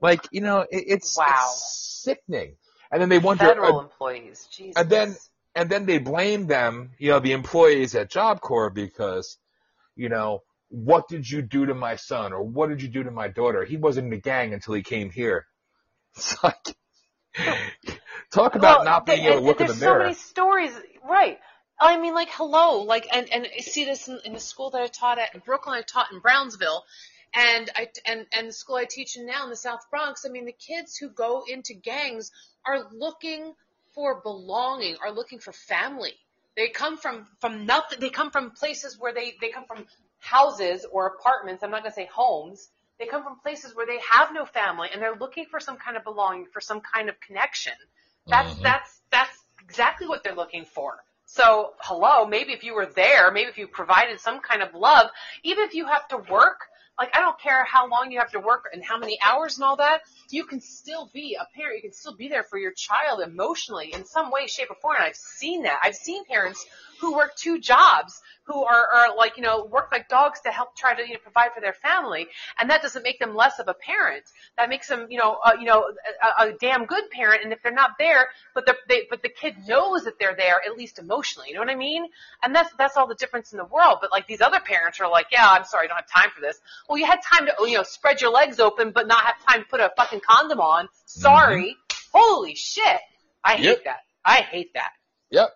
Like, 0.02 0.26
you 0.32 0.39
know, 0.41 0.62
it, 0.62 0.86
it's, 0.88 1.18
Wow. 1.18 1.26
it's 1.30 2.02
sickening. 2.04 2.56
And 2.91 3.02
then 3.02 3.10
they 3.10 3.20
wonder, 3.20 3.45
Federal 3.45 3.80
uh, 3.80 3.84
employees. 3.84 4.47
Jesus. 4.50 4.82
and 4.82 4.89
then 4.89 5.16
and 5.56 5.70
then 5.70 5.86
they 5.86 5.97
blame 5.97 6.47
them, 6.47 6.91
you 7.00 7.10
know, 7.12 7.20
the 7.20 7.34
employees 7.34 7.95
at 7.95 8.10
Job 8.10 8.39
Corps 8.39 8.70
because, 8.70 9.38
you 9.95 10.08
know, 10.10 10.43
what 10.70 11.07
did 11.07 11.30
you 11.30 11.41
do 11.41 11.65
to 11.65 11.74
my 11.74 11.95
son 11.95 12.32
or 12.34 12.43
what 12.43 12.70
did 12.70 12.82
you 12.82 12.88
do 12.88 13.03
to 13.03 13.11
my 13.11 13.28
daughter? 13.28 13.65
He 13.65 13.78
wasn't 13.78 14.05
in 14.05 14.11
the 14.11 14.22
gang 14.22 14.53
until 14.53 14.74
he 14.74 14.84
came 14.84 15.09
here. 15.09 15.45
It's 16.15 16.43
like, 16.43 16.76
talk 18.32 18.55
about 18.55 18.80
Well, 18.80 18.86
not 18.86 19.05
being 19.05 19.26
able 19.26 19.39
to 19.39 19.45
look 19.45 19.61
in 19.61 19.67
the 19.67 19.76
mirror. 19.76 20.03
there's 20.05 20.17
so 20.17 20.53
many 20.53 20.72
stories, 20.72 20.72
right? 21.07 21.39
I 21.80 21.97
mean, 21.99 22.13
like, 22.13 22.30
hello, 22.32 22.82
like, 22.84 23.07
and 23.13 23.32
and 23.32 23.47
I 23.55 23.61
see 23.61 23.86
this 23.86 24.07
in, 24.07 24.20
in 24.26 24.34
the 24.34 24.39
school 24.39 24.72
that 24.72 24.82
I 24.82 24.88
taught 24.88 25.17
at 25.20 25.34
in 25.34 25.41
Brooklyn. 25.45 25.78
I 25.78 25.82
taught 25.82 26.11
in 26.11 26.20
Brownsville, 26.20 26.84
and 27.34 27.70
I 27.76 27.89
and 28.05 28.26
and 28.34 28.49
the 28.49 28.53
school 28.53 28.76
I 28.76 28.86
teach 28.86 29.15
in 29.15 29.26
now 29.26 29.43
in 29.45 29.49
the 29.49 29.55
South 29.55 29.89
Bronx. 29.89 30.26
I 30.26 30.30
mean, 30.30 30.45
the 30.45 30.51
kids 30.51 30.97
who 30.97 31.09
go 31.09 31.43
into 31.47 31.74
gangs 31.74 32.32
are 32.65 32.89
looking 32.91 33.53
for 33.93 34.22
belonging, 34.22 34.97
are 35.01 35.11
looking 35.11 35.39
for 35.39 35.53
family. 35.53 36.13
They 36.57 36.67
come 36.70 36.97
from 36.97 37.28
from 37.39 37.65
nothing. 37.65 37.99
They 37.99 38.09
come 38.09 38.32
from 38.32 38.51
places 38.51 38.97
where 38.99 39.13
they 39.13 39.38
they 39.39 39.49
come 39.49 39.65
from 39.65 39.86
houses 40.20 40.86
or 40.91 41.07
apartments. 41.07 41.63
I'm 41.63 41.72
not 41.72 41.82
going 41.82 41.91
to 41.91 41.95
say 41.95 42.09
homes. 42.13 42.70
They 42.99 43.05
come 43.05 43.24
from 43.24 43.39
places 43.39 43.76
where 43.76 43.86
they 43.86 43.99
have 44.11 44.34
no 44.34 44.45
family, 44.45 44.89
and 44.91 45.01
they're 45.01 45.15
looking 45.15 45.45
for 45.45 45.59
some 45.59 45.78
kind 45.78 45.95
of 45.95 46.03
belonging, 46.03 46.47
for 46.51 46.59
some 46.61 46.82
kind 46.82 47.09
of 47.09 47.20
connection. 47.22 47.74
That's 48.28 48.53
Mhm. 48.55 48.63
that's 48.63 49.01
that's 49.09 49.45
exactly 49.61 50.07
what 50.07 50.24
they're 50.24 50.36
looking 50.36 50.65
for. 50.65 51.03
So, 51.26 51.74
hello, 51.82 52.26
maybe 52.26 52.53
if 52.53 52.63
you 52.63 52.74
were 52.74 52.88
there, 52.88 53.32
maybe 53.32 53.49
if 53.49 53.57
you 53.57 53.67
provided 53.67 54.20
some 54.20 54.41
kind 54.41 54.61
of 54.63 54.74
love, 54.74 55.11
even 55.43 55.63
if 55.63 55.76
you 55.76 55.86
have 55.86 56.07
to 56.09 56.17
work, 56.17 56.59
like 56.97 57.15
I 57.15 57.22
don't 57.22 57.39
care 57.39 57.63
how 57.63 57.88
long 57.88 58.11
you 58.11 58.20
have 58.20 58.32
to 58.32 58.39
work 58.39 58.65
and 58.74 58.84
how 58.84 58.97
many 58.97 59.17
hours 59.22 59.55
and 59.55 59.63
all 59.63 59.78
that, 59.78 60.01
you 60.32 60.43
can 60.45 60.59
still 60.59 61.09
be 61.13 61.38
a 61.39 61.45
parent. 61.55 61.78
You 61.78 61.82
can 61.84 61.93
still 61.93 62.15
be 62.15 62.28
there 62.28 62.43
for 62.43 62.57
your 62.57 62.74
child 62.74 63.22
emotionally 63.22 63.93
in 63.93 64.05
some 64.05 64.32
way, 64.32 64.47
shape, 64.47 64.72
or 64.72 64.76
form. 64.82 64.95
And 64.97 65.05
I've 65.05 65.15
seen 65.15 65.63
that. 65.63 65.80
I've 65.84 65.95
seen 65.95 66.26
parents 66.26 66.65
who 67.00 67.16
work 67.16 67.36
two 67.36 67.60
jobs 67.60 68.22
who 68.43 68.64
are, 68.64 68.88
are 68.95 69.16
like, 69.16 69.38
you 69.38 69.43
know, 69.43 69.66
work 69.66 69.89
like 69.91 70.10
dogs 70.10 70.41
to 70.41 70.50
help 70.50 70.76
try 70.76 70.95
to, 70.95 71.08
you 71.08 71.14
know, 71.14 71.20
provide 71.22 71.54
for 71.54 71.62
their 71.62 71.74
family. 71.74 72.28
And 72.60 72.70
that 72.72 72.82
doesn't 72.82 73.04
make 73.04 73.20
them 73.20 73.36
less 73.36 73.60
of 73.60 73.68
a 73.68 73.76
parent. 73.76 74.24
That 74.58 74.70
makes 74.70 74.88
them, 74.88 75.06
you 75.10 75.20
know, 75.20 75.38
uh, 75.45 75.52
you 75.60 75.66
know, 75.66 75.84
a, 76.39 76.47
a 76.47 76.54
damn 76.54 76.86
good 76.86 77.12
parent. 77.12 77.43
And 77.43 77.54
if 77.54 77.62
they're 77.62 77.72
not 77.72 77.91
there, 78.00 78.30
but 78.56 78.66
the, 78.66 78.76
they, 78.88 79.04
but 79.08 79.22
the 79.22 79.30
kid 79.30 79.56
knows 79.68 80.06
that 80.06 80.18
they're 80.20 80.36
there, 80.36 80.56
at 80.66 80.76
least 80.76 80.97
emotionally. 80.97 81.50
You 81.50 81.56
know 81.56 81.60
what 81.60 81.70
I 81.70 81.76
mean? 81.76 82.08
And 82.41 82.56
that's, 82.56 82.74
that's 82.78 82.97
all 82.97 83.08
the 83.08 83.16
difference 83.16 83.52
in 83.52 83.60
the 83.60 83.66
world. 83.66 84.00
But 84.02 84.12
like 84.12 84.26
these 84.26 84.41
other 84.41 84.60
parents 84.60 85.00
are 85.00 85.10
like, 85.10 85.28
yeah, 85.32 85.47
I'm 85.47 85.64
sorry, 85.64 85.86
I 85.86 85.89
don't 85.89 85.97
have 85.97 86.10
time 86.10 86.32
for 86.34 86.41
this. 86.41 86.60
Well, 86.88 86.97
you 86.97 87.06
had 87.06 87.20
time 87.22 87.45
to, 87.45 87.70
you 87.70 87.78
know, 87.78 87.84
spread 87.84 88.20
your 88.20 88.32
legs 88.32 88.60
open, 88.60 88.91
but 88.91 89.08
not 89.08 89.24
have 89.26 89.36
time 89.47 89.62
to 89.62 89.70
put 89.70 89.80
a 89.80 89.91
fucking 89.95 90.22
condom 90.28 90.60
on. 90.60 90.89
Sorry. 91.06 91.76
Holy 92.12 92.56
shit. 92.56 93.00
I 93.43 93.54
hate 93.56 93.64
Yep. 93.66 93.84
that. 93.86 94.00
I 94.26 94.38
hate 94.41 94.74
that. 94.74 94.91
Yep. 95.30 95.50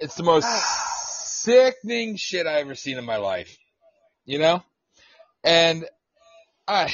It's 0.00 0.14
the 0.14 0.22
most 0.22 0.46
sickening 1.42 2.16
shit 2.16 2.46
I 2.46 2.60
ever 2.60 2.74
seen 2.74 2.98
in 2.98 3.04
my 3.04 3.16
life. 3.16 3.56
You 4.24 4.38
know? 4.38 4.62
And 5.42 5.86
I 6.66 6.92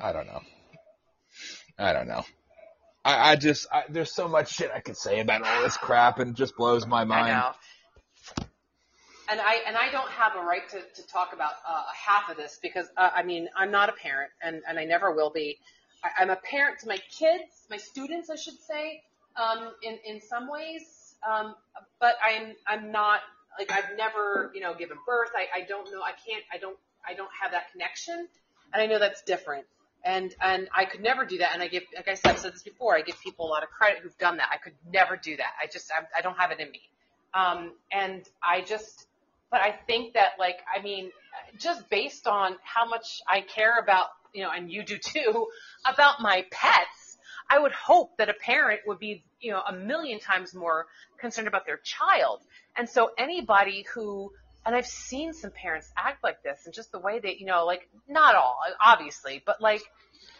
I 0.00 0.12
don't 0.12 0.26
know. 0.26 0.40
I 1.78 1.92
don't 1.92 2.08
know. 2.08 2.24
I, 3.04 3.32
I 3.32 3.36
just 3.36 3.66
I, 3.72 3.84
there's 3.88 4.14
so 4.14 4.28
much 4.28 4.52
shit 4.52 4.70
I 4.74 4.80
could 4.80 4.96
say 4.96 5.20
about 5.20 5.42
all 5.46 5.62
this 5.62 5.76
crap 5.76 6.18
and 6.18 6.30
it 6.30 6.36
just 6.36 6.56
blows 6.56 6.86
my 6.86 7.02
I 7.02 7.04
mind. 7.04 7.28
know. 7.28 7.52
And 9.28 9.40
I 9.40 9.56
and 9.66 9.76
I 9.76 9.90
don't 9.90 10.08
have 10.10 10.36
a 10.36 10.44
right 10.44 10.68
to, 10.70 10.78
to 10.80 11.08
talk 11.08 11.32
about 11.32 11.52
uh, 11.68 11.82
half 11.94 12.30
of 12.30 12.36
this 12.36 12.58
because 12.62 12.86
uh, 12.96 13.10
I 13.14 13.22
mean 13.22 13.48
I'm 13.56 13.70
not 13.70 13.88
a 13.88 13.92
parent 13.92 14.30
and, 14.42 14.62
and 14.68 14.78
I 14.78 14.84
never 14.84 15.12
will 15.12 15.30
be. 15.30 15.58
I, 16.04 16.22
I'm 16.22 16.30
a 16.30 16.36
parent 16.36 16.78
to 16.80 16.88
my 16.88 16.98
kids, 17.18 17.42
my 17.68 17.76
students, 17.76 18.30
I 18.30 18.36
should 18.36 18.58
say, 18.60 19.02
um, 19.36 19.72
in 19.82 19.98
in 20.06 20.20
some 20.20 20.48
ways. 20.50 20.82
Um, 21.28 21.54
but 22.00 22.16
I'm 22.24 22.54
I'm 22.66 22.92
not 22.92 23.20
like 23.58 23.72
I've 23.72 23.96
never 23.96 24.50
you 24.54 24.60
know 24.60 24.74
given 24.74 24.98
birth. 25.06 25.30
I, 25.34 25.60
I 25.62 25.64
don't 25.64 25.90
know. 25.92 26.02
I 26.02 26.12
can't. 26.12 26.44
I 26.52 26.58
don't. 26.58 26.76
I 27.08 27.14
don't 27.14 27.30
have 27.40 27.52
that 27.52 27.70
connection, 27.72 28.28
and 28.72 28.82
I 28.82 28.86
know 28.86 28.98
that's 28.98 29.22
different. 29.22 29.66
And 30.04 30.34
and 30.42 30.68
I 30.74 30.84
could 30.84 31.00
never 31.02 31.24
do 31.24 31.38
that. 31.38 31.50
And 31.54 31.62
I 31.62 31.68
give, 31.68 31.82
like 31.94 32.08
I 32.08 32.14
said, 32.14 32.32
I've 32.32 32.38
said 32.38 32.52
this 32.54 32.62
before. 32.62 32.96
I 32.96 33.02
give 33.02 33.20
people 33.20 33.46
a 33.46 33.50
lot 33.50 33.62
of 33.62 33.70
credit 33.70 33.98
who've 34.02 34.18
done 34.18 34.36
that. 34.38 34.48
I 34.52 34.56
could 34.58 34.74
never 34.92 35.16
do 35.16 35.36
that. 35.36 35.52
I 35.62 35.66
just 35.66 35.90
I, 35.90 36.04
I 36.18 36.22
don't 36.22 36.36
have 36.36 36.52
it 36.52 36.60
in 36.60 36.70
me. 36.70 36.80
Um, 37.36 37.72
and 37.92 38.26
I 38.42 38.62
just, 38.62 39.06
but 39.50 39.60
I 39.60 39.72
think 39.86 40.14
that 40.14 40.32
like, 40.38 40.56
I 40.74 40.82
mean, 40.82 41.10
just 41.58 41.88
based 41.90 42.26
on 42.26 42.56
how 42.62 42.88
much 42.88 43.20
I 43.28 43.42
care 43.42 43.78
about, 43.78 44.06
you 44.32 44.42
know, 44.42 44.50
and 44.50 44.70
you 44.70 44.82
do 44.82 44.96
too, 44.98 45.46
about 45.84 46.20
my 46.20 46.46
pets, 46.50 47.05
I 47.48 47.58
would 47.58 47.72
hope 47.72 48.16
that 48.18 48.28
a 48.28 48.34
parent 48.34 48.80
would 48.86 48.98
be, 48.98 49.24
you 49.40 49.52
know, 49.52 49.60
a 49.60 49.72
million 49.72 50.18
times 50.18 50.54
more 50.54 50.86
concerned 51.18 51.48
about 51.48 51.66
their 51.66 51.78
child. 51.78 52.40
And 52.76 52.88
so 52.88 53.10
anybody 53.16 53.86
who, 53.94 54.32
and 54.64 54.74
I've 54.74 54.86
seen 54.86 55.32
some 55.32 55.52
parents 55.52 55.90
act 55.96 56.24
like 56.24 56.42
this 56.42 56.62
and 56.66 56.74
just 56.74 56.90
the 56.92 56.98
way 56.98 57.20
they, 57.20 57.36
you 57.36 57.46
know, 57.46 57.64
like, 57.64 57.88
not 58.08 58.34
all, 58.34 58.58
obviously, 58.80 59.42
but 59.46 59.60
like, 59.60 59.82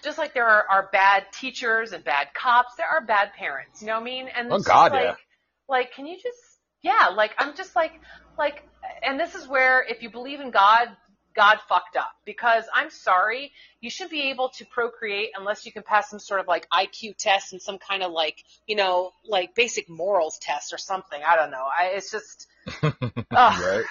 just 0.03 0.19
like 0.19 0.35
there 0.35 0.47
are, 0.47 0.67
are 0.69 0.89
bad 0.93 1.25
teachers 1.33 1.93
and 1.93 2.03
bad 2.05 2.29
cops, 2.35 2.75
there 2.77 2.89
are 2.89 3.01
bad 3.01 3.33
parents, 3.35 3.81
you 3.81 3.87
know 3.87 3.95
what 3.95 4.03
I 4.03 4.05
mean? 4.05 4.29
And 4.29 4.53
Oh, 4.53 4.59
God, 4.59 4.91
just 4.91 5.03
yeah. 5.03 5.09
like, 5.11 5.19
like, 5.69 5.93
can 5.95 6.07
you 6.07 6.17
just, 6.17 6.39
yeah, 6.83 7.09
like, 7.15 7.33
I'm 7.39 7.57
just 7.57 7.75
like, 7.77 7.93
like, 8.39 8.63
and 9.03 9.19
this 9.19 9.35
is 9.35 9.49
where 9.49 9.85
if 9.89 10.03
you 10.03 10.11
believe 10.11 10.41
in 10.41 10.51
God, 10.51 10.89
God 11.37 11.59
fucked 11.69 11.97
up 11.97 12.11
because 12.25 12.65
I'm 12.75 12.91
sorry, 12.91 13.53
you 13.81 13.91
shouldn't 13.91 14.11
be 14.13 14.31
able 14.31 14.49
to 14.57 14.65
procreate 14.67 15.31
unless 15.39 15.65
you 15.67 15.73
can 15.73 15.83
pass 15.83 16.11
some 16.11 16.19
sort 16.19 16.41
of 16.41 16.49
like 16.49 16.67
IQ 16.71 17.17
test 17.19 17.53
and 17.53 17.63
some 17.63 17.79
kind 17.79 18.03
of 18.03 18.11
like, 18.11 18.43
you 18.67 18.75
know, 18.75 19.13
like 19.29 19.55
basic 19.55 19.89
morals 19.89 20.39
test 20.41 20.73
or 20.73 20.79
something. 20.79 21.21
I 21.27 21.37
don't 21.37 21.51
know. 21.51 21.65
I, 21.79 21.93
it's 21.95 22.11
just, 22.11 22.47
right? 23.33 23.85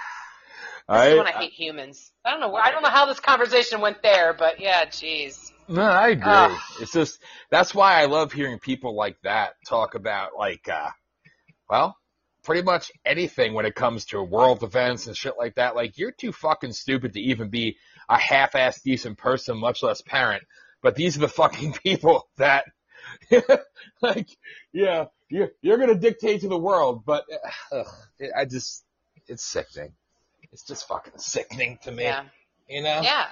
This 0.90 1.06
is 1.12 1.18
when 1.18 1.28
I 1.28 1.32
hate 1.32 1.54
humans. 1.54 2.12
I 2.26 2.32
don't 2.32 2.40
know. 2.40 2.50
where- 2.50 2.64
I 2.64 2.72
don't 2.72 2.84
know 2.84 2.90
how 2.90 3.06
this 3.06 3.20
conversation 3.20 3.82
went 3.82 4.02
there, 4.04 4.34
but 4.34 4.60
yeah, 4.60 4.86
jeez. 4.86 5.52
No, 5.68 5.82
I 5.82 6.10
agree. 6.10 6.32
It's 6.80 6.92
just 6.92 7.20
that's 7.50 7.74
why 7.74 8.00
I 8.02 8.06
love 8.06 8.32
hearing 8.32 8.60
people 8.60 8.96
like 8.96 9.18
that 9.24 9.54
talk 9.68 9.96
about 9.96 10.32
like 10.38 10.68
uh 10.70 10.90
well, 11.70 11.98
pretty 12.46 12.62
much 12.62 12.92
anything 13.06 13.54
when 13.54 13.66
it 13.66 13.76
comes 13.76 14.06
to 14.06 14.24
world 14.24 14.64
events 14.64 15.08
and 15.08 15.18
shit 15.18 15.34
like 15.38 15.56
that. 15.56 15.76
Like 15.76 15.98
you're 15.98 16.12
too 16.12 16.32
fucking 16.32 16.74
stupid 16.74 17.14
to 17.14 17.20
even 17.20 17.50
be 17.50 17.78
a 18.08 18.18
half-ass 18.18 18.82
decent 18.82 19.18
person, 19.18 19.58
much 19.58 19.84
less 19.84 20.02
parent. 20.02 20.44
But 20.82 20.96
these 20.96 21.18
are 21.18 21.22
the 21.22 21.28
fucking 21.28 21.74
people 21.84 22.30
that 22.38 22.66
like 24.02 24.30
yeah, 24.72 25.06
you're 25.30 25.50
you're 25.62 25.78
gonna 25.78 25.96
dictate 25.96 26.42
to 26.42 26.48
the 26.48 26.58
world, 26.58 27.04
but 27.06 27.26
uh, 27.72 27.76
ugh, 27.80 28.32
I 28.36 28.46
just 28.46 28.84
it's 29.28 29.44
sickening. 29.44 29.94
It's 30.52 30.64
just 30.64 30.88
fucking 30.88 31.14
sickening 31.18 31.80
to 31.84 31.92
me. 31.92 32.04
Yeah. 32.04 32.24
You 32.70 32.84
know? 32.84 33.02
Yeah. 33.02 33.26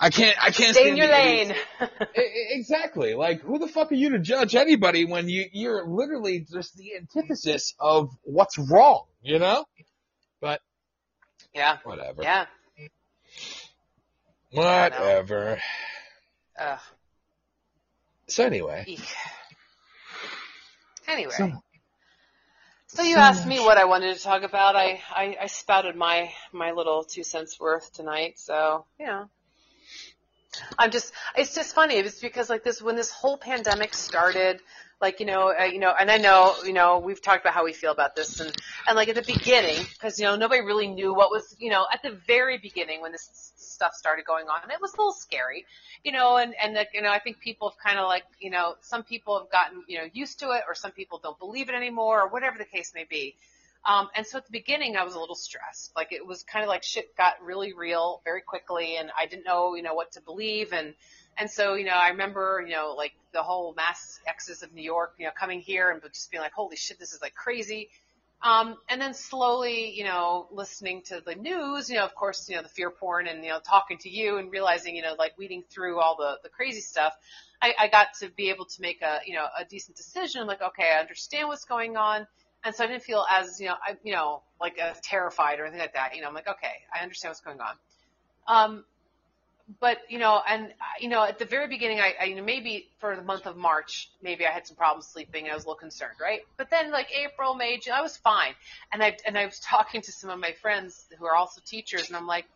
I 0.00 0.10
can't 0.10 0.36
I 0.42 0.50
can't 0.50 0.74
Stay 0.74 0.90
in 0.90 0.96
your 0.96 1.08
lane. 1.08 1.54
Exactly. 2.14 3.14
Like, 3.14 3.40
who 3.42 3.58
the 3.58 3.68
fuck 3.68 3.92
are 3.92 3.94
you 3.94 4.10
to 4.10 4.18
judge 4.18 4.54
anybody 4.54 5.04
when 5.04 5.28
you 5.28 5.46
you're 5.52 5.86
literally 5.86 6.40
just 6.50 6.76
the 6.76 6.96
antithesis 6.96 7.74
of 7.78 8.10
what's 8.22 8.58
wrong, 8.58 9.04
you 9.22 9.38
know? 9.38 9.64
But 10.40 10.60
yeah. 11.54 11.78
whatever. 11.84 12.22
Yeah. 12.22 12.46
Whatever. 14.52 15.60
Ugh. 16.58 16.78
So 18.28 18.44
anyway, 18.44 18.84
Eek. 18.86 19.00
Anyway. 21.08 21.32
so, 21.36 21.52
So 22.88 23.02
you 23.02 23.14
So 23.14 23.20
asked 23.20 23.46
me 23.46 23.60
what 23.60 23.78
I 23.78 23.84
wanted 23.84 24.16
to 24.16 24.22
talk 24.22 24.42
about. 24.42 24.74
I, 24.74 25.00
I, 25.10 25.36
I 25.42 25.46
spouted 25.46 25.94
my, 25.94 26.32
my 26.52 26.72
little 26.72 27.04
two 27.04 27.22
cents 27.22 27.60
worth 27.60 27.92
tonight. 27.92 28.38
So, 28.38 28.86
you 28.98 29.06
know, 29.06 29.28
I'm 30.78 30.90
just, 30.90 31.12
it's 31.36 31.54
just 31.54 31.74
funny. 31.74 31.94
It's 31.96 32.20
because 32.20 32.50
like 32.50 32.64
this, 32.64 32.82
when 32.82 32.96
this 32.96 33.10
whole 33.10 33.36
pandemic 33.36 33.94
started, 33.94 34.60
like, 35.00 35.20
you 35.20 35.26
know, 35.26 35.52
uh, 35.58 35.64
you 35.64 35.78
know, 35.78 35.92
and 35.98 36.10
I 36.10 36.16
know, 36.16 36.54
you 36.64 36.72
know, 36.72 36.98
we've 36.98 37.20
talked 37.20 37.42
about 37.44 37.52
how 37.52 37.64
we 37.64 37.72
feel 37.74 37.92
about 37.92 38.16
this 38.16 38.40
and, 38.40 38.54
and 38.88 38.96
like 38.96 39.08
at 39.08 39.14
the 39.14 39.22
beginning, 39.22 39.84
cause, 40.00 40.18
you 40.18 40.24
know, 40.24 40.36
nobody 40.36 40.62
really 40.62 40.86
knew 40.86 41.12
what 41.12 41.30
was, 41.30 41.54
you 41.58 41.70
know, 41.70 41.86
at 41.92 42.02
the 42.02 42.18
very 42.26 42.58
beginning 42.58 43.02
when 43.02 43.12
this 43.12 43.52
stuff 43.56 43.94
started 43.94 44.24
going 44.24 44.46
on, 44.46 44.70
it 44.70 44.80
was 44.80 44.94
a 44.94 44.96
little 44.96 45.12
scary, 45.12 45.66
you 46.02 46.12
know, 46.12 46.38
and, 46.38 46.54
and 46.62 46.74
like, 46.74 46.88
you 46.94 47.02
know, 47.02 47.10
I 47.10 47.18
think 47.18 47.40
people 47.40 47.68
have 47.70 47.78
kind 47.78 47.98
of 47.98 48.06
like, 48.06 48.24
you 48.40 48.48
know, 48.48 48.76
some 48.80 49.02
people 49.02 49.38
have 49.38 49.50
gotten, 49.50 49.84
you 49.86 49.98
know, 49.98 50.04
used 50.14 50.38
to 50.40 50.52
it 50.52 50.62
or 50.66 50.74
some 50.74 50.92
people 50.92 51.20
don't 51.22 51.38
believe 51.38 51.68
it 51.68 51.74
anymore 51.74 52.22
or 52.22 52.28
whatever 52.28 52.56
the 52.56 52.64
case 52.64 52.92
may 52.94 53.04
be. 53.04 53.36
Um, 53.86 54.08
and 54.16 54.26
so 54.26 54.38
at 54.38 54.44
the 54.44 54.52
beginning, 54.52 54.96
I 54.96 55.04
was 55.04 55.14
a 55.14 55.20
little 55.20 55.36
stressed. 55.36 55.92
Like 55.94 56.12
it 56.12 56.26
was 56.26 56.42
kind 56.42 56.64
of 56.64 56.68
like 56.68 56.82
shit 56.82 57.16
got 57.16 57.34
really 57.40 57.72
real 57.72 58.20
very 58.24 58.40
quickly, 58.40 58.96
and 58.96 59.10
I 59.16 59.26
didn't 59.26 59.44
know, 59.44 59.76
you 59.76 59.82
know, 59.82 59.94
what 59.94 60.12
to 60.12 60.20
believe. 60.20 60.72
And 60.72 60.94
and 61.38 61.50
so, 61.50 61.74
you 61.74 61.84
know, 61.84 61.92
I 61.92 62.08
remember, 62.08 62.64
you 62.66 62.74
know, 62.74 62.94
like 62.96 63.12
the 63.32 63.42
whole 63.42 63.74
mass 63.74 64.18
exodus 64.26 64.62
of 64.62 64.72
New 64.72 64.82
York, 64.82 65.14
you 65.18 65.26
know, 65.26 65.32
coming 65.38 65.60
here 65.60 65.90
and 65.90 66.02
just 66.12 66.30
being 66.30 66.42
like, 66.42 66.52
holy 66.52 66.76
shit, 66.76 66.98
this 66.98 67.12
is 67.12 67.22
like 67.22 67.34
crazy. 67.34 67.90
Um, 68.42 68.76
and 68.88 69.00
then 69.00 69.14
slowly, 69.14 69.90
you 69.90 70.04
know, 70.04 70.46
listening 70.50 71.02
to 71.06 71.22
the 71.24 71.34
news, 71.34 71.88
you 71.88 71.96
know, 71.96 72.04
of 72.04 72.14
course, 72.14 72.48
you 72.48 72.56
know, 72.56 72.62
the 72.62 72.68
fear 72.68 72.90
porn 72.90 73.26
and, 73.26 73.42
you 73.42 73.50
know, 73.50 73.60
talking 73.60 73.98
to 73.98 74.10
you 74.10 74.38
and 74.38 74.50
realizing, 74.50 74.94
you 74.94 75.02
know, 75.02 75.14
like 75.18 75.36
weeding 75.38 75.64
through 75.70 76.00
all 76.00 76.16
the, 76.16 76.38
the 76.42 76.48
crazy 76.48 76.80
stuff, 76.80 77.14
I, 77.62 77.74
I 77.78 77.88
got 77.88 78.08
to 78.20 78.30
be 78.30 78.50
able 78.50 78.66
to 78.66 78.82
make 78.82 79.00
a, 79.02 79.20
you 79.26 79.34
know, 79.34 79.46
a 79.58 79.64
decent 79.64 79.96
decision. 79.96 80.46
Like, 80.46 80.62
okay, 80.62 80.92
I 80.96 81.00
understand 81.00 81.48
what's 81.48 81.64
going 81.64 81.96
on. 81.96 82.26
And 82.66 82.74
so 82.74 82.82
I 82.82 82.88
didn't 82.88 83.04
feel 83.04 83.24
as, 83.30 83.60
you 83.60 83.68
know, 83.68 83.76
I, 83.80 83.96
you 84.02 84.12
know, 84.12 84.42
like 84.60 84.76
as 84.78 84.98
terrified 85.00 85.60
or 85.60 85.66
anything 85.66 85.80
like 85.80 85.94
that. 85.94 86.16
You 86.16 86.22
know, 86.22 86.28
I'm 86.28 86.34
like, 86.34 86.48
okay, 86.48 86.72
I 86.92 87.00
understand 87.00 87.30
what's 87.30 87.40
going 87.40 87.60
on. 87.60 87.76
Um, 88.48 88.84
but 89.80 89.98
you 90.08 90.18
know, 90.18 90.42
and 90.48 90.74
you 91.00 91.08
know, 91.08 91.22
at 91.24 91.38
the 91.38 91.44
very 91.44 91.68
beginning, 91.68 92.00
I, 92.00 92.14
I 92.20 92.24
you 92.24 92.34
know, 92.34 92.42
maybe 92.42 92.88
for 92.98 93.14
the 93.14 93.22
month 93.22 93.46
of 93.46 93.56
March, 93.56 94.10
maybe 94.20 94.44
I 94.46 94.50
had 94.50 94.66
some 94.66 94.76
problems 94.76 95.06
sleeping, 95.06 95.48
I 95.48 95.54
was 95.54 95.64
a 95.64 95.68
little 95.68 95.78
concerned, 95.78 96.16
right? 96.20 96.40
But 96.56 96.70
then, 96.70 96.90
like 96.90 97.08
April, 97.16 97.54
May, 97.54 97.78
June, 97.78 97.94
I 97.94 98.00
was 98.00 98.16
fine. 98.16 98.54
And 98.92 99.02
I 99.02 99.16
and 99.24 99.38
I 99.38 99.46
was 99.46 99.60
talking 99.64 100.02
to 100.02 100.12
some 100.12 100.30
of 100.30 100.38
my 100.40 100.52
friends 100.60 101.06
who 101.18 101.26
are 101.26 101.36
also 101.36 101.60
teachers, 101.64 102.08
and 102.08 102.16
I'm 102.16 102.26
like, 102.26 102.46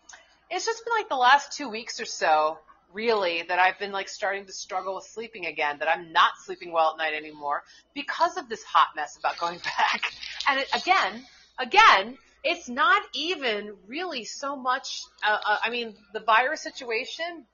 it's 0.50 0.66
just 0.66 0.84
been 0.84 0.94
like 0.96 1.08
the 1.08 1.16
last 1.16 1.56
two 1.56 1.68
weeks 1.68 2.00
or 2.00 2.04
so, 2.04 2.58
really, 2.92 3.42
that 3.48 3.58
I've 3.58 3.78
been 3.78 3.92
like 3.92 4.08
starting 4.08 4.46
to 4.46 4.52
struggle 4.52 4.96
with 4.96 5.04
sleeping 5.04 5.46
again. 5.46 5.78
That 5.78 5.88
I'm 5.88 6.12
not 6.12 6.32
sleeping 6.44 6.72
well 6.72 6.92
at 6.92 6.98
night 6.98 7.14
anymore 7.14 7.62
because 7.94 8.36
of 8.36 8.48
this 8.48 8.62
hot 8.62 8.88
mess 8.96 9.16
about 9.16 9.38
going 9.38 9.58
back. 9.78 10.12
And 10.48 10.60
it, 10.60 10.68
again, 10.74 11.24
again, 11.58 12.18
it's 12.42 12.68
not 12.68 13.02
even 13.14 13.74
really 13.86 14.24
so 14.24 14.56
much. 14.56 15.02
Uh, 15.26 15.38
uh, 15.46 15.56
I 15.62 15.70
mean, 15.70 15.94
the 16.12 16.20
virus 16.20 16.62
situation. 16.62 17.44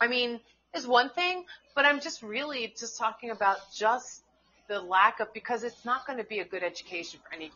I 0.00 0.08
mean, 0.08 0.40
is 0.74 0.86
one 0.86 1.10
thing, 1.10 1.44
but 1.74 1.84
I'm 1.84 2.00
just 2.00 2.22
really 2.22 2.72
just 2.78 2.98
talking 2.98 3.30
about 3.30 3.58
just 3.74 4.22
the 4.68 4.80
lack 4.80 5.20
of 5.20 5.32
because 5.34 5.64
it's 5.64 5.84
not 5.84 6.06
going 6.06 6.18
to 6.18 6.24
be 6.24 6.38
a 6.38 6.44
good 6.44 6.62
education 6.62 7.20
for 7.22 7.34
any. 7.34 7.50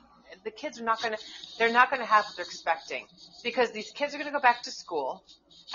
The 0.45 0.51
kids 0.51 0.81
are 0.81 0.85
not 0.85 1.01
going 1.03 1.15
to, 1.15 1.21
they're 1.59 1.73
not 1.73 1.91
going 1.91 2.01
to 2.01 2.07
have 2.07 2.25
what 2.25 2.37
they're 2.37 2.45
expecting 2.45 3.07
because 3.43 3.71
these 3.73 3.91
kids 3.93 4.15
are 4.15 4.19
going 4.19 4.29
to 4.29 4.33
go 4.33 4.41
back 4.41 4.63
to 4.63 4.71
school 4.71 5.23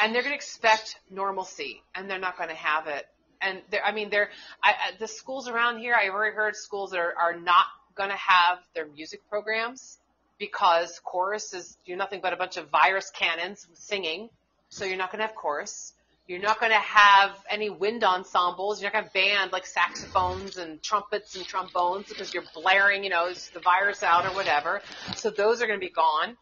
and 0.01 0.13
they're 0.13 0.21
going 0.21 0.33
to 0.33 0.35
expect 0.35 0.99
normalcy 1.09 1.81
and 1.95 2.09
they're 2.09 2.19
not 2.19 2.37
going 2.37 2.49
to 2.49 2.55
have 2.55 2.87
it. 2.87 3.07
And 3.41 3.61
they're, 3.71 3.83
I 3.83 3.93
mean, 3.93 4.09
they're, 4.09 4.29
I, 4.61 4.73
the 4.99 5.07
schools 5.07 5.47
around 5.47 5.79
here, 5.79 5.95
I've 5.95 6.11
already 6.11 6.35
heard 6.35 6.55
schools 6.55 6.93
are, 6.93 7.13
are 7.19 7.37
not 7.37 7.65
going 7.95 8.09
to 8.09 8.17
have 8.17 8.59
their 8.75 8.87
music 8.87 9.21
programs 9.29 9.97
because 10.37 10.99
chorus 11.03 11.53
is, 11.53 11.77
you're 11.85 11.97
nothing 11.97 12.19
but 12.21 12.33
a 12.33 12.37
bunch 12.37 12.57
of 12.57 12.69
virus 12.69 13.11
cannons 13.11 13.67
singing. 13.73 14.29
So 14.69 14.85
you're 14.85 14.97
not 14.97 15.11
going 15.11 15.19
to 15.19 15.27
have 15.27 15.35
chorus. 15.35 15.93
You're 16.29 16.39
not 16.39 16.59
going 16.59 16.71
to 16.71 16.77
have 16.77 17.31
any 17.49 17.71
wind 17.71 18.03
ensembles. 18.03 18.79
You're 18.79 18.91
not 18.91 19.01
going 19.01 19.05
to 19.05 19.11
band 19.11 19.51
like 19.51 19.65
saxophones 19.65 20.57
and 20.57 20.79
trumpets 20.79 21.35
and 21.35 21.43
trombones 21.43 22.07
because 22.07 22.35
you're 22.35 22.43
blaring, 22.53 23.03
you 23.03 23.09
know, 23.09 23.33
the 23.55 23.59
virus 23.59 24.03
out 24.03 24.27
or 24.27 24.35
whatever. 24.35 24.79
So 25.15 25.31
those 25.31 25.59
are 25.59 25.65
going 25.65 25.79
to 25.79 25.83
be 25.83 25.91
gone. 25.91 26.37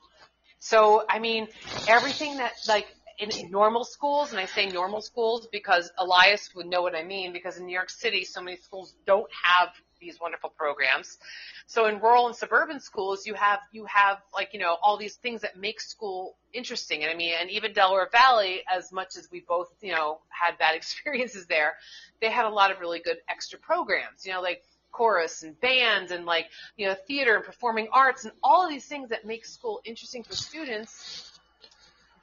So, 0.59 1.05
I 1.07 1.19
mean, 1.19 1.47
everything 1.87 2.35
that, 2.35 2.51
like, 2.67 2.85
in 3.17 3.29
normal 3.49 3.85
schools, 3.85 4.31
and 4.31 4.41
I 4.41 4.45
say 4.45 4.67
normal 4.67 4.99
schools 4.99 5.47
because 5.53 5.89
Elias 5.97 6.53
would 6.53 6.65
know 6.65 6.81
what 6.81 6.93
I 6.93 7.05
mean, 7.05 7.31
because 7.31 7.57
in 7.57 7.65
New 7.65 7.73
York 7.73 7.89
City, 7.89 8.25
so 8.25 8.41
many 8.41 8.57
schools 8.57 8.93
don't 9.05 9.31
have 9.41 9.69
these 9.99 10.19
wonderful 10.19 10.49
programs. 10.49 11.17
So 11.65 11.85
in 11.87 11.99
rural 11.99 12.27
and 12.27 12.35
suburban 12.35 12.79
schools, 12.79 13.25
you 13.25 13.33
have 13.33 13.59
you 13.71 13.85
have 13.85 14.19
like 14.33 14.49
you 14.53 14.59
know 14.59 14.77
all 14.81 14.97
these 14.97 15.15
things 15.15 15.41
that 15.41 15.57
make 15.57 15.81
school 15.81 16.37
interesting. 16.53 17.03
And 17.03 17.11
I 17.11 17.15
mean, 17.15 17.33
and 17.39 17.49
even 17.49 17.73
Delaware 17.73 18.09
Valley, 18.11 18.61
as 18.71 18.91
much 18.91 19.17
as 19.17 19.29
we 19.31 19.41
both 19.47 19.69
you 19.81 19.91
know 19.91 20.19
had 20.29 20.57
bad 20.57 20.75
experiences 20.81 21.45
there, 21.47 21.75
they 22.21 22.29
had 22.29 22.45
a 22.45 22.49
lot 22.49 22.71
of 22.71 22.79
really 22.79 22.99
good 22.99 23.17
extra 23.29 23.59
programs. 23.59 24.25
You 24.25 24.33
know, 24.33 24.41
like 24.41 24.63
chorus 24.91 25.43
and 25.43 25.59
bands 25.59 26.11
and 26.11 26.25
like 26.25 26.47
you 26.75 26.87
know 26.87 26.95
theater 27.07 27.35
and 27.35 27.45
performing 27.45 27.87
arts 27.91 28.23
and 28.23 28.33
all 28.41 28.63
of 28.63 28.69
these 28.69 28.85
things 28.85 29.09
that 29.09 29.25
make 29.25 29.45
school 29.45 29.81
interesting 29.85 30.23
for 30.23 30.35
students. 30.35 31.31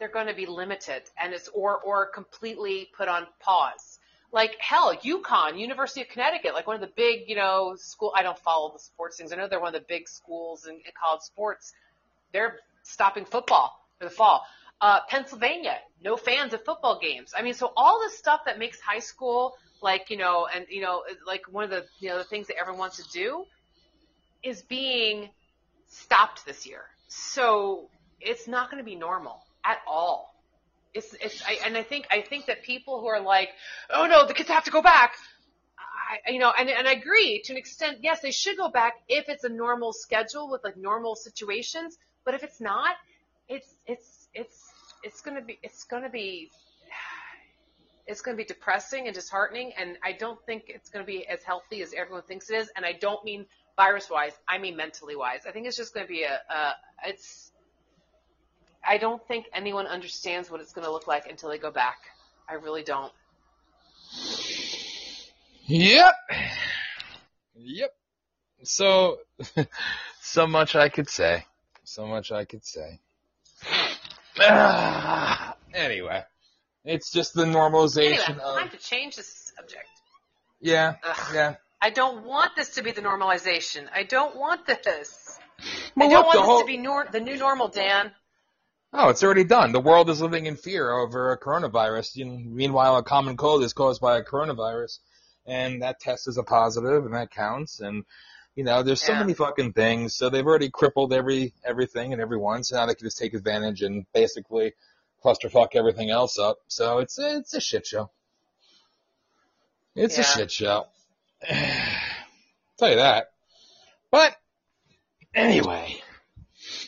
They're 0.01 0.09
going 0.09 0.27
to 0.27 0.35
be 0.35 0.47
limited, 0.47 1.03
and 1.21 1.33
it's 1.33 1.49
or 1.49 1.79
or 1.79 2.07
completely 2.07 2.89
put 2.97 3.09
on 3.09 3.27
pause 3.41 4.01
like 4.35 4.57
hell, 4.59 4.93
UConn, 4.97 5.61
University 5.61 6.03
of 6.03 6.09
Connecticut, 6.09 6.55
like 6.55 6.67
one 6.67 6.75
of 6.75 6.83
the 6.83 6.93
big, 6.97 7.29
you 7.29 7.37
know, 7.37 7.77
school. 7.77 8.13
I 8.17 8.25
don't 8.25 8.39
follow 8.39 8.73
the 8.73 8.81
sports 8.81 9.17
things. 9.17 9.33
I 9.33 9.37
know 9.37 9.47
they're 9.47 9.61
one 9.61 9.73
of 9.73 9.81
the 9.81 9.87
big 9.89 10.09
schools 10.09 10.67
in, 10.67 10.75
in 10.75 10.93
college 11.01 11.23
sports. 11.23 11.73
They're 12.33 12.59
stopping 12.83 13.27
football 13.27 13.79
for 14.01 14.07
the 14.07 14.11
fall. 14.11 14.45
Uh, 14.81 14.99
Pennsylvania, 15.09 15.77
no 16.03 16.17
fans 16.17 16.53
at 16.53 16.65
football 16.65 16.99
games. 17.01 17.33
I 17.35 17.43
mean, 17.43 17.55
so 17.55 17.73
all 17.77 18.01
this 18.01 18.19
stuff 18.19 18.41
that 18.47 18.59
makes 18.59 18.81
high 18.81 18.99
school 18.99 19.55
like, 19.81 20.11
you 20.11 20.17
know, 20.17 20.49
and 20.53 20.67
you 20.69 20.83
know, 20.83 21.05
like 21.25 21.43
one 21.49 21.63
of 21.63 21.71
the, 21.71 21.85
you 22.01 22.09
know, 22.09 22.19
the 22.19 22.25
things 22.25 22.49
that 22.49 22.57
everyone 22.59 22.81
wants 22.81 22.97
to 22.97 23.09
do 23.13 23.45
is 24.43 24.63
being 24.63 25.31
stopped 25.87 26.45
this 26.45 26.67
year. 26.67 26.83
So 27.07 27.89
it's 28.21 28.49
not 28.49 28.69
going 28.69 28.83
to 28.83 28.85
be 28.85 28.97
normal 28.97 29.45
at 29.65 29.79
all 29.87 30.34
it's 30.95 31.13
it's 31.15 31.43
I, 31.47 31.59
and 31.67 31.77
I 31.77 31.83
think 31.83 32.07
I 32.11 32.23
think 32.23 32.47
that 32.47 32.63
people 32.63 33.01
who 33.01 33.07
are 33.07 33.21
like, 33.21 33.51
oh 33.91 34.07
no, 34.07 34.27
the 34.27 34.35
kids 34.35 34.49
have 34.49 34.65
to 34.65 34.71
go 34.71 34.81
back. 34.81 35.15
I, 36.27 36.33
you 36.33 36.39
know, 36.39 36.53
and 36.57 36.71
and 36.71 36.87
I 36.87 36.93
agree 36.93 37.43
to 37.45 37.53
an 37.53 37.59
extent. 37.59 37.99
Yes, 38.03 38.21
they 38.21 38.31
should 38.31 38.57
go 38.57 38.71
back 38.71 38.95
if 39.09 39.29
it's 39.29 39.45
a 39.45 39.49
normal 39.49 39.93
schedule 39.93 40.51
with 40.51 40.63
like 40.65 40.77
normal 40.77 41.17
situations. 41.17 41.99
But 42.25 42.35
if 42.35 42.43
it's 42.45 42.61
not, 42.61 42.95
it's 43.49 43.75
it's 43.87 44.29
it's 44.35 44.73
it's 45.03 45.21
gonna 45.21 45.43
be 45.43 45.59
it's 45.63 45.85
gonna 45.85 46.09
be 46.09 46.51
it's 48.07 48.21
going 48.21 48.37
to 48.37 48.43
be 48.43 48.47
depressing 48.47 49.07
and 49.07 49.15
disheartening, 49.15 49.73
and 49.79 49.97
I 50.05 50.13
don't 50.13 50.39
think 50.45 50.65
it's 50.69 50.91
going 50.91 51.05
to 51.05 51.11
be 51.11 51.27
as 51.27 51.43
healthy 51.43 51.81
as 51.81 51.95
everyone 51.97 52.23
thinks 52.23 52.51
it 52.51 52.57
is. 52.57 52.71
And 52.77 52.85
I 52.85 52.93
don't 52.93 53.25
mean 53.25 53.47
virus 53.77 54.11
wise, 54.11 54.33
I 54.47 54.59
mean 54.59 54.77
mentally 54.77 55.17
wise. 55.17 55.41
I 55.49 55.53
think 55.53 55.67
it's 55.67 55.77
just 55.77 55.95
going 55.95 56.07
to 56.07 56.13
be 56.13 56.25
a, 56.25 56.39
a 56.51 56.75
it's 57.07 57.51
I 58.87 58.99
don't 58.99 59.27
think 59.27 59.47
anyone 59.55 59.87
understands 59.87 60.51
what 60.51 60.61
it's 60.61 60.73
going 60.73 60.85
to 60.87 60.93
look 60.93 61.07
like 61.07 61.27
until 61.29 61.49
they 61.51 61.59
go 61.59 61.71
back. 61.71 61.99
I 62.49 62.55
really 62.55 62.83
don't. 62.83 63.13
Yep. 65.67 66.15
Yep. 67.57 67.91
So, 68.65 69.19
so 70.21 70.47
much 70.47 70.77
I 70.77 70.89
could 70.89 71.09
say. 71.09 71.47
So 71.85 72.07
much 72.07 72.33
I 72.33 72.45
could 72.45 72.65
say. 72.65 73.01
Ah, 74.41 75.57
anyway, 75.75 76.23
it's 76.85 77.11
just 77.13 77.35
the 77.35 77.45
normalization 77.45 78.29
Anyway, 78.31 78.43
of. 78.45 78.59
time 78.59 78.69
to 78.71 78.77
change 78.79 79.17
this 79.17 79.53
subject. 79.57 79.89
Yeah, 80.61 80.95
Ugh. 81.03 81.17
yeah. 81.35 81.55
I 81.81 81.91
don't 81.91 82.25
want 82.25 82.53
this 82.57 82.71
to 82.77 82.83
be 82.83 82.91
the 82.93 83.03
normalization. 83.03 83.87
I 83.95 84.03
don't 84.05 84.37
want 84.37 84.67
this. 84.67 85.39
Well, 85.95 86.09
I 86.09 86.11
don't 86.11 86.11
look, 86.11 86.27
want 86.27 86.33
the 86.33 86.39
this 86.39 86.47
whole- 86.47 86.61
to 86.61 86.67
be 86.67 86.77
nor- 86.79 87.07
the 87.11 87.21
new 87.21 87.37
normal, 87.37 87.69
Dan. 87.69 88.13
Oh, 88.97 89.09
it's 89.09 89.25
already 89.25 89.43
done. 89.43 89.73
The 89.73 89.81
world 89.81 90.09
is 90.09 90.23
living 90.23 90.47
in 90.47 90.55
fear 90.57 90.89
over 90.93 91.33
a 91.33 91.39
coronavirus. 91.39 92.15
You 92.15 92.25
know, 92.27 92.39
meanwhile, 92.39 92.97
a 92.97 93.03
common 93.03 93.37
cold 93.37 93.65
is 93.65 93.73
caused 93.73 94.01
by 94.01 94.19
a 94.19 94.23
coronavirus, 94.23 95.01
and 95.47 95.83
that 95.83 95.99
test 95.99 96.29
is 96.29 96.39
a 96.39 96.45
positive, 96.45 97.05
and 97.05 97.13
that 97.15 97.33
counts. 97.33 97.81
And 97.81 98.05
you 98.55 98.63
know, 98.63 98.85
there's 98.85 99.03
so 99.03 99.13
Yeah. 99.13 99.19
many 99.19 99.35
fucking 99.35 99.73
things. 99.73 100.15
So 100.15 100.31
they've 100.31 100.47
already 100.47 100.71
crippled 100.71 101.13
every 101.13 101.55
everything 101.65 102.13
and 102.13 102.23
everyone. 102.23 102.63
So 102.63 102.77
now 102.77 102.87
they 102.87 102.95
can 102.95 103.05
just 103.05 103.19
take 103.19 103.35
advantage 103.35 103.83
and 103.83 104.07
basically 104.13 104.75
clusterfuck 105.25 105.75
everything 105.75 106.11
else 106.11 106.39
up. 106.39 106.59
So 106.69 106.99
it's 107.01 107.19
it's 107.19 107.53
a 107.55 107.61
shit 107.61 107.85
show. 107.87 108.13
It's 109.97 110.19
a 110.19 110.23
shit 110.23 110.53
show. 110.53 110.87
Tell 112.79 112.91
you 112.91 112.97
that. 112.97 113.33
But 114.13 114.37
anyway, 115.35 116.01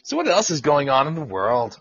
so 0.04 0.16
what 0.16 0.28
else 0.28 0.50
is 0.50 0.60
going 0.60 0.88
on 0.88 1.08
in 1.08 1.16
the 1.16 1.20
world? 1.20 1.80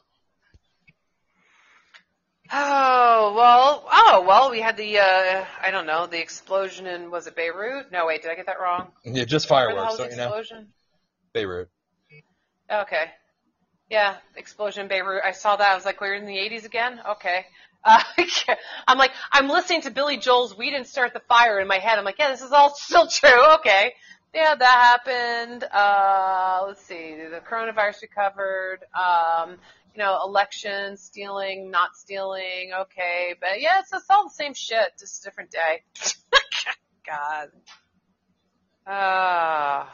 Oh 2.51 3.33
well, 3.35 3.87
oh 3.91 4.23
well, 4.27 4.51
we 4.51 4.59
had 4.61 4.77
the 4.77 4.99
uh, 4.99 5.45
I 5.61 5.71
don't 5.71 5.87
know 5.87 6.05
the 6.07 6.21
explosion 6.21 6.85
in 6.85 7.09
was 7.09 7.27
it 7.27 7.35
Beirut? 7.35 7.91
No, 7.91 8.05
wait, 8.05 8.21
did 8.21 8.31
I 8.31 8.35
get 8.35 8.45
that 8.45 8.59
wrong? 8.59 8.89
Yeah, 9.03 9.25
just 9.25 9.49
Where 9.49 9.73
the 9.73 9.81
hell 9.81 9.95
fireworks, 9.95 9.97
don't 9.97 10.11
you 10.11 10.17
know? 10.17 10.23
explosion? 10.25 10.67
Beirut. 11.33 11.69
Okay. 12.71 13.05
Yeah, 13.89 14.15
explosion 14.35 14.83
in 14.83 14.87
Beirut. 14.87 15.23
I 15.23 15.31
saw 15.31 15.55
that. 15.55 15.71
I 15.71 15.75
was 15.75 15.85
like, 15.85 16.01
we're 16.01 16.15
in 16.15 16.25
the 16.25 16.37
80s 16.37 16.65
again? 16.65 16.99
Okay. 17.07 17.45
Uh, 17.83 18.01
I'm 18.87 18.97
like, 18.97 19.11
I'm 19.31 19.47
listening 19.47 19.81
to 19.81 19.91
Billy 19.91 20.17
Joel's 20.17 20.57
We 20.57 20.71
Didn't 20.71 20.87
Start 20.87 21.13
the 21.13 21.19
Fire 21.19 21.59
in 21.59 21.67
my 21.67 21.77
head. 21.77 21.99
I'm 21.99 22.05
like, 22.05 22.17
yeah, 22.17 22.31
this 22.31 22.41
is 22.41 22.51
all 22.51 22.73
still 22.75 23.07
true. 23.07 23.53
Okay. 23.55 23.93
Yeah, 24.33 24.55
that 24.55 25.01
happened. 25.05 25.63
Uh, 25.71 26.63
let's 26.67 26.81
see. 26.81 27.15
The 27.15 27.41
coronavirus 27.47 28.01
recovered. 28.01 28.79
Um, 28.93 29.57
you 29.95 30.03
know, 30.03 30.19
election, 30.23 30.97
stealing, 30.97 31.71
not 31.71 31.95
stealing. 31.95 32.71
Okay. 32.81 33.35
But 33.39 33.61
yeah, 33.61 33.79
it's, 33.79 33.93
it's 33.93 34.05
all 34.09 34.25
the 34.25 34.33
same 34.33 34.53
shit, 34.53 34.89
just 34.99 35.21
a 35.21 35.29
different 35.29 35.51
day. 35.51 35.83
God. 37.07 37.49
Ah. 38.85 39.93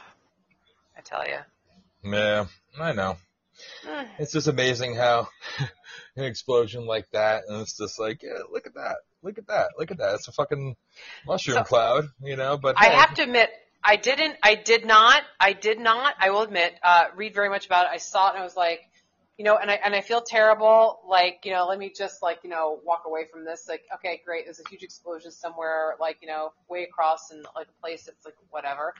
I 0.96 1.00
tell 1.02 1.24
you. 1.26 1.38
Yeah, 2.04 2.46
I 2.78 2.92
know. 2.92 3.16
It's 4.18 4.32
just 4.32 4.48
amazing 4.48 4.96
how 4.96 5.28
an 6.16 6.24
explosion 6.24 6.86
like 6.86 7.08
that, 7.12 7.44
and 7.48 7.60
it's 7.60 7.76
just 7.76 7.98
like, 7.98 8.22
yeah, 8.22 8.38
look 8.50 8.66
at 8.66 8.74
that, 8.74 8.96
look 9.22 9.38
at 9.38 9.46
that, 9.48 9.70
look 9.78 9.90
at 9.90 9.98
that. 9.98 10.14
It's 10.16 10.28
a 10.28 10.32
fucking 10.32 10.76
mushroom 11.26 11.58
So- 11.58 11.64
cloud, 11.64 12.08
you 12.22 12.36
know. 12.36 12.56
But 12.56 12.76
I 12.78 12.86
hey, 12.86 12.96
have 12.96 13.14
to 13.14 13.22
admit, 13.22 13.50
I 13.84 13.96
didn't, 13.96 14.36
I 14.42 14.54
did 14.56 14.84
not, 14.84 15.22
I 15.38 15.52
did 15.52 15.78
not, 15.78 16.14
I 16.18 16.30
will 16.30 16.42
admit, 16.42 16.74
uh, 16.82 17.06
read 17.16 17.34
very 17.34 17.48
much 17.48 17.66
about 17.66 17.86
it. 17.86 17.90
I 17.92 17.98
saw 17.98 18.28
it 18.28 18.34
and 18.34 18.40
I 18.40 18.44
was 18.44 18.56
like, 18.56 18.80
you 19.38 19.44
know, 19.44 19.56
and 19.56 19.70
I, 19.70 19.74
and 19.84 19.94
I 19.94 20.02
feel 20.02 20.20
terrible, 20.20 21.00
like, 21.08 21.40
you 21.44 21.52
know, 21.52 21.66
let 21.66 21.78
me 21.78 21.92
just 21.96 22.22
like, 22.22 22.40
you 22.44 22.50
know, 22.50 22.78
walk 22.84 23.04
away 23.06 23.26
from 23.32 23.44
this. 23.44 23.66
Like, 23.68 23.82
okay, 23.94 24.20
great. 24.24 24.44
There's 24.44 24.60
a 24.60 24.68
huge 24.68 24.82
explosion 24.82 25.30
somewhere, 25.30 25.94
like, 25.98 26.18
you 26.20 26.28
know, 26.28 26.52
way 26.68 26.84
across 26.84 27.30
in 27.32 27.42
like 27.56 27.68
a 27.68 27.80
place 27.80 28.04
that's 28.04 28.24
like 28.24 28.34
whatever. 28.50 28.94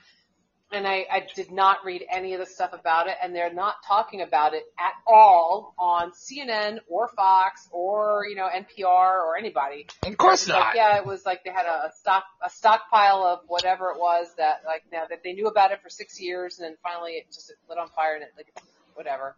And 0.71 0.87
I, 0.87 1.05
I 1.11 1.27
did 1.35 1.51
not 1.51 1.85
read 1.85 2.03
any 2.09 2.33
of 2.33 2.39
the 2.39 2.47
stuff 2.47 2.73
about 2.73 3.05
it, 3.07 3.13
and 3.21 3.35
they're 3.35 3.53
not 3.53 3.75
talking 3.87 4.21
about 4.21 4.55
it 4.55 4.63
at 4.79 4.93
all 5.05 5.75
on 5.77 6.13
CNN 6.13 6.79
or 6.89 7.09
Fox 7.15 7.69
or 7.71 8.25
you 8.27 8.35
know 8.35 8.47
NPR 8.47 9.23
or 9.23 9.37
anybody. 9.37 9.85
Of 10.03 10.17
course 10.17 10.41
It's 10.43 10.49
like, 10.49 10.59
not. 10.59 10.75
yeah, 10.75 10.97
it 10.97 11.05
was 11.05 11.27
like 11.27 11.43
they 11.43 11.51
had 11.51 11.67
a, 11.67 11.89
a 11.89 11.91
stock 11.99 12.23
a 12.43 12.49
stockpile 12.49 13.21
of 13.23 13.41
whatever 13.45 13.91
it 13.91 13.99
was 13.99 14.27
that 14.39 14.63
like 14.65 14.81
now 14.91 15.03
that 15.07 15.21
they 15.23 15.33
knew 15.33 15.45
about 15.45 15.71
it 15.73 15.81
for 15.83 15.89
six 15.89 16.19
years 16.19 16.57
and 16.57 16.65
then 16.67 16.75
finally 16.81 17.11
it 17.13 17.27
just 17.31 17.53
lit 17.69 17.77
on 17.77 17.89
fire 17.89 18.15
and 18.15 18.23
it 18.23 18.31
like 18.35 18.51
whatever. 18.95 19.35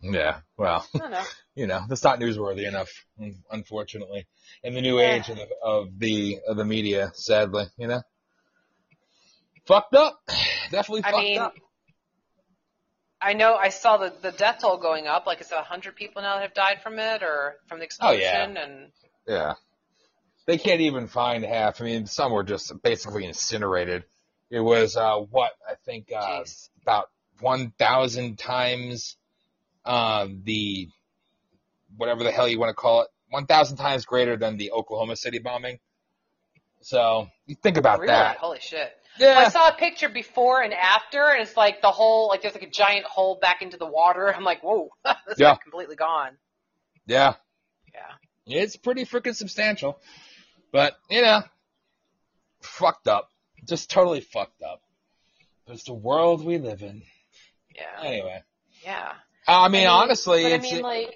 Yeah, 0.00 0.38
well, 0.56 0.86
know. 0.94 1.22
you 1.54 1.66
know, 1.66 1.82
that's 1.88 2.04
not 2.04 2.20
newsworthy 2.20 2.66
enough, 2.68 2.88
unfortunately, 3.50 4.26
in 4.62 4.74
the 4.74 4.80
new 4.80 5.00
Yeah. 5.00 5.14
age 5.14 5.28
of 5.28 5.36
the, 5.36 5.48
of 5.62 5.98
the 5.98 6.38
of 6.46 6.56
the 6.56 6.64
media. 6.64 7.10
Sadly, 7.14 7.64
you 7.76 7.88
know, 7.88 8.02
fucked 9.66 9.94
up, 9.94 10.20
definitely 10.70 11.02
I 11.04 11.10
fucked 11.10 11.22
mean, 11.24 11.38
up. 11.38 11.54
I 13.20 13.32
know 13.32 13.56
I 13.56 13.70
saw 13.70 13.96
the 13.96 14.12
the 14.22 14.30
death 14.30 14.58
toll 14.60 14.78
going 14.78 15.06
up. 15.08 15.26
Like 15.26 15.40
it's 15.40 15.50
a 15.50 15.62
hundred 15.62 15.96
people 15.96 16.22
now 16.22 16.36
that 16.36 16.42
have 16.42 16.54
died 16.54 16.80
from 16.82 16.98
it 16.98 17.22
or 17.22 17.56
from 17.66 17.78
the 17.78 17.84
explosion. 17.84 18.20
Oh, 18.22 18.24
yeah. 18.24 18.44
and 18.64 18.92
Yeah. 19.26 19.54
They 20.46 20.56
can't 20.56 20.80
even 20.80 21.08
find 21.08 21.44
half. 21.44 21.82
I 21.82 21.84
mean, 21.84 22.06
some 22.06 22.32
were 22.32 22.42
just 22.44 22.72
basically 22.82 23.26
incinerated. 23.26 24.04
It 24.50 24.60
was, 24.60 24.96
uh, 24.96 25.16
what, 25.18 25.50
I 25.68 25.74
think, 25.84 26.10
uh, 26.10 26.42
about 26.80 27.10
1,000 27.40 28.38
times 28.38 29.18
uh, 29.88 30.28
the 30.44 30.88
whatever 31.96 32.22
the 32.22 32.30
hell 32.30 32.46
you 32.46 32.58
want 32.60 32.68
to 32.70 32.74
call 32.74 33.02
it, 33.02 33.08
1,000 33.30 33.76
times 33.78 34.04
greater 34.04 34.36
than 34.36 34.56
the 34.58 34.70
Oklahoma 34.72 35.16
City 35.16 35.38
bombing. 35.38 35.78
So 36.82 37.28
you 37.46 37.56
think 37.56 37.76
about 37.78 37.98
Really? 38.00 38.12
that. 38.12 38.36
Holy 38.36 38.60
shit. 38.60 38.92
Yeah. 39.18 39.38
I 39.38 39.48
saw 39.48 39.68
a 39.68 39.72
picture 39.72 40.08
before 40.08 40.62
and 40.62 40.72
after, 40.72 41.24
and 41.30 41.42
it's 41.42 41.56
like 41.56 41.80
the 41.82 41.90
whole, 41.90 42.28
like 42.28 42.42
there's 42.42 42.54
like 42.54 42.62
a 42.62 42.70
giant 42.70 43.04
hole 43.06 43.38
back 43.40 43.62
into 43.62 43.76
the 43.78 43.86
water. 43.86 44.32
I'm 44.34 44.44
like, 44.44 44.62
whoa, 44.62 44.90
that's 45.04 45.38
Yeah. 45.40 45.52
like 45.52 45.62
completely 45.62 45.96
gone. 45.96 46.36
Yeah. 47.06 47.34
Yeah. 47.92 48.60
It's 48.62 48.76
pretty 48.76 49.04
freaking 49.06 49.34
substantial. 49.34 49.98
But, 50.70 50.94
you 51.10 51.22
know, 51.22 51.40
fucked 52.60 53.08
up. 53.08 53.30
Just 53.66 53.90
totally 53.90 54.20
fucked 54.20 54.62
up. 54.62 54.82
But 55.66 55.74
it's 55.74 55.84
the 55.84 55.94
world 55.94 56.44
we 56.44 56.58
live 56.58 56.82
in. 56.82 57.02
Yeah. 57.74 58.06
Anyway. 58.06 58.42
Yeah. 58.84 59.12
I 59.48 59.68
mean, 59.68 59.86
honestly, 59.86 60.42
but 60.44 60.52
I 60.52 60.58
mean, 60.58 60.82
like, 60.82 61.14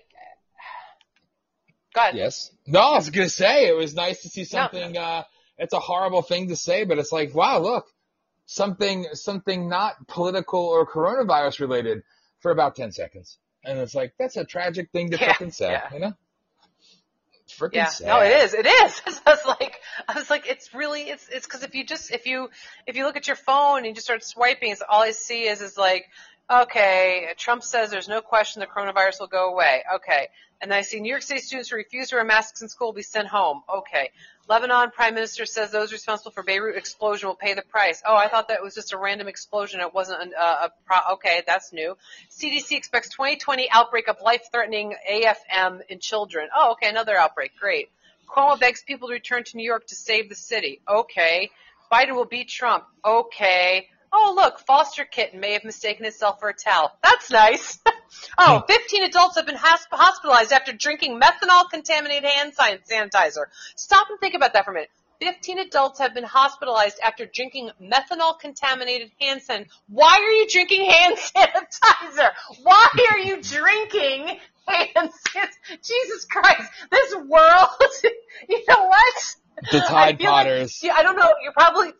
go 1.94 2.00
ahead. 2.00 2.14
yes. 2.16 2.50
No, 2.66 2.80
I 2.80 2.96
was 2.96 3.10
to 3.10 3.28
say, 3.28 3.68
it 3.68 3.76
was 3.76 3.94
nice 3.94 4.22
to 4.22 4.28
see 4.28 4.44
something, 4.44 4.96
uh, 4.96 5.24
it's 5.58 5.74
a 5.74 5.78
horrible 5.80 6.22
thing 6.22 6.48
to 6.48 6.56
say, 6.56 6.84
but 6.84 6.98
it's 6.98 7.12
like, 7.12 7.34
wow, 7.34 7.58
look, 7.60 7.86
something, 8.46 9.06
something 9.12 9.68
not 9.68 10.08
political 10.08 10.60
or 10.60 10.86
coronavirus 10.86 11.60
related 11.60 12.02
for 12.40 12.50
about 12.50 12.74
10 12.74 12.92
seconds. 12.92 13.38
And 13.64 13.78
it's 13.78 13.94
like, 13.94 14.14
that's 14.18 14.36
a 14.36 14.44
tragic 14.44 14.90
thing 14.90 15.10
to 15.10 15.18
Yeah, 15.20 15.32
freaking 15.34 15.54
say, 15.54 15.70
yeah. 15.72 15.88
you 15.92 16.00
know? 16.00 16.12
Freaking 17.48 17.74
Yeah, 17.74 17.86
sad. 17.86 18.06
no, 18.08 18.20
it 18.22 18.44
is. 18.44 18.54
It 18.54 18.66
is. 18.66 19.20
I 19.26 19.30
was 19.30 19.44
like, 19.46 19.76
I 20.08 20.14
was 20.14 20.30
like, 20.30 20.48
it's 20.48 20.72
really, 20.74 21.02
it's, 21.02 21.28
it's 21.28 21.46
because 21.46 21.62
if 21.62 21.74
you 21.74 21.84
just, 21.84 22.10
if 22.10 22.26
you, 22.26 22.48
if 22.86 22.96
you 22.96 23.04
look 23.04 23.16
at 23.16 23.26
your 23.26 23.36
phone 23.36 23.78
and 23.78 23.86
you 23.86 23.94
just 23.94 24.06
start 24.06 24.24
swiping, 24.24 24.72
it's 24.72 24.82
all 24.88 25.02
I 25.02 25.10
see 25.10 25.42
is, 25.46 25.60
is 25.60 25.76
like, 25.76 26.06
okay, 26.51 27.28
Trump 27.36 27.62
says 27.62 27.90
there's 27.90 28.09
no 28.09 28.20
question 28.20 28.61
the 28.61 28.66
coronavirus 28.66 29.20
will 29.20 29.26
go 29.26 29.53
away. 29.53 29.82
Okay, 29.97 30.28
and 30.61 30.72
I 30.72 30.82
see 30.82 31.01
New 31.01 31.11
York 31.11 31.22
City 31.22 31.40
students 31.40 31.70
who 31.70 31.76
refuse 31.76 32.09
to 32.09 32.16
wear 32.16 32.24
masks 32.24 32.62
in 32.62 32.68
school 32.68 32.88
will 32.88 32.95
be 32.95 33.03
sent 33.03 33.28
home. 33.28 33.62
Okay, 33.72 34.11
Lebanon 34.49 34.90
Prime 34.90 35.14
Minister 35.14 35.47
says 35.47 35.70
those 35.70 35.93
responsible 35.93 36.32
for 36.32 36.43
Beirut 36.43 36.76
explosion 36.76 37.28
will 37.28 37.36
pay 37.36 37.55
the 37.55 37.62
price. 37.62 38.03
Oh, 38.07 38.16
I 38.16 38.28
thought 38.28 38.49
that 38.49 38.62
was 38.62 38.74
just 38.74 38.93
a 38.93 38.99
random 38.99 39.28
explosion. 39.28 39.80
It 39.80 39.95
wasn't 39.95 40.22
an, 40.22 40.32
uh, 40.38 40.68
a 40.68 40.70
pro. 40.84 41.14
Okay, 41.14 41.43
that's 41.47 41.72
new. 41.72 41.97
CDC 42.30 42.72
expects 42.76 43.09
2020 43.11 43.70
outbreak 43.70 44.09
of 44.09 44.16
life-threatening 44.20 44.95
AFM 45.11 45.80
in 45.88 46.01
children. 46.01 46.49
Oh, 46.55 46.72
okay, 46.72 46.88
another 46.88 47.16
outbreak. 47.16 47.53
Great. 47.59 47.90
Cuomo 48.28 48.59
begs 48.59 48.82
people 48.82 49.09
to 49.09 49.14
return 49.14 49.45
to 49.45 49.57
New 49.57 49.64
York 49.64 49.86
to 49.88 49.95
save 49.95 50.28
the 50.28 50.34
city. 50.34 50.80
Okay. 50.88 51.51
Biden 51.93 52.14
will 52.14 52.24
beat 52.24 52.49
Trump. 52.49 52.84
Okay. 53.05 53.88
Oh, 54.12 54.34
look, 54.36 54.58
foster 54.60 55.04
kitten 55.04 55.40
may 55.40 55.52
have 55.54 55.64
mistaken 55.64 56.04
itself 56.04 56.38
for 56.40 56.50
a 56.50 56.54
towel. 56.54 56.92
That's 57.02 57.30
nice. 57.30 57.78
oh, 58.38 58.58
hmm. 58.58 58.66
15 58.72 59.04
adults 59.04 59.36
have 59.36 59.46
been 59.46 59.56
hospitalized 59.56 60.52
after 60.52 60.72
drinking 60.72 61.18
methanol-contaminated 61.18 62.28
hand 62.28 62.52
sanitizer. 62.54 63.44
Stop 63.74 64.08
and 64.10 64.20
think 64.20 64.34
about 64.34 64.52
that 64.52 64.64
for 64.66 64.72
a 64.72 64.74
minute. 64.74 64.90
15 65.22 65.60
adults 65.60 66.00
have 66.00 66.14
been 66.14 66.24
hospitalized 66.24 66.98
after 67.02 67.24
drinking 67.26 67.70
methanol-contaminated 67.80 69.10
hand 69.20 69.40
sanitizer. 69.48 69.66
Why 69.88 70.18
are 70.18 70.32
you 70.32 70.48
drinking 70.48 70.90
hand 70.90 71.16
sanitizer? 71.16 72.30
Why 72.62 72.88
are 73.12 73.18
you 73.18 73.40
drinking 73.40 74.38
hand 74.66 75.10
sanitizer? 75.26 75.82
Jesus 75.82 76.26
Christ, 76.26 76.70
this 76.90 77.14
world, 77.14 77.68
you 78.48 78.64
know 78.68 78.86
what? 78.86 79.36
The 79.70 79.78
Tide 79.80 79.88
like- 79.88 80.18
Potters. 80.20 80.82
yeah, 80.82 80.94
I 80.96 81.02
don't 81.02 81.16
know. 81.16 81.30
You're 81.42 81.52
probably 81.52 81.92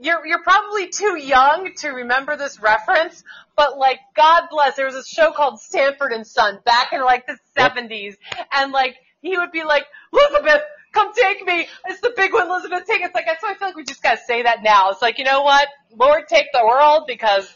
you're 0.00 0.24
you're 0.26 0.42
probably 0.42 0.88
too 0.88 1.16
young 1.18 1.72
to 1.78 1.88
remember 1.88 2.36
this 2.36 2.60
reference, 2.60 3.24
but 3.56 3.78
like 3.78 3.98
God 4.16 4.44
bless, 4.50 4.76
there 4.76 4.86
was 4.86 4.94
a 4.94 5.04
show 5.04 5.32
called 5.32 5.60
Sanford 5.60 6.12
and 6.12 6.26
Son 6.26 6.58
back 6.64 6.92
in 6.92 7.00
like 7.02 7.26
the 7.26 7.36
seventies, 7.56 8.16
and 8.52 8.72
like 8.72 8.96
he 9.20 9.36
would 9.36 9.50
be 9.52 9.64
like, 9.64 9.84
Elizabeth, 10.12 10.62
come 10.92 11.12
take 11.14 11.44
me. 11.44 11.66
It's 11.86 12.00
the 12.00 12.12
big 12.16 12.32
one, 12.32 12.48
Elizabeth. 12.48 12.84
Take. 12.86 13.00
it." 13.02 13.06
It's 13.06 13.14
like 13.14 13.26
that's 13.26 13.42
why 13.42 13.50
I 13.52 13.54
feel 13.54 13.68
like 13.68 13.76
we 13.76 13.84
just 13.84 14.02
gotta 14.02 14.20
say 14.26 14.42
that 14.42 14.62
now. 14.62 14.90
It's 14.90 15.02
like 15.02 15.18
you 15.18 15.24
know 15.24 15.42
what, 15.42 15.66
Lord, 15.96 16.28
take 16.28 16.46
the 16.52 16.64
world 16.64 17.04
because 17.06 17.52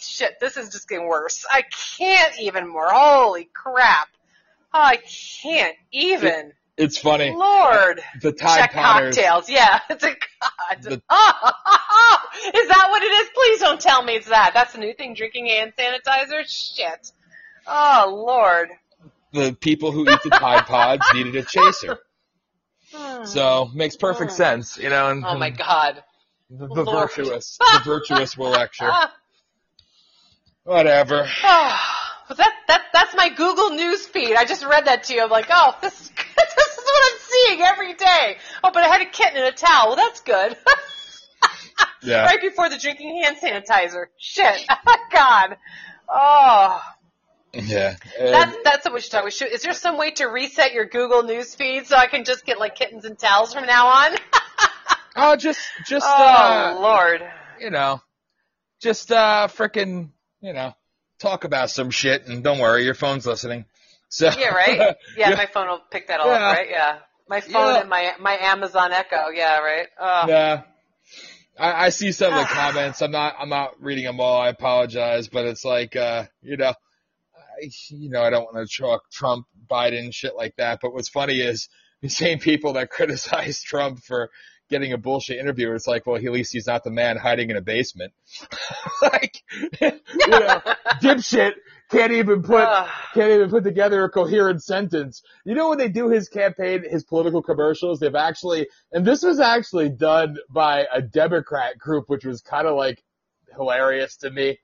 shit, 0.00 0.38
this 0.40 0.56
is 0.56 0.68
just 0.70 0.88
getting 0.88 1.06
worse. 1.08 1.44
I 1.50 1.62
can't 1.98 2.38
even 2.40 2.68
more. 2.68 2.88
Holy 2.90 3.48
crap. 3.52 4.08
I 4.72 4.98
can't 5.42 5.76
even. 5.92 6.52
It's 6.76 6.98
funny. 6.98 7.34
Lord. 7.34 8.02
The 8.20 8.32
Tide 8.32 8.58
Check 8.60 8.72
Potters. 8.74 9.16
cocktails. 9.16 9.48
Yeah. 9.48 9.80
It's 9.88 10.04
a 10.04 10.08
God. 10.08 10.82
The- 10.82 11.02
Oh, 11.10 11.50
is 12.54 12.68
that 12.68 12.86
what 12.90 13.02
it 13.02 13.06
is? 13.06 13.28
Please 13.34 13.60
don't 13.60 13.80
tell 13.80 14.02
me 14.02 14.14
it's 14.16 14.28
that. 14.28 14.52
That's 14.54 14.74
a 14.74 14.78
new 14.78 14.92
thing. 14.94 15.14
Drinking 15.14 15.46
hand 15.46 15.72
sanitizer. 15.78 16.42
Shit. 16.46 17.12
Oh 17.66 18.22
Lord. 18.26 18.70
The 19.32 19.52
people 19.52 19.92
who 19.92 20.06
eat 20.06 20.22
the 20.22 20.30
Tide 20.30 20.66
Pods 20.66 21.02
needed 21.12 21.36
a 21.36 21.42
chaser. 21.42 21.98
So 23.24 23.70
makes 23.74 23.96
perfect 23.96 24.30
Hmm. 24.30 24.36
sense, 24.36 24.78
you 24.78 24.88
know. 24.88 25.10
And, 25.10 25.24
Oh 25.26 25.36
my 25.36 25.50
God. 25.50 26.02
The, 26.48 26.68
the 26.68 26.84
virtuous, 26.84 27.58
the 27.58 27.80
virtuous 27.84 28.36
will 28.36 28.50
lecture. 28.62 28.92
Whatever. 30.64 31.28
But 32.28 32.38
that 32.38 32.52
that 32.66 32.82
that's 32.92 33.14
my 33.14 33.28
Google 33.28 33.70
News 33.70 34.04
feed. 34.04 34.34
I 34.34 34.44
just 34.44 34.64
read 34.64 34.86
that 34.86 35.04
to 35.04 35.14
you. 35.14 35.22
I'm 35.22 35.30
like, 35.30 35.46
oh, 35.48 35.76
this 35.80 35.92
this 36.36 36.78
is 36.78 36.84
what 36.84 37.12
I'm 37.12 37.18
seeing 37.20 37.62
every 37.62 37.94
day. 37.94 38.36
Oh, 38.64 38.72
but 38.74 38.82
I 38.82 38.88
had 38.88 39.00
a 39.00 39.08
kitten 39.08 39.36
in 39.36 39.44
a 39.44 39.52
towel. 39.52 39.90
Well, 39.90 39.96
that's 39.96 40.22
good. 40.22 40.56
Yeah. 42.02 42.24
right 42.24 42.40
before 42.40 42.68
the 42.68 42.78
drinking 42.78 43.22
hand 43.22 43.36
sanitizer. 43.42 44.06
Shit. 44.18 44.66
God. 45.12 45.56
Oh. 46.08 46.80
Yeah. 47.52 47.96
And- 48.18 48.34
That's 48.34 48.56
that's 48.64 48.84
what 48.84 48.94
we 48.94 49.00
should 49.00 49.12
talk. 49.12 49.24
We 49.24 49.30
should. 49.30 49.50
Is 49.52 49.62
there 49.62 49.72
some 49.72 49.96
way 49.98 50.10
to 50.12 50.26
reset 50.26 50.72
your 50.72 50.84
Google 50.86 51.22
News 51.22 51.54
feed 51.54 51.86
so 51.86 51.96
I 51.96 52.06
can 52.06 52.24
just 52.24 52.44
get 52.44 52.58
like 52.58 52.74
kittens 52.76 53.04
and 53.04 53.18
towels 53.18 53.54
from 53.54 53.66
now 53.66 53.86
on? 53.86 54.16
oh, 55.16 55.36
just, 55.36 55.60
just, 55.86 56.06
oh 56.06 56.76
uh, 56.76 56.78
Lord. 56.80 57.22
you 57.60 57.70
know, 57.70 58.00
just, 58.80 59.10
uh, 59.10 59.48
freaking, 59.50 60.10
you 60.42 60.52
know, 60.52 60.74
talk 61.18 61.44
about 61.44 61.70
some 61.70 61.90
shit 61.90 62.26
and 62.26 62.44
don't 62.44 62.58
worry, 62.58 62.84
your 62.84 62.94
phone's 62.94 63.26
listening. 63.26 63.64
So. 64.10 64.30
Yeah, 64.38 64.48
right. 64.54 64.76
Yeah, 65.16 65.30
Yeah. 65.30 65.34
my 65.36 65.46
phone 65.46 65.68
will 65.68 65.80
pick 65.90 66.08
that 66.08 66.20
all 66.20 66.26
Yeah. 66.28 66.34
up, 66.50 66.56
right? 66.56 66.68
Yeah. 66.70 66.98
My 67.28 67.40
phone 67.40 67.52
Yeah. 67.74 67.80
and 67.80 67.88
my 67.88 68.12
my 68.20 68.36
Amazon 68.38 68.92
Echo. 68.92 69.30
Yeah, 69.30 69.58
right. 69.58 69.88
Oh. 69.98 70.24
Yeah. 70.28 70.62
I, 71.58 71.86
I 71.86 71.88
see 71.90 72.12
some 72.12 72.32
of 72.32 72.40
the 72.40 72.44
comments. 72.54 73.02
I'm 73.02 73.10
not, 73.10 73.34
I'm 73.38 73.48
not 73.48 73.80
reading 73.80 74.04
them 74.04 74.20
all. 74.20 74.40
I 74.40 74.48
apologize, 74.48 75.28
but 75.28 75.46
it's 75.46 75.64
like, 75.64 75.96
uh, 75.96 76.24
you 76.42 76.56
know, 76.56 76.68
I, 77.36 77.70
you 77.90 78.10
know, 78.10 78.22
I 78.22 78.30
don't 78.30 78.52
want 78.52 78.68
to 78.68 78.82
talk 78.82 79.10
Trump, 79.10 79.46
Biden, 79.70 80.12
shit 80.12 80.36
like 80.36 80.54
that. 80.56 80.80
But 80.82 80.92
what's 80.92 81.08
funny 81.08 81.40
is 81.40 81.68
the 82.02 82.08
same 82.08 82.38
people 82.38 82.74
that 82.74 82.90
criticize 82.90 83.62
Trump 83.62 84.00
for 84.00 84.30
getting 84.68 84.92
a 84.92 84.98
bullshit 84.98 85.38
interview. 85.38 85.72
It's 85.72 85.86
like, 85.86 86.06
well, 86.06 86.16
at 86.16 86.22
least 86.24 86.52
he's 86.52 86.66
not 86.66 86.84
the 86.84 86.90
man 86.90 87.16
hiding 87.16 87.50
in 87.50 87.56
a 87.56 87.62
basement. 87.62 88.12
like, 89.02 89.42
you 89.80 89.90
know, 90.28 90.60
dipshit 91.00 91.52
can't 91.90 92.12
even 92.12 92.42
put 92.42 92.64
ah. 92.66 92.92
can't 93.14 93.30
even 93.32 93.50
put 93.50 93.64
together 93.64 94.04
a 94.04 94.10
coherent 94.10 94.62
sentence. 94.62 95.22
You 95.44 95.54
know 95.54 95.68
when 95.68 95.78
they 95.78 95.88
do 95.88 96.08
his 96.08 96.28
campaign, 96.28 96.84
his 96.88 97.04
political 97.04 97.42
commercials, 97.42 98.00
they've 98.00 98.14
actually, 98.14 98.68
and 98.92 99.06
this 99.06 99.22
was 99.22 99.40
actually 99.40 99.90
done 99.90 100.36
by 100.50 100.86
a 100.92 101.00
Democrat 101.00 101.78
group, 101.78 102.08
which 102.08 102.24
was 102.24 102.40
kind 102.40 102.66
of 102.66 102.76
like 102.76 103.02
hilarious 103.54 104.16
to 104.18 104.30
me. 104.30 104.58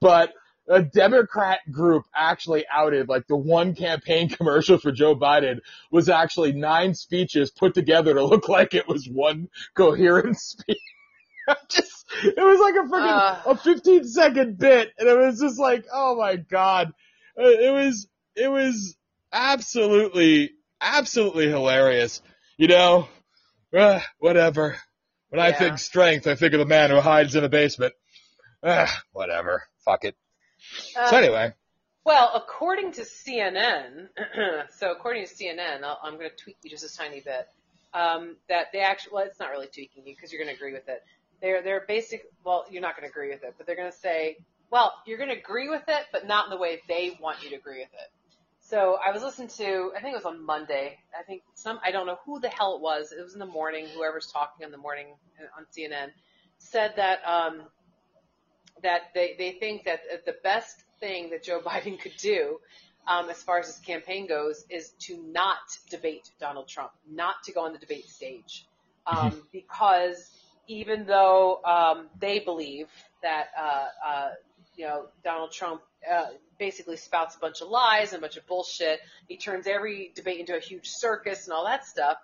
But 0.00 0.32
a 0.68 0.82
Democrat 0.82 1.60
group 1.70 2.04
actually 2.14 2.64
outed 2.72 3.08
like 3.08 3.26
the 3.26 3.36
one 3.36 3.74
campaign 3.74 4.28
commercial 4.30 4.78
for 4.78 4.92
Joe 4.92 5.14
Biden 5.14 5.58
was 5.90 6.08
actually 6.08 6.52
nine 6.52 6.94
speeches 6.94 7.50
put 7.50 7.74
together 7.74 8.14
to 8.14 8.24
look 8.24 8.48
like 8.48 8.74
it 8.74 8.88
was 8.88 9.08
one 9.08 9.48
coherent 9.74 10.36
speech. 10.38 10.78
just, 11.68 12.04
it 12.22 12.36
was 12.38 12.60
like 12.60 12.74
a 12.74 12.88
freaking, 12.88 13.42
Ugh. 13.46 13.56
a 13.56 13.56
15 13.56 14.04
second 14.08 14.58
bit 14.58 14.90
and 14.98 15.08
it 15.08 15.18
was 15.18 15.40
just 15.40 15.58
like, 15.58 15.84
oh 15.92 16.16
my 16.16 16.36
god. 16.36 16.92
Uh, 17.38 17.42
It 17.48 17.72
was, 17.72 18.06
it 18.36 18.48
was 18.48 18.96
absolutely, 19.32 20.52
absolutely 20.80 21.48
hilarious. 21.48 22.22
You 22.56 22.68
know, 22.68 23.08
uh, 23.76 24.00
whatever. 24.18 24.76
When 25.30 25.40
I 25.40 25.50
think 25.52 25.78
strength, 25.78 26.26
I 26.28 26.36
think 26.36 26.52
of 26.54 26.60
the 26.60 26.66
man 26.66 26.90
who 26.90 27.00
hides 27.00 27.34
in 27.34 27.42
a 27.42 27.48
basement. 27.48 27.92
Uh, 28.62 28.86
whatever. 29.12 29.64
Fuck 29.84 30.04
it. 30.04 30.16
Uh, 30.96 31.10
So 31.10 31.16
anyway, 31.16 31.52
Well, 32.04 32.30
according 32.34 32.92
to 32.92 33.02
CNN, 33.02 34.08
so 34.78 34.92
according 34.92 35.26
to 35.26 35.34
CNN, 35.34 35.82
I'll, 35.82 35.98
I'm 36.02 36.14
going 36.14 36.30
to 36.30 36.36
tweak 36.36 36.56
you 36.62 36.70
just 36.70 36.84
a 36.84 36.96
tiny 36.96 37.20
bit. 37.20 37.48
Um, 37.92 38.36
that 38.48 38.68
they 38.72 38.80
actually, 38.80 39.12
well, 39.14 39.24
it's 39.24 39.38
not 39.38 39.50
really 39.50 39.66
tweaking 39.68 40.06
you 40.06 40.14
because 40.14 40.32
you're 40.32 40.42
going 40.42 40.52
to 40.52 40.56
agree 40.56 40.72
with 40.72 40.88
it. 40.88 41.02
They're 41.40 41.62
they're 41.62 41.84
basic. 41.86 42.22
Well, 42.44 42.64
you're 42.70 42.82
not 42.82 42.96
going 42.96 43.08
to 43.08 43.10
agree 43.10 43.30
with 43.30 43.42
it, 43.42 43.54
but 43.56 43.66
they're 43.66 43.76
going 43.76 43.90
to 43.90 43.96
say, 43.96 44.38
well, 44.70 44.92
you're 45.06 45.18
going 45.18 45.30
to 45.30 45.36
agree 45.38 45.68
with 45.68 45.84
it, 45.88 46.06
but 46.12 46.26
not 46.26 46.46
in 46.46 46.50
the 46.50 46.56
way 46.56 46.80
they 46.88 47.16
want 47.20 47.42
you 47.42 47.50
to 47.50 47.56
agree 47.56 47.78
with 47.78 47.92
it. 47.92 48.10
So 48.60 48.96
I 48.96 49.12
was 49.12 49.22
listening 49.22 49.48
to, 49.58 49.92
I 49.96 50.00
think 50.00 50.14
it 50.14 50.16
was 50.16 50.24
on 50.24 50.44
Monday. 50.44 50.98
I 51.18 51.22
think 51.22 51.42
some, 51.54 51.78
I 51.84 51.90
don't 51.90 52.06
know 52.06 52.18
who 52.24 52.40
the 52.40 52.48
hell 52.48 52.76
it 52.76 52.80
was. 52.80 53.12
It 53.12 53.22
was 53.22 53.34
in 53.34 53.38
the 53.38 53.46
morning. 53.46 53.86
Whoever's 53.94 54.26
talking 54.32 54.64
in 54.64 54.72
the 54.72 54.78
morning 54.78 55.06
on 55.56 55.66
CNN 55.76 56.08
said 56.58 56.94
that 56.96 57.18
um, 57.26 57.62
that 58.82 59.02
they, 59.14 59.34
they 59.38 59.52
think 59.52 59.84
that 59.84 60.00
the 60.24 60.34
best 60.42 60.82
thing 60.98 61.30
that 61.30 61.42
Joe 61.42 61.60
Biden 61.64 62.00
could 62.00 62.16
do 62.18 62.58
um, 63.06 63.28
as 63.28 63.42
far 63.42 63.58
as 63.58 63.66
his 63.66 63.78
campaign 63.78 64.26
goes 64.26 64.64
is 64.70 64.90
to 65.00 65.22
not 65.30 65.58
debate 65.90 66.30
Donald 66.40 66.66
Trump, 66.66 66.92
not 67.08 67.36
to 67.44 67.52
go 67.52 67.66
on 67.66 67.72
the 67.72 67.78
debate 67.78 68.08
stage. 68.08 68.66
Um, 69.06 69.42
because 69.52 70.30
even 70.66 71.06
though 71.06 71.60
um, 71.64 72.06
they 72.18 72.40
believe 72.40 72.88
that 73.22 73.48
uh, 73.58 73.86
uh, 74.06 74.28
you 74.76 74.86
know 74.86 75.06
Donald 75.22 75.52
Trump 75.52 75.82
uh, 76.10 76.26
basically 76.58 76.96
spouts 76.96 77.36
a 77.36 77.38
bunch 77.38 77.60
of 77.60 77.68
lies 77.68 78.12
and 78.12 78.18
a 78.18 78.20
bunch 78.20 78.36
of 78.36 78.46
bullshit, 78.46 79.00
he 79.28 79.36
turns 79.36 79.66
every 79.66 80.12
debate 80.14 80.40
into 80.40 80.56
a 80.56 80.60
huge 80.60 80.88
circus 80.88 81.46
and 81.46 81.52
all 81.52 81.64
that 81.64 81.86
stuff. 81.86 82.18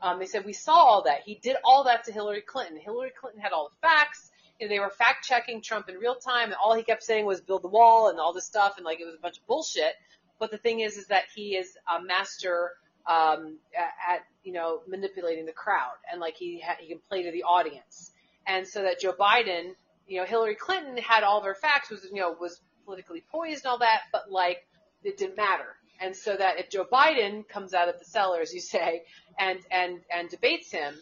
Um, 0.00 0.18
they 0.18 0.26
said 0.26 0.44
we 0.44 0.52
saw 0.52 0.74
all 0.74 1.02
that. 1.02 1.22
He 1.24 1.36
did 1.36 1.56
all 1.64 1.84
that 1.84 2.04
to 2.04 2.12
Hillary 2.12 2.42
Clinton. 2.42 2.76
Hillary 2.76 3.12
Clinton 3.18 3.40
had 3.40 3.52
all 3.52 3.70
the 3.70 3.86
facts. 3.86 4.30
And 4.60 4.70
they 4.70 4.78
were 4.78 4.90
fact 4.90 5.24
checking 5.24 5.60
Trump 5.60 5.88
in 5.88 5.96
real 5.96 6.14
time, 6.14 6.46
and 6.46 6.54
all 6.54 6.74
he 6.74 6.84
kept 6.84 7.02
saying 7.02 7.26
was 7.26 7.40
build 7.40 7.62
the 7.62 7.68
wall 7.68 8.10
and 8.10 8.20
all 8.20 8.32
this 8.32 8.46
stuff, 8.46 8.74
and 8.76 8.84
like 8.84 9.00
it 9.00 9.04
was 9.04 9.16
a 9.16 9.20
bunch 9.20 9.38
of 9.38 9.46
bullshit. 9.48 9.94
But 10.38 10.52
the 10.52 10.58
thing 10.58 10.80
is, 10.80 10.96
is 10.96 11.06
that 11.08 11.24
he 11.34 11.56
is 11.56 11.76
a 11.92 12.00
master 12.00 12.72
um, 13.06 13.58
at, 13.76 14.20
you 14.44 14.52
know 14.52 14.80
manipulating 14.86 15.46
the 15.46 15.52
crowd, 15.52 15.96
and 16.10 16.20
like 16.20 16.36
he 16.36 16.60
ha- 16.64 16.76
he 16.80 16.88
can 16.88 17.00
play 17.08 17.22
to 17.24 17.32
the 17.32 17.42
audience. 17.42 18.10
And 18.46 18.66
so 18.66 18.82
that 18.82 19.00
Joe 19.00 19.12
Biden, 19.12 19.74
you 20.06 20.18
know, 20.18 20.24
Hillary 20.26 20.56
Clinton 20.56 20.96
had 20.96 21.22
all 21.22 21.38
of 21.38 21.44
her 21.44 21.54
facts, 21.54 21.90
was 21.90 22.04
you 22.04 22.20
know 22.20 22.34
was 22.38 22.60
politically 22.84 23.22
poised 23.30 23.64
and 23.64 23.70
all 23.70 23.78
that, 23.78 24.02
but 24.12 24.30
like 24.30 24.58
it 25.04 25.16
didn't 25.16 25.36
matter. 25.36 25.76
And 26.00 26.16
so 26.16 26.36
that 26.36 26.58
if 26.58 26.70
Joe 26.70 26.84
Biden 26.90 27.48
comes 27.48 27.74
out 27.74 27.88
of 27.88 27.98
the 27.98 28.04
cellar, 28.04 28.40
as 28.40 28.52
you 28.52 28.60
say, 28.60 29.02
and 29.38 29.60
and 29.70 30.00
and 30.14 30.28
debates 30.28 30.70
him, 30.70 30.94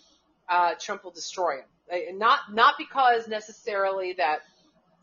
uh, 0.49 0.75
Trump 0.79 1.05
will 1.05 1.11
destroy 1.13 1.59
him. 1.59 1.65
Uh, 1.91 1.97
Not 2.15 2.41
not 2.53 2.75
because 2.79 3.27
necessarily 3.29 4.15
that 4.15 4.41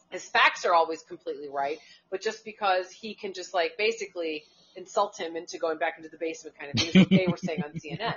his 0.09 0.25
facts 0.25 0.65
are 0.65 0.73
always 0.73 1.01
completely 1.01 1.49
right, 1.49 1.79
but 2.09 2.21
just 2.21 2.45
because 2.45 2.91
he 2.91 3.13
can 3.13 3.33
just 3.33 3.53
like 3.53 3.77
basically 3.77 4.43
insult 4.77 5.19
him 5.19 5.35
into 5.35 5.57
going 5.57 5.77
back 5.77 5.95
into 5.97 6.09
the 6.09 6.17
basement 6.17 6.57
kind 6.57 6.71
of 6.71 6.79
thing, 6.79 6.89
is 6.89 6.95
what 6.95 7.09
they 7.09 7.27
were 7.27 7.37
saying 7.37 7.63
on 7.63 7.71
CNN. 7.79 8.15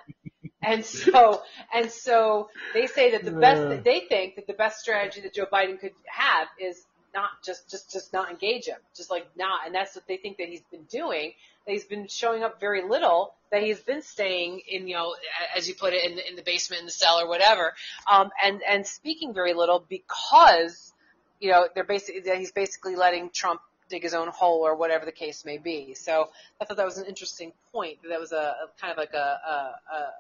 And 0.63 0.85
so, 0.85 1.43
and 1.75 1.91
so 1.91 2.51
they 2.75 2.87
say 2.87 3.13
that 3.13 3.25
the 3.25 3.31
best, 3.33 3.83
they 3.83 4.01
think 4.01 4.37
that 4.37 4.47
the 4.47 4.53
best 4.53 4.81
strategy 4.81 5.23
that 5.23 5.33
Joe 5.33 5.47
Biden 5.51 5.81
could 5.81 5.93
have 6.07 6.49
is 6.61 6.85
not 7.15 7.31
just, 7.45 7.71
just, 7.71 7.91
just 7.91 8.13
not 8.13 8.31
engage 8.31 8.67
him, 8.67 8.77
just 8.95 9.11
like 9.11 9.27
not, 9.37 9.67
and 9.67 9.75
that's 9.75 9.97
what 9.97 10.07
they 10.07 10.17
think 10.17 10.37
that 10.37 10.49
he's 10.49 10.63
been 10.71 10.85
doing. 10.85 11.33
That 11.67 11.73
he's 11.73 11.85
been 11.85 12.09
showing 12.09 12.43
up 12.43 12.61
very 12.61 12.87
little. 12.87 13.35
That 13.51 13.63
he's 13.63 13.81
been 13.81 14.03
staying 14.03 14.61
in, 14.69 14.87
you 14.87 14.95
know, 14.95 15.15
as 15.57 15.69
you 15.69 15.75
put 15.75 15.93
it, 15.93 16.09
in 16.09 16.17
the, 16.17 16.29
in 16.29 16.37
the 16.37 16.43
basement, 16.43 16.81
in 16.81 16.87
the 16.87 16.93
cellar, 16.93 17.25
or 17.25 17.29
whatever, 17.29 17.75
um, 18.11 18.31
and 18.45 18.63
and 18.67 18.87
speaking 18.87 19.35
very 19.35 19.55
little 19.55 19.85
because, 19.89 20.93
you 21.41 21.51
know, 21.51 21.69
they're 21.75 21.85
basically 21.85 22.23
that 22.23 22.39
he's 22.39 22.53
basically 22.53 22.97
letting 22.97 23.31
Trump 23.31 23.61
dig 23.91 24.03
his 24.03 24.15
own 24.15 24.29
hole 24.29 24.67
or 24.67 24.75
whatever 24.75 25.05
the 25.05 25.13
case 25.13 25.45
may 25.45 25.59
be. 25.59 25.95
So 25.95 26.31
I 26.61 26.65
thought 26.65 26.79
that 26.79 26.87
was 26.87 26.99
an 26.99 27.07
interesting 27.07 27.53
point. 27.73 27.99
That 28.09 28.21
was 28.21 28.33
a, 28.33 28.37
a 28.37 28.81
kind 28.81 28.93
of 28.93 28.97
like 28.97 29.13
a, 29.13 29.19
a, 29.19 29.95
a 29.95 30.11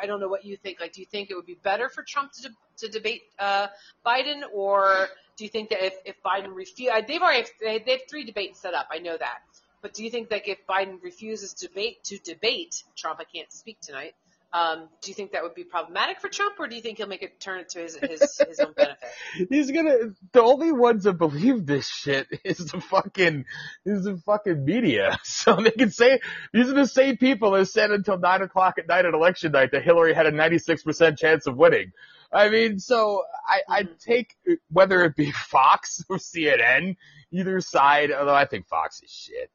I 0.00 0.06
don't 0.06 0.20
know 0.20 0.28
what 0.28 0.44
you 0.44 0.56
think. 0.56 0.80
Like, 0.80 0.92
do 0.92 1.00
you 1.00 1.06
think 1.06 1.30
it 1.30 1.34
would 1.34 1.46
be 1.46 1.58
better 1.62 1.88
for 1.88 2.02
Trump 2.02 2.32
to, 2.32 2.42
de- 2.42 2.56
to 2.78 2.88
debate 2.88 3.22
uh, 3.38 3.68
Biden, 4.04 4.42
or 4.52 5.08
do 5.36 5.44
you 5.44 5.50
think 5.50 5.70
that 5.70 5.84
if, 5.84 5.94
if 6.04 6.16
Biden 6.22 6.54
refuse, 6.54 6.90
they've 7.06 7.20
already 7.20 7.46
they, 7.60 7.78
they 7.78 7.92
have 7.92 8.00
three 8.08 8.24
debates 8.24 8.60
set 8.60 8.74
up. 8.74 8.88
I 8.90 8.98
know 8.98 9.16
that, 9.16 9.38
but 9.82 9.94
do 9.94 10.04
you 10.04 10.10
think 10.10 10.30
that 10.30 10.48
if 10.48 10.66
Biden 10.66 11.02
refuses 11.02 11.54
to 11.54 11.68
debate 11.68 12.04
to 12.04 12.18
debate 12.18 12.82
Trump, 12.96 13.20
I 13.20 13.24
can't 13.24 13.50
speak 13.52 13.80
tonight. 13.80 14.14
Um, 14.52 14.88
do 15.00 15.10
you 15.10 15.14
think 15.14 15.32
that 15.32 15.44
would 15.44 15.54
be 15.54 15.62
problematic 15.62 16.20
for 16.20 16.28
Trump, 16.28 16.58
or 16.58 16.66
do 16.66 16.74
you 16.74 16.82
think 16.82 16.98
he'll 16.98 17.06
make 17.06 17.22
it 17.22 17.38
turn 17.38 17.60
it 17.60 17.68
to 17.70 17.78
his 17.78 17.96
his, 17.96 18.40
his 18.48 18.58
own 18.58 18.72
benefit? 18.72 19.08
He's 19.48 19.70
gonna. 19.70 20.12
The 20.32 20.42
only 20.42 20.72
ones 20.72 21.04
that 21.04 21.14
believe 21.14 21.66
this 21.66 21.86
shit 21.86 22.26
is 22.44 22.58
the 22.58 22.80
fucking 22.80 23.44
is 23.86 24.04
the 24.04 24.16
fucking 24.16 24.64
media. 24.64 25.18
So 25.40 25.56
they 25.56 25.70
can 25.70 25.90
say 25.90 26.20
these 26.52 26.68
are 26.68 26.74
the 26.74 26.86
same 26.86 27.16
people 27.16 27.52
that 27.52 27.66
said 27.66 27.90
until 27.90 28.18
nine 28.18 28.42
o'clock 28.42 28.78
at 28.78 28.88
night 28.88 29.04
at 29.04 29.14
election 29.14 29.52
night 29.52 29.70
that 29.72 29.82
Hillary 29.82 30.12
had 30.12 30.26
a 30.26 30.30
ninety 30.32 30.58
six 30.58 30.82
percent 30.82 31.18
chance 31.18 31.46
of 31.46 31.56
winning. 31.56 31.92
I 32.32 32.48
mean, 32.48 32.78
so 32.78 33.24
I 33.46 33.60
I 33.68 33.88
take 34.04 34.36
whether 34.70 35.04
it 35.04 35.16
be 35.16 35.30
Fox 35.50 36.04
or 36.08 36.16
CNN, 36.16 36.96
either 37.30 37.60
side. 37.60 38.12
Although 38.12 38.34
I 38.34 38.46
think 38.46 38.66
Fox 38.66 39.00
is 39.02 39.10
shit. 39.10 39.50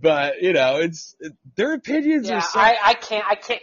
But 0.00 0.42
you 0.42 0.52
know, 0.52 0.76
it's 0.76 1.14
their 1.56 1.74
opinions 1.74 2.28
Yeah, 2.28 2.38
are 2.38 2.40
so. 2.40 2.58
I, 2.58 2.76
I 2.82 2.94
can't, 2.94 3.24
I 3.28 3.34
can't, 3.34 3.62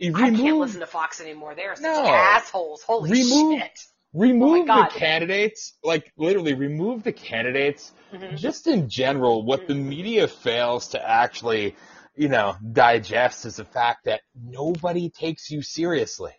I 0.00 0.04
can't 0.06 0.16
remove- 0.38 0.58
listen 0.60 0.80
to 0.80 0.86
Fox 0.86 1.20
anymore. 1.20 1.54
They 1.54 1.64
are 1.64 1.76
such 1.76 1.82
No. 1.82 2.04
assholes. 2.06 2.82
Holy 2.82 3.10
Remove- 3.10 3.60
shit! 3.60 3.80
remove 4.12 4.66
God. 4.68 4.90
the 4.92 4.98
candidates, 4.98 5.74
like 5.82 6.12
literally 6.16 6.54
remove 6.54 7.02
the 7.02 7.12
candidates, 7.12 7.92
Mhm. 8.12 8.36
just 8.38 8.66
in 8.68 8.88
general, 8.88 9.44
what 9.44 9.66
the 9.66 9.74
media 9.74 10.28
fails 10.28 10.88
to 10.88 11.08
actually, 11.08 11.74
you 12.14 12.28
know, 12.28 12.56
digest 12.72 13.44
is 13.44 13.56
the 13.56 13.64
fact 13.64 14.04
that 14.04 14.20
nobody 14.40 15.10
takes 15.10 15.50
you 15.50 15.62
seriously. 15.62 16.32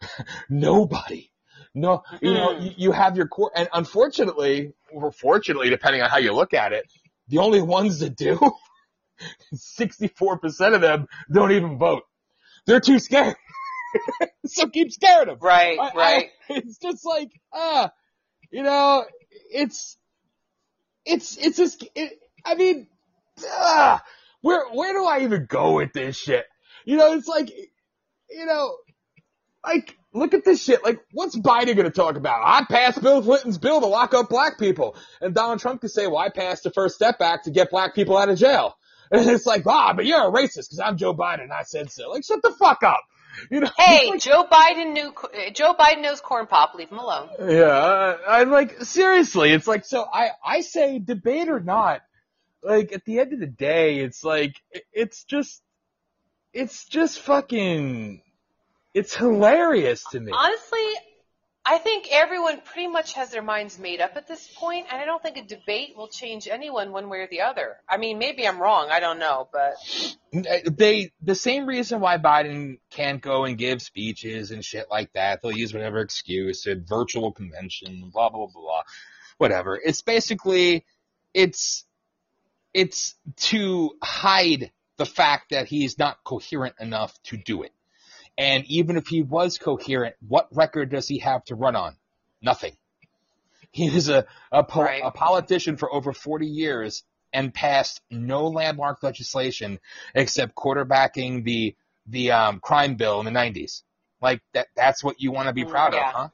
nobody. 0.48 1.30
No, 1.74 2.02
you 2.22 2.32
know, 2.32 2.54
Mhm. 2.54 2.64
you, 2.64 2.72
you 2.76 2.92
have 2.92 3.16
your 3.16 3.26
core, 3.28 3.50
and 3.54 3.68
unfortunately, 3.72 4.72
or 4.92 5.10
fortunately, 5.12 5.70
depending 5.70 6.02
on 6.02 6.08
how 6.08 6.18
you 6.18 6.32
look 6.32 6.54
at 6.54 6.72
it, 6.72 6.86
the 7.28 7.38
only 7.38 7.60
ones 7.60 7.98
that 8.00 8.16
do, 8.16 8.38
64% 9.54 10.74
of 10.74 10.80
them 10.80 11.06
don't 11.30 11.52
even 11.52 11.78
vote. 11.78 12.04
They're 12.66 12.80
too 12.80 12.98
scared. 12.98 13.36
so 14.46 14.68
keep 14.68 14.90
scaring 14.92 15.28
them. 15.28 15.38
Right, 15.40 15.78
I- 15.78 15.84
I- 15.88 15.92
right. 15.94 16.26
it's 16.50 16.78
just 16.78 17.04
like, 17.06 17.30
ah, 17.52 17.90
you 18.50 18.62
know, 18.62 19.04
it's, 19.52 19.96
it's, 21.04 21.36
it's 21.36 21.56
just, 21.56 21.86
it, 21.94 22.12
I 22.44 22.54
mean, 22.54 22.86
ah, 23.46 24.02
where, 24.40 24.68
where 24.72 24.92
do 24.92 25.04
I 25.04 25.20
even 25.20 25.46
go 25.46 25.76
with 25.76 25.92
this 25.92 26.16
shit? 26.16 26.44
You 26.84 26.96
know, 26.96 27.14
it's 27.14 27.28
like, 27.28 27.50
you 28.30 28.46
know, 28.46 28.76
like, 29.64 29.96
look 30.12 30.34
at 30.34 30.44
this 30.44 30.62
shit. 30.62 30.84
Like, 30.84 31.00
what's 31.12 31.36
Biden 31.36 31.76
gonna 31.76 31.90
talk 31.90 32.16
about? 32.16 32.42
I 32.44 32.64
passed 32.68 33.00
Bill 33.02 33.22
Clinton's 33.22 33.56
bill 33.58 33.80
to 33.80 33.86
lock 33.86 34.12
up 34.12 34.28
black 34.28 34.58
people. 34.58 34.96
And 35.22 35.34
Donald 35.34 35.60
Trump 35.60 35.80
could 35.80 35.90
say, 35.90 36.06
well, 36.06 36.18
I 36.18 36.28
passed 36.28 36.64
the 36.64 36.70
First 36.70 36.96
Step 36.96 37.16
Act 37.20 37.44
to 37.44 37.50
get 37.50 37.70
black 37.70 37.94
people 37.94 38.16
out 38.18 38.28
of 38.28 38.38
jail. 38.38 38.76
And 39.20 39.30
it's 39.30 39.46
like, 39.46 39.66
ah, 39.66 39.92
but 39.94 40.06
you're 40.06 40.20
a 40.28 40.30
racist 40.32 40.68
because 40.70 40.80
I'm 40.80 40.96
Joe 40.96 41.14
Biden 41.14 41.42
and 41.44 41.52
I 41.52 41.62
said 41.62 41.90
so. 41.90 42.10
Like, 42.10 42.24
shut 42.24 42.42
the 42.42 42.52
fuck 42.52 42.82
up. 42.82 43.00
You 43.50 43.60
know? 43.60 43.70
Hey, 43.76 44.10
Like, 44.10 44.20
Joe 44.20 44.44
Biden 44.48 44.92
knew 44.92 45.12
Joe 45.54 45.74
Biden 45.74 46.02
knows 46.02 46.20
corn 46.20 46.46
pop. 46.46 46.74
Leave 46.76 46.88
him 46.90 46.98
alone. 46.98 47.28
Yeah, 47.40 47.66
I, 48.28 48.40
I'm 48.42 48.50
like 48.52 48.82
seriously. 48.84 49.50
It's 49.50 49.66
like 49.66 49.84
so. 49.84 50.04
I 50.04 50.28
I 50.44 50.60
say 50.60 51.00
debate 51.00 51.48
or 51.48 51.58
not. 51.58 52.02
Like 52.62 52.92
at 52.92 53.04
the 53.04 53.18
end 53.18 53.32
of 53.32 53.40
the 53.40 53.48
day, 53.48 53.98
it's 53.98 54.22
like 54.22 54.54
it- 54.70 54.84
it's 54.92 55.24
just 55.24 55.60
it's 56.52 56.84
just 56.86 57.18
fucking 57.18 58.22
it's 58.94 59.16
hilarious 59.16 60.04
to 60.12 60.20
me. 60.20 60.30
Honestly, 60.32 60.86
I 61.66 61.78
think 61.78 62.08
everyone 62.12 62.60
pretty 62.60 62.88
much 62.88 63.14
has 63.14 63.30
their 63.30 63.42
minds 63.42 63.78
made 63.78 64.02
up 64.02 64.16
at 64.16 64.28
this 64.28 64.46
point, 64.54 64.86
and 64.90 65.00
I 65.00 65.06
don't 65.06 65.22
think 65.22 65.38
a 65.38 65.42
debate 65.42 65.96
will 65.96 66.08
change 66.08 66.46
anyone 66.46 66.92
one 66.92 67.08
way 67.08 67.20
or 67.20 67.26
the 67.26 67.40
other. 67.40 67.76
I 67.88 67.96
mean, 67.96 68.18
maybe 68.18 68.46
I'm 68.46 68.60
wrong. 68.60 68.88
I 68.90 69.00
don't 69.00 69.18
know, 69.18 69.48
but 69.50 69.76
They 70.32 71.12
the 71.22 71.34
same 71.34 71.64
reason 71.64 72.00
why 72.00 72.18
Biden 72.18 72.80
can't 72.90 73.22
go 73.22 73.44
and 73.44 73.56
give 73.56 73.80
speeches 73.80 74.50
and 74.50 74.62
shit 74.62 74.86
like 74.90 75.12
that. 75.14 75.40
They'll 75.40 75.52
use 75.52 75.72
whatever 75.72 76.00
excuse, 76.00 76.66
a 76.66 76.74
virtual 76.74 77.32
convention, 77.32 78.10
blah 78.12 78.28
blah 78.28 78.48
blah, 78.52 78.82
whatever. 79.38 79.80
It's 79.82 80.02
basically 80.02 80.84
it's 81.32 81.84
it's 82.74 83.14
to 83.36 83.92
hide 84.02 84.70
the 84.98 85.06
fact 85.06 85.50
that 85.50 85.66
he's 85.66 85.98
not 85.98 86.22
coherent 86.24 86.74
enough 86.78 87.18
to 87.24 87.38
do 87.38 87.62
it. 87.62 87.72
And 88.36 88.64
even 88.66 88.96
if 88.96 89.06
he 89.06 89.22
was 89.22 89.58
coherent, 89.58 90.16
what 90.26 90.48
record 90.52 90.90
does 90.90 91.06
he 91.06 91.18
have 91.18 91.44
to 91.44 91.54
run 91.54 91.76
on? 91.76 91.96
Nothing. 92.42 92.76
He 93.70 93.90
was 93.90 94.08
a 94.08 94.26
a, 94.52 94.62
po- 94.64 94.82
Right. 94.82 95.02
a 95.04 95.10
politician 95.10 95.76
for 95.76 95.92
over 95.92 96.12
40 96.12 96.46
years 96.46 97.04
and 97.32 97.52
passed 97.52 98.00
no 98.10 98.46
landmark 98.48 99.02
legislation 99.02 99.80
except 100.14 100.54
quarterbacking 100.54 101.44
the 101.44 101.74
the 102.06 102.32
um, 102.32 102.60
crime 102.60 102.96
bill 102.96 103.20
in 103.20 103.24
the 103.26 103.32
90s. 103.32 103.82
Like 104.20 104.42
that 104.52 104.68
that's 104.76 105.02
what 105.02 105.20
you 105.20 105.32
want 105.32 105.48
to 105.48 105.54
be 105.54 105.64
Mm, 105.64 105.70
proud 105.70 105.94
yeah. 105.94 106.08
of, 106.08 106.14
huh? 106.14 106.28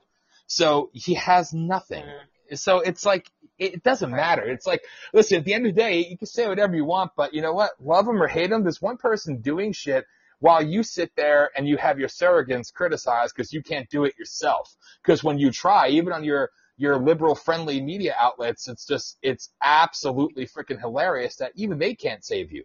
So 0.46 0.90
he 0.92 1.14
has 1.14 1.52
nothing. 1.54 2.04
Mhm. 2.04 2.58
So 2.58 2.80
it's 2.80 3.06
like 3.06 3.30
it 3.58 3.74
it 3.74 3.82
doesn't 3.82 4.10
matter. 4.10 4.42
It's 4.42 4.66
like 4.66 4.82
listen, 5.12 5.38
at 5.38 5.44
the 5.44 5.54
end 5.54 5.66
of 5.66 5.74
the 5.74 5.80
day, 5.80 6.04
you 6.06 6.18
can 6.18 6.26
say 6.26 6.46
whatever 6.48 6.74
you 6.74 6.84
want, 6.84 7.12
but 7.16 7.32
you 7.34 7.40
know 7.42 7.52
what? 7.52 7.70
Love 7.80 8.06
him 8.08 8.20
or 8.22 8.26
hate 8.28 8.50
him, 8.50 8.62
there's 8.64 8.82
one 8.82 8.96
person 8.96 9.40
doing 9.40 9.72
shit 9.72 10.04
while 10.40 10.62
you 10.62 10.82
sit 10.82 11.12
there 11.16 11.50
and 11.56 11.68
you 11.68 11.76
have 11.76 11.98
your 11.98 12.08
surrogates 12.08 12.72
criticized 12.72 13.34
because 13.36 13.52
you 13.52 13.62
can't 13.62 13.88
do 13.90 14.04
it 14.04 14.18
yourself. 14.18 14.74
Because 15.02 15.22
when 15.22 15.38
you 15.38 15.50
try, 15.50 15.88
even 15.88 16.12
on 16.12 16.24
your 16.24 16.50
your 16.76 16.98
liberal 16.98 17.34
friendly 17.34 17.80
media 17.80 18.14
outlets, 18.18 18.66
it's 18.66 18.86
just 18.86 19.18
it's 19.22 19.50
absolutely 19.62 20.46
freaking 20.46 20.80
hilarious 20.80 21.36
that 21.36 21.52
even 21.54 21.78
they 21.78 21.94
can't 21.94 22.24
save 22.24 22.50
you. 22.52 22.64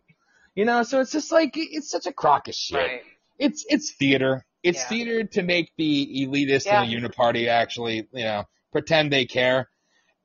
You 0.55 0.65
know, 0.65 0.83
so 0.83 1.01
it's 1.01 1.11
just 1.11 1.31
like 1.31 1.51
it's 1.55 1.91
such 1.91 2.07
a 2.07 2.13
crock 2.13 2.47
of 2.47 2.55
shit. 2.55 2.77
right. 2.77 3.01
It's 3.37 3.65
it's 3.67 3.91
theater. 3.91 4.45
It's 4.63 4.81
Yeah. 4.81 4.87
theater 4.89 5.23
to 5.25 5.43
make 5.43 5.71
the 5.77 6.25
elitist 6.25 6.65
Yeah. 6.65 6.81
and 6.81 6.89
the 6.89 6.95
uniparty 7.09 7.47
actually, 7.49 8.07
you 8.13 8.23
know, 8.23 8.45
pretend 8.71 9.11
they 9.11 9.25
care. 9.25 9.69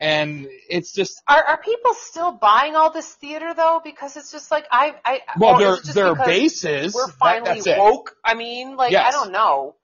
And 0.01 0.49
it's 0.71 0.93
just, 0.95 1.23
Are 1.29 1.43
are 1.45 1.61
people 1.61 1.93
still 1.93 2.33
buying 2.33 2.75
all 2.75 2.91
this 2.91 3.13
theater 3.15 3.53
though? 3.55 3.83
Because 3.85 4.17
it's 4.17 4.33
just 4.33 4.51
like 4.51 4.67
I 4.71 4.95
I 5.05 5.21
well, 5.39 5.57
or 5.57 5.61
is 5.61 5.61
their, 5.61 5.75
it 5.75 5.83
just 5.85 5.95
their 5.95 6.13
because 6.15 6.27
bases, 6.27 6.95
We're 6.95 7.07
that- 7.07 7.15
finally 7.17 7.55
that's 7.57 7.67
it. 7.67 7.79
woke. 7.79 8.17
I 8.25 8.33
mean, 8.35 8.77
like 8.77 8.95
I 8.95 9.11
don't 9.11 9.31
know. 9.33 9.75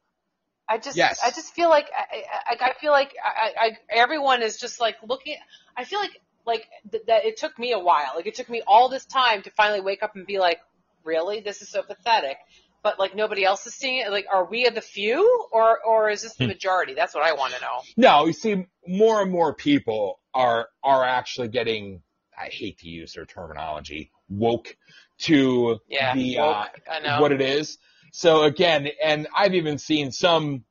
I 0.68 0.78
just 0.78 0.96
Yes. 0.96 1.20
I 1.22 1.30
just 1.30 1.52
feel 1.52 1.68
like 1.68 1.88
I, 1.94 2.24
I, 2.50 2.70
I 2.70 2.72
feel 2.80 2.92
like 2.92 3.14
I, 3.22 3.52
I, 3.60 3.70
everyone 3.90 4.42
is 4.42 4.58
just 4.58 4.80
like 4.80 4.96
looking. 5.06 5.36
I 5.76 5.84
feel 5.84 6.00
like 6.00 6.20
like 6.46 6.66
th- 6.90 7.04
that 7.08 7.24
it 7.26 7.36
took 7.36 7.58
me 7.58 7.72
a 7.72 7.78
while. 7.78 8.12
Like 8.16 8.26
it 8.26 8.34
took 8.36 8.48
me 8.48 8.62
all 8.66 8.88
this 8.88 9.04
time 9.04 9.42
to 9.42 9.50
finally 9.50 9.80
wake 9.80 10.02
up 10.02 10.16
and 10.16 10.26
be 10.26 10.38
like, 10.38 10.60
really, 11.04 11.40
this 11.40 11.60
is 11.60 11.68
so 11.68 11.82
pathetic. 11.82 12.38
But 12.86 13.00
like 13.00 13.16
nobody 13.16 13.44
else 13.44 13.66
is 13.66 13.74
seeing 13.74 13.96
it. 13.98 14.12
Like, 14.12 14.26
are 14.32 14.44
we 14.44 14.68
of 14.68 14.76
the 14.76 14.80
few, 14.80 15.48
or 15.50 15.80
or 15.82 16.08
is 16.08 16.22
this 16.22 16.34
the 16.34 16.44
Hmm. 16.44 16.50
majority? 16.50 16.94
That's 16.94 17.16
what 17.16 17.24
I 17.24 17.32
want 17.32 17.52
to 17.54 17.60
know. 17.60 17.82
No, 17.96 18.26
you 18.26 18.32
see, 18.32 18.64
more 18.86 19.22
and 19.22 19.32
more 19.32 19.52
people 19.54 20.20
are 20.32 20.68
are 20.84 21.02
actually 21.02 21.48
getting. 21.48 22.00
I 22.38 22.46
hate 22.46 22.78
to 22.78 22.88
use 22.88 23.14
their 23.14 23.24
terminology, 23.24 24.12
woke 24.28 24.76
to 25.22 25.80
Yeah, 25.88 26.14
the 26.14 26.38
woke, 26.38 26.54
uh, 26.88 26.92
I 26.92 27.00
know. 27.00 27.20
what 27.22 27.32
it 27.32 27.40
is. 27.40 27.78
So 28.12 28.44
again, 28.44 28.86
and 29.02 29.26
I've 29.36 29.54
even 29.54 29.78
seen 29.78 30.12
some, 30.12 30.64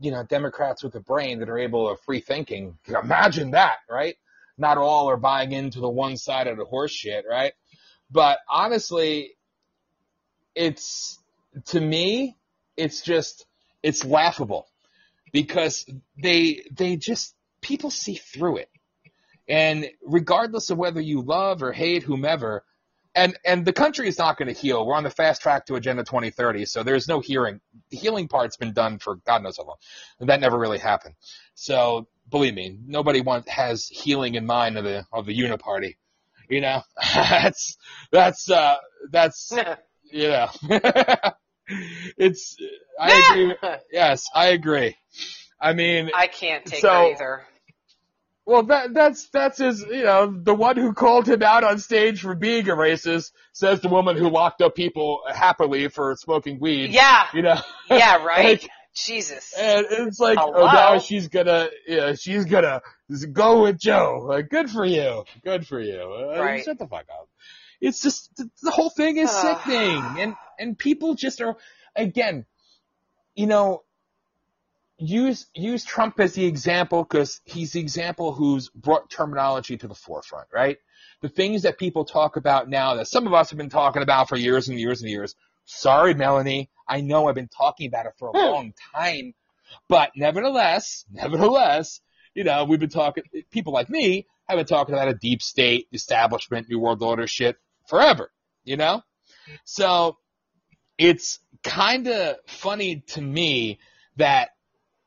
you 0.00 0.10
know, 0.10 0.24
Democrats 0.24 0.82
with 0.82 0.96
a 0.96 1.00
brain 1.00 1.38
that 1.38 1.48
are 1.48 1.58
able 1.58 1.94
to 1.94 2.02
free 2.02 2.18
thinking. 2.20 2.76
Imagine 2.88 3.52
that, 3.52 3.76
right? 3.88 4.16
Not 4.58 4.76
all 4.76 5.08
are 5.08 5.16
buying 5.16 5.52
into 5.52 5.78
the 5.78 5.88
one 5.88 6.16
side 6.16 6.48
of 6.48 6.56
the 6.56 6.64
horse 6.64 6.90
shit, 6.90 7.24
right? 7.30 7.52
But 8.10 8.38
honestly, 8.50 9.36
it's 10.54 11.18
to 11.66 11.80
me, 11.80 12.36
it's 12.76 13.02
just 13.02 13.46
it's 13.82 14.04
laughable 14.04 14.66
because 15.32 15.86
they 16.16 16.62
they 16.72 16.96
just 16.96 17.34
people 17.60 17.90
see 17.90 18.14
through 18.14 18.58
it. 18.58 18.70
And 19.48 19.90
regardless 20.02 20.70
of 20.70 20.78
whether 20.78 21.00
you 21.00 21.20
love 21.20 21.62
or 21.62 21.72
hate 21.72 22.02
whomever, 22.02 22.64
and 23.14 23.36
and 23.44 23.64
the 23.64 23.72
country 23.72 24.08
is 24.08 24.18
not 24.18 24.36
going 24.36 24.52
to 24.52 24.58
heal. 24.58 24.84
We're 24.86 24.94
on 24.94 25.04
the 25.04 25.10
fast 25.10 25.42
track 25.42 25.66
to 25.66 25.76
Agenda 25.76 26.02
2030, 26.02 26.64
so 26.64 26.82
there's 26.82 27.08
no 27.08 27.20
healing. 27.20 27.60
The 27.90 27.96
healing 27.96 28.28
part's 28.28 28.56
been 28.56 28.72
done 28.72 28.98
for 28.98 29.16
God 29.16 29.42
knows 29.42 29.56
how 29.56 29.64
long. 29.64 29.76
And 30.18 30.28
that 30.28 30.40
never 30.40 30.58
really 30.58 30.78
happened. 30.78 31.14
So 31.54 32.08
believe 32.30 32.54
me, 32.54 32.78
nobody 32.86 33.20
wants 33.20 33.48
has 33.48 33.86
healing 33.86 34.34
in 34.34 34.46
mind 34.46 34.78
of 34.78 34.84
the 34.84 35.06
of 35.12 35.26
the 35.26 35.38
Uniparty. 35.38 35.96
You 36.48 36.60
know, 36.60 36.82
that's 37.14 37.76
that's 38.10 38.50
uh 38.50 38.76
that's 39.10 39.52
you 40.10 40.28
know, 40.28 40.48
it's 41.68 42.56
I 43.00 43.22
agree. 43.32 43.54
Yes, 43.92 44.24
I 44.34 44.48
agree. 44.48 44.96
I 45.60 45.72
mean, 45.72 46.10
I 46.14 46.26
can't 46.26 46.64
take 46.64 46.80
So- 46.80 46.88
her 46.88 47.10
either. 47.12 47.42
well, 48.46 48.62
that 48.64 48.92
that's 48.92 49.28
that's 49.30 49.58
his. 49.58 49.80
You 49.80 50.04
know, 50.04 50.26
the 50.42 50.54
one 50.54 50.76
who 50.76 50.92
called 50.92 51.26
him 51.28 51.42
out 51.42 51.64
on 51.64 51.78
stage 51.78 52.20
for 52.20 52.34
being 52.34 52.68
a 52.68 52.74
racist 52.74 53.32
says 53.52 53.80
the 53.80 53.88
woman 53.88 54.16
who 54.16 54.28
locked 54.28 54.60
up 54.60 54.74
people 54.74 55.20
happily 55.34 55.88
for 55.88 56.14
smoking 56.16 56.60
weed. 56.60 56.90
Yeah, 56.90 57.26
You 57.32 57.42
know. 57.42 57.56
yeah, 57.88 58.16
right. 58.24 58.44
Like, 58.62 58.70
Jesus. 58.94 59.54
and 59.58 59.86
it's 59.90 60.20
like, 60.20 60.38
oh, 60.40 60.66
now 60.66 60.98
she's 61.00 61.26
gonna, 61.26 61.68
yeah, 61.88 62.14
she's 62.14 62.44
gonna 62.44 62.80
go 63.32 63.62
with 63.62 63.76
Joe. 63.76 64.24
Like, 64.28 64.48
good 64.50 64.70
for 64.70 64.84
you. 64.84 65.24
Good 65.44 65.66
for 65.66 65.80
you. 65.80 65.96
Uh, 66.00 66.58
Shut 66.62 66.78
the 66.78 66.86
fuck 66.86 67.06
up. 67.10 67.28
It's 67.80 68.02
just 68.02 68.34
the, 68.36 68.70
whole 68.70 68.90
thing 68.90 69.16
is 69.16 69.30
sickening, 69.30 70.20
and 70.20 70.34
and 70.58 70.78
people 70.78 71.14
just 71.14 71.40
are 71.40 71.56
again, 71.96 72.46
you 73.34 73.46
know, 73.46 73.82
use 74.98 75.46
use 75.54 75.84
Trump 75.84 76.18
as 76.20 76.34
the 76.34 76.46
example 76.46 77.04
because 77.04 77.40
he's 77.44 77.72
the 77.72 77.80
example 77.80 78.32
who's 78.32 78.68
brought 78.70 79.10
terminology 79.10 79.76
to 79.76 79.88
the 79.88 79.94
forefront, 79.94 80.48
right? 80.52 80.78
The 81.20 81.28
things 81.28 81.62
that 81.62 81.78
people 81.78 82.04
talk 82.04 82.36
about 82.36 82.68
now 82.68 82.94
that 82.94 83.08
some 83.08 83.26
of 83.26 83.34
us 83.34 83.50
have 83.50 83.58
been 83.58 83.70
talking 83.70 84.02
about 84.02 84.28
for 84.28 84.36
years 84.36 84.68
and 84.68 84.78
years 84.78 85.02
and 85.02 85.10
years. 85.10 85.34
Sorry, 85.64 86.14
Melanie. 86.14 86.70
I 86.86 87.00
know 87.00 87.28
I've 87.28 87.34
been 87.34 87.48
talking 87.48 87.88
about 87.88 88.06
it 88.06 88.12
for 88.18 88.28
a 88.28 88.32
Hmm. 88.32 88.52
long 88.52 88.74
time, 88.94 89.34
but 89.88 90.12
nevertheless, 90.16 91.04
nevertheless, 91.10 92.00
you 92.34 92.44
know, 92.44 92.64
we've 92.64 92.80
been 92.80 92.90
talking, 92.90 93.24
people 93.50 93.72
like 93.72 93.88
me 93.88 94.26
have 94.48 94.58
been 94.58 94.66
talking 94.66 94.94
about 94.94 95.08
a 95.08 95.14
deep 95.14 95.40
state 95.40 95.88
establishment, 95.92 96.68
New 96.68 96.78
World 96.78 97.02
Order 97.02 97.26
shit 97.26 97.56
forever, 97.86 98.30
you 98.64 98.76
know? 98.76 99.02
So 99.64 100.18
it's 100.98 101.38
kind 101.62 102.06
of 102.08 102.36
funny 102.46 103.00
to 103.08 103.20
me 103.20 103.78
that 104.16 104.50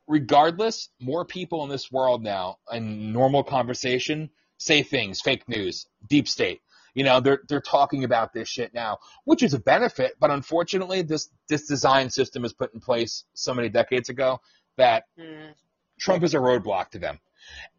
regardless, 0.07 0.89
more 0.99 1.25
people 1.25 1.63
in 1.63 1.69
this 1.69 1.91
world 1.91 2.23
now 2.23 2.57
in 2.71 3.11
normal 3.13 3.43
conversation 3.43 4.29
say 4.57 4.83
things, 4.83 5.21
fake 5.21 5.47
news, 5.47 5.87
deep 6.07 6.27
state. 6.27 6.61
You 6.93 7.03
know, 7.03 7.19
they're 7.19 7.41
they're 7.47 7.61
talking 7.61 8.03
about 8.03 8.33
this 8.33 8.49
shit 8.49 8.73
now, 8.73 8.97
which 9.23 9.43
is 9.43 9.53
a 9.53 9.59
benefit, 9.59 10.13
but 10.19 10.31
unfortunately 10.31 11.03
this 11.03 11.29
this 11.47 11.67
design 11.67 12.09
system 12.09 12.43
is 12.43 12.53
put 12.53 12.73
in 12.73 12.79
place 12.79 13.23
so 13.33 13.53
many 13.53 13.69
decades 13.69 14.09
ago 14.09 14.41
that 14.77 15.05
Mm. 15.19 15.53
Trump 15.99 16.23
is 16.23 16.33
a 16.33 16.37
roadblock 16.37 16.89
to 16.91 16.99
them. 16.99 17.19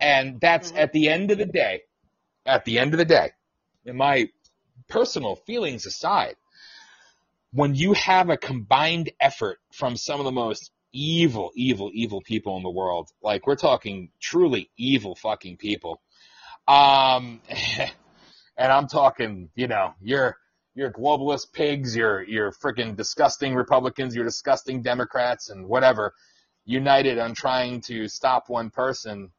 And 0.01 0.41
that's 0.41 0.73
Mhm. 0.73 0.79
at 0.79 0.93
the 0.93 1.09
end 1.09 1.31
of 1.31 1.39
the 1.39 1.47
day, 1.47 1.83
at 2.47 2.65
the 2.65 2.79
end 2.79 2.95
of 2.95 2.99
the 2.99 3.05
day, 3.05 3.33
in 3.85 3.97
my 3.97 4.29
personal 4.89 5.37
feelings 5.37 5.87
aside, 5.87 6.37
when 7.53 7.75
you 7.75 7.93
have 7.95 8.31
a 8.31 8.37
combined 8.37 9.11
effort 9.21 9.59
from 9.73 9.97
some 9.97 10.21
of 10.21 10.25
the 10.25 10.33
most 10.33 10.71
evil, 10.93 11.51
evil, 11.55 11.91
evil 11.95 12.21
people 12.21 12.57
in 12.57 12.63
the 12.63 12.71
world, 12.71 13.11
like 13.23 13.47
we're 13.47 13.57
talking 13.57 14.11
truly 14.21 14.71
evil 14.77 15.15
fucking 15.15 15.57
people, 15.57 16.01
um, 16.67 17.41
and 18.57 18.73
I'm 18.73 18.89
talking, 18.89 19.51
you 19.55 19.67
know, 19.67 19.95
you're, 20.01 20.37
you're 20.75 20.93
globalist 20.93 21.53
pigs, 21.53 21.97
you're, 21.97 22.23
you're 22.23 22.53
freaking 22.53 22.97
disgusting 22.97 23.55
Republicans, 23.55 24.15
you're 24.15 24.25
disgusting 24.25 24.83
Democrats 24.83 25.49
and 25.51 25.67
whatever, 25.67 26.15
united 26.65 27.19
on 27.19 27.35
trying 27.35 27.81
to 27.81 28.09
stop 28.09 28.49
one 28.49 28.69
person, 28.71 29.31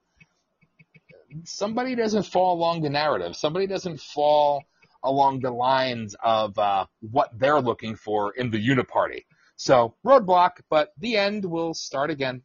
somebody 1.43 1.95
doesn't 1.95 2.23
fall 2.23 2.55
along 2.55 2.81
the 2.81 2.89
narrative. 2.89 3.35
Somebody 3.35 3.67
doesn't 3.67 3.99
fall 3.99 4.63
along 5.03 5.39
the 5.39 5.51
lines 5.51 6.15
of 6.21 6.57
uh, 6.57 6.85
what 7.01 7.37
they're 7.37 7.61
looking 7.61 7.95
for 7.95 8.31
in 8.33 8.51
the 8.51 8.57
uniparty. 8.57 9.25
So 9.55 9.95
roadblock, 10.05 10.61
but 10.69 10.93
the 10.97 11.17
end 11.17 11.43
will 11.45 11.73
start 11.73 12.09
again, 12.09 12.43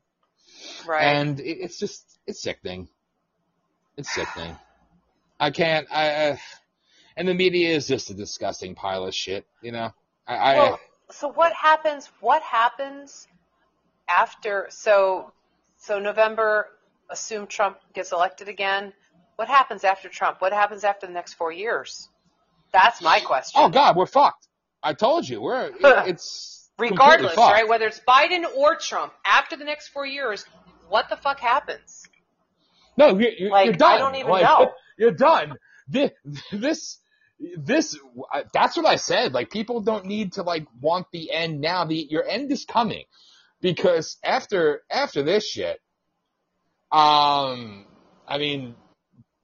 Right. 0.86 1.04
and 1.04 1.38
it, 1.40 1.58
it's 1.60 1.78
just 1.78 2.18
it's 2.26 2.42
sickening. 2.42 2.88
It's 3.96 4.12
sickening. 4.12 4.56
I 5.38 5.50
can't. 5.50 5.86
I, 5.92 6.30
I 6.30 6.40
and 7.16 7.28
the 7.28 7.34
media 7.34 7.74
is 7.74 7.86
just 7.86 8.10
a 8.10 8.14
disgusting 8.14 8.74
pile 8.74 9.04
of 9.04 9.14
shit. 9.14 9.46
You 9.62 9.72
know. 9.72 9.92
I, 10.26 10.36
I 10.36 10.76
so 11.10 11.28
what 11.28 11.52
happens? 11.52 12.10
What 12.20 12.42
happens 12.42 13.28
after? 14.08 14.66
So, 14.70 15.32
so 15.78 15.98
November. 15.98 16.68
Assume 17.10 17.46
Trump 17.46 17.76
gets 17.92 18.12
elected 18.12 18.48
again. 18.48 18.92
What 19.36 19.46
happens 19.46 19.84
after 19.84 20.08
Trump? 20.08 20.40
What 20.40 20.54
happens 20.54 20.84
after 20.84 21.06
the 21.06 21.12
next 21.12 21.34
four 21.34 21.52
years? 21.52 22.08
That's 22.74 23.00
my 23.00 23.20
question. 23.20 23.62
oh 23.62 23.70
God, 23.70 23.96
we're 23.96 24.04
fucked. 24.04 24.48
I 24.82 24.92
told 24.92 25.26
you, 25.26 25.40
we're 25.40 25.68
it, 25.68 25.76
it's 25.82 26.64
Regardless, 26.78 27.36
right? 27.36 27.68
Whether 27.68 27.86
it's 27.86 28.00
Biden 28.00 28.44
or 28.56 28.74
Trump, 28.76 29.12
after 29.24 29.56
the 29.56 29.64
next 29.64 29.88
four 29.88 30.04
years, 30.04 30.44
what 30.88 31.08
the 31.08 31.16
fuck 31.16 31.38
happens? 31.38 32.02
No, 32.96 33.16
you're, 33.18 33.30
you're, 33.30 33.50
Like, 33.50 33.66
you're 33.66 33.74
done. 33.74 33.92
I 33.92 33.98
don't 33.98 34.14
even 34.16 34.30
Like, 34.30 34.42
know. 34.42 34.72
You're 34.96 35.10
done. 35.10 35.54
This, 35.88 36.12
this, 36.52 36.98
this, 37.56 37.98
that's 38.52 38.76
what 38.76 38.86
I 38.86 38.94
said. 38.94 39.32
Like, 39.32 39.50
people 39.50 39.80
don't 39.80 40.06
need 40.06 40.34
to, 40.34 40.44
like, 40.44 40.68
want 40.80 41.08
the 41.12 41.32
end 41.32 41.60
now. 41.60 41.84
The, 41.84 41.96
your 41.96 42.24
end 42.24 42.52
is 42.52 42.64
coming. 42.64 43.02
Because 43.60 44.18
after, 44.22 44.82
after 44.88 45.24
this 45.24 45.44
shit, 45.44 45.80
um, 46.92 47.86
I 48.28 48.38
mean, 48.38 48.76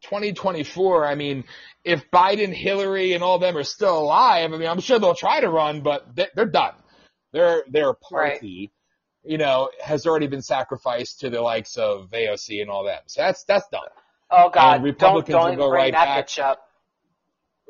2024, 0.03 1.07
I 1.07 1.14
mean, 1.14 1.44
if 1.84 2.11
Biden, 2.11 2.55
Hillary, 2.55 3.12
and 3.12 3.22
all 3.22 3.38
them 3.38 3.57
are 3.57 3.64
still 3.64 3.98
alive, 3.98 4.53
I 4.53 4.57
mean, 4.59 4.68
I'm 4.68 4.80
sure 4.80 4.98
they'll 4.98 5.14
try 5.14 5.40
to 5.40 5.48
run, 5.48 5.82
but 5.82 6.14
they, 6.14 6.28
they're 6.34 6.46
done. 6.46 6.74
Their, 7.32 7.64
their 7.68 7.94
party, 7.94 8.72
you 9.24 9.38
know, 9.38 9.70
has 9.82 10.07
already 10.07 10.26
been 10.26 10.42
sacrificed 10.42 11.20
to 11.20 11.30
the 11.30 11.40
likes 11.40 11.76
of 11.76 12.11
AOC 12.11 12.61
and 12.61 12.70
all 12.70 12.84
them. 12.84 13.01
So 13.07 13.22
that's, 13.22 13.44
that's 13.44 13.68
done. 13.68 13.82
Oh 14.30 14.46
uh, 14.46 14.48
God, 14.48 14.74
And 14.76 14.82
don't 14.82 14.84
Republicans 14.84 15.34
don't 15.34 15.51
will 15.51 15.68
go 15.68 15.70
right 15.70 15.92
back. 15.92 16.38
up. 16.38 16.59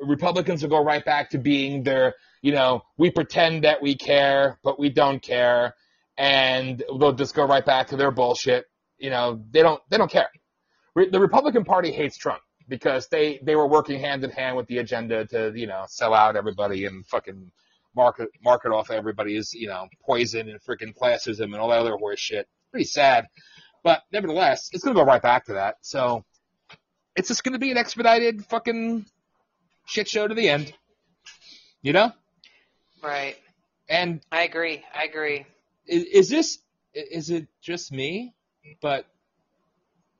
Republicans 0.00 0.62
will 0.62 0.70
go 0.70 0.82
right 0.82 1.04
back 1.04 1.30
to 1.30 1.38
being 1.38 1.82
their, 1.82 2.14
you 2.42 2.52
know, 2.52 2.82
we 2.96 3.10
pretend 3.10 3.64
that 3.64 3.82
we 3.82 3.96
care, 3.96 4.58
but 4.64 4.78
we 4.78 4.88
don't 4.88 5.22
care, 5.22 5.74
and 6.16 6.82
they'll 6.98 7.12
just 7.12 7.34
go 7.34 7.44
right 7.46 7.64
back 7.64 7.88
to 7.88 7.96
their 7.96 8.10
bullshit. 8.10 8.64
You 8.98 9.10
know, 9.10 9.42
they 9.50 9.62
don't, 9.62 9.82
they 9.90 9.98
don't 9.98 10.10
care. 10.10 10.28
Re- 11.00 11.10
The 11.10 11.20
Republican 11.20 11.64
Party 11.64 11.90
hates 11.90 12.16
Trump 12.16 12.42
because 12.68 13.08
they, 13.08 13.40
they 13.42 13.56
were 13.56 13.66
working 13.66 14.00
hand 14.00 14.24
in 14.24 14.30
hand 14.30 14.56
with 14.56 14.66
the 14.66 14.78
agenda 14.78 15.26
to, 15.26 15.52
you 15.54 15.66
know, 15.66 15.84
sell 15.88 16.14
out 16.14 16.36
everybody 16.36 16.86
and 16.86 17.06
fucking 17.06 17.50
market, 17.96 18.28
market 18.42 18.70
off 18.70 18.90
everybody's, 18.90 19.52
you 19.52 19.66
know, 19.66 19.88
poison 20.02 20.48
and 20.48 20.60
freaking 20.62 20.94
classism 20.94 21.44
and 21.44 21.56
all 21.56 21.68
that 21.68 21.78
other 21.78 21.96
horse 21.96 22.20
shit. 22.20 22.48
Pretty 22.70 22.84
sad. 22.84 23.26
But 23.82 24.02
nevertheless, 24.12 24.70
it's 24.72 24.84
gonna 24.84 24.94
go 24.94 25.04
right 25.04 25.22
back 25.22 25.46
to 25.46 25.54
that. 25.54 25.76
So, 25.80 26.24
it's 27.16 27.28
just 27.28 27.44
going 27.44 27.52
to 27.52 27.58
be 27.58 27.70
an 27.70 27.76
expedited 27.76 28.44
fucking 28.46 29.04
shit 29.86 30.08
show 30.08 30.26
to 30.26 30.34
the 30.34 30.48
end. 30.48 30.72
You 31.82 31.92
know? 31.92 32.12
Right. 33.02 33.36
And 33.88 34.20
I 34.30 34.42
agree. 34.42 34.82
I 34.94 35.04
agree. 35.04 35.46
is, 35.86 36.04
is 36.04 36.28
this 36.28 36.58
is 36.94 37.30
it 37.30 37.46
just 37.62 37.92
me? 37.92 38.34
But 38.80 39.06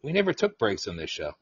we 0.03 0.12
never 0.12 0.32
took 0.32 0.59
breaks 0.59 0.88
on 0.88 0.96
this 0.96 1.11
show. 1.11 1.32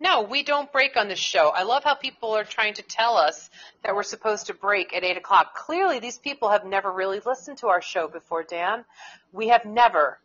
No, 0.00 0.22
we 0.22 0.44
don't 0.44 0.70
break 0.70 0.96
on 0.96 1.08
this 1.08 1.18
show. 1.18 1.48
I 1.48 1.64
love 1.64 1.82
how 1.82 1.94
people 1.94 2.36
are 2.36 2.44
trying 2.44 2.74
to 2.74 2.82
tell 2.82 3.16
us 3.16 3.50
that 3.82 3.96
we're 3.96 4.04
supposed 4.04 4.46
to 4.46 4.54
break 4.54 4.94
at 4.94 5.02
8 5.02 5.16
o'clock. 5.16 5.56
Clearly, 5.56 5.98
these 5.98 6.18
people 6.18 6.50
have 6.50 6.64
never 6.64 6.92
really 6.92 7.20
listened 7.24 7.58
to 7.58 7.68
our 7.68 7.82
show 7.82 8.06
before, 8.06 8.44
Dan. 8.44 8.84
We 9.32 9.48
have 9.48 9.64
never, 9.64 10.20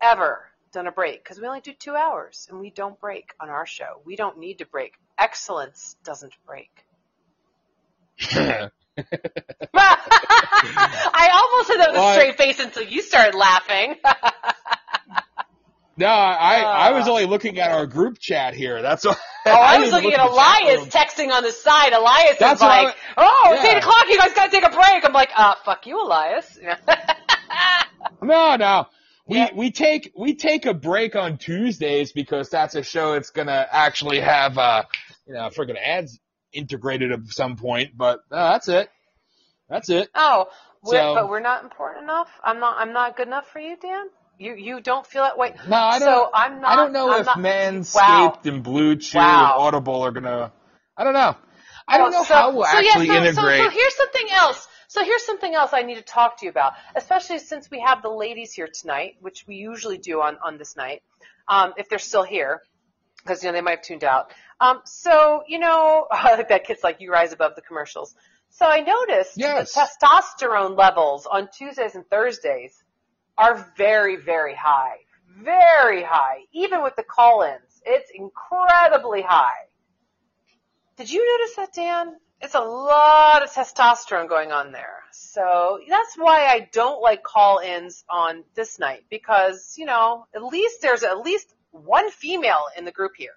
ever 0.00 0.48
done 0.72 0.86
a 0.86 0.92
break 0.92 1.22
because 1.22 1.38
we 1.38 1.46
only 1.46 1.60
do 1.60 1.74
two 1.74 1.94
hours 1.94 2.46
and 2.50 2.58
we 2.58 2.70
don't 2.70 2.98
break 3.00 3.34
on 3.38 3.50
our 3.50 3.66
show. 3.66 4.00
We 4.06 4.16
don't 4.16 4.38
need 4.38 4.58
to 4.58 4.66
break. 4.66 4.94
Excellence 5.18 5.96
doesn't 6.04 6.32
break. 6.46 6.70
I 9.74 11.30
almost 11.32 11.68
said 11.68 11.76
that 11.78 11.92
with 11.92 12.00
a 12.00 12.12
straight 12.14 12.36
face 12.36 12.58
until 12.60 12.82
you 12.82 13.02
started 13.02 13.36
laughing. 13.36 13.96
No, 15.98 16.06
I 16.06 16.60
I 16.60 16.90
was 16.92 17.06
Ah. 17.06 17.10
only 17.10 17.26
looking 17.26 17.58
at 17.58 17.70
our 17.72 17.86
group 17.86 18.18
chat 18.18 18.54
here. 18.54 18.80
That's 18.82 19.04
what. 19.04 19.18
Oh, 19.46 19.50
I, 19.50 19.78
was 19.78 19.90
didn't 19.90 19.94
looking 20.04 20.10
look 20.12 20.20
at 20.20 20.30
Elias 20.30 20.86
texting 20.88 21.32
on 21.32 21.42
the 21.42 21.50
side. 21.52 21.92
Elias 21.92 22.38
That's 22.38 22.60
is 22.60 22.62
I 22.62 22.82
like, 22.84 22.96
wa- 23.16 23.24
"Oh, 23.26 23.52
it's 23.54 23.64
eight 23.64 23.78
o'clock. 23.78 24.04
You 24.08 24.16
guys 24.18 24.32
got 24.34 24.44
to 24.46 24.50
take 24.50 24.64
a 24.64 24.70
break." 24.70 25.04
I'm 25.04 25.12
like, 25.12 25.30
"Uh, 25.36 25.54
fuck 25.64 25.86
you, 25.86 26.00
Elias." 26.00 26.58
No, 28.22 28.56
no. 28.56 28.86
We 29.26 29.36
Yeah. 29.36 29.48
we 29.54 29.70
take 29.70 30.12
we 30.16 30.34
take 30.34 30.66
a 30.66 30.74
break 30.74 31.14
on 31.16 31.36
Tuesdays 31.38 32.12
because 32.12 32.48
that's 32.48 32.74
a 32.74 32.82
show 32.82 33.12
that's 33.12 33.30
gonna 33.30 33.66
actually 33.70 34.20
have 34.20 34.56
uh 34.56 34.84
you 35.26 35.34
know 35.34 35.48
friggin' 35.50 35.76
ads 35.82 36.18
integrated 36.52 37.12
at 37.12 37.20
some 37.28 37.56
point. 37.56 37.90
But 37.96 38.20
uh, 38.32 38.52
that's 38.52 38.68
it. 38.68 38.88
That's 39.68 39.88
it. 39.90 40.08
oh, 40.14 40.46
we're, 40.82 40.92
So- 40.92 41.14
but 41.14 41.28
we're 41.28 41.40
not 41.40 41.62
important 41.62 42.04
enough. 42.04 42.28
I'm 42.42 42.58
not. 42.60 42.76
I'm 42.78 42.92
not 42.92 43.16
good 43.16 43.26
enough 43.26 43.46
for 43.52 43.58
you, 43.60 43.76
Dan. 43.76 44.06
You 44.38 44.54
you 44.54 44.80
don't 44.80 45.06
feel 45.06 45.24
that 45.24 45.36
way. 45.36 45.54
No, 45.68 45.76
I 45.76 45.98
don't. 45.98 46.08
So 46.08 46.30
I'm 46.32 46.60
not. 46.60 46.72
I 46.72 46.76
don't 46.76 46.92
know 46.92 47.12
I'm 47.12 47.20
if 47.20 47.26
not, 47.26 47.38
Manscaped 47.38 47.96
Wow. 47.96 48.38
and 48.44 48.62
Blue 48.62 48.96
Chew 48.96 49.18
Wow. 49.18 49.42
and 49.42 49.64
Audible 49.64 50.02
are 50.02 50.12
gonna. 50.12 50.52
I 50.96 51.04
don't 51.04 51.12
know. 51.14 51.36
I 51.88 51.98
don't 51.98 52.12
know 52.12 52.22
so, 52.22 52.34
how 52.34 52.52
we'll 52.52 52.64
so 52.64 52.78
yeah, 52.78 52.92
actually 52.92 53.06
so, 53.08 53.14
integrate. 53.14 53.58
So, 53.60 53.64
so 53.64 53.70
here's 53.70 53.96
something 53.96 54.26
else. 54.32 54.68
So 54.88 55.04
here's 55.04 55.24
something 55.24 55.54
else 55.54 55.70
I 55.72 55.82
need 55.82 55.96
to 55.96 56.02
talk 56.02 56.38
to 56.38 56.46
you 56.46 56.50
about, 56.50 56.72
especially 56.94 57.38
since 57.40 57.70
we 57.70 57.80
have 57.80 58.02
the 58.02 58.08
ladies 58.10 58.52
here 58.52 58.68
tonight, 58.72 59.16
which 59.20 59.44
we 59.46 59.56
usually 59.56 59.98
do 59.98 60.22
on, 60.22 60.38
on 60.42 60.56
this 60.56 60.76
night, 60.76 61.02
um, 61.46 61.74
if 61.76 61.88
they're 61.88 61.98
still 61.98 62.22
here, 62.22 62.62
because 63.22 63.42
you 63.42 63.48
know 63.48 63.52
they 63.54 63.60
might 63.60 63.78
have 63.78 63.82
tuned 63.82 64.04
out. 64.04 64.32
Um, 64.60 64.80
so 64.84 65.42
you 65.48 65.58
know, 65.58 66.06
that 66.12 66.64
kid's 66.64 66.84
like 66.84 67.00
you 67.00 67.10
rise 67.10 67.32
above 67.32 67.54
the 67.56 67.62
commercials. 67.62 68.14
So 68.50 68.66
I 68.66 68.80
noticed 68.80 69.36
Yes. 69.36 69.74
the 69.74 69.80
testosterone 69.80 70.76
levels 70.76 71.26
on 71.26 71.48
Tuesdays 71.56 71.94
and 71.94 72.06
Thursdays 72.08 72.82
are 73.38 73.72
very, 73.76 74.16
very 74.16 74.54
high, 74.54 74.96
very 75.40 76.02
high. 76.02 76.40
Even 76.52 76.82
with 76.82 76.96
the 76.96 77.04
call-ins, 77.04 77.80
it's 77.86 78.10
incredibly 78.14 79.22
high. 79.22 79.68
Did 80.96 81.10
you 81.10 81.38
notice 81.38 81.56
that, 81.56 81.72
Dan? 81.72 82.16
It's 82.40 82.54
a 82.54 82.60
lot 82.60 83.42
of 83.42 83.50
testosterone 83.50 84.28
going 84.28 84.52
on 84.52 84.72
there. 84.72 85.02
So 85.12 85.80
that's 85.88 86.16
why 86.16 86.46
I 86.46 86.68
don't 86.72 87.00
like 87.00 87.22
call-ins 87.22 88.04
on 88.10 88.44
this 88.54 88.78
night 88.78 89.04
because, 89.08 89.74
you 89.76 89.86
know, 89.86 90.26
at 90.34 90.42
least 90.42 90.82
there's 90.82 91.04
at 91.04 91.20
least 91.20 91.54
one 91.70 92.10
female 92.10 92.64
in 92.76 92.84
the 92.84 92.92
group 92.92 93.12
here. 93.16 93.34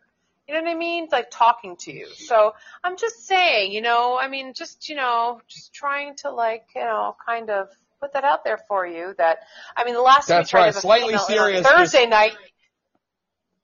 You 0.47 0.55
know 0.55 0.63
what 0.63 0.71
I 0.71 0.75
mean? 0.75 1.07
Like 1.11 1.29
talking 1.31 1.77
to 1.81 1.93
you. 1.93 2.07
So 2.13 2.53
I'm 2.83 2.97
just 2.97 3.25
saying, 3.25 3.71
you 3.71 3.81
know, 3.81 4.19
I 4.19 4.27
mean, 4.27 4.53
just, 4.53 4.89
you 4.89 4.95
know, 4.95 5.39
just 5.47 5.73
trying 5.73 6.15
to 6.17 6.31
like, 6.31 6.65
you 6.75 6.81
know, 6.81 7.15
kind 7.25 7.49
of 7.49 7.69
put 8.01 8.13
that 8.13 8.23
out 8.23 8.43
there 8.43 8.59
for 8.67 8.85
you 8.85 9.13
that, 9.19 9.39
I 9.77 9.85
mean, 9.85 9.93
the 9.93 10.01
last 10.01 10.27
That's 10.27 10.53
right. 10.53 10.73
Slightly 10.73 11.13
female 11.13 11.25
in 11.27 11.37
on 11.37 11.37
serious, 11.37 11.67
Thursday 11.67 12.07
night. 12.07 12.33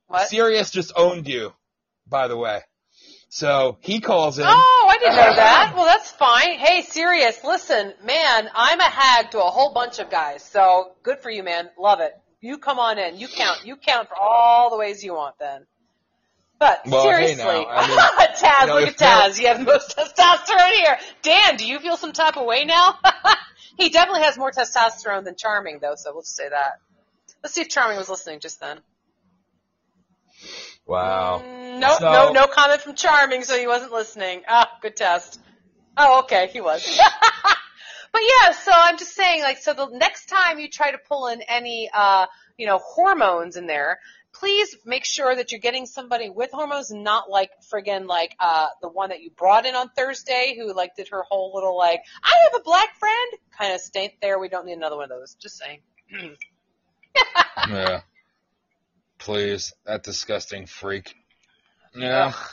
What? 0.08 0.30
Sirius 0.30 0.70
just 0.70 0.94
owned 0.96 1.28
you, 1.28 1.54
by 2.08 2.28
the 2.28 2.38
way. 2.38 2.62
So 3.30 3.78
he 3.82 4.00
calls 4.00 4.40
in. 4.40 4.46
Oh, 4.48 4.88
I 4.90 4.98
didn't 5.00 5.16
know 5.18 5.36
that. 5.36 5.74
Well, 5.76 5.86
that's 5.86 6.10
fine. 6.12 6.58
Hey, 6.60 6.82
serious. 6.84 7.44
Listen, 7.44 7.94
man, 8.06 8.50
I'm 8.56 8.80
a 8.80 8.90
hag 8.90 9.32
to 9.32 9.40
a 9.40 9.50
whole 9.50 9.74
bunch 9.74 10.00
of 10.00 10.10
guys. 10.10 10.44
So 10.44 10.94
good 11.04 11.20
for 11.20 11.30
you, 11.30 11.44
man. 11.44 11.70
Love 11.78 12.00
it. 12.00 12.14
You 12.40 12.58
come 12.58 12.80
on 12.80 12.98
in. 12.98 13.18
You 13.18 13.28
count. 13.28 13.66
You 13.66 13.76
count 13.76 14.08
for 14.08 14.16
all 14.18 14.70
the 14.70 14.78
ways 14.78 15.04
you 15.04 15.14
want 15.14 15.36
then. 15.40 15.66
But 16.60 16.82
Well, 16.86 17.04
hey, 17.04 17.28
seriously, 17.28 17.44
now, 17.44 17.68
I 17.70 17.88
mean, 17.88 17.98
Taz, 18.38 18.62
you 18.62 18.68
know, 18.68 18.80
look 18.80 18.90
at 18.90 18.98
Taz. 18.98 19.40
You 19.40 19.48
have 19.48 19.60
the 19.60 19.66
most 19.66 19.96
testosterone 19.96 20.76
here. 20.78 20.98
Dan, 21.22 21.58
do 21.58 21.68
you 21.68 21.80
feel 21.80 21.98
some 21.98 22.14
type 22.14 22.38
of 22.38 22.46
way 22.46 22.64
now? 22.66 22.98
he 23.78 23.90
definitely 23.90 24.24
has 24.24 24.38
more 24.38 24.52
testosterone 24.52 25.24
than 25.24 25.36
Charming, 25.36 25.80
though. 25.80 25.96
So 25.96 26.12
we'll 26.14 26.24
just 26.24 26.36
say 26.36 26.50
that. 26.50 26.80
Let's 27.44 27.54
see 27.56 27.62
if 27.62 27.70
Charming 27.70 27.98
was 27.98 28.10
listening 28.10 28.40
just 28.40 28.60
then. 28.60 28.80
Wow. 30.86 31.42
Mm, 31.46 31.80
No, 31.80 31.96
So- 31.98 32.12
no, 32.12 32.32
no 32.32 32.48
comment 32.48 32.82
from 32.82 32.96
Charming, 32.96 33.44
so 33.44 33.58
he 33.58 33.68
wasn't 33.68 33.92
listening. 33.92 34.44
Ah, 34.48 34.70
good 34.82 34.96
test. 34.96 35.40
Oh, 35.96 36.20
okay, 36.22 36.48
he 36.52 36.62
was. 36.62 36.84
but 38.12 38.22
yeah, 38.22 38.52
so 38.52 38.72
I'm 38.74 38.98
just 38.98 39.14
saying, 39.14 39.42
like, 39.42 39.58
so 39.58 39.74
the 39.74 39.88
next 39.92 40.28
time 40.28 40.60
you 40.60 40.70
try 40.70 40.92
to 40.92 40.98
pull 40.98 41.28
in 41.28 41.42
any, 41.44 41.90
uh, 41.94 42.28
you 42.58 42.68
know, 42.68 42.78
hormones 42.80 43.58
in 43.58 43.68
there, 43.68 44.00
please 44.40 44.76
make 44.86 45.06
sure 45.06 45.36
that 45.36 45.52
you're 45.52 45.62
getting 45.62 45.86
somebody 45.86 46.30
with 46.30 46.52
hormones 46.52 46.92
not 46.92 47.30
like 47.30 47.52
friggin' 47.72 48.08
like, 48.08 48.36
uh, 48.40 48.68
the 48.82 48.90
one 48.90 49.10
that 49.10 49.22
you 49.22 49.32
brought 49.32 49.66
in 49.66 49.76
on 49.76 49.90
Thursday 49.90 50.56
who 50.58 50.74
like 50.74 50.96
did 50.96 51.10
her 51.10 51.24
whole 51.24 51.52
little 51.54 51.78
like, 51.78 52.02
I 52.24 52.34
have 52.46 52.62
a 52.62 52.64
black 52.64 52.98
friend 52.98 53.34
kind 53.58 53.74
of 53.74 53.82
state 53.82 54.22
there. 54.22 54.40
We 54.40 54.50
don't 54.50 54.66
need 54.66 54.74
another 54.74 54.96
one 54.96 55.06
of 55.06 55.10
those. 55.10 55.36
Just 55.36 55.58
saying. 55.58 55.80
Yeah. 57.70 58.02
Please, 59.18 59.74
that 59.86 60.04
disgusting 60.04 60.68
freak. 60.68 61.16
Yeah. 61.96 62.34
Ugh. 62.34 62.50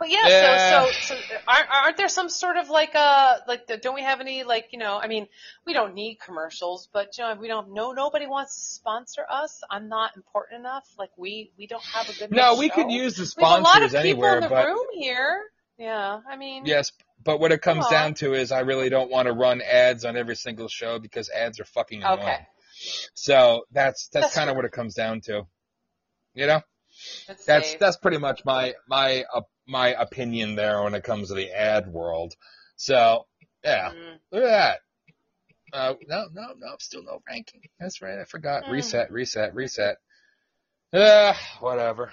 But 0.00 0.08
yeah, 0.08 0.28
Yeah. 0.28 0.86
so 0.86 0.90
so 0.92 1.14
so 1.14 1.36
aren't, 1.46 1.70
aren't 1.70 1.96
there 1.98 2.08
some 2.08 2.30
sort 2.30 2.56
of 2.56 2.70
like 2.70 2.94
uh 2.94 3.36
like 3.46 3.66
the, 3.66 3.76
don't 3.76 3.94
we 3.94 4.02
have 4.02 4.20
any 4.20 4.44
like 4.44 4.68
you 4.72 4.78
know 4.78 4.98
I 4.98 5.06
mean 5.08 5.28
we 5.66 5.74
don't 5.74 5.94
need 5.94 6.18
commercials 6.24 6.88
but 6.90 7.18
you 7.18 7.24
know 7.24 7.34
we 7.34 7.48
don't 7.48 7.74
no 7.74 7.92
nobody 7.92 8.26
wants 8.26 8.54
to 8.56 8.74
sponsor 8.74 9.26
us 9.30 9.60
I'm 9.70 9.90
not 9.90 10.16
important 10.16 10.60
enough 10.60 10.88
like 10.98 11.10
we 11.18 11.52
we 11.58 11.66
don't 11.66 11.84
have 11.84 12.08
a 12.08 12.18
good 12.18 12.30
No, 12.30 12.56
we 12.56 12.68
show. 12.68 12.74
could 12.76 12.90
use 12.90 13.14
the 13.14 13.26
sponsors 13.26 13.32
we 13.36 13.44
have 13.44 13.60
a 13.60 13.62
lot 13.62 13.82
of 13.82 13.90
people 13.90 14.00
anywhere, 14.00 14.34
in 14.36 14.40
the 14.40 14.48
but 14.48 14.66
room 14.66 14.86
here 14.94 15.42
yeah 15.78 16.20
I 16.26 16.36
mean 16.36 16.64
yes, 16.64 16.92
but 17.22 17.38
what 17.38 17.52
it 17.52 17.60
comes 17.60 17.86
down 17.88 18.14
to 18.14 18.32
is 18.32 18.52
I 18.52 18.60
really 18.60 18.88
don't 18.88 19.10
want 19.10 19.26
to 19.26 19.34
run 19.34 19.60
ads 19.60 20.06
on 20.06 20.16
every 20.16 20.36
single 20.36 20.68
show 20.68 20.98
because 20.98 21.28
ads 21.28 21.60
are 21.60 21.64
fucking 21.66 22.02
annoying. 22.02 22.20
okay 22.20 22.46
So 23.12 23.64
that's 23.70 24.08
that's, 24.08 24.24
That's 24.24 24.34
kind 24.34 24.48
of 24.48 24.56
what 24.56 24.64
it 24.64 24.72
comes 24.72 24.94
down 24.94 25.20
to. 25.22 25.46
You 26.32 26.46
know, 26.46 26.62
That's 27.46 27.70
see. 27.72 27.76
that's 27.78 27.96
pretty 27.96 28.18
much 28.18 28.44
my 28.44 28.74
my 28.88 29.24
uh, 29.34 29.42
my 29.66 29.88
opinion 29.88 30.54
there 30.56 30.82
when 30.82 30.94
it 30.94 31.04
comes 31.04 31.28
to 31.28 31.34
the 31.34 31.50
ad 31.50 31.88
world. 31.88 32.34
So 32.76 33.26
yeah, 33.64 33.90
Mm. 33.90 34.18
look 34.32 34.44
at 34.44 34.48
that. 34.48 34.78
Uh, 35.72 35.94
no, 36.08 36.24
no, 36.32 36.48
no, 36.58 36.76
still 36.80 37.04
no 37.04 37.22
ranking. 37.28 37.60
That's 37.78 38.02
right. 38.02 38.18
I 38.18 38.24
forgot. 38.24 38.64
Hmm. 38.64 38.72
Reset, 38.72 39.12
reset, 39.12 39.54
reset. 39.54 39.96
Uh, 40.92 41.34
whatever. 41.60 42.12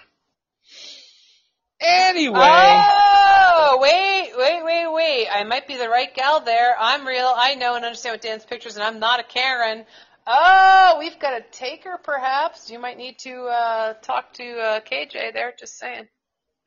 Anyway, 1.80 2.40
Oh, 2.40 3.78
wait, 3.82 4.32
wait, 4.36 4.64
wait, 4.64 4.88
wait. 4.94 5.28
I 5.32 5.44
might 5.44 5.68
be 5.68 5.78
the 5.78 5.90
right 5.90 6.14
gal 6.14 6.40
there. 6.42 6.76
I'm 6.80 7.08
real. 7.08 7.32
I 7.36 7.54
know 7.56 7.76
and 7.76 7.86
understand 7.86 8.14
what 8.14 8.22
Dan's 8.22 8.46
pictures, 8.46 8.76
and 8.76 8.84
I'm 8.84 9.00
not 9.00 9.20
a 9.20 9.24
Karen. 9.24 9.86
Oh, 10.30 10.98
we've 11.00 11.18
got 11.20 11.40
a 11.40 11.42
taker, 11.52 11.98
perhaps. 12.04 12.70
You 12.70 12.80
might 12.80 12.98
need 12.98 13.18
to 13.20 13.44
uh, 13.46 13.94
talk 14.02 14.34
to 14.34 14.60
uh, 14.60 14.80
KJ 14.82 15.34
there. 15.34 15.54
Just 15.58 15.78
saying. 15.78 16.08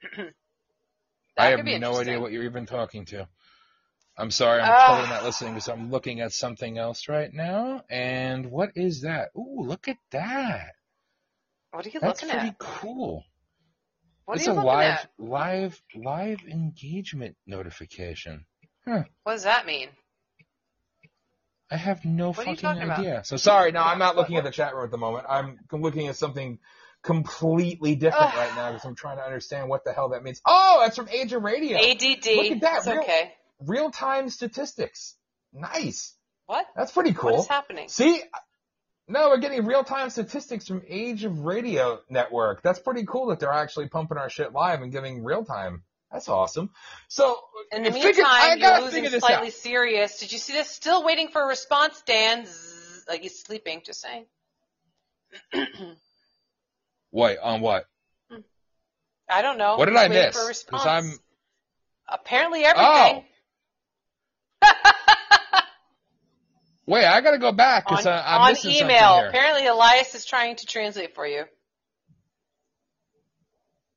I 1.39 1.49
have 1.49 1.65
no 1.65 1.99
idea 1.99 2.19
what 2.20 2.32
you're 2.32 2.45
even 2.45 2.66
talking 2.66 3.05
to. 3.07 3.28
I'm 4.16 4.31
sorry, 4.31 4.61
I'm 4.61 4.69
Ah. 4.69 4.87
totally 4.87 5.09
not 5.15 5.24
listening 5.24 5.55
because 5.55 5.69
I'm 5.69 5.91
looking 5.91 6.20
at 6.20 6.32
something 6.32 6.77
else 6.78 7.09
right 7.09 7.32
now. 7.32 7.82
And 7.89 8.51
what 8.51 8.70
is 8.77 9.03
that? 9.03 9.28
Ooh, 9.37 9.62
look 9.62 9.89
at 9.89 9.97
that. 10.11 10.73
What 11.70 11.87
are 11.87 11.91
you 11.91 12.01
That's 12.01 12.23
looking 12.23 12.37
at? 12.37 12.59
That's 12.59 12.70
pretty 12.70 12.81
cool. 12.81 13.24
What 14.27 14.39
it's 14.39 14.47
are 14.49 14.53
a 14.53 14.55
live, 14.55 14.85
at? 15.01 15.11
live, 15.19 15.82
live 15.95 16.41
engagement 16.49 17.37
notification. 17.47 18.45
Huh. 18.87 19.05
What 19.24 19.32
does 19.32 19.45
that 19.45 19.66
mean? 19.66 19.89
I 21.70 21.76
have 21.76 22.05
no 22.05 22.28
What 22.30 22.38
are 22.38 22.40
you 22.42 22.56
fucking 22.56 22.60
talking 22.62 22.82
about? 22.82 22.98
idea. 22.98 23.22
So 23.24 23.36
sorry, 23.36 23.72
no, 23.72 23.80
I'm 23.80 23.98
not 23.98 24.16
looking 24.16 24.36
at 24.36 24.44
the 24.44 24.51
chat 24.51 24.74
room 24.74 24.84
at 24.84 24.90
the 24.90 24.98
moment. 24.98 25.26
I'm 25.28 25.59
looking 25.72 26.09
at 26.09 26.16
something 26.16 26.59
completely 27.02 27.94
different 27.94 28.34
right 28.34 28.55
now 28.56 28.70
because 28.70 28.84
I'm 28.84 28.94
trying 28.94 29.16
to 29.18 29.22
understand 29.24 29.68
what 29.68 29.84
the 29.84 29.92
hell 29.92 30.10
that 30.10 30.22
means. 30.22 30.40
Oh, 30.44 30.80
that's 30.82 30.97
from 30.97 31.09
Age 31.09 31.32
of 31.32 31.42
Radio. 31.42 31.78
ADD. 31.78 32.26
Look 32.36 32.52
at 32.52 32.60
that, 32.62 32.78
It's 32.78 32.86
real- 32.86 33.01
okay. 33.01 33.32
Real 33.66 33.90
time 33.90 34.28
statistics. 34.30 35.16
Nice. 35.52 36.14
What? 36.47 36.66
That's 36.76 36.92
pretty 36.92 37.12
cool. 37.12 37.32
What 37.32 37.40
is 37.40 37.47
happening? 37.47 37.88
See, 37.88 38.20
No, 39.09 39.28
we're 39.28 39.38
getting 39.38 39.66
real-time 39.66 40.09
statistics 40.10 40.68
from 40.68 40.82
Age 40.86 41.24
of 41.24 41.40
Radio 41.40 41.98
Network. 42.09 42.62
That's 42.62 42.78
pretty 42.78 43.05
cool 43.06 43.26
that 43.28 43.40
they're 43.40 43.52
actually 43.52 43.88
pumping 43.88 44.18
our 44.18 44.30
shit 44.30 44.52
live 44.52 44.82
and 44.82 44.92
giving 44.92 45.24
real-time. 45.24 45.82
That's 46.12 46.28
awesome. 46.28 46.70
So, 47.09 47.39
In 47.73 47.85
the 47.85 47.91
I 47.91 47.93
meantime, 47.93 48.59
you're 48.59 48.81
losing 48.81 49.07
slightly 49.20 49.47
out. 49.49 49.53
serious. 49.53 50.19
Did 50.19 50.32
you 50.32 50.39
see 50.39 50.53
this? 50.53 50.69
Still 50.69 51.05
waiting 51.05 51.28
for 51.28 51.43
a 51.43 51.47
response, 51.47 52.03
Dan. 52.05 52.45
Zzz, 52.47 53.05
like 53.09 53.23
he's 53.23 53.39
sleeping. 53.41 53.82
Just 53.87 54.01
saying. 54.01 54.27
Wait, 57.12 57.39
on 57.39 57.61
what? 57.61 57.87
I 59.28 59.43
don't 59.43 59.59
know. 59.59 59.77
What 59.77 59.85
did 59.87 59.95
I 59.97 60.09
miss? 60.09 60.35
For 60.35 60.41
a 60.41 60.43
'Cause 60.43 60.49
response. 60.49 60.85
I'm- 60.87 61.19
Apparently 62.09 62.65
oh! 62.65 62.69
everything. 62.69 63.24
Oh. 64.62 64.69
Wait, 66.87 67.05
I 67.05 67.20
gotta 67.20 67.39
go 67.39 67.53
back 67.53 67.85
on 67.87 67.93
because 67.99 68.07
I'm 68.09 68.41
on 68.41 68.51
missing 68.53 68.73
something 68.73 68.87
email. 68.89 69.19
here. 69.19 69.28
Apparently 69.28 69.66
Elias 69.69 70.12
is 70.16 70.24
trying 70.24 70.57
to 70.57 70.66
translate 70.66 71.15
for 71.15 71.24
you. 71.24 71.45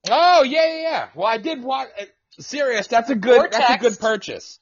Oh 0.09 0.43
yeah, 0.43 0.65
yeah, 0.67 0.81
yeah. 0.81 1.07
Well, 1.15 1.27
I 1.27 1.37
did 1.37 1.63
want 1.63 1.89
uh, 1.99 2.05
serious. 2.39 2.87
That's 2.87 3.09
a 3.09 3.15
good. 3.15 3.39
Or 3.39 3.49
That's 3.49 3.75
a 3.75 3.89
good 3.89 3.99
purchase. 3.99 4.59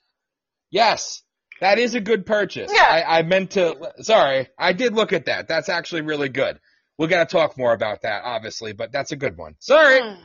Yes, 0.69 1.23
that 1.59 1.79
is 1.79 1.95
a 1.95 1.99
good 1.99 2.25
purchase. 2.25 2.71
Yeah. 2.73 2.83
I, 2.83 3.19
I 3.19 3.21
meant 3.23 3.51
to. 3.51 3.93
Sorry, 4.01 4.49
I 4.57 4.73
did 4.73 4.93
look 4.93 5.13
at 5.13 5.25
that. 5.25 5.47
That's 5.47 5.69
actually 5.69 6.01
really 6.01 6.29
good. 6.29 6.59
We're 6.97 7.07
gonna 7.07 7.25
talk 7.25 7.57
more 7.57 7.73
about 7.73 8.03
that, 8.03 8.23
obviously, 8.23 8.73
but 8.73 8.91
that's 8.91 9.11
a 9.11 9.15
good 9.15 9.37
one. 9.37 9.55
Sorry. 9.59 9.99
Hmm. 9.99 10.21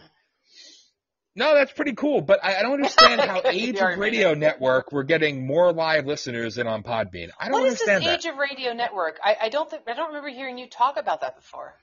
No, 1.39 1.55
that's 1.55 1.73
pretty 1.73 1.93
cool. 1.93 2.23
But 2.23 2.43
I, 2.43 2.57
I 2.57 2.63
don't 2.63 2.73
understand 2.73 3.21
how 3.21 3.43
Age 3.45 3.79
of 3.79 3.99
Radio. 3.99 4.35
Network 4.35 4.91
we're 4.91 5.03
getting 5.03 5.47
more 5.47 5.73
live 5.73 6.07
listeners 6.07 6.55
than 6.55 6.67
on 6.67 6.83
Podbean. 6.83 7.29
I 7.39 7.49
don't 7.49 7.63
understand 7.63 7.63
What 7.63 7.67
is 7.67 7.79
this 7.79 7.89
understand 7.89 8.05
that. 8.05 8.19
Age 8.19 8.27
of 8.27 8.39
Radio 8.39 8.73
Network? 8.73 9.19
I, 9.23 9.37
I 9.43 9.49
don't 9.51 9.69
think 9.71 9.83
I 9.87 9.95
don't 9.95 10.09
remember 10.09 10.31
hearing 10.31 10.57
you 10.59 10.69
talk 10.69 10.97
about 10.97 11.21
that 11.21 11.37
before. 11.37 11.75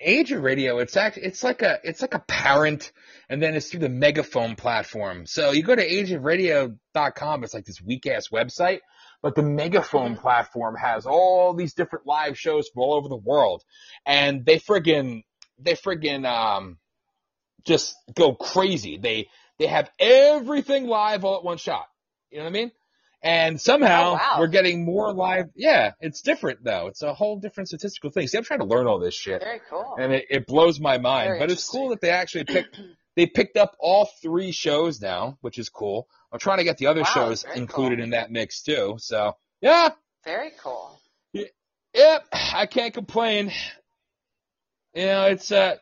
Age 0.00 0.32
of 0.32 0.42
Radio, 0.42 0.78
it's 0.78 0.96
act, 0.96 1.18
it's 1.18 1.42
like 1.44 1.62
a, 1.62 1.78
it's 1.84 2.02
like 2.02 2.14
a 2.14 2.18
parent, 2.18 2.92
and 3.28 3.40
then 3.42 3.54
it's 3.54 3.70
through 3.70 3.80
the 3.80 3.88
megaphone 3.88 4.56
platform. 4.56 5.24
So 5.26 5.52
you 5.52 5.62
go 5.62 5.74
to 5.74 5.88
ageofradio.com, 5.88 7.44
it's 7.44 7.54
like 7.54 7.64
this 7.64 7.80
weak 7.80 8.06
ass 8.06 8.28
website, 8.32 8.80
but 9.22 9.34
the 9.34 9.42
megaphone 9.42 10.16
Mhm. 10.16 10.20
platform 10.20 10.76
has 10.76 11.06
all 11.06 11.54
these 11.54 11.74
different 11.74 12.06
live 12.06 12.38
shows 12.38 12.68
from 12.68 12.82
all 12.82 12.94
over 12.94 13.08
the 13.08 13.16
world, 13.16 13.62
and 14.04 14.44
they 14.44 14.58
friggin, 14.58 15.22
they 15.58 15.74
friggin, 15.74 16.26
um, 16.26 16.78
just 17.64 17.94
go 18.14 18.34
crazy. 18.34 18.98
They, 18.98 19.28
they 19.58 19.66
have 19.66 19.90
everything 19.98 20.86
live 20.86 21.24
all 21.24 21.36
at 21.36 21.44
one 21.44 21.56
shot. 21.58 21.86
You 22.30 22.38
know 22.38 22.44
what 22.44 22.50
I 22.50 22.52
mean? 22.52 22.72
And 23.24 23.58
somehow 23.58 24.10
Oh, 24.10 24.12
wow. 24.14 24.36
we're 24.38 24.48
getting 24.48 24.84
more 24.84 25.10
live. 25.14 25.46
Yeah, 25.56 25.92
it's 25.98 26.20
different 26.20 26.62
though. 26.62 26.88
It's 26.88 27.00
a 27.00 27.14
whole 27.14 27.38
different 27.38 27.68
statistical 27.68 28.10
thing. 28.10 28.26
See, 28.28 28.36
I'm 28.36 28.44
trying 28.44 28.60
to 28.60 28.66
learn 28.66 28.86
all 28.86 28.98
this 28.98 29.14
shit 29.14 29.42
Very 29.42 29.60
cool. 29.70 29.96
and 29.98 30.12
it, 30.12 30.26
it 30.28 30.46
blows 30.46 30.78
my 30.78 30.98
mind. 30.98 31.28
Very 31.28 31.38
but 31.38 31.50
it's 31.50 31.66
cool 31.66 31.88
that 31.88 32.02
they 32.02 32.10
actually 32.10 32.44
picked 32.44 32.78
they 33.16 33.24
picked 33.24 33.56
up 33.56 33.76
all 33.80 34.10
three 34.20 34.52
shows 34.52 35.00
now, 35.00 35.38
which 35.40 35.58
is 35.58 35.70
cool. 35.70 36.06
I'm 36.32 36.38
trying 36.38 36.58
to 36.58 36.64
get 36.64 36.76
the 36.76 36.88
other 36.88 37.00
Wow, 37.00 37.06
shows 37.14 37.46
included 37.54 37.96
cool. 37.96 38.04
in 38.04 38.10
that 38.10 38.30
mix 38.30 38.62
too. 38.62 38.96
So 38.98 39.36
yeah, 39.62 39.88
Very 40.26 40.50
cool. 40.62 41.00
yep, 41.32 42.26
I 42.32 42.66
can't 42.66 42.92
complain. 42.92 43.50
You 44.92 45.06
know, 45.06 45.24
it's 45.28 45.50
uh 45.50 45.76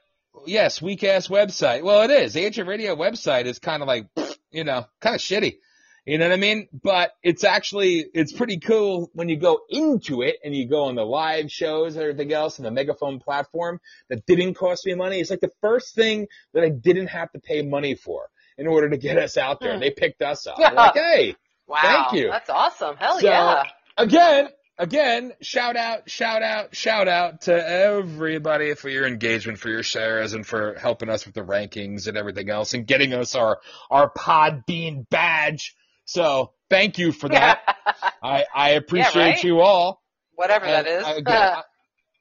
yes, 0.47 0.81
weak 0.81 1.03
ass 1.03 1.27
website. 1.27 1.83
Well, 1.83 2.03
it 2.03 2.11
is. 2.13 2.35
The 2.35 2.47
of 2.47 2.67
Radio 2.69 2.95
website 2.95 3.47
is 3.47 3.59
kind 3.59 3.83
of 3.83 3.89
like 3.89 4.07
you 4.53 4.63
know, 4.63 4.85
kind 5.01 5.17
of 5.17 5.21
shitty. 5.21 5.57
You 6.05 6.19
know 6.19 6.29
what 6.29 6.35
I 6.35 6.37
mean? 6.37 6.69
But 6.73 7.13
it's 7.23 7.45
actually, 7.45 8.05
it's 8.13 8.33
pretty 8.33 8.59
cool 8.59 9.11
when 9.15 9.29
you 9.29 9.37
go 9.37 9.61
into 9.69 10.23
it 10.23 10.37
and 10.45 10.55
you 10.55 10.69
go 10.69 10.85
on 10.85 10.97
the 10.97 11.05
live 11.05 11.51
shows 11.51 11.95
and 11.95 12.03
everything 12.03 12.33
else 12.33 12.59
and 12.59 12.67
the 12.67 12.71
megaphone 12.73 13.21
platform 13.21 13.79
that 14.09 14.27
didn't 14.27 14.55
cost 14.55 14.85
me 14.85 14.95
money. 14.95 15.21
It's 15.21 15.31
like 15.31 15.41
the 15.41 15.53
first 15.61 15.95
thing 15.95 16.27
that 16.55 16.65
I 16.65 16.71
didn't 16.71 17.07
have 17.09 17.31
to 17.33 17.39
pay 17.39 17.63
money 17.63 17.95
for 17.95 18.29
in 18.59 18.67
order 18.67 18.91
to 18.91 18.97
get 18.97 19.17
us 19.17 19.37
out 19.37 19.61
there. 19.61 19.75
Hmm. 19.75 19.81
They 19.81 19.91
picked 19.91 20.23
us 20.23 20.47
up. 20.47 20.57
They're 20.59 20.73
like, 20.73 20.95
hey, 20.95 21.37
Wow. 21.69 21.79
Thank 21.83 22.13
you. 22.25 22.31
That's 22.31 22.51
awesome. 22.51 22.97
Hell 22.97 23.21
So- 23.21 23.27
yeah. 23.29 23.63
again, 23.97 24.49
again, 24.79 25.33
shout 25.41 25.77
out, 25.77 26.11
shout 26.11 26.43
out, 26.43 26.75
shout 26.75 27.07
out 27.09 27.43
to 27.43 27.53
everybody 27.55 28.75
for 28.75 28.89
your 28.89 29.07
engagement, 29.07 29.59
for 29.59 29.69
your 29.69 29.83
shares, 29.83 30.33
and 30.35 30.47
for 30.47 30.75
helping 30.75 31.09
us 31.09 31.25
with 31.25 31.35
the 31.35 31.43
rankings 31.43 32.09
and 32.09 32.17
everything 32.19 32.51
else, 32.51 32.75
and 32.75 32.87
getting 32.87 33.15
us 33.15 33.35
our 33.35 33.61
our 33.91 34.11
Podbean 34.13 35.09
badge. 35.09 35.75
So 36.13 36.53
thank 36.69 36.99
you 36.99 37.11
for 37.13 37.29
that. 37.31 37.77
I 38.23 38.45
I 38.55 38.71
appreciate 38.71 39.15
right? 39.17 39.45
you 39.45 39.61
all. 39.61 40.03
Whatever 40.35 40.67
that 40.67 40.87
And 40.87 40.99
is. 40.99 41.05
I- 41.05 41.13
again, 41.17 41.53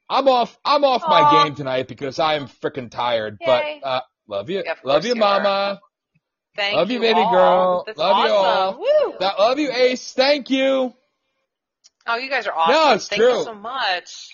I'm 0.08 0.28
off. 0.28 0.58
I'm 0.64 0.84
off 0.84 1.02
my 1.06 1.44
game 1.44 1.54
tonight 1.54 1.88
because 1.88 2.18
I 2.18 2.34
am 2.34 2.46
freaking 2.48 2.90
tired. 2.90 3.38
Yay. 3.40 3.80
But 3.82 3.86
uh, 3.86 4.00
love 4.26 4.48
you, 4.50 4.62
Yeah, 4.64 4.74
love 4.84 5.04
you. 5.04 5.14
Mama. 5.14 5.80
Thank 6.56 6.76
Love 6.76 6.90
you, 6.90 7.00
baby 7.00 7.20
all. 7.20 7.30
girl. 7.32 7.84
That's 7.86 7.98
Love 7.98 8.24
you 8.26 8.30
all. 8.32 8.44
awesome. 8.44 8.80
Woo. 8.80 9.14
That- 9.20 9.38
Love 9.38 9.58
you, 9.58 9.72
Ace. 9.72 10.12
Thank 10.12 10.50
you. 10.50 10.92
Oh, 12.06 12.16
you 12.16 12.28
guys 12.28 12.46
are 12.46 12.54
awesome. 12.54 12.74
No, 12.74 12.94
it's 12.94 13.08
Thank 13.08 13.20
true. 13.22 13.38
you 13.38 13.44
so 13.44 13.54
much. 13.54 14.28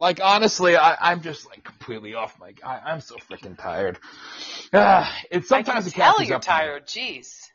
Like 0.00 0.20
honestly, 0.22 0.76
I, 0.76 0.96
I'm 1.00 1.22
just 1.22 1.48
like 1.48 1.64
completely 1.64 2.14
off 2.14 2.38
my. 2.38 2.54
I, 2.64 2.78
I'm 2.92 3.00
so 3.00 3.16
freaking 3.16 3.58
tired. 3.58 3.98
Ah, 4.72 5.12
it's 5.30 5.48
sometimes 5.48 5.86
I 5.86 5.88
it 5.88 5.92
can 5.94 6.02
tell 6.02 6.14
catches 6.14 6.28
you're 6.28 6.38
tired. 6.38 6.86
Jeez. 6.86 7.47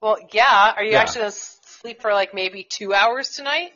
Well, 0.00 0.16
yeah. 0.32 0.72
Are 0.76 0.82
you 0.84 0.92
Yeah. 0.92 1.00
actually 1.00 1.20
gonna 1.22 1.32
sleep 1.32 2.00
for 2.02 2.12
like 2.12 2.32
maybe 2.34 2.64
two 2.64 2.94
hours 2.94 3.30
tonight? 3.30 3.72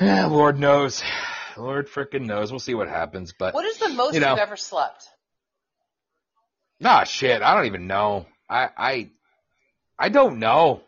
Yeah, 0.00 0.26
Lord 0.26 0.58
knows. 0.58 1.02
Lord 1.58 1.88
frickin' 1.88 2.22
knows. 2.24 2.50
We'll 2.50 2.58
see 2.58 2.74
what 2.74 2.88
happens. 2.88 3.34
But 3.38 3.52
What 3.54 3.66
is 3.66 3.76
the 3.78 3.90
most 3.90 4.14
you 4.14 4.20
know. 4.20 4.30
you've 4.30 4.38
ever 4.38 4.56
slept? 4.56 5.06
nah, 6.80 7.04
shit. 7.04 7.42
I 7.42 7.54
don't 7.54 7.66
even 7.66 7.86
know. 7.86 8.26
I 8.48 8.68
I 8.76 9.10
I 9.98 10.08
don't 10.08 10.38
know. 10.38 10.80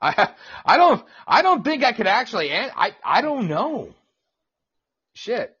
I 0.00 0.30
I 0.64 0.76
don't 0.76 1.04
I 1.28 1.42
don't 1.42 1.62
think 1.62 1.84
I 1.84 1.92
could 1.92 2.08
actually. 2.08 2.52
I 2.52 2.92
I 3.04 3.20
don't 3.20 3.46
know. 3.46 3.94
Shit. 5.14 5.56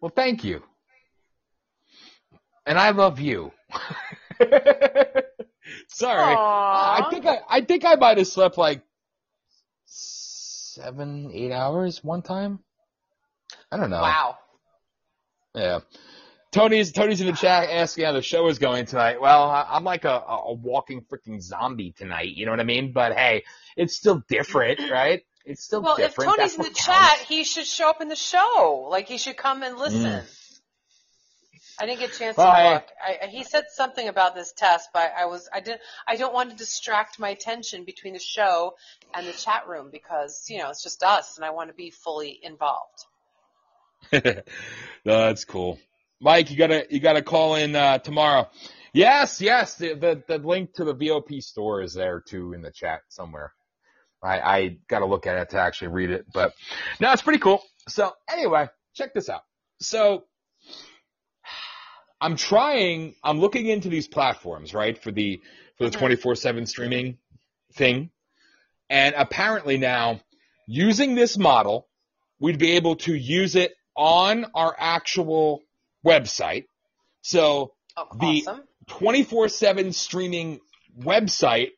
Well, 0.00 0.10
thank 0.14 0.42
you. 0.42 0.62
And 2.66 2.78
I 2.78 2.90
love 2.90 3.20
you. 3.20 3.52
Sorry. 5.88 6.34
I 6.36 7.06
think 7.10 7.26
I, 7.26 7.38
I 7.48 7.60
think 7.62 7.84
I 7.84 7.94
might 7.94 8.18
have 8.18 8.26
slept 8.26 8.58
like 8.58 8.82
seven, 9.86 11.30
eight 11.32 11.52
hours 11.52 12.02
one 12.02 12.22
time. 12.22 12.60
I 13.70 13.76
don't 13.76 13.90
know. 13.90 14.02
Wow. 14.02 14.38
Yeah. 15.54 15.80
Tony's 16.52 16.90
Tony's 16.92 17.20
in 17.20 17.28
the 17.28 17.32
chat 17.32 17.70
asking 17.70 18.04
how 18.04 18.12
the 18.12 18.22
show 18.22 18.48
is 18.48 18.58
going 18.58 18.84
tonight. 18.86 19.20
Well, 19.20 19.44
I- 19.44 19.66
I'm 19.70 19.84
like 19.84 20.04
a, 20.04 20.22
a 20.26 20.52
walking 20.54 21.02
freaking 21.02 21.40
zombie 21.40 21.92
tonight. 21.96 22.30
You 22.34 22.44
know 22.46 22.50
what 22.52 22.60
I 22.60 22.64
mean? 22.64 22.92
But 22.92 23.16
hey, 23.16 23.44
it's 23.76 23.94
still 23.94 24.22
different, 24.28 24.80
right? 24.90 25.22
It's 25.44 25.62
still 25.62 25.80
different. 25.82 25.98
Well, 25.98 26.06
if. 26.08 26.14
Tony's 26.16 26.36
That's 26.36 26.54
in 26.54 26.62
the 26.62 26.68
what 26.68 26.76
chat, 26.76 27.18
he 27.28 27.44
should 27.44 27.66
show 27.66 27.90
up 27.90 28.00
in 28.00 28.08
the 28.08 28.16
show. 28.16 28.88
Like 28.90 29.06
he 29.08 29.16
should 29.18 29.36
come 29.36 29.62
and 29.62 29.78
listen. 29.78 30.02
Mm. 30.02 30.24
I 31.80 31.86
didn't 31.86 32.00
get 32.00 32.14
a 32.14 32.18
chance 32.18 32.36
Well, 32.36 32.52
to 32.52 32.62
look. 32.74 32.84
I, 33.02 33.18
I- 33.22 33.26
he 33.28 33.42
said 33.44 33.64
something 33.72 34.06
about 34.08 34.34
this 34.34 34.52
test, 34.52 34.90
but 34.92 35.12
I 35.18 35.26
was 35.26 35.48
I 35.52 35.60
didn't 35.60 35.80
I 36.06 36.16
don't 36.16 36.34
want 36.34 36.50
to 36.50 36.56
distract 36.56 37.18
my 37.18 37.30
attention 37.30 37.84
between 37.84 38.12
the 38.12 38.20
show 38.20 38.74
and 39.14 39.26
the 39.26 39.32
chat 39.32 39.66
room 39.66 39.88
because 39.90 40.46
you 40.48 40.58
know 40.58 40.70
it's 40.70 40.82
just 40.82 41.02
us 41.02 41.36
and 41.36 41.44
I 41.44 41.50
want 41.50 41.70
to 41.70 41.74
be 41.74 41.90
fully 41.90 42.38
involved. 42.42 43.06
no, 44.12 44.32
that's 45.04 45.44
cool. 45.44 45.78
Mike, 46.20 46.50
you 46.50 46.56
gotta 46.58 46.86
you 46.90 47.00
gotta 47.00 47.22
call 47.22 47.54
in 47.54 47.74
uh, 47.74 47.98
tomorrow. 47.98 48.48
Yes, 48.92 49.40
yes. 49.40 49.76
The, 49.76 49.94
the 49.94 50.22
the 50.26 50.38
link 50.38 50.74
to 50.74 50.84
the 50.84 50.94
VOP 50.94 51.40
store 51.42 51.82
is 51.82 51.94
there 51.94 52.20
too 52.20 52.52
in 52.52 52.62
the 52.62 52.70
chat 52.72 53.00
somewhere. 53.08 53.52
I 54.22 54.40
I 54.40 54.78
gotta 54.88 55.06
look 55.06 55.26
at 55.26 55.38
it 55.38 55.50
to 55.50 55.58
actually 55.58 55.88
read 55.88 56.10
it, 56.10 56.26
but 56.32 56.52
no, 57.00 57.12
it's 57.12 57.22
pretty 57.22 57.38
cool. 57.38 57.62
So 57.88 58.12
anyway, 58.30 58.68
check 58.94 59.14
this 59.14 59.28
out. 59.28 59.42
So 59.80 60.24
I'm 62.20 62.36
trying. 62.36 63.14
I'm 63.24 63.40
looking 63.40 63.66
into 63.66 63.88
these 63.88 64.06
platforms, 64.08 64.74
right, 64.74 64.96
for 65.02 65.10
the 65.10 65.40
for 65.76 65.88
the 65.88 65.96
Mhm. 65.96 65.98
24 66.00 66.34
seven 66.34 66.66
streaming 66.66 67.18
thing, 67.72 68.10
and 68.90 69.14
apparently 69.16 69.78
now 69.78 70.20
using 70.66 71.14
this 71.14 71.38
model, 71.38 71.88
we'd 72.38 72.58
be 72.58 72.72
able 72.72 72.96
to 72.96 73.14
use 73.14 73.56
it 73.56 73.74
on 73.96 74.44
our 74.54 74.74
actual 74.78 75.62
website. 76.04 76.66
So 77.22 77.74
Oh, 77.96 78.06
The- 78.14 78.46
24-7 78.86 79.92
streaming 79.92 80.60
website, 80.98 81.72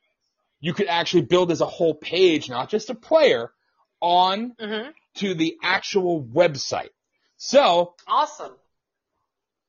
you 0.59 0.73
could 0.73 0.87
actually 0.87 1.23
build 1.23 1.51
as 1.51 1.59
a 1.59 1.65
whole 1.65 1.95
page, 1.95 2.49
not 2.49 2.69
just 2.69 2.89
a 2.89 2.95
player, 2.95 3.51
on 3.99 4.55
hmm 4.59 4.89
to 5.15 5.33
the 5.33 5.57
actual 5.61 6.23
website. 6.23 6.89
So 7.37 7.95
Awesome. 8.07 8.55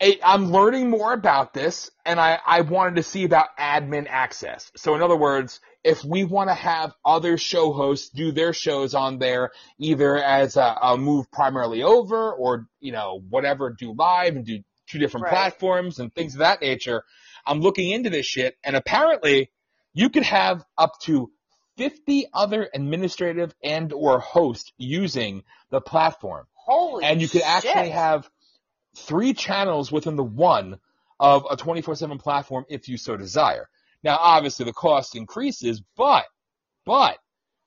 I- 0.03 0.19
I'm 0.25 0.51
learning 0.51 0.91
more 0.91 1.13
about 1.13 1.55
this, 1.55 1.91
and 2.05 2.19
I, 2.21 2.39
I 2.45 2.63
wanted 2.63 2.97
to 2.97 3.03
see 3.03 3.25
about 3.25 3.57
admin 3.59 4.07
access. 4.09 4.71
So 4.77 4.95
in 4.95 5.03
other 5.03 5.17
words, 5.17 5.61
if 5.85 6.05
we 6.05 6.25
want 6.25 6.51
to 6.51 6.55
have 6.55 6.95
other 7.05 7.39
show 7.39 7.73
hosts 7.73 8.09
do 8.11 8.33
their 8.33 8.53
shows 8.53 8.95
on 8.95 9.19
there, 9.19 9.51
either 9.79 10.17
as 10.17 10.57
a, 10.57 10.77
a 10.83 10.97
move 10.99 11.31
primarily 11.31 11.83
over, 11.83 12.33
or 12.33 12.67
you 12.81 12.93
know 12.93 13.23
whatever, 13.29 13.71
do 13.71 13.93
live 13.93 14.35
and 14.37 14.45
do 14.45 14.61
two 14.89 14.99
different 14.99 15.25
Right. 15.25 15.33
platforms 15.33 15.99
and 15.99 16.13
things 16.15 16.35
of 16.35 16.41
that 16.41 16.61
nature. 16.61 17.05
I'm 17.47 17.61
looking 17.61 17.91
into 17.91 18.11
this 18.11 18.27
shit, 18.27 18.57
and 18.65 18.75
apparently, 18.77 19.51
you 19.93 20.11
could 20.11 20.25
have 20.25 20.65
up 20.77 20.99
to 21.03 21.31
50 21.77 22.27
other 22.33 22.69
administrative 22.75 23.55
and 23.63 23.93
or 23.93 24.21
hosts 24.21 24.73
using 24.79 25.43
the 25.71 25.81
platform 25.81 26.47
Holy 26.55 27.05
and 27.05 27.21
you 27.21 27.29
could 27.29 27.43
actually 27.43 27.91
have 27.91 28.29
three 28.95 29.35
channels 29.35 29.91
within 29.91 30.17
the 30.17 30.25
one 30.25 30.79
of 31.21 31.47
a 31.51 31.57
24/7 31.57 32.19
platform 32.19 32.65
if 32.69 32.89
you 32.89 32.97
so 32.97 33.17
desire. 33.17 33.69
Now, 34.03 34.19
obviously, 34.21 34.65
the 34.65 34.73
cost 34.73 35.17
increases, 35.17 35.83
but 35.97 36.27
but 36.85 37.19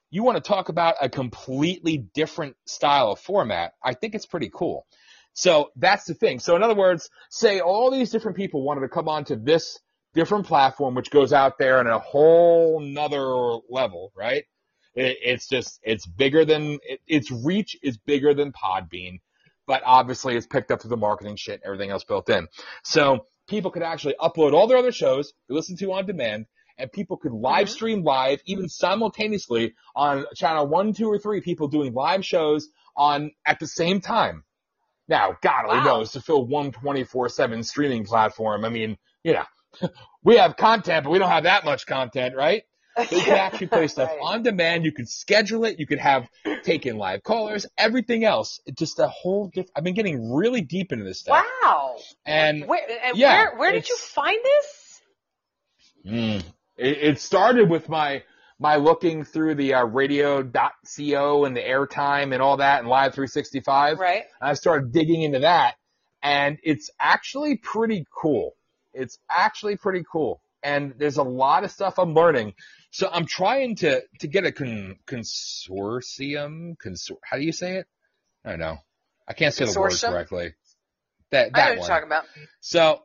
you 0.09 0.23
want 0.23 0.37
to 0.37 0.47
talk 0.47 0.69
about 0.69 0.95
a 1.01 1.09
completely 1.09 1.97
different 1.97 2.55
style 2.65 3.11
of 3.11 3.19
format. 3.19 3.73
I 3.83 3.93
think 3.93 4.15
it's 4.15 4.25
pretty 4.25 4.49
cool. 4.53 4.85
So 5.33 5.71
that's 5.75 6.05
the 6.05 6.13
thing. 6.13 6.39
So 6.39 6.55
in 6.55 6.63
other 6.63 6.75
words, 6.75 7.09
say 7.29 7.59
all 7.59 7.91
these 7.91 8.09
different 8.09 8.37
people 8.37 8.63
wanted 8.63 8.81
to 8.81 8.89
come 8.89 9.07
onto 9.07 9.35
this 9.35 9.79
different 10.13 10.47
platform, 10.47 10.95
which 10.95 11.11
goes 11.11 11.33
out 11.33 11.57
there 11.59 11.79
on 11.79 11.87
a 11.87 11.99
whole 11.99 12.79
nother 12.79 13.59
level, 13.69 14.11
right? 14.15 14.45
It, 14.95 15.17
it's 15.21 15.47
just, 15.47 15.79
it's 15.83 16.07
bigger 16.07 16.43
than, 16.45 16.79
it, 16.81 17.01
its 17.05 17.29
reach 17.29 17.77
is 17.83 17.97
bigger 17.97 18.33
than 18.33 18.51
Podbean, 18.51 19.19
but 19.67 19.83
obviously 19.85 20.35
it's 20.35 20.47
picked 20.47 20.71
up 20.71 20.81
through 20.81 20.89
the 20.89 20.97
marketing 20.97 21.35
shit 21.35 21.55
and 21.55 21.63
everything 21.65 21.91
else 21.91 22.03
built 22.03 22.29
in. 22.29 22.47
So 22.83 23.27
people 23.47 23.69
could 23.71 23.83
actually 23.83 24.15
upload 24.19 24.53
all 24.53 24.67
their 24.67 24.77
other 24.77 24.91
shows, 24.91 25.33
to 25.47 25.53
listen 25.53 25.77
to 25.77 25.93
on 25.93 26.05
demand, 26.05 26.47
and 26.77 26.91
people 26.91 27.17
could 27.17 27.33
live 27.33 27.67
Mhm. 27.67 27.71
stream 27.71 28.03
live, 28.03 28.41
even 28.45 28.69
simultaneously 28.69 29.73
on 29.95 30.25
channel 30.35 30.67
one, 30.67 30.93
two, 30.93 31.09
or 31.11 31.19
three, 31.19 31.41
people 31.41 31.67
doing 31.67 31.93
live 31.93 32.25
shows 32.25 32.69
on 32.95 33.31
at 33.45 33.59
the 33.59 33.67
same 33.67 33.99
time. 34.01 34.43
Now, 35.07 35.37
God 35.41 35.65
only 35.65 35.77
Wow. 35.79 35.97
knows 35.97 36.11
to 36.13 36.21
fill 36.21 36.45
one 36.45 36.71
24-7 36.71 37.63
streaming 37.63 38.05
platform. 38.05 38.65
I 38.65 38.69
mean, 38.69 38.97
you 39.23 39.33
know, 39.33 39.45
we 40.23 40.37
have 40.37 40.57
content, 40.57 41.03
but 41.03 41.11
we 41.11 41.19
don't 41.19 41.29
have 41.29 41.43
that 41.43 41.65
much 41.65 41.85
content, 41.85 42.35
right? 42.35 42.63
You 43.11 43.21
can 43.21 43.37
actually 43.37 43.67
play 43.67 43.87
stuff 43.87 44.09
Right. 44.09 44.19
on 44.21 44.43
demand. 44.43 44.85
You 44.85 44.91
could 44.91 45.07
schedule 45.09 45.65
it. 45.65 45.79
You 45.79 45.85
could 45.85 45.99
have 45.99 46.27
take 46.63 46.85
in 46.85 46.97
live 46.97 47.23
callers, 47.23 47.65
everything 47.77 48.23
else. 48.25 48.59
Just 48.73 48.99
a 48.99 49.07
whole 49.07 49.47
different, 49.47 49.71
I've 49.75 49.83
been 49.83 49.93
getting 49.93 50.33
really 50.33 50.61
deep 50.61 50.91
into 50.91 51.05
this 51.05 51.19
stuff. 51.19 51.45
Wow. 51.63 51.97
And 52.25 52.65
where, 52.67 52.81
and 53.03 53.17
yeah, 53.17 53.37
where, 53.37 53.57
where 53.57 53.71
did 53.71 53.87
you 53.87 53.97
find 53.97 54.37
this? 54.43 55.01
Mm. 56.05 56.43
It, 56.77 56.97
it 56.97 57.19
started 57.19 57.69
with 57.69 57.89
my 57.89 58.23
my 58.59 58.77
looking 58.77 59.23
through 59.23 59.53
the 59.55 59.75
uh, 59.75 59.85
radio.co 59.85 61.45
and 61.45 61.55
the 61.55 61.61
airtime 61.61 62.33
and 62.33 62.41
all 62.41 62.57
that 62.57 62.79
and 62.79 62.87
Live 62.87 63.13
365. 63.13 63.99
Right. 63.99 64.23
I 64.41 64.53
started 64.53 64.91
digging 64.91 65.21
into 65.21 65.39
that, 65.39 65.75
and 66.23 66.57
it's 66.63 66.89
actually 66.99 67.57
pretty 67.57 68.05
cool. 68.15 68.55
It's 68.93 69.19
actually 69.29 69.75
pretty 69.77 70.03
cool, 70.11 70.41
and 70.67 70.93
there's 70.97 71.17
a 71.17 71.23
lot 71.23 71.63
of 71.63 71.71
stuff 71.71 71.97
I'm 71.97 72.13
learning. 72.13 72.53
So 72.91 73.09
I'm 73.11 73.25
trying 73.25 73.77
to 73.77 74.03
to 74.19 74.27
get 74.27 74.45
a 74.45 74.51
con, 74.51 74.97
consortium. 75.07 76.77
Consor, 76.77 77.15
how 77.23 77.37
do 77.37 77.43
you 77.43 77.53
say 77.53 77.77
it? 77.77 77.87
I 78.45 78.51
don't 78.51 78.59
know. 78.59 78.77
I 79.27 79.33
can't 79.33 79.53
say 79.53 79.65
the 79.65 79.79
word 79.79 79.93
correctly. 79.99 80.53
That 81.31 81.47
I 81.47 81.47
know 81.47 81.51
that 81.51 81.63
what 81.63 81.71
you're 81.71 81.79
one. 81.79 81.89
talking 81.89 82.07
about. 82.07 82.23
So, 82.59 83.01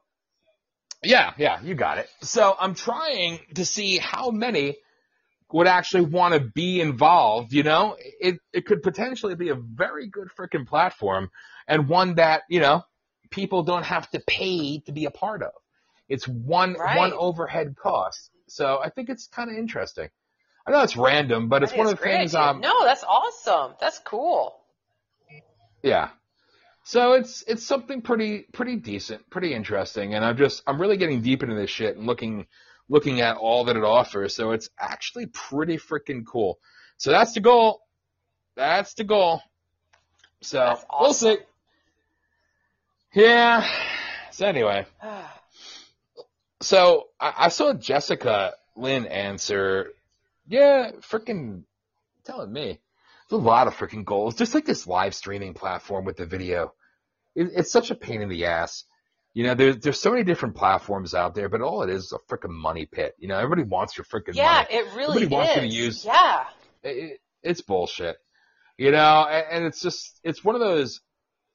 yeah, 1.02 1.32
yeah, 1.39 1.60
you 1.62 1.74
got 1.74 1.98
it. 1.98 2.09
So 2.22 2.55
I'm 2.59 2.74
trying 2.74 3.40
to 3.55 3.64
see 3.64 3.98
how 3.98 4.30
many 4.30 4.76
would 5.52 5.66
actually 5.66 6.06
want 6.06 6.34
to 6.34 6.40
be 6.40 6.80
involved. 6.80 7.52
You 7.52 7.62
know, 7.62 7.97
it 7.98 8.39
it 8.52 8.66
could 8.66 8.82
potentially 8.82 9.36
be 9.36 9.51
a 9.51 9.56
very 9.56 10.09
good 10.09 10.28
freaking 10.36 10.66
platform 10.66 11.30
and 11.68 11.89
one 11.89 12.16
that 12.16 12.43
you 12.48 12.60
know 12.60 12.82
people 13.30 13.62
don't 13.62 13.84
have 13.84 14.10
to 14.10 14.20
pay 14.26 14.80
to 14.86 14.93
be 14.93 15.05
a 15.05 15.10
part 15.10 15.43
of. 15.43 15.52
It's 16.09 16.27
one 16.27 16.74
Right. 16.74 16.97
one 16.97 17.12
overhead 17.12 17.77
cost. 17.77 18.31
So 18.49 18.81
I 18.83 18.91
think 18.91 19.09
it's 19.09 19.27
kind 19.29 19.51
of 19.51 19.57
interesting. 19.57 20.11
I 20.66 20.70
know 20.70 20.83
it's 20.83 20.97
random, 20.97 21.49
but 21.49 21.62
it's 21.62 21.73
one 21.73 21.87
of 21.87 21.99
the 21.99 22.05
things. 22.05 22.35
Um, 22.35 22.61
no, 22.61 22.85
that's 22.85 23.03
awesome. 23.03 23.74
That's 23.81 23.99
cool. 24.01 24.61
Yeah. 25.83 26.11
So 26.85 27.15
it's 27.15 27.43
it's 27.47 27.65
something 27.65 28.03
pretty 28.03 28.41
pretty 28.53 28.77
decent, 28.77 29.29
pretty 29.31 29.55
interesting, 29.55 30.15
and 30.15 30.24
I'm 30.24 30.37
just 30.37 30.62
I'm 30.66 30.81
really 30.81 30.97
getting 30.97 31.23
deep 31.23 31.43
into 31.43 31.55
this 31.55 31.70
shit 31.70 31.97
and 31.97 32.07
looking 32.07 32.47
looking 32.89 33.20
at 33.20 33.37
all 33.37 33.65
that 33.65 33.77
it 33.77 33.85
offers. 33.85 34.35
So 34.35 34.53
it's 34.53 34.69
actually 34.79 35.27
pretty 35.27 35.79
freaking 35.79 36.24
cool. 36.27 36.59
So 36.97 37.11
that's 37.11 37.33
the 37.33 37.41
goal. 37.41 37.81
That's 38.57 38.95
the 38.95 39.05
goal. 39.05 39.41
So 40.43 40.59
That's 40.59 40.85
we'll 41.01 41.15
see. 41.15 41.39
Yeah. 43.15 43.66
So 44.33 44.47
anyway, 44.47 44.87
so 46.62 47.09
I, 47.20 47.32
I 47.39 47.48
saw 47.48 47.72
Jessica 47.74 48.52
Lynn 48.76 49.06
answer, 49.06 49.90
yeah, 50.48 50.93
freaking 51.02 51.62
telling 52.24 52.52
me. 52.52 52.80
There's 53.28 53.43
a 53.43 53.44
lot 53.44 53.66
of 53.66 53.74
freaking 53.76 54.05
goals. 54.05 54.34
Just 54.36 54.55
like 54.55 54.64
this 54.66 54.86
live 54.86 55.14
streaming 55.14 55.55
platform 55.55 56.05
with 56.05 56.16
the 56.16 56.26
video. 56.26 56.72
It, 57.34 57.51
it's 57.55 57.72
such 57.72 57.90
a 57.90 57.94
pain 57.94 58.20
in 58.22 58.28
the 58.28 58.44
ass. 58.47 58.84
You 59.34 59.44
know, 59.44 59.55
there's 59.55 59.78
there's 59.78 59.98
so 60.01 60.10
many 60.10 60.24
different 60.24 60.55
platforms 60.56 61.14
out 61.14 61.34
there, 61.34 61.48
but 61.48 61.62
all 61.62 61.82
it 61.82 61.89
is 61.90 62.05
is 62.05 62.12
a 62.12 62.18
freaking 62.34 62.51
money 62.51 62.84
pit. 62.84 63.14
You 63.18 63.28
know, 63.28 63.39
everybody 63.39 63.62
wants 63.62 63.97
your 63.97 64.05
freaking 64.05 64.34
yeah, 64.34 64.64
money. 64.70 64.74
it 64.74 64.94
really 64.94 65.22
Everybody 65.22 65.26
wants 65.34 65.55
you 65.56 65.60
to 65.62 65.66
is. 65.68 65.74
use- 65.74 66.05
Yeah. 66.05 66.44
It, 66.82 66.89
it- 66.97 67.20
it's 67.43 67.60
bullshit. 67.62 68.18
You 68.78 68.90
know, 68.93 69.26
and, 69.28 69.47
and 69.51 69.64
it's 69.64 69.80
just 69.80 70.20
it's 70.22 70.44
one 70.44 70.55
of 70.55 70.60
those 70.60 71.01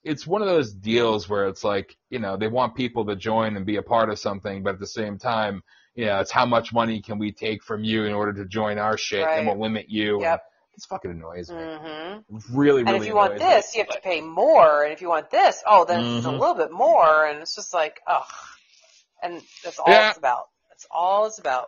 it's 0.07 0.25
one 0.25 0.41
of 0.41 0.47
those 0.47 0.71
deals 0.73 1.27
where 1.27 1.47
it's 1.47 1.63
like, 1.63 1.97
you 2.09 2.19
know, 2.19 2.37
they 2.37 2.47
want 2.47 2.75
people 2.75 3.05
to 3.07 3.15
join 3.15 3.57
and 3.57 3.65
be 3.65 3.75
a 3.75 3.81
part 3.81 4.09
of 4.09 4.17
something, 4.17 4.63
but 4.63 4.75
at 4.75 4.79
the 4.79 4.87
same 4.87 5.17
time, 5.17 5.63
you 5.95 6.05
know, 6.05 6.19
it's 6.19 6.31
how 6.31 6.45
much 6.45 6.71
money 6.73 7.01
can 7.01 7.19
we 7.19 7.31
take 7.31 7.61
from 7.63 7.83
you 7.83 8.05
in 8.05 8.13
order 8.13 8.33
to 8.33 8.45
join 8.45 8.77
our 8.77 8.97
shit 8.97 9.25
Right. 9.25 9.37
and 9.37 9.47
we'll 9.47 9.59
limit 9.59 9.87
you. 9.89 10.21
Yep. 10.21 10.31
And 10.31 10.39
it's 10.75 10.85
fucking 10.85 11.11
annoys 11.11 11.49
me. 11.51 11.57
hmm 11.57 12.19
really, 12.53 12.83
really 12.83 12.95
And 12.95 13.01
if 13.03 13.07
you 13.07 13.15
want 13.15 13.33
annoys 13.33 13.41
me. 13.41 13.55
this, 13.55 13.75
you 13.75 13.81
have 13.83 13.89
to 13.95 14.01
pay 14.01 14.21
more. 14.21 14.83
And 14.83 14.93
if 14.93 15.01
you 15.01 15.09
want 15.09 15.29
this, 15.29 15.61
oh, 15.65 15.85
then 15.85 15.99
it's 16.01 16.25
a 16.25 16.29
Mhm. 16.29 16.39
little 16.39 16.55
bit 16.55 16.71
more. 16.71 17.25
And 17.25 17.39
it's 17.39 17.55
just 17.55 17.73
like, 17.73 17.99
ugh. 18.07 18.23
And 19.23 19.41
that's 19.63 19.79
all 19.79 19.89
Yeah. 19.89 20.09
it's 20.09 20.17
about. 20.17 20.45
That's 20.69 20.85
all 20.91 21.25
it's 21.25 21.39
about. 21.39 21.67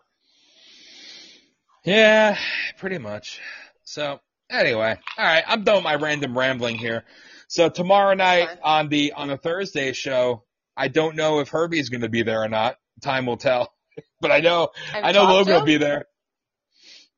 Yeah, 1.84 2.38
pretty 2.78 2.98
much. 3.00 3.40
So 3.84 4.20
anyway, 4.50 4.98
all 5.18 5.26
right, 5.26 5.44
I'm 5.48 5.64
done 5.64 5.76
with 5.76 5.84
my 5.86 5.96
random 5.96 6.38
rambling 6.38 6.76
here. 6.78 7.04
So 7.50 7.68
tomorrow 7.68 8.14
night 8.14 8.48
Fine. 8.48 8.58
on 8.64 8.90
the 8.90 9.14
on 9.14 9.28
the 9.28 9.38
Thursday 9.38 9.92
show, 9.94 10.44
I 10.78 10.88
don't 10.88 11.16
know 11.16 11.40
if 11.40 11.50
Herbie's 11.50 11.90
going 11.90 12.02
to 12.02 12.10
be 12.10 12.22
there 12.22 12.44
or 12.44 12.48
not. 12.48 12.78
Time 13.02 13.26
will 13.26 13.38
tell. 13.38 13.74
But 14.22 14.32
I 14.32 14.40
know 14.40 14.70
Have 14.94 15.04
I 15.04 15.12
know 15.12 15.26
Logan 15.26 15.56
will 15.56 15.66
be 15.66 15.76
there. 15.76 16.06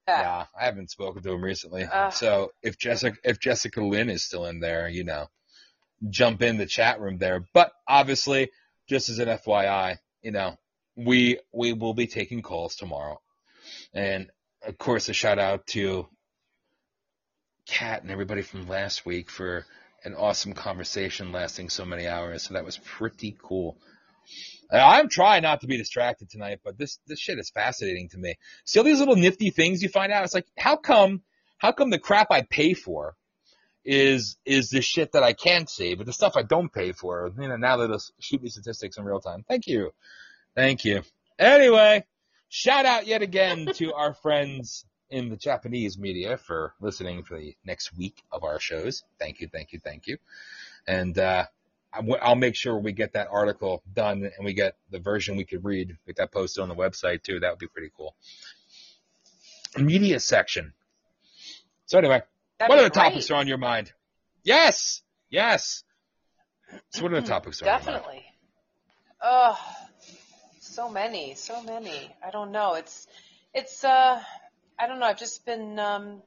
Yeah. 0.07 0.45
I 0.59 0.65
haven't 0.65 0.89
spoken 0.89 1.21
to 1.21 1.31
him 1.31 1.43
recently. 1.43 1.83
Ugh. 1.83 2.11
so 2.11 2.51
if 2.63 2.75
Jessica 2.79 3.17
if 3.23 3.39
Jessica 3.39 3.83
Lynn 3.83 4.09
is 4.09 4.23
still 4.23 4.47
in 4.47 4.59
there, 4.59 4.89
you 4.89 5.03
know, 5.03 5.27
jump 6.09 6.41
in 6.41 6.57
the 6.57 6.65
chat 6.65 6.99
room 6.99 7.19
there. 7.19 7.45
But 7.53 7.71
obviously, 7.87 8.49
just 8.89 9.09
as 9.09 9.19
an 9.19 9.27
FYI, 9.27 9.97
you 10.23 10.31
know, 10.31 10.57
we 10.95 11.39
we 11.53 11.73
will 11.73 11.93
be 11.93 12.07
taking 12.07 12.41
calls 12.41 12.75
tomorrow. 12.75 13.21
And 13.93 14.31
of 14.65 14.77
course 14.79 15.07
a 15.09 15.13
shout 15.13 15.37
out 15.37 15.67
to 15.67 16.07
Kat 17.67 18.01
and 18.01 18.09
everybody 18.11 18.41
from 18.41 18.67
last 18.67 19.05
week 19.05 19.29
for 19.29 19.65
an 20.03 20.15
awesome 20.15 20.53
conversation 20.53 21.31
lasting 21.31 21.69
so 21.69 21.85
many 21.85 22.07
hours. 22.07 22.43
So 22.43 22.53
that 22.53 22.65
was 22.65 22.77
pretty 22.77 23.37
cool. 23.41 23.77
I'm 24.71 25.09
trying 25.09 25.43
not 25.43 25.61
to 25.61 25.67
be 25.67 25.77
distracted 25.77 26.29
tonight, 26.29 26.59
but 26.63 26.77
this 26.77 26.99
this 27.07 27.19
shit 27.19 27.39
is 27.39 27.49
fascinating 27.49 28.09
to 28.09 28.17
me. 28.17 28.35
See 28.63 28.79
all 28.79 28.85
these 28.85 28.99
little 28.99 29.15
nifty 29.17 29.49
things 29.49 29.83
you 29.83 29.89
find 29.89 30.11
out. 30.11 30.23
It's 30.23 30.33
like 30.33 30.47
how 30.57 30.77
come 30.77 31.21
how 31.57 31.71
come 31.71 31.89
the 31.89 31.99
crap 31.99 32.27
I 32.31 32.41
pay 32.43 32.73
for 32.73 33.15
is 33.83 34.37
is 34.45 34.69
the 34.69 34.81
shit 34.81 35.11
that 35.11 35.23
I 35.23 35.33
can 35.33 35.67
see, 35.67 35.95
but 35.95 36.05
the 36.05 36.13
stuff 36.13 36.37
I 36.37 36.43
don't 36.43 36.71
pay 36.71 36.93
for, 36.93 37.31
you 37.37 37.47
know, 37.47 37.57
now 37.57 37.77
they'll 37.77 37.99
shoot 38.19 38.41
me 38.41 38.49
statistics 38.49 38.97
in 38.97 39.03
real 39.03 39.19
time. 39.19 39.43
Thank 39.47 39.67
you, 39.67 39.91
thank 40.55 40.85
you. 40.85 41.01
Anyway, 41.37 42.05
shout 42.47 42.85
out 42.85 43.07
yet 43.07 43.21
again 43.21 43.67
to 43.75 43.93
our 43.93 44.13
friends 44.13 44.85
in 45.11 45.29
the 45.29 45.35
Japanese 45.35 45.97
media 45.97 46.37
for 46.37 46.73
listening 46.79 47.23
for 47.23 47.37
the 47.37 47.55
next 47.65 47.95
week 47.95 48.23
of 48.31 48.43
our 48.43 48.59
shows. 48.59 49.03
Thank 49.19 49.41
you, 49.41 49.49
thank 49.51 49.73
you, 49.73 49.79
thank 49.79 50.07
you. 50.07 50.17
And 50.87 51.17
uh, 51.19 51.45
I'll 51.93 52.35
make 52.35 52.55
sure 52.55 52.77
we 52.77 52.93
get 52.93 53.13
that 53.13 53.27
article 53.29 53.83
done 53.93 54.23
and 54.35 54.45
we 54.45 54.53
get 54.53 54.75
the 54.89 54.99
version 54.99 55.35
we 55.35 55.43
could 55.43 55.65
read. 55.65 55.97
Get 56.07 56.15
that 56.15 56.31
posted 56.31 56.61
on 56.63 56.69
the 56.69 56.75
website 56.75 57.23
too. 57.23 57.41
That 57.41 57.51
would 57.51 57.59
be 57.59 57.67
pretty 57.67 57.91
cool. 57.95 58.15
Media 59.77 60.19
section. 60.19 60.73
So 61.85 61.97
anyway, 61.97 62.23
That'd 62.57 62.69
what 62.69 62.77
be 62.77 62.85
other 62.85 62.89
topics 62.89 63.29
are 63.31 63.35
on 63.35 63.47
your 63.47 63.57
mind? 63.57 63.91
Yes, 64.43 65.01
yes. 65.29 65.83
So 66.89 67.03
what 67.03 67.13
other 67.13 67.27
topics 67.27 67.61
are 67.61 67.65
on 67.65 67.71
your? 67.71 67.79
Definitely. 67.79 68.25
oh, 69.21 69.59
so 70.59 70.89
many, 70.89 71.35
so 71.35 71.61
many. 71.63 72.15
I 72.25 72.31
don't 72.31 72.51
know. 72.51 72.75
It's, 72.75 73.07
it's, 73.53 73.83
uh, 73.83 74.21
I 74.81 74.87
don't 74.87 74.97
know. 74.97 75.05
I've 75.05 75.19
just 75.19 75.45
been, 75.45 75.77
um, 75.77 76.23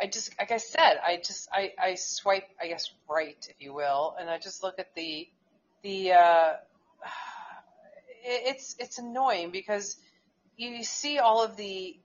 I 0.00 0.06
just, 0.06 0.32
like 0.38 0.50
I 0.50 0.56
said, 0.56 0.98
I 1.04 1.18
just, 1.18 1.46
I, 1.52 1.74
I 1.78 1.94
swipe, 1.96 2.48
I 2.58 2.68
guess, 2.68 2.90
right, 3.06 3.36
if 3.50 3.56
you 3.58 3.74
will, 3.74 4.16
and 4.18 4.30
I 4.30 4.38
just 4.38 4.62
look 4.62 4.78
at 4.78 4.94
the, 4.94 5.28
the, 5.82 6.12
uh, 6.12 6.52
it, 8.24 8.54
it's, 8.56 8.76
it's 8.78 8.98
annoying 8.98 9.50
because 9.50 9.98
you 10.56 10.82
see 10.82 11.18
all 11.18 11.44
of 11.44 11.58
the, 11.58 11.98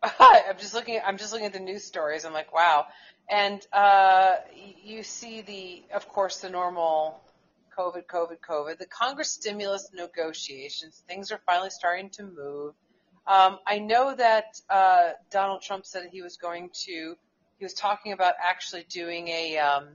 I'm 0.20 0.56
just 0.56 0.72
looking, 0.72 1.00
I'm 1.04 1.18
just 1.18 1.32
looking 1.32 1.46
at 1.48 1.52
the 1.52 1.58
news 1.58 1.82
stories. 1.82 2.24
I'm 2.24 2.32
like, 2.32 2.54
wow. 2.54 2.86
And, 3.28 3.60
uh, 3.72 4.36
you 4.84 5.02
see 5.02 5.40
the, 5.40 5.82
of 5.92 6.08
course, 6.08 6.38
the 6.38 6.50
normal 6.50 7.20
COVID, 7.76 8.06
COVID, 8.06 8.38
COVID, 8.40 8.78
the 8.78 8.86
Congress 8.86 9.30
stimulus 9.30 9.90
negotiations, 9.94 11.02
things 11.08 11.30
are 11.32 11.40
finally 11.46 11.70
starting 11.70 12.10
to 12.10 12.22
move. 12.24 12.74
Um, 13.26 13.58
I 13.66 13.78
know 13.78 14.14
that 14.14 14.60
uh, 14.70 15.10
Donald 15.30 15.62
Trump 15.62 15.84
said 15.84 16.08
he 16.12 16.22
was 16.22 16.36
going 16.36 16.70
to, 16.84 17.16
he 17.58 17.64
was 17.64 17.74
talking 17.74 18.12
about 18.12 18.34
actually 18.42 18.84
doing 18.88 19.28
a 19.28 19.58
um, 19.58 19.88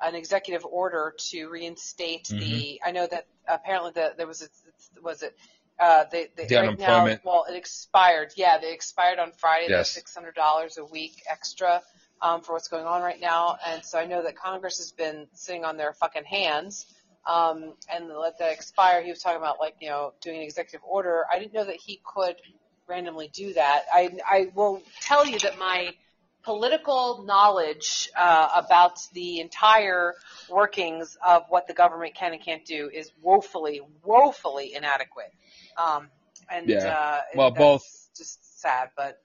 an 0.00 0.14
executive 0.14 0.64
order 0.64 1.14
to 1.16 1.46
reinstate 1.46 2.24
mm-hmm. 2.24 2.38
the. 2.38 2.80
I 2.84 2.92
know 2.92 3.06
that 3.06 3.26
apparently 3.48 3.92
the, 3.94 4.14
there 4.16 4.26
was 4.26 4.42
a, 4.42 5.00
was 5.02 5.22
it. 5.22 5.36
Uh, 5.80 6.04
they, 6.12 6.28
they, 6.36 6.46
the 6.46 6.54
right 6.56 6.64
unemployment. 6.68 7.24
Now, 7.24 7.30
well, 7.30 7.46
it 7.48 7.56
expired. 7.56 8.32
Yeah, 8.36 8.58
they 8.58 8.72
expired 8.72 9.18
on 9.18 9.32
Friday. 9.32 9.66
Yes. 9.70 9.90
Six 9.90 10.14
hundred 10.14 10.34
dollars 10.34 10.78
a 10.78 10.84
week 10.84 11.22
extra 11.28 11.82
um, 12.20 12.42
for 12.42 12.52
what's 12.52 12.68
going 12.68 12.86
on 12.86 13.02
right 13.02 13.20
now, 13.20 13.56
and 13.66 13.84
so 13.84 13.98
I 13.98 14.06
know 14.06 14.22
that 14.22 14.36
Congress 14.36 14.78
has 14.78 14.92
been 14.92 15.26
sitting 15.32 15.64
on 15.64 15.76
their 15.76 15.92
fucking 15.94 16.24
hands 16.24 16.86
um, 17.26 17.74
and 17.92 18.08
let 18.08 18.38
that 18.38 18.52
expire. 18.52 19.02
He 19.02 19.10
was 19.10 19.22
talking 19.22 19.38
about 19.38 19.60
like 19.60 19.76
you 19.80 19.88
know 19.88 20.12
doing 20.20 20.36
an 20.36 20.42
executive 20.42 20.80
order. 20.84 21.24
I 21.30 21.38
didn't 21.38 21.54
know 21.54 21.64
that 21.64 21.76
he 21.76 22.00
could 22.04 22.36
randomly 22.88 23.28
do 23.32 23.54
that. 23.54 23.84
I 23.92 24.10
I 24.28 24.50
will 24.54 24.82
tell 25.00 25.26
you 25.26 25.38
that 25.40 25.58
my 25.58 25.94
political 26.42 27.22
knowledge 27.24 28.10
uh, 28.16 28.48
about 28.56 28.98
the 29.12 29.40
entire 29.40 30.14
workings 30.50 31.16
of 31.24 31.44
what 31.48 31.66
the 31.66 31.74
government 31.74 32.14
can 32.14 32.32
and 32.32 32.42
can't 32.42 32.64
do 32.64 32.90
is 32.92 33.12
woefully, 33.22 33.80
woefully 34.02 34.74
inadequate. 34.74 35.32
Um, 35.76 36.08
and 36.50 36.68
yeah. 36.68 36.88
uh, 36.88 37.20
well, 37.36 37.50
both 37.52 37.84
just 38.16 38.60
sad, 38.60 38.90
but 38.96 39.20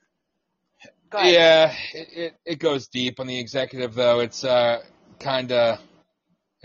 yeah, 1.13 1.73
it, 1.93 2.07
it, 2.13 2.35
it 2.45 2.59
goes 2.59 2.87
deep 2.87 3.19
on 3.19 3.27
the 3.27 3.39
executive 3.39 3.95
though. 3.95 4.19
It's 4.19 4.43
uh, 4.43 4.81
kind 5.19 5.51
of 5.51 5.79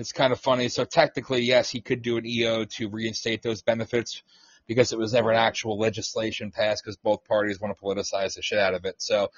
it's 0.02 0.12
kind 0.12 0.32
of 0.32 0.40
funny. 0.40 0.68
So 0.68 0.84
technically, 0.84 1.42
yes, 1.42 1.70
he 1.70 1.80
could 1.80 2.02
do 2.02 2.16
an 2.16 2.26
EO 2.26 2.64
to 2.64 2.88
reinstate 2.88 3.40
those 3.40 3.62
benefits 3.62 4.24
because 4.66 4.92
it 4.92 4.98
was 4.98 5.12
never 5.12 5.30
an 5.30 5.36
actual 5.36 5.78
legislation 5.78 6.50
passed 6.50 6.82
because 6.82 6.96
both 6.96 7.24
parties 7.24 7.60
want 7.60 7.76
to 7.76 7.82
politicize 7.82 8.34
the 8.34 8.42
shit 8.42 8.58
out 8.58 8.74
of 8.74 8.84
it. 8.84 9.00
So 9.00 9.28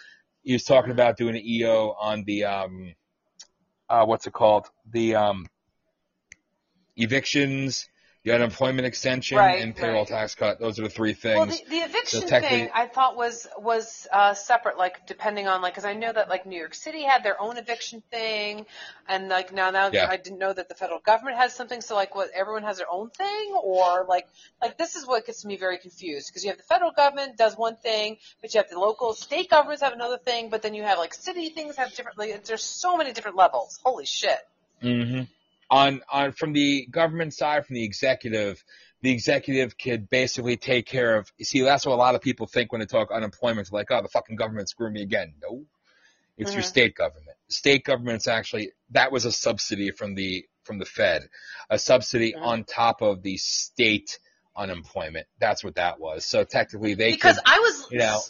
he 0.42 0.54
was 0.54 0.64
talking 0.64 0.90
about 0.90 1.18
doing 1.18 1.36
an 1.36 1.44
EO 1.44 1.94
on 2.00 2.24
the 2.24 2.44
um, 2.44 2.94
uh, 3.90 4.06
what's 4.06 4.26
it 4.26 4.32
called? 4.32 4.66
The 4.90 5.16
um, 5.16 5.46
evictions 6.96 7.86
the 8.24 8.34
unemployment 8.34 8.86
extension 8.86 9.36
right, 9.36 9.62
and 9.62 9.76
payroll 9.76 9.98
right. 9.98 10.08
tax 10.08 10.34
cut. 10.34 10.58
Those 10.58 10.78
are 10.78 10.82
the 10.82 10.88
three 10.88 11.12
things. 11.12 11.36
Well, 11.36 11.46
the, 11.46 11.62
the 11.68 11.76
eviction 11.76 12.22
so 12.22 12.40
thing 12.40 12.70
I 12.74 12.86
thought 12.86 13.16
was 13.16 13.46
was 13.58 14.06
uh, 14.10 14.32
separate, 14.32 14.78
like 14.78 15.06
depending 15.06 15.46
on 15.46 15.60
like 15.60 15.74
because 15.74 15.84
I 15.84 15.92
know 15.92 16.10
that 16.10 16.30
like 16.30 16.46
New 16.46 16.58
York 16.58 16.72
City 16.72 17.02
had 17.02 17.22
their 17.22 17.38
own 17.38 17.58
eviction 17.58 18.02
thing, 18.10 18.64
and 19.06 19.28
like 19.28 19.52
now 19.52 19.70
now 19.70 19.90
yeah. 19.92 20.08
I 20.08 20.16
didn't 20.16 20.38
know 20.38 20.54
that 20.54 20.70
the 20.70 20.74
federal 20.74 21.00
government 21.00 21.36
has 21.36 21.52
something. 21.52 21.82
So 21.82 21.94
like 21.94 22.14
what 22.14 22.30
everyone 22.34 22.62
has 22.62 22.78
their 22.78 22.90
own 22.90 23.10
thing, 23.10 23.54
or 23.62 24.06
like 24.08 24.26
like 24.62 24.78
this 24.78 24.96
is 24.96 25.06
what 25.06 25.26
gets 25.26 25.44
me 25.44 25.58
very 25.58 25.76
confused 25.76 26.28
because 26.30 26.44
you 26.44 26.50
have 26.50 26.56
the 26.56 26.64
federal 26.64 26.92
government 26.92 27.36
does 27.36 27.58
one 27.58 27.76
thing, 27.76 28.16
but 28.40 28.54
you 28.54 28.58
have 28.58 28.70
the 28.70 28.80
local 28.80 29.12
state 29.12 29.50
governments 29.50 29.82
have 29.82 29.92
another 29.92 30.16
thing, 30.16 30.48
but 30.48 30.62
then 30.62 30.72
you 30.72 30.82
have 30.82 30.96
like 30.96 31.12
city 31.12 31.50
things 31.50 31.76
have 31.76 31.94
different. 31.94 32.16
Like, 32.16 32.42
there's 32.44 32.64
so 32.64 32.96
many 32.96 33.12
different 33.12 33.36
levels. 33.36 33.78
Holy 33.84 34.06
shit. 34.06 34.38
Mm-hmm 34.82 35.24
on 35.70 36.02
on 36.10 36.32
from 36.32 36.52
the 36.52 36.86
government 36.86 37.34
side, 37.34 37.66
from 37.66 37.74
the 37.74 37.84
executive, 37.84 38.62
the 39.02 39.10
executive 39.10 39.76
could 39.76 40.08
basically 40.08 40.56
take 40.56 40.86
care 40.86 41.16
of. 41.16 41.30
You 41.38 41.44
see, 41.44 41.62
that's 41.62 41.86
what 41.86 41.92
a 41.92 41.96
lot 41.96 42.14
of 42.14 42.20
people 42.20 42.46
think 42.46 42.72
when 42.72 42.80
they 42.80 42.86
talk 42.86 43.10
unemployment. 43.10 43.70
Like, 43.72 43.90
oh, 43.90 44.02
the 44.02 44.08
fucking 44.08 44.36
government 44.36 44.68
screwed 44.68 44.92
me 44.92 45.02
again. 45.02 45.34
No, 45.42 45.64
it's 46.36 46.50
mm-hmm. 46.50 46.56
your 46.56 46.62
state 46.62 46.94
government. 46.94 47.36
State 47.48 47.84
government's 47.84 48.28
actually 48.28 48.72
that 48.90 49.12
was 49.12 49.24
a 49.24 49.32
subsidy 49.32 49.90
from 49.90 50.14
the 50.14 50.46
from 50.64 50.78
the 50.78 50.86
Fed, 50.86 51.28
a 51.70 51.78
subsidy 51.78 52.32
mm-hmm. 52.32 52.44
on 52.44 52.64
top 52.64 53.02
of 53.02 53.22
the 53.22 53.36
state 53.36 54.18
unemployment. 54.56 55.26
That's 55.38 55.62
what 55.62 55.74
that 55.76 56.00
was. 56.00 56.24
So 56.24 56.44
technically, 56.44 56.94
they 56.94 57.12
because 57.12 57.36
could, 57.36 57.44
I 57.46 57.58
was 57.58 57.88
you 57.90 57.98
know 57.98 58.20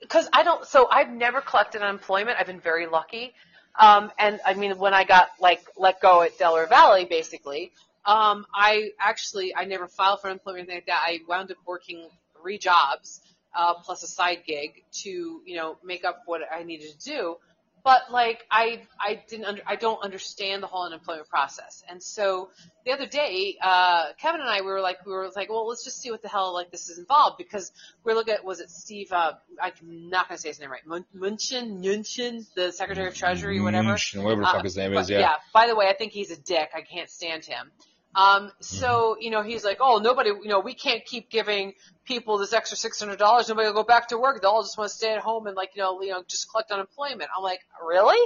because 0.00 0.28
I 0.32 0.42
don't. 0.42 0.66
So 0.66 0.88
I've 0.90 1.10
never 1.10 1.40
collected 1.40 1.82
unemployment. 1.82 2.36
I've 2.38 2.46
been 2.46 2.60
very 2.60 2.86
lucky. 2.86 3.34
Um, 3.78 4.10
and 4.18 4.40
I 4.44 4.54
mean, 4.54 4.78
when 4.78 4.94
I 4.94 5.04
got 5.04 5.30
like 5.40 5.62
let 5.76 6.00
go 6.00 6.22
at 6.22 6.38
Delaware 6.38 6.66
Valley, 6.66 7.04
basically, 7.04 7.72
um, 8.04 8.46
I 8.54 8.90
actually 8.98 9.54
I 9.54 9.64
never 9.64 9.86
filed 9.88 10.20
for 10.20 10.28
unemployment 10.28 10.68
or 10.68 10.72
anything 10.72 10.76
like 10.76 10.86
that. 10.86 11.02
I 11.06 11.20
wound 11.28 11.50
up 11.50 11.58
working 11.66 12.08
three 12.40 12.58
jobs 12.58 13.20
uh, 13.54 13.74
plus 13.74 14.02
a 14.02 14.06
side 14.06 14.42
gig 14.46 14.84
to 14.92 15.42
you 15.44 15.56
know 15.56 15.78
make 15.84 16.04
up 16.04 16.22
what 16.26 16.40
I 16.50 16.62
needed 16.62 16.98
to 16.98 17.08
do 17.08 17.36
but 17.84 18.10
like 18.10 18.46
I 18.50 18.82
I 18.98 19.22
didn't 19.28 19.46
under, 19.46 19.62
I 19.66 19.76
don't 19.76 20.02
understand 20.02 20.62
the 20.62 20.66
whole 20.66 20.84
unemployment 20.84 21.28
process. 21.28 21.82
And 21.88 22.02
so 22.02 22.50
the 22.84 22.92
other 22.92 23.06
day, 23.06 23.56
uh, 23.62 24.12
Kevin 24.18 24.40
and 24.40 24.48
I 24.48 24.60
we 24.60 24.66
were 24.66 24.80
like 24.80 25.04
we 25.06 25.12
were 25.12 25.30
like, 25.34 25.50
well, 25.50 25.66
let's 25.68 25.84
just 25.84 26.00
see 26.00 26.10
what 26.10 26.22
the 26.22 26.28
hell 26.28 26.52
like 26.54 26.70
this 26.70 26.88
is 26.88 26.98
involved 26.98 27.38
because 27.38 27.72
we're 28.04 28.14
looking 28.14 28.34
at 28.34 28.44
was 28.44 28.60
it 28.60 28.70
Steve? 28.70 29.12
Uh, 29.12 29.32
I'm 29.60 29.72
not 29.82 30.28
gonna 30.28 30.38
say 30.38 30.48
his 30.48 30.60
name 30.60 30.70
right. 30.70 30.86
Munchin, 30.86 31.82
Munchin, 31.82 32.46
the 32.54 32.72
Secretary 32.72 33.08
of 33.08 33.14
Treasury, 33.14 33.60
whatever. 33.60 33.88
Munchin, 33.88 34.22
whatever 34.22 34.42
the 34.42 34.46
fuck 34.46 34.64
his 34.64 34.76
name 34.76 34.96
uh, 34.96 35.00
is. 35.00 35.10
Yeah. 35.10 35.20
Yeah. 35.20 35.34
By 35.52 35.66
the 35.66 35.76
way, 35.76 35.88
I 35.88 35.94
think 35.94 36.12
he's 36.12 36.30
a 36.30 36.40
dick. 36.40 36.70
I 36.74 36.82
can't 36.82 37.10
stand 37.10 37.44
him. 37.44 37.70
Um, 38.14 38.50
so, 38.60 39.16
you 39.20 39.30
know, 39.30 39.42
he's 39.42 39.64
like, 39.64 39.78
oh, 39.80 39.98
nobody, 39.98 40.30
you 40.30 40.48
know, 40.48 40.60
we 40.60 40.74
can't 40.74 41.04
keep 41.04 41.30
giving 41.30 41.74
people 42.04 42.38
this 42.38 42.52
extra 42.52 42.76
$600. 42.76 43.18
Nobody 43.18 43.66
will 43.66 43.74
go 43.74 43.84
back 43.84 44.08
to 44.08 44.18
work. 44.18 44.42
They'll 44.42 44.50
all 44.50 44.62
just 44.62 44.76
want 44.76 44.90
to 44.90 44.96
stay 44.96 45.12
at 45.12 45.20
home 45.20 45.46
and 45.46 45.56
like, 45.56 45.70
you 45.76 45.82
know, 45.82 46.02
you 46.02 46.10
know, 46.10 46.22
just 46.26 46.50
collect 46.50 46.72
unemployment. 46.72 47.30
I'm 47.36 47.42
like, 47.42 47.60
really? 47.84 48.18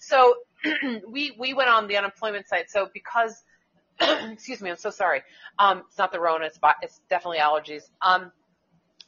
So 0.00 0.36
we, 1.08 1.34
we 1.38 1.54
went 1.54 1.70
on 1.70 1.88
the 1.88 1.96
unemployment 1.96 2.46
site. 2.46 2.70
So 2.70 2.88
because, 2.94 3.42
excuse 4.00 4.60
me, 4.60 4.70
I'm 4.70 4.76
so 4.76 4.90
sorry. 4.90 5.22
Um, 5.58 5.82
it's 5.88 5.98
not 5.98 6.12
the 6.12 6.20
Rona. 6.20 6.46
It's, 6.46 6.58
it's 6.82 7.00
definitely 7.10 7.38
allergies. 7.38 7.82
Um, 8.00 8.30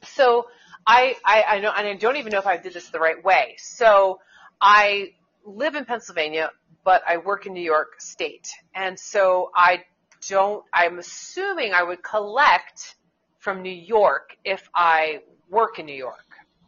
so 0.02 0.48
I, 0.84 1.16
I, 1.24 1.44
I 1.48 1.60
know, 1.60 1.72
and 1.74 1.86
I 1.86 1.94
don't 1.94 2.16
even 2.16 2.32
know 2.32 2.38
if 2.38 2.46
I 2.46 2.56
did 2.56 2.72
this 2.72 2.90
the 2.90 2.98
right 2.98 3.22
way. 3.24 3.54
So 3.58 4.20
I 4.60 5.12
live 5.44 5.76
in 5.76 5.84
Pennsylvania, 5.84 6.50
but 6.84 7.02
I 7.06 7.18
work 7.18 7.46
in 7.46 7.54
New 7.54 7.62
York 7.62 8.00
State. 8.00 8.48
And 8.74 8.98
so 8.98 9.50
I 9.54 9.84
don't, 10.28 10.64
I'm 10.72 10.98
assuming 10.98 11.72
I 11.72 11.82
would 11.82 12.02
collect 12.02 12.96
from 13.38 13.62
New 13.62 13.70
York 13.70 14.36
if 14.44 14.68
I 14.74 15.20
work 15.50 15.78
in 15.78 15.86
New 15.86 15.94
York. 15.94 16.18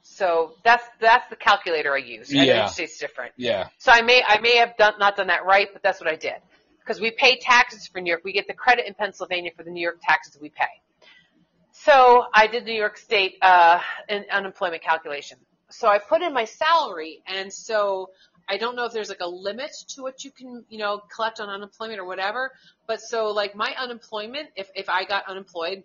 So 0.02 0.54
that's 0.62 0.84
that's 1.00 1.28
the 1.28 1.36
calculator 1.36 1.92
I 1.92 1.98
use. 1.98 2.32
Yeah. 2.32 2.42
United 2.42 2.70
States 2.70 2.98
different. 2.98 3.32
Yeah. 3.36 3.68
So 3.78 3.90
I 3.92 4.02
may 4.02 4.22
I 4.26 4.40
may 4.40 4.56
have 4.56 4.76
done 4.76 4.94
not 4.98 5.16
done 5.16 5.26
that 5.26 5.44
right, 5.44 5.68
but 5.72 5.82
that's 5.82 6.00
what 6.00 6.08
I 6.08 6.16
did 6.16 6.36
because 6.78 7.00
we 7.00 7.10
pay 7.10 7.38
taxes 7.38 7.88
for 7.88 8.00
New 8.00 8.10
York. 8.10 8.22
We 8.24 8.32
get 8.32 8.46
the 8.46 8.54
credit 8.54 8.86
in 8.86 8.94
Pennsylvania 8.94 9.50
for 9.56 9.64
the 9.64 9.70
New 9.70 9.80
York 9.80 9.98
taxes 10.00 10.38
we 10.40 10.48
pay. 10.50 10.64
So 11.72 12.26
I 12.32 12.46
did 12.46 12.64
New 12.64 12.72
York 12.72 12.96
State 12.96 13.36
uh, 13.42 13.80
an 14.08 14.24
unemployment 14.30 14.82
calculation. 14.82 15.38
So 15.68 15.88
I 15.88 15.98
put 15.98 16.22
in 16.22 16.32
my 16.32 16.44
salary, 16.44 17.22
and 17.26 17.52
so 17.52 18.10
I 18.48 18.58
don't 18.58 18.76
know 18.76 18.84
if 18.84 18.92
there's 18.92 19.08
like 19.08 19.20
a 19.20 19.28
limit 19.28 19.72
to 19.88 20.02
what 20.02 20.24
you 20.24 20.30
can, 20.30 20.64
you 20.68 20.78
know, 20.78 21.02
collect 21.14 21.40
on 21.40 21.48
unemployment 21.48 21.98
or 21.98 22.06
whatever. 22.06 22.52
But 22.86 23.00
so 23.00 23.32
like 23.32 23.56
my 23.56 23.74
unemployment, 23.78 24.48
if, 24.56 24.70
if 24.74 24.88
I 24.88 25.04
got 25.04 25.28
unemployed, 25.28 25.82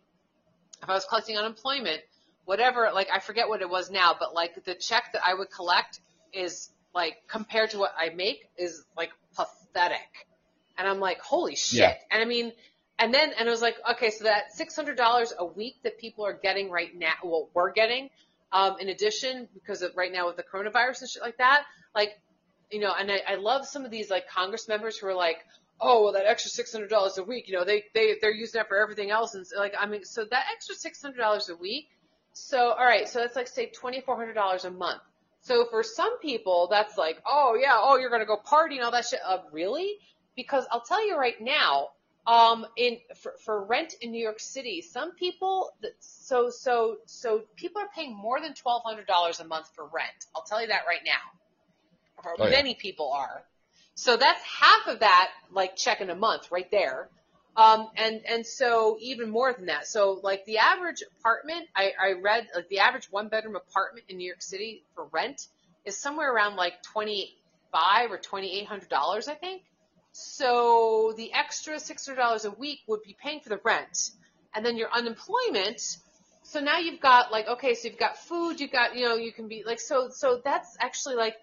if 0.82 0.90
I 0.90 0.94
was 0.94 1.06
collecting 1.06 1.38
unemployment, 1.38 2.02
whatever, 2.46 2.92
like 2.94 3.10
I 3.14 3.20
forget 3.20 3.50
what 3.50 3.62
it 3.62 3.70
was 3.70 3.90
now, 3.90 4.16
but 4.20 4.34
like 4.34 4.64
the 4.64 4.76
check 4.76 5.14
that 5.14 5.22
I 5.26 5.34
would 5.34 5.50
collect 5.50 6.00
is 6.34 6.70
like 6.94 7.18
compared 7.28 7.72
to 7.72 7.80
what 7.80 7.94
I 7.98 8.10
make 8.10 8.48
is 8.58 8.84
like 8.96 9.12
pathetic. 9.36 10.28
And 10.78 10.88
I'm 10.88 11.00
like, 11.00 11.20
holy 11.20 11.56
shit. 11.56 11.80
Yeah. 11.80 11.94
And 12.12 12.22
I 12.22 12.26
mean, 12.26 12.52
and 13.00 13.14
then, 13.14 13.32
and 13.38 13.48
it 13.48 13.52
was 13.52 13.62
like, 13.62 13.78
okay, 13.92 14.12
so 14.12 14.26
that 14.26 14.56
$600 14.56 15.32
a 15.38 15.46
week 15.46 15.78
that 15.84 15.98
people 15.98 16.26
are 16.26 16.34
getting 16.34 16.70
right 16.70 16.96
now, 16.96 17.14
well, 17.24 17.50
we're 17.54 17.72
getting, 17.72 18.10
um, 18.52 18.76
in 18.80 18.90
addition, 18.90 19.48
because 19.54 19.82
of 19.82 19.96
right 19.96 20.12
now 20.12 20.28
with 20.28 20.36
the 20.36 20.44
coronavirus 20.44 21.02
and 21.02 21.10
shit 21.10 21.22
like 21.24 21.38
that, 21.38 21.64
like 21.96 22.20
you 22.72 22.80
know, 22.80 22.94
and 22.98 23.12
I, 23.12 23.22
I 23.28 23.36
love 23.36 23.66
some 23.66 23.86
of 23.86 23.92
these 23.92 24.10
like 24.10 24.28
Congress 24.30 24.68
members 24.68 24.98
who 24.98 25.08
are 25.08 25.16
like, 25.16 25.38
oh, 25.80 26.04
well, 26.04 26.14
that 26.14 26.26
extra 26.26 26.52
six 26.52 26.72
hundred 26.72 26.90
dollars 26.90 27.18
a 27.18 27.24
week, 27.24 27.48
you 27.48 27.54
know, 27.56 27.66
they 27.66 27.86
they 27.94 28.16
they're 28.22 28.34
using 28.34 28.60
that 28.60 28.68
for 28.68 28.78
everything 28.78 29.12
else, 29.12 29.36
and 29.36 29.46
so, 29.46 29.58
like 29.58 29.74
I 29.80 29.86
mean, 29.86 30.04
so 30.06 30.26
that 30.26 30.46
extra 30.54 30.76
six 30.76 31.02
hundred 31.02 31.18
dollars 31.18 31.50
a 31.50 31.56
week, 31.56 31.90
so 32.34 32.72
all 32.72 32.86
right, 32.86 33.08
so 33.08 33.20
that's 33.20 33.36
like 33.36 33.48
say 33.48 33.68
twenty 33.68 34.02
four 34.02 34.16
hundred 34.16 34.34
dollars 34.34 34.66
a 34.66 34.72
month. 34.72 35.02
So 35.44 35.66
for 35.72 35.84
some 35.84 36.20
people, 36.20 36.68
that's 36.70 36.98
like, 36.98 37.22
oh 37.26 37.58
yeah, 37.60 37.78
oh 37.80 37.98
you're 37.98 38.12
gonna 38.12 38.26
go 38.26 38.38
party 38.38 38.76
and 38.78 38.86
all 38.86 38.92
that 38.92 39.06
shit. 39.06 39.20
Uh, 39.26 39.40
really? 39.52 39.98
because 40.36 40.66
I'll 40.72 40.82
tell 40.82 41.06
you 41.06 41.18
right 41.18 41.40
now, 41.40 41.90
um, 42.28 42.66
in 42.78 42.98
for, 43.16 43.34
for 43.44 43.66
rent 43.66 43.96
in 44.02 44.12
New 44.12 44.22
York 44.22 44.40
City, 44.40 44.82
some 44.82 45.14
people 45.16 45.72
so 46.00 46.50
so 46.50 46.98
so 47.06 47.44
people 47.56 47.82
are 47.82 47.90
paying 47.96 48.16
more 48.16 48.40
than 48.40 48.54
twelve 48.54 48.84
hundred 48.86 49.08
dollars 49.08 49.40
a 49.40 49.46
month 49.46 49.68
for 49.76 49.86
rent. 49.86 50.26
I'll 50.36 50.44
tell 50.44 50.62
you 50.62 50.68
that 50.68 50.84
right 50.88 51.02
now. 51.06 51.20
Or 52.26 52.36
Oh, 52.40 52.46
yeah. 52.46 52.52
many 52.58 52.76
people 52.76 53.12
are. 53.12 53.44
So 53.96 54.18
that's 54.18 54.42
half 54.44 54.88
of 54.88 55.00
that, 55.00 55.30
like 55.52 55.76
check 55.76 56.02
in 56.02 56.10
a 56.10 56.16
month, 56.16 56.52
right 56.52 56.70
there. 56.72 57.10
Um, 57.56 57.90
and 57.98 58.22
and 58.26 58.46
so 58.46 58.98
even 59.02 59.30
more 59.30 59.54
than 59.54 59.66
that. 59.66 59.86
So 59.86 60.20
like 60.24 60.46
the 60.46 60.60
average 60.60 61.04
apartment, 61.20 61.68
I, 61.76 61.92
I 62.02 62.12
read 62.14 62.48
like 62.56 62.70
the 62.70 62.80
average 62.80 63.12
one 63.12 63.28
bedroom 63.28 63.56
apartment 63.58 64.06
in 64.10 64.18
New 64.18 64.26
York 64.26 64.42
City 64.42 64.84
for 64.96 65.06
rent 65.12 65.46
is 65.86 65.98
somewhere 65.98 66.34
around 66.34 66.56
like 66.56 66.82
twenty 66.82 67.36
five 67.72 68.12
or 68.12 68.18
twenty 68.18 68.58
eight 68.58 68.68
hundred 68.68 68.90
dollars, 68.90 69.28
I 69.28 69.34
think. 69.36 69.64
So 70.14 71.14
the 71.18 71.34
extra 71.34 71.80
six 71.80 72.06
hundred 72.06 72.22
dollars 72.22 72.46
a 72.46 72.52
week 72.52 72.80
would 72.88 73.04
be 73.04 73.16
paying 73.22 73.42
for 73.42 73.50
the 73.50 73.60
rent, 73.64 74.12
and 74.56 74.66
then 74.66 74.78
your 74.78 74.90
unemployment. 74.92 75.82
So 76.44 76.60
now 76.62 76.80
you've 76.80 77.02
got 77.02 77.32
like 77.34 77.48
okay, 77.50 77.76
so 77.76 77.90
you've 77.90 78.00
got 78.00 78.18
food, 78.18 78.62
you've 78.62 78.72
got 78.72 78.96
you 78.96 79.04
know 79.08 79.16
you 79.16 79.34
can 79.34 79.50
be 79.50 79.64
like 79.66 79.82
so 79.82 80.10
so 80.10 80.42
that's 80.44 80.78
actually 80.80 81.16
like 81.16 81.36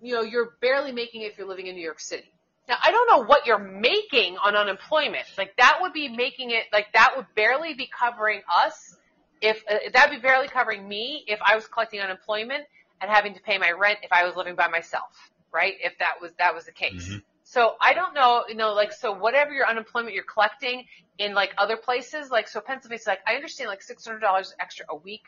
you 0.00 0.14
know 0.14 0.22
you're 0.22 0.56
barely 0.60 0.92
making 0.92 1.22
it 1.22 1.26
if 1.32 1.38
you're 1.38 1.48
living 1.48 1.66
in 1.66 1.74
New 1.74 1.84
York 1.84 2.00
City. 2.00 2.30
Now 2.68 2.76
I 2.82 2.90
don't 2.90 3.08
know 3.08 3.24
what 3.24 3.46
you're 3.46 3.58
making 3.58 4.36
on 4.38 4.56
unemployment. 4.56 5.24
Like 5.38 5.56
that 5.56 5.78
would 5.80 5.92
be 5.92 6.08
making 6.08 6.50
it 6.50 6.64
like 6.72 6.92
that 6.92 7.14
would 7.16 7.26
barely 7.34 7.74
be 7.74 7.86
covering 7.88 8.42
us 8.54 8.96
if 9.40 9.62
uh, 9.70 9.76
that'd 9.92 10.10
be 10.10 10.20
barely 10.20 10.48
covering 10.48 10.86
me 10.88 11.24
if 11.26 11.38
I 11.44 11.54
was 11.54 11.66
collecting 11.66 12.00
unemployment 12.00 12.64
and 13.00 13.10
having 13.10 13.34
to 13.34 13.40
pay 13.40 13.58
my 13.58 13.70
rent 13.72 13.98
if 14.02 14.12
I 14.12 14.24
was 14.24 14.36
living 14.36 14.54
by 14.54 14.68
myself, 14.68 15.30
right? 15.52 15.74
If 15.80 15.98
that 15.98 16.14
was 16.20 16.32
that 16.38 16.54
was 16.54 16.64
the 16.64 16.72
case. 16.72 17.08
Mhm. 17.08 17.22
So 17.44 17.76
I 17.80 17.94
don't 17.94 18.12
know, 18.14 18.44
you 18.48 18.56
know, 18.56 18.72
like 18.74 18.92
so 18.92 19.12
whatever 19.12 19.52
your 19.52 19.68
unemployment 19.68 20.14
you're 20.14 20.24
collecting 20.24 20.84
in 21.18 21.32
like 21.32 21.54
other 21.58 21.76
places, 21.76 22.30
like 22.30 22.48
so 22.48 22.60
Pennsylvania's 22.60 23.06
like 23.06 23.20
I 23.26 23.34
understand 23.34 23.68
like 23.68 23.82
six 23.82 24.04
hundred 24.04 24.20
dollars 24.20 24.54
extra 24.58 24.86
a 24.88 24.96
week 24.96 25.22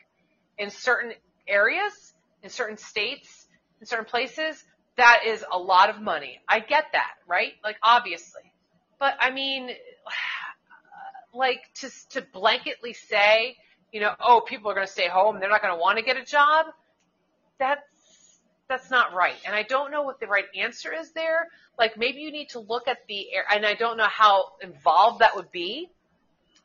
in 0.58 0.70
certain 0.70 1.12
areas, 1.46 2.14
in 2.42 2.50
certain 2.50 2.76
states, 2.76 3.46
in 3.80 3.86
certain 3.86 4.04
places, 4.04 4.62
that 4.96 5.22
is 5.26 5.44
a 5.50 5.58
lot 5.58 5.90
of 5.90 6.00
money. 6.00 6.40
I 6.48 6.60
get 6.60 6.86
that, 6.92 7.12
right? 7.26 7.52
Like 7.62 7.76
obviously. 7.82 8.52
But 8.98 9.14
I 9.20 9.30
mean 9.30 9.70
like 11.34 11.60
to 11.76 11.90
to 12.10 12.22
blanketly 12.22 12.94
say, 12.94 13.56
you 13.92 14.00
know, 14.00 14.14
oh, 14.20 14.42
people 14.46 14.70
are 14.70 14.74
going 14.74 14.86
to 14.86 14.92
stay 14.92 15.08
home, 15.08 15.40
they're 15.40 15.48
not 15.48 15.62
going 15.62 15.74
to 15.74 15.80
want 15.80 15.98
to 15.98 16.04
get 16.04 16.16
a 16.16 16.24
job. 16.24 16.66
That's 17.58 17.82
that's 18.68 18.90
not 18.90 19.14
right. 19.14 19.36
And 19.46 19.54
I 19.54 19.62
don't 19.62 19.90
know 19.90 20.02
what 20.02 20.20
the 20.20 20.26
right 20.26 20.44
answer 20.56 20.92
is 20.92 21.12
there. 21.12 21.48
Like 21.78 21.96
maybe 21.96 22.20
you 22.20 22.30
need 22.30 22.50
to 22.50 22.60
look 22.60 22.86
at 22.86 22.98
the 23.08 23.32
air, 23.32 23.44
and 23.50 23.64
I 23.64 23.74
don't 23.74 23.96
know 23.96 24.08
how 24.08 24.52
involved 24.62 25.20
that 25.20 25.36
would 25.36 25.50
be. 25.50 25.90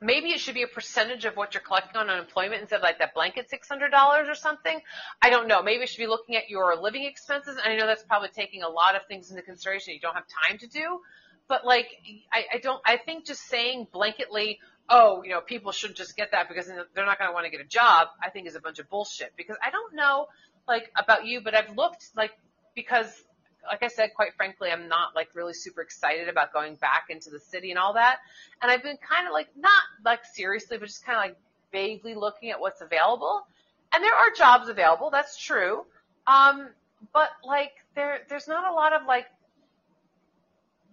Maybe 0.04 0.30
it 0.32 0.40
should 0.40 0.54
be 0.54 0.64
a 0.64 0.68
percentage 0.68 1.26
of 1.26 1.36
what 1.36 1.54
you're 1.54 1.64
collecting 1.64 1.98
on 1.98 2.10
unemployment 2.10 2.62
instead 2.62 2.78
of 2.78 2.82
like 2.84 3.00
that 3.00 3.14
blanket 3.14 3.50
$600 3.50 4.30
or 4.30 4.36
something. 4.36 4.80
I 5.22 5.30
don't 5.30 5.48
know. 5.48 5.64
Maybe 5.64 5.82
you 5.82 5.88
should 5.88 5.98
be 5.98 6.08
looking 6.08 6.36
at 6.36 6.50
your 6.50 6.76
living 6.76 7.06
expenses. 7.06 7.58
And 7.64 7.74
I 7.74 7.78
know 7.78 7.88
that's 7.88 8.04
probably 8.04 8.30
taking 8.30 8.64
a 8.64 8.70
lot 8.70 8.96
of 8.96 9.04
things 9.08 9.32
into 9.32 9.42
consideration 9.42 9.94
you 9.94 10.00
don't 10.00 10.16
have 10.16 10.26
time 10.48 10.58
to 10.60 10.68
do. 10.68 11.00
But 11.48 11.66
like, 11.66 11.88
I, 12.32 12.46
I 12.56 12.58
don't, 12.58 12.82
I 12.86 12.98
think 12.98 13.26
just 13.26 13.48
saying 13.48 13.88
blanketly, 13.94 14.58
oh, 14.90 15.24
you 15.24 15.32
know, 15.32 15.42
people 15.42 15.72
should 15.72 15.96
just 15.96 16.16
get 16.16 16.32
that 16.32 16.48
because 16.48 16.68
they're 16.68 17.06
not 17.06 17.18
going 17.18 17.30
to 17.30 17.34
want 17.34 17.46
to 17.46 17.52
get 17.52 17.62
a 17.62 17.68
job, 17.68 18.10
I 18.22 18.30
think 18.30 18.48
is 18.48 18.56
a 18.56 18.60
bunch 18.60 18.80
of 18.80 18.90
bullshit. 18.90 19.34
Because 19.38 19.58
I 19.64 19.72
don't 19.72 19.96
know, 19.96 20.28
like, 20.68 20.92
about 20.98 21.26
you, 21.26 21.42
but 21.42 21.56
I've 21.56 21.76
looked, 21.76 22.10
like, 22.16 22.32
because, 22.76 23.24
like 23.68 23.84
I 23.84 23.88
said, 23.88 24.14
quite 24.16 24.34
frankly, 24.36 24.70
I'm 24.72 24.88
not, 24.88 25.16
like, 25.16 25.30
really 25.34 25.54
super 25.54 25.82
excited 25.82 26.30
about 26.30 26.52
going 26.54 26.76
back 26.76 27.06
into 27.10 27.30
the 27.30 27.40
city 27.40 27.70
and 27.72 27.80
all 27.80 27.94
that. 27.94 28.18
And 28.62 28.70
I've 28.72 28.84
been 28.84 28.98
kind 28.98 29.28
of, 29.28 29.34
like, 29.34 29.48
not, 29.58 29.82
like, 30.04 30.26
seriously, 30.26 30.78
but 30.78 30.88
just 30.88 31.06
kind 31.06 31.18
of, 31.18 31.24
like, 31.24 31.38
vaguely 31.72 32.16
looking 32.16 32.52
at 32.52 32.60
what's 32.60 32.82
available. 32.82 33.46
And 33.94 34.04
there 34.04 34.14
are 34.16 34.32
jobs 34.32 34.70
available, 34.70 35.10
that's 35.12 35.38
true. 35.38 35.86
Um, 36.28 36.70
but, 37.14 37.30
like, 37.44 37.72
there, 37.96 38.20
there's 38.30 38.48
not 38.48 38.70
a 38.70 38.74
lot 38.74 38.94
of, 38.94 39.06
like, 39.06 39.28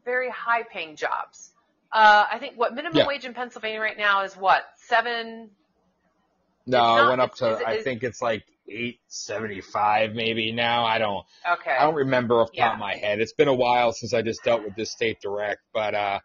very 0.05 0.31
high 0.31 0.63
paying 0.63 0.97
jobs. 0.97 1.53
Uh, 1.93 2.27
I 2.31 2.39
think 2.39 2.57
what 2.57 2.75
minimum 2.75 2.99
Yeah. 2.99 3.07
wage 3.07 3.25
in 3.25 3.35
Pennsylvania 3.35 3.81
right 3.81 3.99
now 3.99 4.23
is 4.23 4.37
what 4.37 4.63
No, 4.63 4.69
seven. 4.77 5.51
It's 6.67 6.75
it 6.77 7.09
went 7.09 7.21
up 7.21 7.35
to 7.37 7.57
is 7.57 7.63
I 7.63 7.73
is- 7.75 7.85
think 7.85 8.03
it's 8.05 8.23
like 8.23 8.45
eight 8.71 9.01
seventy 9.09 9.61
five 9.61 10.15
maybe 10.15 10.53
now. 10.53 10.85
I 10.85 10.99
don't 10.99 11.25
Okay. 11.51 11.73
I 11.73 11.83
don't 11.85 11.95
remember 11.97 12.41
off 12.41 12.53
the 12.53 12.59
top 12.59 12.75
of 12.75 12.79
my 12.81 12.95
head. 12.97 13.21
It's 13.21 13.33
been 13.33 13.49
a 13.49 13.55
while 13.55 13.93
since 13.93 14.15
I 14.15 14.23
just 14.23 14.43
dealt 14.45 14.63
with 14.65 14.77
this 14.77 14.91
state 14.93 15.21
direct, 15.21 15.61
but 15.75 15.95
uh 15.95 16.21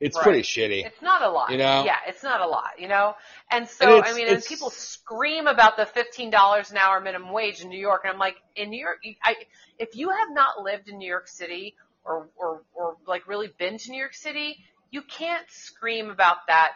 it's 0.00 0.16
Right. 0.16 0.22
pretty 0.24 0.40
shitty. 0.40 0.86
It's 0.86 1.02
not 1.02 1.20
a 1.20 1.28
lot. 1.28 1.50
You 1.50 1.58
know? 1.58 1.84
Yeah, 1.84 1.98
it's 2.06 2.22
not 2.22 2.40
a 2.40 2.46
lot, 2.46 2.70
you 2.78 2.88
know? 2.88 3.14
And 3.50 3.64
And 3.64 3.68
so, 3.68 3.98
it's- 3.98 4.10
I 4.10 4.16
mean, 4.16 4.28
and 4.28 4.42
people 4.42 4.70
scream 4.70 5.46
about 5.46 5.76
the 5.76 5.84
$15 5.84 6.70
an 6.70 6.78
hour 6.78 7.00
minimum 7.00 7.32
wage 7.34 7.60
in 7.60 7.68
New 7.68 7.78
York, 7.78 8.04
and 8.04 8.12
I'm 8.14 8.18
like, 8.18 8.36
in 8.56 8.70
New 8.70 8.80
York, 8.80 9.00
I, 9.22 9.36
if 9.78 9.94
you 9.94 10.08
have 10.08 10.30
not 10.30 10.62
lived 10.62 10.88
in 10.88 10.96
New 10.96 11.06
York 11.06 11.28
City 11.28 11.76
or, 12.02 12.30
or, 12.38 12.62
or 12.72 12.96
like 13.06 13.28
really 13.28 13.48
been 13.58 13.76
to 13.76 13.90
New 13.90 13.98
York 13.98 14.14
City, 14.14 14.56
you 14.90 15.02
can't 15.02 15.44
scream 15.50 16.08
about 16.08 16.38
that 16.46 16.72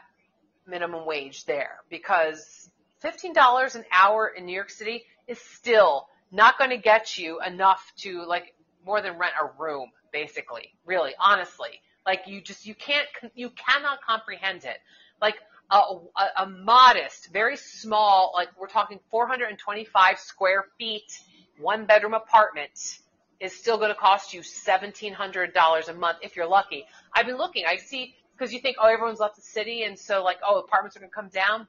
minimum 0.66 1.06
wage 1.06 1.46
there 1.46 1.78
because 1.88 2.68
$15 3.02 3.74
an 3.74 3.84
hour 3.90 4.28
in 4.28 4.44
New 4.44 4.54
York 4.54 4.68
City 4.70 5.04
is 5.26 5.38
still 5.38 6.08
not 6.30 6.58
going 6.58 6.70
to 6.70 6.76
get 6.76 7.18
you 7.18 7.40
enough 7.40 7.92
to 7.98 8.24
like 8.24 8.54
more 8.84 9.00
than 9.00 9.18
rent 9.18 9.34
a 9.40 9.62
room, 9.62 9.90
basically. 10.12 10.74
Really, 10.84 11.12
honestly, 11.18 11.80
like 12.06 12.22
you 12.26 12.40
just 12.40 12.66
you 12.66 12.74
can't 12.74 13.06
you 13.34 13.50
cannot 13.50 14.02
comprehend 14.02 14.64
it. 14.64 14.78
Like 15.20 15.36
a, 15.70 15.76
a, 15.76 16.42
a 16.42 16.46
modest, 16.46 17.32
very 17.32 17.56
small, 17.56 18.32
like 18.34 18.48
we're 18.58 18.68
talking 18.68 19.00
425 19.10 20.18
square 20.18 20.66
feet, 20.78 21.18
one 21.58 21.86
bedroom 21.86 22.14
apartment 22.14 22.98
is 23.40 23.54
still 23.54 23.78
going 23.78 23.90
to 23.90 23.94
cost 23.94 24.32
you 24.32 24.40
$1,700 24.40 25.88
a 25.88 25.94
month 25.94 26.18
if 26.22 26.36
you're 26.36 26.48
lucky. 26.48 26.86
I've 27.14 27.26
been 27.26 27.36
looking. 27.36 27.64
I 27.66 27.76
see 27.76 28.14
because 28.36 28.52
you 28.52 28.60
think, 28.60 28.76
oh, 28.80 28.92
everyone's 28.92 29.20
left 29.20 29.36
the 29.36 29.42
city, 29.42 29.84
and 29.84 29.98
so 29.98 30.22
like, 30.22 30.38
oh, 30.46 30.58
apartments 30.58 30.96
are 30.96 31.00
going 31.00 31.10
to 31.10 31.14
come 31.14 31.28
down. 31.28 31.68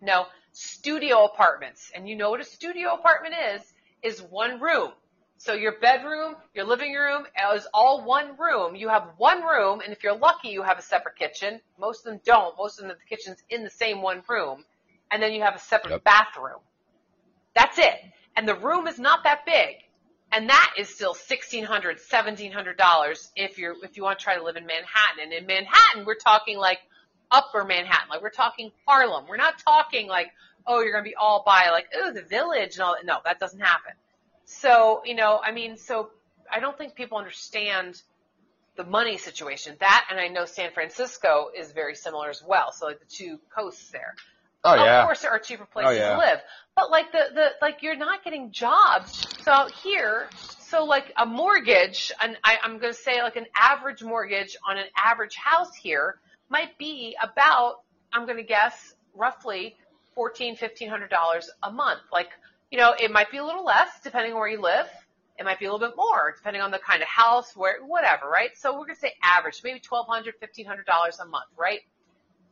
No, 0.00 0.26
studio 0.58 1.24
apartments, 1.24 1.92
and 1.94 2.08
you 2.08 2.16
know 2.16 2.30
what 2.30 2.40
a 2.40 2.44
studio 2.44 2.94
apartment 2.94 3.34
is? 3.54 3.62
Is 4.02 4.20
one 4.20 4.60
room. 4.60 4.90
So 5.38 5.52
your 5.52 5.78
bedroom, 5.80 6.34
your 6.54 6.64
living 6.64 6.94
room 6.94 7.24
is 7.54 7.66
all 7.72 8.04
one 8.04 8.36
room. 8.36 8.74
You 8.74 8.88
have 8.88 9.10
one 9.18 9.42
room, 9.44 9.80
and 9.80 9.92
if 9.92 10.02
you're 10.02 10.16
lucky, 10.16 10.48
you 10.48 10.62
have 10.62 10.78
a 10.78 10.82
separate 10.82 11.16
kitchen. 11.16 11.60
Most 11.78 12.04
of 12.04 12.12
them 12.12 12.20
don't. 12.24 12.56
Most 12.58 12.80
of 12.80 12.86
them, 12.88 12.96
the 12.98 13.16
kitchen's 13.16 13.38
in 13.50 13.62
the 13.62 13.70
same 13.70 14.02
one 14.02 14.22
room, 14.28 14.64
and 15.12 15.22
then 15.22 15.32
you 15.32 15.42
have 15.42 15.54
a 15.54 15.60
separate 15.60 15.92
Yep. 15.92 16.04
bathroom. 16.04 16.60
That's 17.54 17.78
it. 17.78 17.94
And 18.36 18.48
the 18.48 18.56
room 18.56 18.88
is 18.88 18.98
not 18.98 19.24
that 19.24 19.46
big. 19.46 19.76
And 20.32 20.48
that 20.50 20.74
is 20.78 20.94
still 20.94 21.14
$1,600, 21.14 21.66
$1,700 22.10 23.28
if 23.36 23.58
you're, 23.58 23.74
if 23.82 23.96
you 23.96 24.02
want 24.02 24.18
to 24.18 24.22
try 24.22 24.36
to 24.36 24.44
live 24.44 24.56
in 24.56 24.66
Manhattan. 24.66 25.22
And 25.24 25.32
in 25.32 25.46
Manhattan, 25.46 26.04
we're 26.04 26.14
talking 26.16 26.58
like 26.58 26.78
upper 27.30 27.64
Manhattan. 27.64 28.08
Like 28.10 28.22
we're 28.22 28.30
talking 28.30 28.72
Harlem. 28.86 29.26
We're 29.28 29.36
not 29.36 29.58
talking 29.58 30.08
like, 30.08 30.32
oh, 30.66 30.80
you're 30.80 30.92
going 30.92 31.04
to 31.04 31.10
be 31.10 31.16
all 31.16 31.42
by 31.44 31.68
like, 31.70 31.86
oh, 31.94 32.12
the 32.12 32.22
village 32.22 32.74
and 32.74 32.82
all 32.82 32.94
that. 32.94 33.04
No, 33.04 33.18
that 33.24 33.40
doesn't 33.40 33.60
happen. 33.60 33.92
So, 34.44 35.02
you 35.04 35.14
know, 35.14 35.40
I 35.42 35.52
mean, 35.52 35.76
so 35.76 36.10
I 36.50 36.60
don't 36.60 36.76
think 36.76 36.94
people 36.94 37.18
understand 37.18 38.00
the 38.76 38.84
money 38.84 39.18
situation. 39.18 39.76
That, 39.80 40.06
and 40.10 40.18
I 40.18 40.28
know 40.28 40.44
San 40.44 40.70
Francisco 40.72 41.48
is 41.56 41.72
very 41.72 41.94
similar 41.94 42.30
as 42.30 42.42
well. 42.46 42.72
So 42.72 42.86
like 42.86 43.00
the 43.00 43.06
two 43.06 43.38
coasts 43.54 43.90
there. 43.90 44.14
Oh 44.64 44.74
yeah. 44.74 45.00
Of 45.00 45.06
course, 45.06 45.22
there 45.22 45.30
are 45.30 45.38
cheaper 45.38 45.66
places 45.66 45.90
oh, 45.90 46.00
yeah. 46.00 46.12
to 46.12 46.18
live, 46.18 46.40
but 46.74 46.90
like 46.90 47.12
the 47.12 47.26
the 47.32 47.48
like 47.62 47.82
you're 47.82 47.96
not 47.96 48.24
getting 48.24 48.50
jobs. 48.50 49.26
So 49.44 49.52
out 49.52 49.70
here, 49.70 50.28
so 50.60 50.84
like 50.84 51.12
a 51.16 51.24
mortgage, 51.24 52.12
and 52.20 52.36
I, 52.42 52.58
I'm 52.62 52.78
going 52.78 52.92
to 52.92 52.98
say 52.98 53.22
like 53.22 53.36
an 53.36 53.46
average 53.54 54.02
mortgage 54.02 54.56
on 54.68 54.76
an 54.76 54.86
average 54.96 55.36
house 55.36 55.74
here 55.76 56.18
might 56.50 56.76
be 56.78 57.16
about 57.22 57.80
I'm 58.12 58.24
going 58.24 58.38
to 58.38 58.42
guess 58.42 58.94
roughly 59.14 59.76
fourteen 60.14 60.56
fifteen 60.56 60.88
hundred 60.88 61.10
dollars 61.10 61.50
a 61.62 61.70
month. 61.70 62.00
Like 62.12 62.30
you 62.70 62.78
know, 62.78 62.94
it 62.98 63.10
might 63.10 63.30
be 63.30 63.38
a 63.38 63.44
little 63.44 63.64
less 63.64 63.88
depending 64.02 64.32
on 64.32 64.38
where 64.38 64.48
you 64.48 64.60
live. 64.60 64.86
It 65.38 65.44
might 65.44 65.60
be 65.60 65.66
a 65.66 65.72
little 65.72 65.86
bit 65.86 65.96
more 65.96 66.34
depending 66.36 66.62
on 66.62 66.70
the 66.70 66.78
kind 66.78 67.02
of 67.02 67.08
house, 67.08 67.54
where 67.54 67.84
whatever, 67.84 68.28
right? 68.28 68.50
So 68.56 68.72
we're 68.72 68.86
going 68.86 68.96
to 68.96 69.00
say 69.00 69.14
average, 69.22 69.60
maybe 69.62 69.80
twelve 69.80 70.06
hundred, 70.08 70.34
fifteen 70.40 70.66
hundred 70.66 70.86
dollars 70.86 71.18
a 71.20 71.26
month, 71.26 71.50
right? 71.56 71.80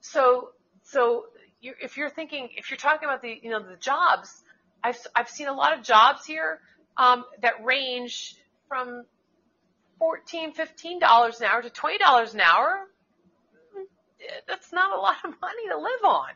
So 0.00 0.50
so 0.82 1.26
you 1.60 1.74
if 1.80 1.96
you're 1.96 2.10
thinking, 2.10 2.48
if 2.56 2.70
you're 2.70 2.78
talking 2.78 3.08
about 3.08 3.22
the, 3.22 3.38
you 3.42 3.50
know, 3.50 3.60
the 3.60 3.76
jobs, 3.76 4.42
I've, 4.82 4.98
I've 5.14 5.28
seen 5.28 5.48
a 5.48 5.52
lot 5.52 5.76
of 5.76 5.84
jobs 5.84 6.24
here, 6.24 6.60
um, 6.96 7.24
that 7.42 7.64
range 7.64 8.36
from 8.68 9.04
14 9.98 10.52
$15 10.54 11.40
an 11.40 11.46
hour 11.46 11.62
to 11.62 11.70
$20 11.70 12.34
an 12.34 12.40
hour. 12.40 12.86
That's 14.48 14.72
not 14.72 14.96
a 14.96 15.00
lot 15.00 15.16
of 15.24 15.40
money 15.40 15.68
to 15.70 15.78
live 15.78 16.04
on. 16.04 16.30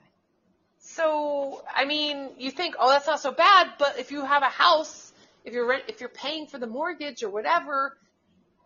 So, 0.79 1.63
I 1.75 1.85
mean, 1.87 2.31
you 2.39 2.51
think, 2.51 2.77
oh, 2.79 2.91
that's 2.91 3.07
not 3.07 3.21
so 3.21 3.33
bad, 3.33 3.73
but 3.79 3.99
if 3.99 4.11
you 4.13 4.25
have 4.25 4.43
a 4.43 4.47
house, 4.47 5.13
if 5.45 5.55
you're 5.55 5.67
rent, 5.69 5.85
if 5.89 6.01
you're 6.01 6.11
paying 6.11 6.47
for 6.47 6.59
the 6.59 6.67
mortgage 6.67 7.23
or 7.23 7.31
whatever, 7.31 7.97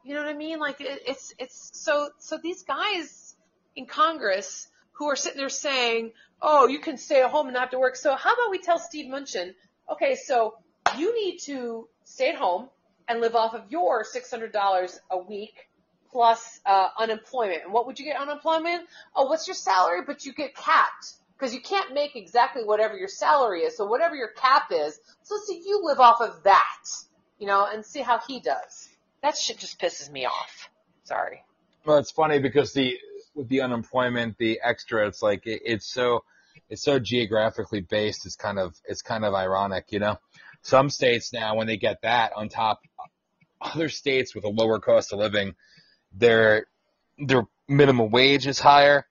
You 0.02 0.14
know 0.14 0.22
what 0.22 0.30
I 0.30 0.34
mean? 0.38 0.60
Like 0.60 0.80
it, 0.80 1.02
it's 1.06 1.34
it's 1.38 1.70
so 1.74 2.10
so 2.18 2.38
these 2.38 2.62
guys 2.64 3.36
in 3.76 3.86
Congress 3.86 4.68
who 4.94 5.06
are 5.10 5.16
sitting 5.16 5.38
there 5.38 5.50
saying, 5.50 6.12
"Oh, 6.42 6.68
you 6.68 6.80
can 6.80 6.98
stay 6.98 7.22
at 7.22 7.30
home 7.30 7.48
and 7.48 7.54
not 7.54 7.72
to 7.72 7.78
work." 7.78 7.96
So 7.96 8.14
how 8.16 8.34
about 8.34 8.50
we 8.50 8.58
tell 8.60 8.78
Steve 8.78 9.06
Mnuchin, 9.12 9.54
okay, 9.92 10.16
so 10.16 10.56
you 10.98 11.14
need 11.14 11.38
to 11.40 11.88
stay 12.04 12.30
at 12.30 12.36
home 12.36 12.70
and 13.08 13.20
live 13.20 13.34
off 13.36 13.54
of 13.54 13.70
your 13.70 14.04
$600 14.04 15.00
a 15.10 15.18
week 15.18 15.68
plus 16.14 16.60
uh, 16.64 16.86
unemployment. 16.96 17.64
And 17.64 17.72
what 17.72 17.86
would 17.86 17.98
you 17.98 18.04
get 18.04 18.16
unemployment? 18.16 18.86
Oh, 19.16 19.26
what's 19.26 19.48
your 19.48 19.56
salary? 19.56 20.02
But 20.06 20.24
you 20.24 20.32
get 20.32 20.54
capped 20.54 21.14
because 21.36 21.52
you 21.52 21.60
can't 21.60 21.92
make 21.92 22.14
exactly 22.14 22.62
whatever 22.62 22.96
your 22.96 23.08
salary 23.08 23.62
is. 23.62 23.76
So 23.76 23.84
whatever 23.84 24.14
your 24.14 24.28
cap 24.28 24.70
is, 24.70 25.00
so 25.24 25.34
let's 25.34 25.48
see 25.48 25.60
you 25.66 25.80
live 25.82 25.98
off 25.98 26.20
of 26.20 26.44
that, 26.44 26.84
you 27.40 27.48
know, 27.48 27.66
and 27.66 27.84
see 27.84 28.00
how 28.00 28.20
he 28.28 28.38
does. 28.38 28.88
That 29.22 29.36
shit 29.36 29.58
just 29.58 29.80
pisses 29.80 30.08
me 30.08 30.24
off. 30.24 30.68
Sorry. 31.02 31.42
Well, 31.84 31.98
it's 31.98 32.12
funny 32.12 32.38
because 32.38 32.72
the 32.72 32.96
with 33.34 33.48
the 33.48 33.62
unemployment, 33.62 34.38
the 34.38 34.60
extra, 34.62 35.08
it's 35.08 35.20
like 35.20 35.48
it, 35.48 35.62
it's 35.64 35.92
so 35.92 36.22
it's 36.70 36.84
so 36.84 37.00
geographically 37.00 37.80
based. 37.80 38.24
It's 38.24 38.36
kind 38.36 38.60
of 38.60 38.76
it's 38.84 39.02
kind 39.02 39.24
of 39.24 39.34
ironic, 39.34 39.86
you 39.90 39.98
know. 39.98 40.16
Some 40.62 40.90
states 40.90 41.32
now, 41.32 41.56
when 41.56 41.66
they 41.66 41.76
get 41.76 42.02
that 42.02 42.32
on 42.36 42.48
top, 42.48 42.82
other 43.60 43.88
states 43.88 44.32
with 44.32 44.44
a 44.44 44.48
lower 44.48 44.78
cost 44.78 45.12
of 45.12 45.18
living, 45.18 45.56
their 46.16 46.66
their 47.18 47.42
minimum 47.68 48.10
wage 48.10 48.46
is 48.46 48.58
higher. 48.60 49.06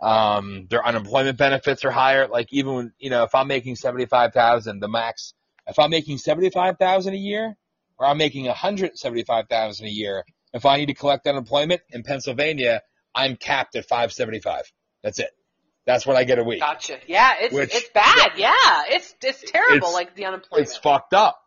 Um, 0.00 0.66
their 0.68 0.84
unemployment 0.84 1.38
benefits 1.38 1.84
are 1.84 1.90
higher. 1.90 2.26
Like 2.28 2.48
even 2.52 2.74
when, 2.74 2.92
you 2.98 3.10
know, 3.10 3.22
if 3.24 3.34
I'm 3.34 3.48
making 3.48 3.76
seventy 3.76 4.06
five 4.06 4.32
thousand, 4.32 4.80
the 4.80 4.88
max. 4.88 5.34
If 5.66 5.78
I'm 5.78 5.90
making 5.90 6.18
seventy 6.18 6.50
five 6.50 6.78
thousand 6.78 7.14
a 7.14 7.18
year, 7.18 7.56
or 7.98 8.06
I'm 8.06 8.18
making 8.18 8.46
one 8.46 8.56
hundred 8.56 8.98
seventy 8.98 9.22
five 9.22 9.48
thousand 9.48 9.86
a 9.86 9.90
year, 9.90 10.24
if 10.52 10.66
I 10.66 10.76
need 10.76 10.86
to 10.86 10.94
collect 10.94 11.26
unemployment 11.26 11.82
in 11.90 12.02
Pennsylvania, 12.02 12.82
I'm 13.14 13.36
capped 13.36 13.76
at 13.76 13.86
five 13.86 14.12
seventy 14.12 14.40
five. 14.40 14.64
That's 15.02 15.20
it. 15.20 15.30
That's 15.84 16.06
what 16.06 16.16
I 16.16 16.24
get 16.24 16.38
a 16.38 16.44
week. 16.44 16.60
Gotcha. 16.60 16.98
Yeah, 17.06 17.34
it's 17.40 17.54
Which- 17.54 17.74
it's 17.74 17.88
bad. 17.90 18.32
Yeah, 18.36 18.52
it's 18.88 19.14
it's 19.22 19.42
terrible. 19.50 19.76
It's- 19.76 19.94
like 19.94 20.16
the 20.16 20.24
unemployment. 20.26 20.68
It's 20.68 20.76
fucked 20.76 21.14
up. 21.14 21.40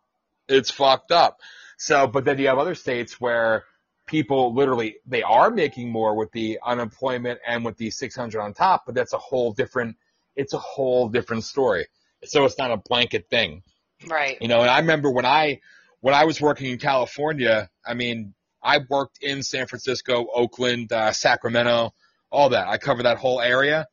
It's 0.48 0.70
fucked 0.70 1.12
up. 1.12 1.40
So, 1.78 2.06
but 2.06 2.24
then 2.24 2.38
you 2.38 2.48
have 2.48 2.58
other 2.58 2.74
states 2.74 3.20
where 3.20 3.64
people 4.06 4.54
literally 4.54 4.96
they 5.06 5.22
are 5.22 5.50
making 5.50 5.90
more 5.90 6.14
with 6.14 6.30
the 6.32 6.58
unemployment 6.64 7.40
and 7.46 7.64
with 7.64 7.76
the 7.76 7.90
600 7.90 8.40
on 8.40 8.54
top, 8.54 8.84
but 8.86 8.94
that's 8.94 9.12
a 9.12 9.18
whole 9.18 9.52
different. 9.52 9.96
It's 10.34 10.52
a 10.52 10.58
whole 10.58 11.08
different 11.08 11.44
story. 11.44 11.86
So 12.24 12.44
it's 12.44 12.58
not 12.58 12.70
a 12.70 12.76
blanket 12.76 13.28
thing, 13.28 13.62
right. 14.06 14.38
you 14.40 14.48
know. 14.48 14.60
And 14.60 14.70
I 14.70 14.78
remember 14.80 15.10
when 15.10 15.26
I 15.26 15.60
when 16.00 16.14
I 16.14 16.24
was 16.24 16.40
working 16.40 16.70
in 16.70 16.78
California. 16.78 17.68
I 17.84 17.94
mean, 17.94 18.34
I 18.62 18.80
worked 18.88 19.18
in 19.22 19.42
San 19.42 19.66
Francisco, 19.66 20.26
Oakland, 20.32 20.92
uh, 20.92 21.12
Sacramento, 21.12 21.94
all 22.30 22.50
that. 22.50 22.68
I 22.68 22.78
covered 22.78 23.04
that 23.04 23.18
whole 23.18 23.40
area, 23.40 23.86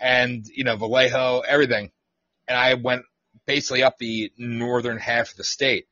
and 0.00 0.46
you 0.46 0.64
know 0.64 0.76
Vallejo, 0.76 1.40
everything. 1.40 1.90
And 2.48 2.56
I 2.56 2.74
went 2.74 3.04
basically 3.46 3.82
up 3.82 3.98
the 3.98 4.32
northern 4.36 4.98
half 4.98 5.30
of 5.30 5.36
the 5.36 5.44
state. 5.44 5.86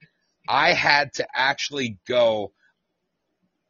I 0.49 0.73
had 0.73 1.15
to 1.15 1.27
actually 1.35 1.99
go 2.07 2.53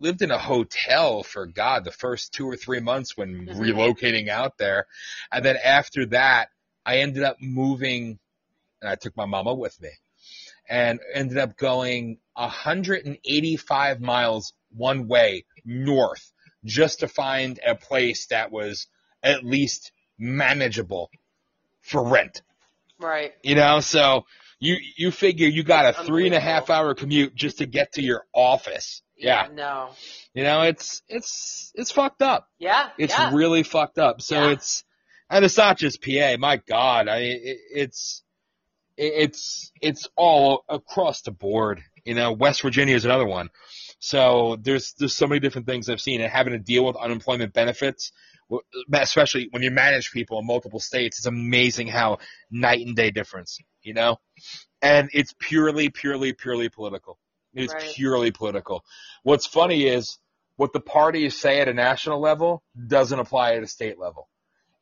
lived 0.01 0.23
in 0.23 0.31
a 0.31 0.39
hotel 0.39 1.23
for 1.23 1.47
God 1.47 1.85
the 1.85 1.93
first 1.93 2.33
two 2.33 2.47
or 2.47 2.57
three 2.57 2.81
months 2.81 3.17
when 3.17 3.47
Mhm. 3.47 3.57
relocating 3.57 4.29
out 4.29 4.59
there. 4.59 4.87
And 5.31 5.45
then 5.45 5.57
after 5.57 6.07
that, 6.07 6.51
I 6.85 6.99
ended 6.99 7.23
up 7.23 7.41
moving 7.41 8.19
and 8.81 8.91
I 8.91 8.95
took 8.97 9.17
my 9.17 9.27
mama 9.27 9.55
with 9.55 9.81
me 9.81 9.91
and 10.69 11.01
ended 11.13 11.37
up 11.39 11.57
going 11.57 12.19
185 12.35 14.01
miles 14.01 14.55
one 14.71 15.09
way 15.09 15.45
north 15.65 16.33
just 16.65 17.01
to 17.01 17.09
find 17.09 17.61
a 17.67 17.75
place 17.75 18.27
that 18.27 18.51
was 18.51 18.87
at 19.23 19.45
least 19.45 19.93
manageable 20.19 21.11
for 21.83 22.03
rent. 22.03 22.43
Right. 22.99 23.35
You 23.43 23.55
know, 23.55 23.81
so 23.81 24.27
you 24.59 24.77
you 24.97 25.11
figure 25.11 25.49
you 25.49 25.63
got 25.63 25.87
a 25.87 26.05
three 26.05 26.27
and 26.27 26.35
a 26.35 26.41
half 26.41 26.71
hour 26.71 26.95
commute 26.95 27.35
just 27.35 27.59
to 27.59 27.67
get 27.67 27.93
to 27.93 28.03
your 28.03 28.27
office. 28.35 29.03
Yeah. 29.25 29.49
No. 29.53 29.91
You 30.35 30.45
know, 30.45 30.63
it's 30.63 31.03
it's 31.09 31.73
it's 31.75 31.91
fucked 31.91 32.23
up. 32.23 32.49
Yeah. 32.59 32.89
It's 32.99 33.17
yeah. 33.17 33.31
really 33.35 33.63
fucked 33.63 33.99
up. 33.99 34.21
So 34.21 34.35
Yeah. 34.47 34.51
it's 34.53 34.85
and 35.31 35.45
it's 35.45 35.57
not 35.57 35.79
just 35.79 36.03
PA. 36.03 36.37
My 36.39 36.57
God, 36.57 37.09
I 37.09 37.19
it, 37.19 37.59
it's 37.75 38.23
it- 38.97 39.13
it's 39.17 39.73
it's 39.81 40.09
all 40.17 40.65
across 40.69 41.23
the 41.23 41.31
board. 41.31 41.83
You 42.05 42.15
know, 42.15 42.33
West 42.33 42.63
Virginia 42.63 42.97
is 42.97 43.05
another 43.05 43.27
one. 43.27 43.51
So 44.01 44.57
there's 44.61 44.95
there's 44.99 45.15
so 45.15 45.27
many 45.27 45.41
different 45.41 45.67
things 45.67 45.89
I've 45.89 46.01
seen, 46.01 46.21
and 46.21 46.31
having 46.33 46.53
to 46.55 46.59
deal 46.59 46.85
with 46.85 46.97
unemployment 46.97 47.53
benefits, 47.53 48.13
especially 48.93 49.49
when 49.51 49.63
you 49.63 49.71
manage 49.71 50.11
people 50.11 50.39
in 50.41 50.47
multiple 50.47 50.81
states, 50.81 51.19
it's 51.19 51.27
amazing 51.27 51.87
how 51.87 52.19
night 52.51 52.85
and 52.87 52.97
day 52.97 53.11
difference. 53.11 53.59
You 53.83 53.95
know, 53.95 54.17
and 54.83 55.09
it's 55.13 55.35
purely, 55.39 55.91
purely, 55.91 56.33
purely 56.33 56.69
political. 56.71 57.19
It's 57.55 57.75
Right. 57.75 57.93
purely 57.95 58.31
political. 58.31 58.85
What's 59.23 59.47
funny 59.47 59.87
is 59.87 60.19
what 60.57 60.73
the 60.73 60.81
parties 60.81 61.41
say 61.41 61.61
at 61.61 61.69
a 61.69 61.75
national 61.75 62.21
level 62.21 62.63
doesn't 62.87 63.19
apply 63.19 63.55
at 63.55 63.63
a 63.63 63.67
state 63.67 63.99
level. 63.99 64.29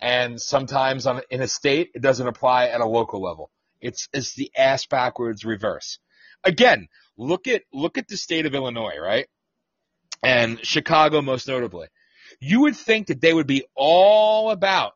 And 0.00 0.40
sometimes 0.40 1.06
on, 1.06 1.22
in 1.30 1.40
a 1.40 1.48
state, 1.48 1.90
it 1.94 2.02
doesn't 2.02 2.26
apply 2.26 2.66
at 2.66 2.80
a 2.80 2.86
local 2.86 3.22
level. 3.22 3.50
It's, 3.80 4.08
it's 4.12 4.34
the 4.34 4.50
ass 4.56 4.86
backwards 4.86 5.44
reverse. 5.44 5.98
Again, 6.44 6.88
look 7.16 7.48
at, 7.48 7.62
look 7.72 7.98
at 7.98 8.08
the 8.08 8.16
state 8.16 8.46
of 8.46 8.54
Illinois, 8.54 8.98
right? 9.00 9.26
And 10.22 10.64
Chicago 10.64 11.22
most 11.22 11.48
notably. 11.48 11.88
You 12.40 12.62
would 12.62 12.76
think 12.76 13.06
that 13.06 13.20
they 13.20 13.32
would 13.32 13.46
be 13.46 13.64
all 13.74 14.50
about, 14.50 14.92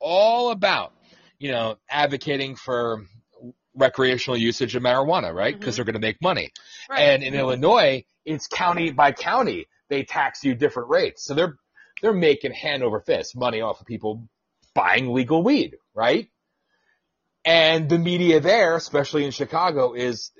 all 0.00 0.50
about, 0.50 0.92
you 1.38 1.52
know, 1.52 1.76
advocating 1.88 2.56
for 2.56 3.04
recreational 3.74 4.36
usage 4.36 4.74
of 4.76 4.82
marijuana, 4.82 5.34
right? 5.34 5.58
Because 5.58 5.74
Mhm. 5.74 5.76
they're 5.76 5.84
going 5.84 5.94
to 5.94 6.00
make 6.00 6.20
money. 6.22 6.52
Right. 6.88 7.00
And 7.00 7.22
in 7.22 7.34
Illinois, 7.34 8.04
it's 8.24 8.46
county 8.46 8.90
by 8.92 9.12
county. 9.12 9.66
They 9.88 10.04
tax 10.04 10.44
you 10.44 10.54
different 10.54 10.88
rates. 10.90 11.24
So 11.24 11.34
they're 11.34 11.56
they're 12.02 12.12
making 12.12 12.52
hand 12.52 12.82
over 12.82 13.00
fist 13.00 13.36
money 13.36 13.60
off 13.60 13.80
of 13.80 13.86
people 13.86 14.28
buying 14.74 15.12
legal 15.12 15.42
weed, 15.42 15.76
right? 15.94 16.28
And 17.44 17.88
the 17.88 17.98
media 17.98 18.40
there, 18.40 18.74
especially 18.76 19.24
in 19.24 19.30
Chicago, 19.30 19.92
is 19.94 20.32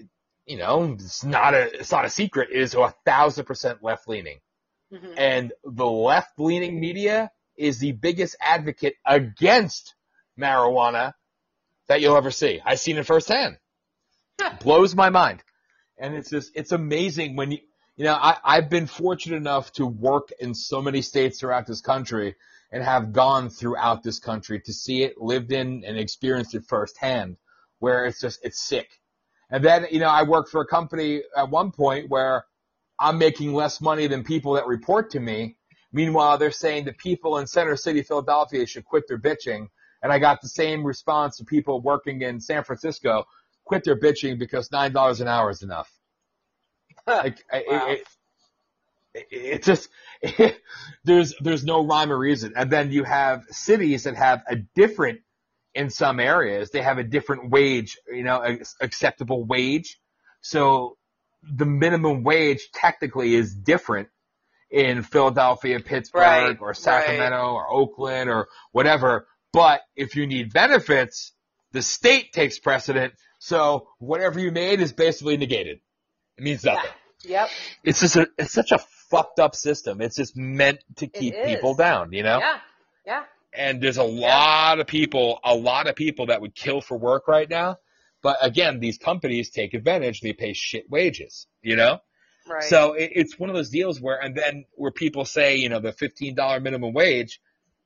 you 0.47 0.59
know, 0.59 0.93
it's 0.93 1.25
not 1.25 1.55
a 1.55 1.79
it's 1.81 1.93
not 1.93 2.05
a 2.05 2.11
secret, 2.11 2.51
is 2.51 2.75
a 2.75 2.95
thousand 3.05 3.45
percent 3.47 3.83
left 3.83 4.09
leaning. 4.09 4.41
Mhm. 4.93 5.15
And 5.17 5.53
the 5.65 5.87
left 5.87 6.39
leaning 6.39 6.79
media 6.81 7.31
is 7.57 7.79
the 7.79 7.93
biggest 7.93 8.37
advocate 8.41 8.97
against 9.07 9.95
marijuana 10.39 11.15
that 11.89 12.01
you'll 12.01 12.17
ever 12.17 12.31
see. 12.31 12.61
I've 12.65 12.81
seen 12.81 12.99
it 12.99 13.07
firsthand. 13.07 13.59
Blows 14.61 14.95
my 14.95 15.11
mind. 15.11 15.43
And 15.99 16.15
it's 16.15 16.31
just, 16.31 16.51
it's 16.55 16.73
amazing 16.73 17.37
when 17.37 17.53
you, 17.53 17.59
you 17.97 18.05
know, 18.05 18.15
I, 18.15 18.37
I've 18.43 18.69
been 18.69 18.87
fortunate 18.87 19.37
enough 19.37 19.73
to 19.75 19.87
work 19.87 20.31
in 20.41 20.55
so 20.55 20.83
many 20.83 21.03
states 21.03 21.39
throughout 21.39 21.67
this 21.67 21.81
country 21.81 22.35
and 22.73 22.83
have 22.83 23.13
gone 23.13 23.51
throughout 23.51 24.03
this 24.03 24.19
country 24.19 24.61
to 24.61 24.73
see 24.73 25.05
it, 25.05 25.19
lived 25.19 25.53
in 25.53 25.85
and 25.85 25.97
experienced 25.97 26.55
it 26.55 26.65
firsthand 26.67 27.37
where 27.79 28.07
it's 28.07 28.21
just, 28.21 28.41
it's 28.43 28.61
sick. 28.61 28.89
And 29.51 29.65
then, 29.65 29.87
you 29.93 30.01
know, 30.01 30.09
I 30.09 30.25
worked 30.25 30.51
for 30.51 30.63
a 30.63 30.67
company 30.67 31.23
at 31.37 31.51
one 31.51 31.71
point 31.71 32.11
where 32.11 32.45
I'm 32.99 33.19
making 33.19 33.53
less 33.53 33.81
money 33.81 34.09
than 34.09 34.25
people 34.25 34.55
that 34.55 34.67
report 34.67 35.11
to 35.11 35.21
me. 35.21 35.57
Meanwhile, 35.93 36.39
they're 36.39 36.51
saying 36.51 36.87
the 36.87 36.93
people 36.93 37.39
in 37.39 37.47
Center 37.47 37.77
City, 37.77 38.03
Philadelphia 38.03 38.67
should 38.67 38.85
quit 38.85 39.05
their 39.07 39.19
bitching. 39.19 39.69
And 40.05 40.13
I 40.13 40.19
got 40.19 40.43
the 40.43 40.49
same 40.49 40.85
response 40.85 41.39
to 41.39 41.45
people 41.47 41.81
working 41.81 42.21
in 42.21 42.39
San 42.39 42.63
Francisco, 42.63 43.25
quit 43.65 43.85
their 43.85 43.99
bitching 43.99 44.39
because 44.39 44.69
$9 44.69 45.21
an 45.23 45.29
hour 45.29 45.49
is 45.49 45.63
enough. 45.63 45.91
Like, 47.07 47.43
Wow. 47.51 47.97
it, 49.15 49.63
just, 49.63 49.89
there's, 51.05 51.35
there's 51.41 51.65
no 51.65 51.87
rhyme 51.87 52.13
or 52.13 52.19
reason. 52.19 52.53
And 52.55 52.71
then 52.71 52.93
you 52.93 53.03
have 53.05 53.45
cities 53.51 54.05
that 54.05 54.15
have 54.17 54.43
a 54.47 54.57
different, 54.57 55.21
in 55.75 55.89
some 55.89 56.21
areas, 56.21 56.71
they 56.71 56.83
have 56.83 56.99
a 56.99 57.05
different 57.05 57.49
wage, 57.51 57.97
you 58.07 58.25
know, 58.25 58.43
a- 58.43 58.59
acceptable 58.85 59.43
wage. 59.43 59.99
So 60.43 60.99
the 61.43 61.65
minimum 61.65 62.25
wage 62.25 62.69
technically 62.75 63.35
is 63.35 63.55
different 63.55 64.09
in 64.71 65.03
Philadelphia, 65.03 65.81
Pittsburgh, 65.81 66.21
Right, 66.21 66.59
or 66.61 66.75
Sacramento, 66.75 67.53
or 67.55 67.71
Oakland, 67.71 68.29
or 68.29 68.49
whatever. 68.73 69.27
But 69.55 69.83
if 69.95 70.17
you 70.17 70.27
need 70.27 70.53
benefits, 70.53 71.33
the 71.71 71.81
state 71.81 72.33
takes 72.33 72.59
precedent. 72.59 73.15
So 73.39 73.87
whatever 74.01 74.41
you 74.41 74.51
made 74.51 74.81
is 74.81 74.93
basically 74.93 75.37
negated. 75.37 75.79
It 76.37 76.43
means 76.43 76.65
nothing. 76.65 76.91
Yep. 77.23 77.49
It's 77.85 78.01
just 78.01 78.17
a, 78.17 78.29
it's 78.37 78.53
such 78.53 78.73
a 78.73 78.79
fucked 79.11 79.39
up 79.39 79.55
system. 79.55 80.01
It's 80.01 80.17
just 80.17 80.37
meant 80.37 80.81
to 80.97 81.07
keep 81.07 81.37
people 81.45 81.75
down, 81.75 82.13
you 82.13 82.25
know? 82.25 82.41
Yeah. 82.41 82.59
Yeah. 83.07 83.23
And 83.57 83.81
there's 83.81 83.97
a 83.97 84.03
lot 84.03 84.81
of 84.81 84.89
people, 84.89 85.39
a 85.45 85.55
lot 85.55 85.87
of 85.87 85.95
people 85.95 86.27
that 86.27 86.41
would 86.41 86.57
kill 86.57 86.81
for 86.81 86.99
work 86.99 87.29
right 87.29 87.49
now. 87.49 87.77
But 88.23 88.39
again, 88.43 88.81
these 88.81 88.99
companies 88.99 89.51
take 89.51 89.73
advantage. 89.73 90.21
They 90.21 90.33
pay 90.33 90.53
shit 90.53 90.91
wages, 90.91 91.47
you 91.63 91.77
know? 91.77 92.01
Right. 92.49 92.65
So 92.65 92.95
it, 92.95 93.13
it's 93.15 93.39
one 93.39 93.51
of 93.51 93.55
those 93.55 93.71
deals 93.71 94.01
where, 94.01 94.21
and 94.21 94.35
then 94.35 94.65
where 94.75 94.91
people 94.91 95.25
say, 95.25 95.57
you 95.57 95.69
know, 95.69 95.79
the 95.79 95.93
$15 95.93 96.61
minimum 96.61 96.93
wage, 96.93 97.41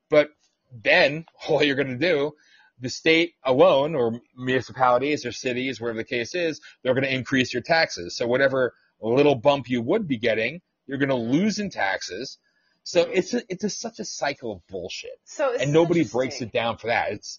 but 0.08 0.30
then 0.72 1.24
all 1.48 1.62
you're 1.62 1.76
going 1.76 1.98
to 1.98 2.08
do, 2.08 2.32
the 2.80 2.88
state 2.88 3.34
alone 3.44 3.94
or 3.94 4.20
municipalities 4.36 5.26
or 5.26 5.32
cities, 5.32 5.80
wherever 5.80 5.98
the 5.98 6.04
case 6.04 6.34
is, 6.34 6.60
they're 6.82 6.94
going 6.94 7.04
to 7.04 7.14
increase 7.14 7.52
your 7.52 7.62
taxes. 7.62 8.16
So 8.16 8.26
whatever 8.26 8.74
little 9.00 9.34
bump 9.34 9.68
you 9.68 9.82
would 9.82 10.06
be 10.06 10.18
getting, 10.18 10.60
you're 10.86 10.98
going 10.98 11.08
to 11.08 11.14
lose 11.14 11.58
in 11.58 11.70
taxes. 11.70 12.38
So 12.84 13.02
it's 13.02 13.34
a, 13.34 13.42
it's 13.50 13.64
a, 13.64 13.70
such 13.70 13.98
a 13.98 14.04
cycle 14.04 14.50
of 14.52 14.66
bullshit, 14.66 15.20
so 15.24 15.52
it's 15.52 15.62
and 15.62 15.74
nobody 15.74 16.04
breaks 16.04 16.40
it 16.40 16.52
down 16.52 16.78
for 16.78 16.86
that. 16.86 17.12
It's 17.12 17.38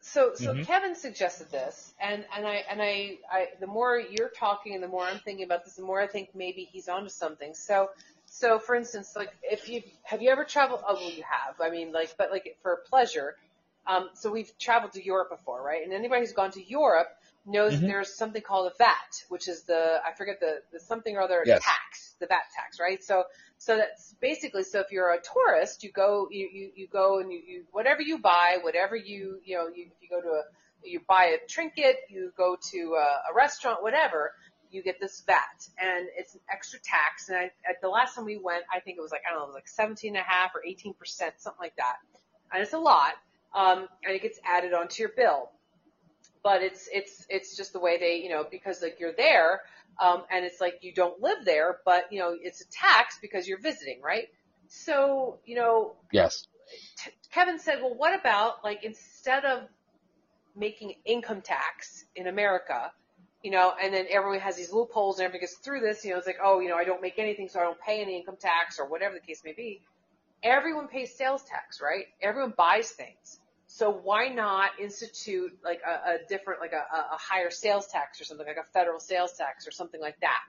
So, 0.00 0.34
so 0.34 0.54
Mhm. 0.54 0.64
Kevin 0.64 0.94
suggested 0.94 1.50
this, 1.50 1.92
and 2.00 2.24
and 2.36 2.46
I 2.46 2.64
and 2.70 2.80
I, 2.80 3.18
I 3.30 3.48
the 3.58 3.66
more 3.66 3.98
you're 3.98 4.28
talking 4.30 4.74
and 4.74 4.82
the 4.82 4.86
more 4.88 5.04
I'm 5.04 5.18
thinking 5.18 5.44
about 5.44 5.64
this, 5.64 5.74
the 5.74 5.82
more 5.82 6.00
I 6.00 6.06
think 6.06 6.36
maybe 6.36 6.68
he's 6.70 6.88
onto 6.88 7.08
something. 7.08 7.52
So, 7.52 7.90
so 8.32 8.60
for 8.60 8.76
instance, 8.76 9.14
like 9.16 9.30
if 9.42 9.68
you 9.68 9.82
have 10.04 10.22
you 10.22 10.30
ever 10.30 10.44
traveled? 10.44 10.80
Oh, 10.86 10.94
well, 10.94 11.10
you 11.10 11.24
have. 11.24 11.60
I 11.60 11.70
mean, 11.70 11.92
like, 11.92 12.14
but 12.16 12.30
like 12.30 12.56
for 12.62 12.82
pleasure. 12.88 13.34
Um, 13.86 14.10
so 14.14 14.30
we've 14.30 14.56
traveled 14.58 14.92
to 14.92 15.04
Europe 15.04 15.30
before, 15.30 15.62
right? 15.62 15.82
And 15.82 15.92
anybody 15.92 16.20
who's 16.20 16.32
gone 16.32 16.52
to 16.52 16.64
Europe 16.64 17.08
knows 17.44 17.74
Mhm. 17.74 17.86
there's 17.86 18.14
something 18.14 18.42
called 18.42 18.70
a 18.72 18.76
VAT, 18.78 19.24
which 19.30 19.48
is 19.48 19.64
the 19.64 20.00
I 20.06 20.12
forget 20.12 20.38
the, 20.40 20.62
the 20.72 20.78
something 20.78 21.16
or 21.16 21.22
other 21.22 21.44
Yes. 21.44 21.62
tax, 21.64 22.14
the 22.20 22.26
VAT 22.26 22.44
tax, 22.54 22.78
right? 22.78 23.02
So 23.02 23.24
so 23.58 23.76
that's 23.76 24.14
basically 24.20 24.62
so 24.62 24.80
if 24.80 24.92
you're 24.92 25.10
a 25.12 25.20
tourist, 25.20 25.82
you 25.82 25.90
go 25.90 26.28
you 26.30 26.48
you, 26.52 26.70
you 26.76 26.88
go 26.88 27.18
and 27.18 27.32
you, 27.32 27.40
you 27.44 27.64
whatever 27.72 28.00
you 28.02 28.18
buy, 28.18 28.58
whatever 28.62 28.94
you 28.94 29.40
you 29.44 29.56
know 29.56 29.66
you 29.68 29.86
if 29.86 30.02
you 30.02 30.08
go 30.08 30.20
to 30.20 30.28
a 30.28 30.42
you 30.84 31.00
buy 31.08 31.24
a 31.26 31.38
trinket, 31.48 31.96
you 32.08 32.32
go 32.36 32.56
to 32.70 32.94
a, 32.94 33.32
a 33.32 33.34
restaurant, 33.34 33.82
whatever, 33.82 34.32
you 34.70 34.82
get 34.82 35.00
this 35.00 35.22
VAT, 35.26 35.68
and 35.78 36.08
it's 36.16 36.34
an 36.34 36.40
extra 36.50 36.78
tax. 36.80 37.28
And 37.28 37.38
I, 37.38 37.44
at 37.68 37.80
the 37.82 37.88
last 37.88 38.14
time 38.14 38.24
we 38.24 38.38
went, 38.38 38.64
I 38.72 38.80
think 38.80 38.98
it 38.98 39.00
was 39.00 39.10
like 39.10 39.22
I 39.26 39.30
don't 39.30 39.40
know, 39.40 39.44
it 39.44 39.48
was 39.48 39.54
like 39.54 39.68
17 39.68 40.16
and 40.16 40.16
a 40.16 40.22
half 40.22 40.54
or 40.54 40.64
18 40.64 40.94
percent, 40.94 41.34
something 41.38 41.60
like 41.60 41.76
that, 41.76 41.96
and 42.52 42.62
it's 42.62 42.72
a 42.72 42.78
lot, 42.78 43.12
um, 43.54 43.88
and 44.04 44.14
it 44.14 44.22
gets 44.22 44.38
added 44.44 44.72
onto 44.72 45.02
your 45.02 45.12
bill. 45.16 45.50
But 46.42 46.62
it's 46.62 46.88
it's 46.92 47.26
it's 47.28 47.56
just 47.56 47.72
the 47.72 47.80
way 47.80 47.98
they 47.98 48.16
you 48.16 48.30
know 48.30 48.46
because 48.50 48.80
like 48.80 48.98
you're 48.98 49.12
there 49.12 49.60
um, 50.00 50.22
and 50.30 50.44
it's 50.44 50.60
like 50.60 50.78
you 50.80 50.94
don't 50.94 51.20
live 51.20 51.44
there 51.44 51.80
but 51.84 52.10
you 52.10 52.18
know 52.18 52.34
it's 52.40 52.62
a 52.62 52.70
tax 52.70 53.18
because 53.20 53.46
you're 53.46 53.60
visiting 53.60 54.00
right? 54.02 54.28
So 54.68 55.38
you 55.44 55.56
know 55.56 55.96
yes, 56.12 56.46
t- 56.96 57.10
Kevin 57.30 57.58
said 57.58 57.82
well 57.82 57.94
what 57.94 58.18
about 58.18 58.64
like 58.64 58.84
instead 58.84 59.44
of 59.44 59.64
making 60.56 60.94
income 61.04 61.42
tax 61.42 62.04
in 62.16 62.26
America 62.26 62.90
you 63.42 63.50
know 63.50 63.72
and 63.82 63.92
then 63.92 64.06
everyone 64.10 64.40
has 64.40 64.56
these 64.56 64.72
loopholes 64.72 65.18
and 65.18 65.24
everybody 65.24 65.40
gets 65.40 65.56
through 65.56 65.80
this 65.80 66.04
you 66.04 66.10
know 66.10 66.18
it's 66.18 66.26
like 66.26 66.38
oh 66.42 66.60
you 66.60 66.68
know 66.68 66.76
I 66.76 66.84
don't 66.84 67.02
make 67.02 67.18
anything 67.18 67.48
so 67.48 67.60
I 67.60 67.64
don't 67.64 67.80
pay 67.80 68.00
any 68.02 68.16
income 68.18 68.36
tax 68.38 68.78
or 68.78 68.86
whatever 68.88 69.14
the 69.14 69.20
case 69.20 69.42
may 69.44 69.52
be. 69.52 69.80
Everyone 70.42 70.88
pays 70.88 71.14
sales 71.14 71.42
tax 71.42 71.80
right? 71.80 72.06
Everyone 72.22 72.52
buys 72.56 72.90
things. 72.90 73.40
So 73.72 73.88
why 73.88 74.28
not 74.28 74.72
institute 74.80 75.56
like 75.64 75.80
a, 75.86 76.14
a 76.14 76.18
different, 76.28 76.60
like 76.60 76.72
a, 76.72 76.84
a 77.14 77.16
higher 77.16 77.50
sales 77.50 77.86
tax 77.86 78.20
or 78.20 78.24
something, 78.24 78.44
like 78.44 78.56
a 78.56 78.66
federal 78.72 78.98
sales 78.98 79.32
tax 79.34 79.66
or 79.66 79.70
something 79.70 80.00
like 80.00 80.18
that, 80.20 80.40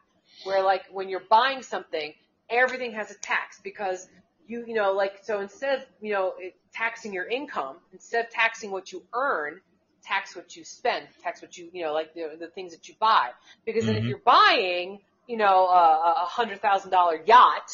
where 0.43 0.63
like 0.63 0.85
when 0.91 1.07
you're 1.07 1.23
buying 1.29 1.61
something, 1.61 2.15
everything 2.49 2.93
has 2.93 3.11
a 3.11 3.17
tax 3.19 3.61
because 3.63 4.09
you, 4.47 4.65
you 4.67 4.73
know, 4.73 4.93
like 4.93 5.19
so 5.21 5.39
instead 5.39 5.79
of 5.79 5.85
you 6.01 6.11
know 6.11 6.33
taxing 6.73 7.13
your 7.13 7.25
income, 7.25 7.77
instead 7.93 8.25
of 8.25 8.31
taxing 8.31 8.71
what 8.71 8.91
you 8.91 9.03
earn, 9.13 9.61
tax 10.03 10.35
what 10.35 10.55
you 10.55 10.63
spend, 10.63 11.07
tax 11.23 11.41
what 11.41 11.57
you, 11.57 11.69
you 11.73 11.83
know, 11.83 11.93
like 11.93 12.13
the, 12.13 12.35
the 12.39 12.47
things 12.47 12.73
that 12.73 12.87
you 12.87 12.95
buy. 12.99 13.29
Because 13.65 13.85
then 13.85 13.95
if 13.95 14.03
Mhm. 14.03 14.09
you're 14.09 14.21
buying, 14.25 14.99
you 15.27 15.37
know, 15.37 15.67
a, 15.67 16.23
a 16.23 16.25
hundred 16.25 16.61
thousand 16.61 16.91
dollar 16.91 17.19
yacht, 17.25 17.71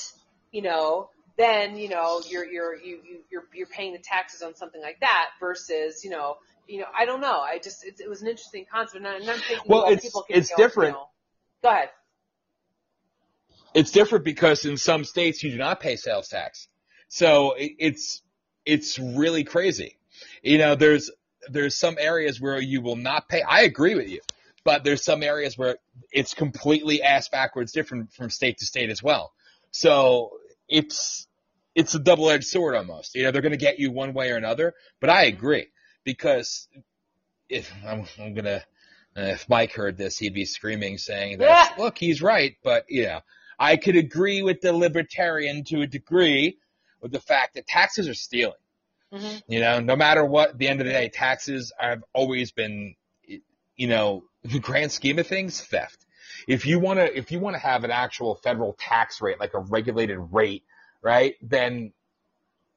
you 0.51 0.61
know, 0.61 1.09
then 1.37 1.77
you 1.77 1.87
know 1.89 2.21
you're 2.29 2.45
you're 2.45 2.75
you, 2.75 2.99
you 3.07 3.19
you're 3.31 3.43
you're 3.53 3.67
paying 3.67 3.93
the 3.93 3.99
taxes 3.99 4.41
on 4.41 4.55
something 4.55 4.81
like 4.81 4.99
that 5.01 5.27
versus 5.39 6.03
you 6.03 6.09
know 6.09 6.37
you 6.67 6.79
know 6.79 6.87
I 6.97 7.05
don't 7.05 7.21
know 7.21 7.39
I 7.39 7.59
just 7.59 7.85
it, 7.85 7.99
it 7.99 8.09
was 8.09 8.21
an 8.23 8.27
interesting 8.27 8.65
concept 8.71 8.97
and 8.97 9.07
I'm 9.07 9.25
not 9.25 9.37
thinking 9.41 9.69
Well, 9.69 9.83
well, 9.83 9.91
it's- 9.91 10.21
it's 10.29 10.49
different. 10.55 10.89
You 10.89 10.99
know, 10.99 11.09
go 11.63 11.69
ahead. 11.69 11.89
it's 13.73 13.91
different 13.91 14.25
because 14.25 14.65
in 14.65 14.77
some 14.77 15.03
states 15.03 15.43
you 15.43 15.51
do 15.51 15.57
not 15.57 15.79
pay 15.79 15.95
sales 15.95 16.27
tax. 16.27 16.67
So 17.07 17.53
it, 17.53 17.73
it's 17.79 18.21
it's 18.65 18.99
really 18.99 19.43
crazy. 19.43 19.97
You 20.41 20.57
know, 20.57 20.75
there's 20.75 21.11
there's 21.51 21.75
some 21.75 21.97
areas 21.99 22.39
where 22.39 22.59
you 22.61 22.81
will 22.81 22.95
not 22.95 23.27
pay. 23.29 23.41
I 23.41 23.61
agree 23.61 23.95
with 23.95 24.09
you, 24.09 24.21
but 24.63 24.83
there's 24.83 25.03
some 25.03 25.23
areas 25.23 25.57
where 25.57 25.77
it's 26.11 26.33
completely 26.33 27.01
ass 27.01 27.29
backwards 27.29 27.71
different 27.71 28.13
from 28.13 28.29
state 28.29 28.57
to 28.59 28.65
state 28.65 28.89
as 28.89 29.01
well. 29.03 29.33
So 29.71 30.31
it's 30.67 31.27
it's 31.75 31.93
a 31.95 31.99
double 31.99 32.29
edged 32.29 32.47
sword 32.47 32.75
almost. 32.75 33.15
You 33.15 33.23
know, 33.23 33.31
they're 33.31 33.41
going 33.41 33.51
to 33.51 33.57
get 33.57 33.79
you 33.79 33.91
one 33.91 34.13
way 34.13 34.31
or 34.31 34.35
another. 34.35 34.73
But 34.99 35.09
I 35.09 35.23
agree 35.23 35.67
because 36.03 36.67
if 37.49 37.71
I'm, 37.85 38.05
I'm 38.19 38.33
gonna 38.33 38.63
if 39.15 39.47
Mike 39.49 39.73
heard 39.73 39.97
this, 39.97 40.17
he'd 40.17 40.33
be 40.33 40.45
screaming 40.45 40.97
saying 40.97 41.39
that 41.39 41.73
Yeah. 41.77 41.83
look, 41.83 41.97
he's 41.97 42.21
right, 42.21 42.55
but 42.63 42.85
you 42.89 43.03
know. 43.03 43.21
I 43.59 43.77
could 43.77 43.95
agree 43.95 44.43
with 44.43 44.61
the 44.61 44.71
libertarian 44.71 45.63
to 45.63 45.81
a 45.81 45.87
degree 45.87 46.59
with 47.01 47.11
the 47.11 47.19
fact 47.19 47.55
that 47.55 47.65
taxes 47.65 48.07
are 48.07 48.13
stealing. 48.13 48.53
Hmm 49.11 49.37
You 49.47 49.59
know, 49.59 49.79
no 49.79 49.95
matter 49.95 50.23
what, 50.25 50.49
at 50.51 50.57
the 50.57 50.67
end 50.67 50.81
of 50.81 50.87
the 50.87 50.93
day, 50.93 51.09
taxes 51.09 51.71
have 51.79 52.03
always 52.13 52.51
been, 52.51 52.95
you 53.75 53.87
know, 53.87 54.23
the 54.43 54.59
grand 54.59 54.91
scheme 54.91 55.19
of 55.19 55.27
things, 55.27 55.61
theft. 55.61 56.05
If 56.47 56.65
you 56.65 56.79
want 56.79 56.99
to, 56.99 57.17
if 57.17 57.31
you 57.31 57.39
want 57.39 57.55
to 57.55 57.59
have 57.59 57.83
an 57.83 57.91
actual 57.91 58.35
federal 58.35 58.73
tax 58.73 59.21
rate, 59.21 59.39
like 59.39 59.53
a 59.53 59.59
regulated 59.59 60.17
rate, 60.31 60.63
right, 61.01 61.35
then 61.41 61.93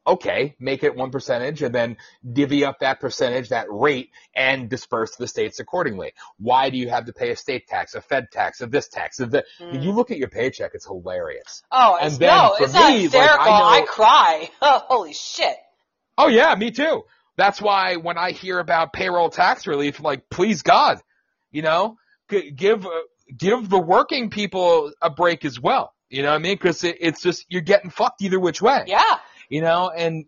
okay, 0.07 0.57
make 0.59 0.83
it 0.83 0.97
one 0.97 1.11
percentage 1.11 1.63
and 1.63 1.75
then 1.75 1.97
divvy 2.33 2.65
up 2.65 2.81
that 2.81 3.01
percentage, 3.01 3.51
that 3.51 3.67
rate, 3.71 4.11
and 4.35 4.69
disperse 4.69 5.11
to 5.13 5.19
the 5.19 5.29
states 5.29 5.61
accordingly. 5.61 6.13
Why 6.39 6.71
do 6.71 6.79
you 6.79 6.89
have 6.89 7.05
to 7.05 7.13
pay 7.13 7.31
a 7.31 7.37
state 7.37 7.69
tax, 7.69 7.95
a 7.95 8.01
Fed 8.01 8.29
tax, 8.33 8.61
a 8.61 8.67
this 8.67 8.89
tax, 8.89 9.21
a 9.21 9.27
the, 9.27 9.45
when 9.59 9.83
you 9.83 9.93
look 9.93 10.11
at 10.11 10.17
your 10.17 10.29
paycheck, 10.29 10.73
it's 10.75 10.87
hilarious. 10.87 11.63
Oh, 11.71 11.97
And 12.01 12.09
it's, 12.09 12.19
then 12.19 12.29
no, 12.37 12.55
it's 12.59 12.73
not 12.73 12.91
me, 12.97 13.09
like. 13.09 13.31
I 13.31 13.45
know- 13.45 13.65
I 13.67 13.85
cry. 13.87 14.51
Oh, 14.63 14.83
holy 14.89 15.13
shit. 15.13 15.57
Oh 16.23 16.29
yeah, 16.29 16.55
me 16.55 16.71
too. 16.71 17.05
That's 17.39 17.63
why 17.63 17.97
when 17.97 18.19
I 18.19 18.33
hear 18.33 18.59
about 18.59 18.93
payroll 18.93 19.31
tax 19.31 19.67
relief, 19.67 19.99
I'm 19.99 20.05
like, 20.05 20.29
please 20.29 20.61
God, 20.61 20.99
you 21.51 21.63
know, 21.63 21.97
give 22.29 22.85
uh, 22.85 22.91
give 23.35 23.71
the 23.71 23.79
working 23.79 24.29
people 24.29 24.93
a 25.01 25.09
break 25.09 25.47
as 25.47 25.59
well. 25.59 25.95
You 26.11 26.23
know 26.23 26.29
what 26.29 26.37
I 26.37 26.39
mean? 26.41 26.57
Because 26.57 26.85
it, 26.85 26.99
it's 27.01 27.23
just 27.23 27.47
you're 27.49 27.63
getting 27.63 27.89
fucked 27.89 28.21
either 28.21 28.39
which 28.39 28.61
way. 28.61 28.85
Yeah. 28.87 29.17
You 29.49 29.63
know, 29.63 29.89
and 29.89 30.27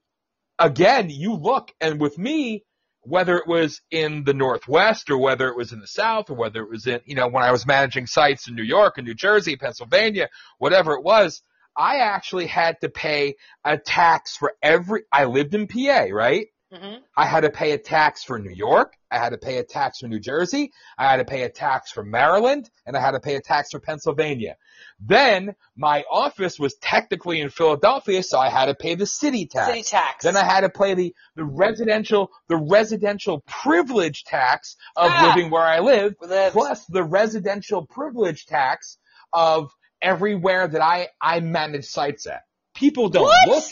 again, 0.58 1.10
you 1.10 1.34
look, 1.34 1.70
and 1.78 2.00
with 2.00 2.16
me, 2.16 2.64
whether 3.02 3.36
it 3.36 3.46
was 3.46 3.82
in 3.90 4.24
the 4.24 4.32
Northwest 4.32 5.10
or 5.10 5.18
whether 5.18 5.48
it 5.48 5.56
was 5.56 5.72
in 5.72 5.80
the 5.80 5.86
South 5.86 6.30
or 6.30 6.34
whether 6.34 6.62
it 6.62 6.70
was 6.70 6.86
in, 6.86 7.00
you 7.04 7.16
know, 7.16 7.28
when 7.28 7.44
I 7.44 7.52
was 7.52 7.66
managing 7.66 8.06
sites 8.06 8.48
in 8.48 8.54
New 8.54 8.62
York 8.62 8.96
and 8.96 9.06
New 9.06 9.14
Jersey, 9.14 9.56
Pennsylvania, 9.56 10.30
whatever 10.56 10.94
it 10.94 11.04
was, 11.04 11.42
I 11.76 11.98
actually 11.98 12.46
had 12.46 12.80
to 12.82 12.88
pay 12.88 13.36
a 13.64 13.78
tax 13.78 14.36
for 14.36 14.54
every, 14.62 15.02
I 15.12 15.24
lived 15.24 15.54
in 15.54 15.66
PA, 15.66 16.06
right? 16.12 16.46
hmm 16.72 16.96
I 17.14 17.26
had 17.26 17.40
to 17.42 17.50
pay 17.50 17.72
a 17.72 17.78
tax 17.78 18.24
for 18.24 18.38
New 18.38 18.50
York. 18.54 18.94
I 19.10 19.18
had 19.18 19.30
to 19.30 19.38
pay 19.38 19.58
a 19.58 19.62
tax 19.62 19.98
for 19.98 20.08
New 20.08 20.18
Jersey. 20.20 20.72
I 20.96 21.10
had 21.10 21.18
to 21.18 21.24
pay 21.26 21.42
a 21.42 21.50
tax 21.50 21.92
for 21.92 22.02
Maryland 22.02 22.70
and 22.86 22.96
I 22.96 23.00
had 23.00 23.10
to 23.10 23.20
pay 23.20 23.34
a 23.36 23.42
tax 23.42 23.70
for 23.72 23.78
Pennsylvania. 23.78 24.56
Then 24.98 25.54
my 25.76 26.02
office 26.10 26.58
was 26.58 26.74
technically 26.80 27.40
in 27.42 27.50
Philadelphia, 27.50 28.22
so 28.22 28.38
I 28.38 28.48
had 28.48 28.66
to 28.66 28.74
pay 28.74 28.94
the 28.94 29.04
city 29.04 29.44
tax. 29.46 29.68
City 29.68 29.82
tax. 29.82 30.24
Then 30.24 30.34
I 30.36 30.44
had 30.44 30.62
to 30.62 30.70
pay 30.70 30.94
the, 30.94 31.14
the 31.36 31.44
residential, 31.44 32.30
the 32.48 32.56
residential 32.56 33.40
privilege 33.46 34.24
tax 34.24 34.76
of 34.96 35.10
Ah. 35.12 35.26
living 35.34 35.50
where 35.50 35.62
I 35.62 35.80
live, 35.80 36.14
lived. 36.22 36.54
plus 36.54 36.86
the 36.86 37.04
residential 37.04 37.84
privilege 37.86 38.46
tax 38.46 38.96
of 39.34 39.70
everywhere 40.02 40.66
that 40.68 40.82
I, 40.82 41.08
I 41.20 41.40
manage 41.40 41.86
sites 41.86 42.26
at. 42.26 42.42
People 42.74 43.08
don't 43.08 43.24
What? 43.24 43.48
look. 43.48 43.64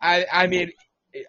I, 0.00 0.26
I 0.32 0.46
mean, 0.46 0.70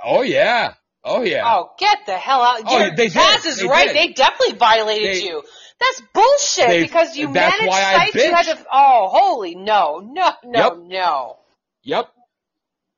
oh 0.04 0.22
yeah. 0.22 0.74
Oh 1.04 1.22
yeah. 1.24 1.44
Oh, 1.46 1.70
get 1.78 2.00
the 2.08 2.14
hell 2.18 2.42
out! 2.42 2.62
Oh, 2.66 2.80
Your 2.80 2.96
they 2.96 3.10
did. 3.10 3.46
Is 3.46 3.58
They 3.60 3.68
right. 3.68 3.88
did. 3.88 3.96
They 3.96 4.14
definitely 4.14 4.56
violated 4.58 5.16
They- 5.16 5.24
you. 5.24 5.44
That's 5.80 6.02
bullshit 6.14 6.68
They- 6.68 6.84
because 6.84 7.16
you 7.18 7.30
manage 7.30 7.70
sites. 7.70 8.16
You 8.16 8.34
had 8.34 8.46
to. 8.46 8.66
Oh, 8.72 9.10
holy 9.12 9.56
no, 9.56 10.00
no, 10.00 10.32
no, 10.44 10.60
Yep. 10.60 10.78
no. 10.88 11.38
Yep. 11.84 12.10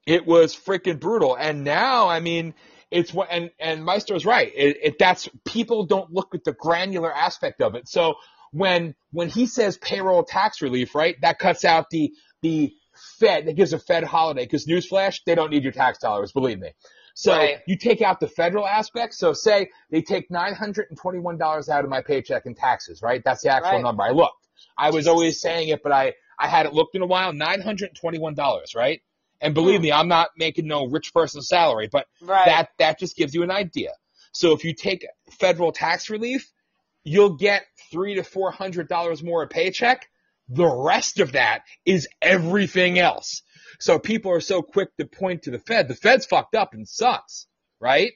It 0.06 0.26
was 0.26 0.56
freaking 0.56 1.00
brutal. 1.00 1.36
And 1.36 1.64
now, 1.66 2.08
I 2.08 2.22
mean, 2.22 2.54
it's 2.92 3.14
what, 3.14 3.28
and, 3.30 3.50
and 3.60 3.84
Maestro's 3.84 4.26
right. 4.26 4.50
It, 4.56 4.78
it, 4.82 5.00
that's, 5.00 5.28
people 5.44 5.86
don't 5.86 6.10
look 6.14 6.34
at 6.34 6.46
the 6.46 6.54
granular 6.54 7.14
aspect 7.14 7.62
of 7.62 7.76
it. 7.76 7.90
So 7.90 8.16
when, 8.52 8.96
when 9.12 9.30
he 9.30 9.46
says 9.46 9.78
payroll 9.78 10.24
tax 10.24 10.62
relief, 10.62 10.96
right, 10.96 11.16
that 11.22 11.40
cuts 11.40 11.66
out 11.66 11.90
the, 11.90 12.12
the 12.42 12.74
Fed, 13.20 13.46
that 13.48 13.56
gives 13.56 13.74
a 13.74 13.80
Fed 13.80 14.04
holiday, 14.04 14.44
because 14.44 14.66
newsflash, 14.66 15.20
they 15.26 15.36
don't 15.36 15.52
need 15.52 15.64
your 15.64 15.72
tax 15.72 16.00
dollars, 16.00 16.32
believe 16.32 16.60
me. 16.60 16.72
So 17.14 17.32
Right. 17.34 17.58
you 17.66 17.78
take 17.78 18.02
out 18.02 18.20
the 18.20 18.28
federal 18.28 18.68
aspect. 18.68 19.14
So 19.16 19.34
say 19.34 19.70
they 19.90 20.02
take 20.02 20.30
$921 20.30 21.70
out 21.70 21.84
of 21.84 21.90
my 21.90 22.02
paycheck 22.02 22.46
in 22.46 22.56
taxes, 22.56 23.02
right? 23.02 23.22
That's 23.24 23.42
the 23.42 23.50
actual 23.50 23.74
Right. 23.78 23.82
number. 23.84 24.04
I 24.04 24.12
looked. 24.12 24.48
I 24.78 24.92
was 24.92 25.08
always 25.08 25.42
saying 25.42 25.70
it, 25.70 25.82
but 25.84 25.92
I, 25.92 26.14
I 26.40 26.48
hadn't 26.48 26.76
looked 26.76 26.96
in 26.96 27.02
a 27.02 27.08
while. 27.08 27.34
Nine 27.34 27.62
hundred 27.62 27.96
twenty-one 27.96 28.36
dollars, 28.36 28.76
right? 28.76 29.02
And 29.42 29.54
believe 29.54 29.80
Hmm. 29.80 29.84
me, 29.86 29.92
I'm 29.92 30.08
not 30.08 30.30
making 30.38 30.68
no 30.68 30.86
rich 30.88 31.14
person 31.14 31.42
salary, 31.42 31.90
but 31.92 32.06
Right. 32.22 32.46
that 32.46 32.70
that 32.78 33.00
just 33.00 33.16
gives 33.16 33.34
you 33.34 33.44
an 33.44 33.52
idea. 33.52 33.92
So 34.32 34.54
if 34.54 34.64
you 34.64 34.74
take 34.74 35.06
federal 35.40 35.72
tax 35.72 36.10
relief, 36.12 36.52
you'll 37.08 37.38
get 37.38 37.64
three 37.92 38.16
to 38.16 38.24
four 38.24 38.52
hundred 38.52 38.88
dollars 38.90 39.24
more 39.24 39.44
a 39.44 39.48
paycheck. 39.48 40.10
The 40.50 40.66
rest 40.68 41.20
of 41.20 41.34
that 41.34 41.64
is 41.86 42.08
everything 42.22 43.00
else. 43.00 43.42
So 43.80 44.00
people 44.00 44.32
are 44.32 44.40
so 44.42 44.62
quick 44.62 44.96
to 44.98 45.06
point 45.06 45.44
to 45.44 45.52
the 45.52 45.60
Fed. 45.60 45.88
The 45.88 45.96
Fed's 45.96 46.26
fucked 46.26 46.56
up 46.56 46.74
and 46.74 46.88
sucks, 46.88 47.48
right? 47.80 48.12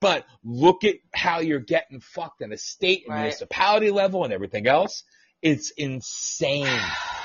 But 0.00 0.24
look 0.42 0.84
at 0.84 0.96
how 1.14 1.40
you're 1.40 1.60
getting 1.60 2.00
fucked 2.00 2.42
on 2.42 2.52
a 2.52 2.56
state 2.56 3.04
and 3.06 3.14
Right. 3.14 3.20
municipality 3.22 3.90
level 3.90 4.24
and 4.24 4.32
everything 4.32 4.66
else. 4.66 5.04
It's 5.42 5.70
insane. 5.72 6.80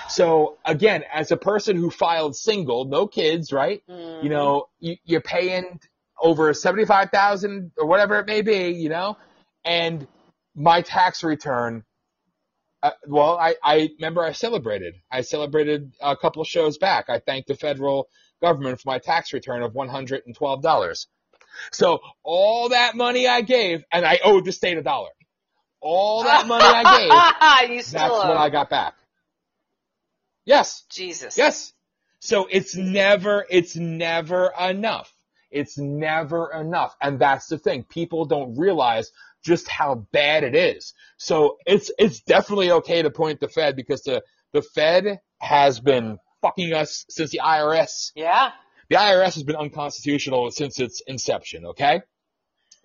So 0.10 0.58
again, 0.66 1.04
as 1.14 1.32
a 1.32 1.38
person 1.38 1.76
who 1.78 1.90
filed 1.92 2.36
single, 2.36 2.86
no 2.86 3.08
kids, 3.08 3.52
right? 3.54 3.82
Mhm. 3.90 4.24
You 4.24 4.30
know, 4.30 4.70
you, 4.80 4.98
you're 5.06 5.22
paying 5.22 5.80
over 6.20 6.54
75,000 6.54 7.72
or 7.78 7.86
whatever 7.88 8.20
it 8.20 8.26
may 8.26 8.42
be, 8.42 8.70
you 8.70 8.90
know, 8.90 9.18
and 9.64 10.08
my 10.58 10.82
tax 10.82 11.24
return, 11.24 11.84
uh, 12.82 12.92
well, 13.08 13.38
I, 13.38 13.56
I 13.64 13.90
remember 13.98 14.24
I 14.24 14.32
celebrated. 14.34 14.96
I 15.12 15.22
celebrated 15.22 15.94
a 16.02 16.18
couple 16.18 16.42
of 16.42 16.48
shows 16.48 16.78
back. 16.78 17.10
I 17.10 17.20
thanked 17.20 17.48
the 17.48 17.56
federal 17.56 18.10
government 18.42 18.82
for 18.82 18.90
my 18.90 19.00
tax 19.00 19.34
return 19.34 19.62
of 19.62 19.74
$112. 19.74 21.06
So 21.72 22.00
all 22.24 22.70
that 22.70 22.96
money 22.96 23.28
I 23.28 23.42
gave, 23.42 23.84
and 23.92 24.06
I 24.06 24.20
owed 24.24 24.46
the 24.46 24.52
state 24.52 24.78
a 24.78 24.84
dollar. 24.84 25.10
All 25.80 26.24
that 26.24 26.48
money 26.48 26.66
I 26.66 26.98
gave, 26.98 27.70
you 27.70 27.78
that's 27.78 27.88
still 27.88 28.10
what. 28.10 28.38
I 28.38 28.50
got 28.50 28.70
back. 28.70 28.96
Yes. 30.46 30.86
Jesus. 30.90 31.38
Yes. 31.38 31.74
So 32.20 32.48
it's 32.50 32.76
never, 32.76 33.46
it's 33.50 33.76
never 33.76 34.52
enough. 34.60 35.14
It's 35.52 35.78
never 35.78 36.52
enough. 36.52 36.96
And 37.02 37.20
that's 37.20 37.48
the 37.48 37.58
thing. 37.58 37.84
People 37.84 38.26
don't 38.26 38.58
realize 38.58 39.12
just 39.48 39.68
how 39.70 40.08
bad 40.12 40.44
it 40.44 40.56
is. 40.56 40.94
So 41.18 41.58
it's, 41.66 41.90
it's 41.98 42.20
definitely 42.20 42.72
okay 42.72 43.02
to 43.02 43.10
point 43.10 43.40
the 43.40 43.48
Fed 43.48 43.76
because 43.76 44.04
the, 44.04 44.22
the 44.52 44.62
Fed 44.62 45.20
has 45.40 45.80
been 45.80 46.20
fucking 46.42 46.74
us 46.74 47.06
since 47.10 47.32
the 47.32 47.42
IRS. 47.44 48.12
Yeah. 48.16 48.52
The 48.90 48.98
IRS 48.98 49.36
has 49.36 49.44
been 49.44 49.56
unconstitutional 49.56 50.52
since 50.52 50.80
its 50.80 51.02
inception, 51.08 51.66
okay? 51.68 52.02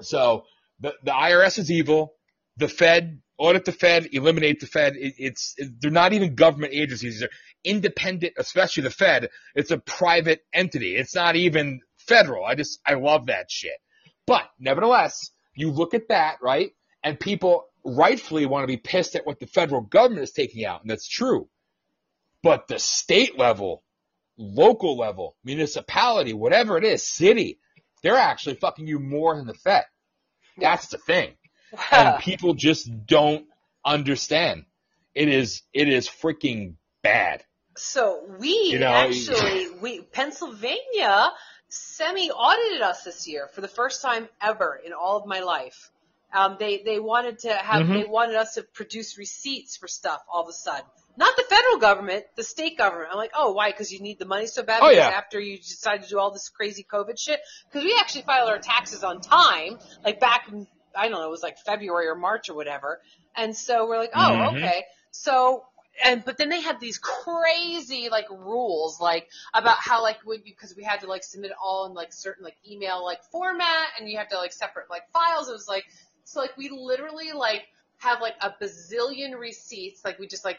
So 0.01 0.45
the, 0.81 0.95
the 1.03 1.11
IRS 1.11 1.59
is 1.59 1.71
evil. 1.71 2.15
The 2.57 2.69
Fed, 2.69 3.21
audit 3.39 3.65
the 3.65 3.73
Fed, 3.73 4.09
eliminate 4.13 4.61
the 4.61 4.67
Fed. 4.67 4.95
It, 4.97 5.15
it's, 5.19 5.55
it, 5.59 5.81
they're 5.81 5.91
not 5.91 6.13
even 6.13 6.37
government 6.37 6.75
agencies. 6.75 7.21
They're 7.21 7.29
independent, 7.65 8.35
especially 8.39 8.85
the 8.85 8.91
Fed. 8.91 9.31
It's 9.55 9.71
a 9.71 9.79
private 9.79 10.41
entity. 10.53 10.97
It's 10.97 11.15
not 11.15 11.35
even 11.35 11.81
federal. 11.99 12.45
I 12.45 12.55
just, 12.55 12.81
I 12.87 12.95
love 12.95 13.27
that 13.27 13.51
shit. 13.51 13.79
But 14.27 14.45
nevertheless, 14.59 15.31
you 15.55 15.71
look 15.71 15.95
at 15.95 16.09
that, 16.09 16.39
right? 16.43 16.73
And 17.03 17.19
people 17.19 17.67
rightfully 17.85 18.47
want 18.47 18.63
to 18.65 18.67
be 18.67 18.77
pissed 18.77 19.17
at 19.17 19.27
what 19.27 19.41
the 19.41 19.47
federal 19.47 19.81
government 19.81 20.23
is 20.23 20.33
taking 20.33 20.65
out. 20.65 20.83
And 20.83 20.91
that's 20.91 21.09
true. 21.09 21.49
But 22.43 22.69
the 22.69 22.79
state 22.79 23.39
level, 23.39 23.83
local 24.37 24.97
level, 24.97 25.37
municipality, 25.45 26.33
whatever 26.33 26.79
it 26.79 26.85
is, 26.85 27.07
city, 27.07 27.59
they're 28.03 28.17
actually 28.17 28.57
fucking 28.57 28.87
you 28.87 28.99
more 28.99 29.37
than 29.37 29.47
the 29.47 29.55
Fed. 29.55 29.85
That's 30.59 30.89
the 30.89 30.99
thing. 30.99 31.33
And 31.91 32.21
people 32.21 32.53
just 32.53 32.91
don't 33.07 33.47
understand. 33.83 34.67
It 35.15 35.31
is, 35.31 35.63
it 35.73 35.89
is 35.89 36.07
freaking 36.07 36.75
bad. 37.03 37.45
So 37.77 38.27
we 38.39 38.69
You 38.73 38.79
know, 38.79 38.89
actually, 38.89 39.69
we 39.81 40.03
Pennsylvania 40.03 41.31
semi 41.73 42.31
audited 42.31 42.83
us 42.83 43.03
this 43.05 43.27
year 43.27 43.49
for 43.55 43.61
the 43.63 43.69
first 43.69 44.03
time 44.03 44.29
ever 44.41 44.79
in 44.85 44.93
all 44.93 45.17
of 45.17 45.27
my 45.27 45.41
life. 45.41 45.91
Um, 46.35 46.57
they 46.59 46.83
they 46.83 46.99
wanted 46.99 47.41
to 47.41 47.55
have 47.55 47.83
Mhm. 47.87 47.93
they 47.95 48.05
wanted 48.05 48.37
us 48.37 48.55
to 48.55 48.63
produce 48.63 49.19
receipts 49.19 49.77
for 49.77 49.89
stuff 49.89 50.23
all 50.33 50.43
of 50.43 50.49
a 50.49 50.53
sudden. 50.53 50.85
Not 51.17 51.37
the 51.37 51.43
federal 51.43 51.77
government, 51.79 52.25
the 52.37 52.43
state 52.43 52.79
government. 52.79 53.11
I'm 53.11 53.19
like, 53.19 53.33
oh, 53.35 53.53
why? 53.53 53.71
Because 53.71 53.93
you 53.93 54.01
need 54.01 54.19
the 54.19 54.25
money 54.25 54.47
so 54.47 54.63
bad. 54.63 54.81
Oh, 54.83 54.89
yeah. 54.89 55.09
after 55.09 55.39
you 55.39 55.59
decide 55.59 56.03
to 56.03 56.09
do 56.09 56.19
all 56.19 56.31
this 56.31 56.49
crazy 56.49 56.87
COVID 56.91 57.19
shit. 57.19 57.39
Because 57.69 57.85
we 57.85 57.95
actually 58.01 58.23
filed 58.23 58.49
our 58.49 58.59
taxes 58.59 59.05
on 59.05 59.21
time, 59.21 59.79
like 60.05 60.21
back 60.21 60.49
in 60.51 60.67
I 60.95 61.03
don't 61.09 61.13
know, 61.13 61.27
it 61.27 61.31
was 61.31 61.43
like 61.43 61.59
February 61.59 62.07
or 62.07 62.15
March 62.15 62.51
or 62.51 62.55
whatever. 62.55 63.01
And 63.35 63.57
so 63.57 63.87
we're 63.89 63.99
like, 63.99 64.13
oh, 64.15 64.19
Mhm. 64.53 64.57
okay. 64.59 64.85
So 65.11 65.65
and 66.05 66.25
but 66.25 66.39
then 66.39 66.49
they 66.49 66.61
had 66.61 66.81
these 66.81 66.99
crazy 66.99 68.09
like 68.11 68.29
rules 68.31 69.01
like 69.01 69.29
about 69.55 69.79
how 69.79 70.03
like 70.03 70.19
when 70.25 70.41
because 70.45 70.75
we 70.77 70.83
had 70.83 71.01
to 71.01 71.07
like 71.07 71.23
submit 71.23 71.51
it 71.51 71.57
all 71.63 71.87
in 71.87 71.95
like 71.95 72.13
certain 72.13 72.45
like 72.45 72.57
email 72.69 73.05
like 73.05 73.23
format 73.25 73.89
and 73.99 74.09
you 74.09 74.17
have 74.19 74.29
to 74.29 74.37
like 74.37 74.53
separate 74.53 74.89
like 74.91 75.03
files. 75.13 75.49
It 75.49 75.53
was 75.53 75.69
like 75.69 75.85
so 76.25 76.41
like 76.41 76.57
we 76.57 76.71
literally 76.71 77.33
like 77.33 77.67
have 77.99 78.21
like 78.21 78.35
a 78.41 78.51
bazillion 78.51 79.39
receipts 79.39 80.05
like 80.05 80.19
we 80.19 80.27
just 80.27 80.45
like 80.45 80.59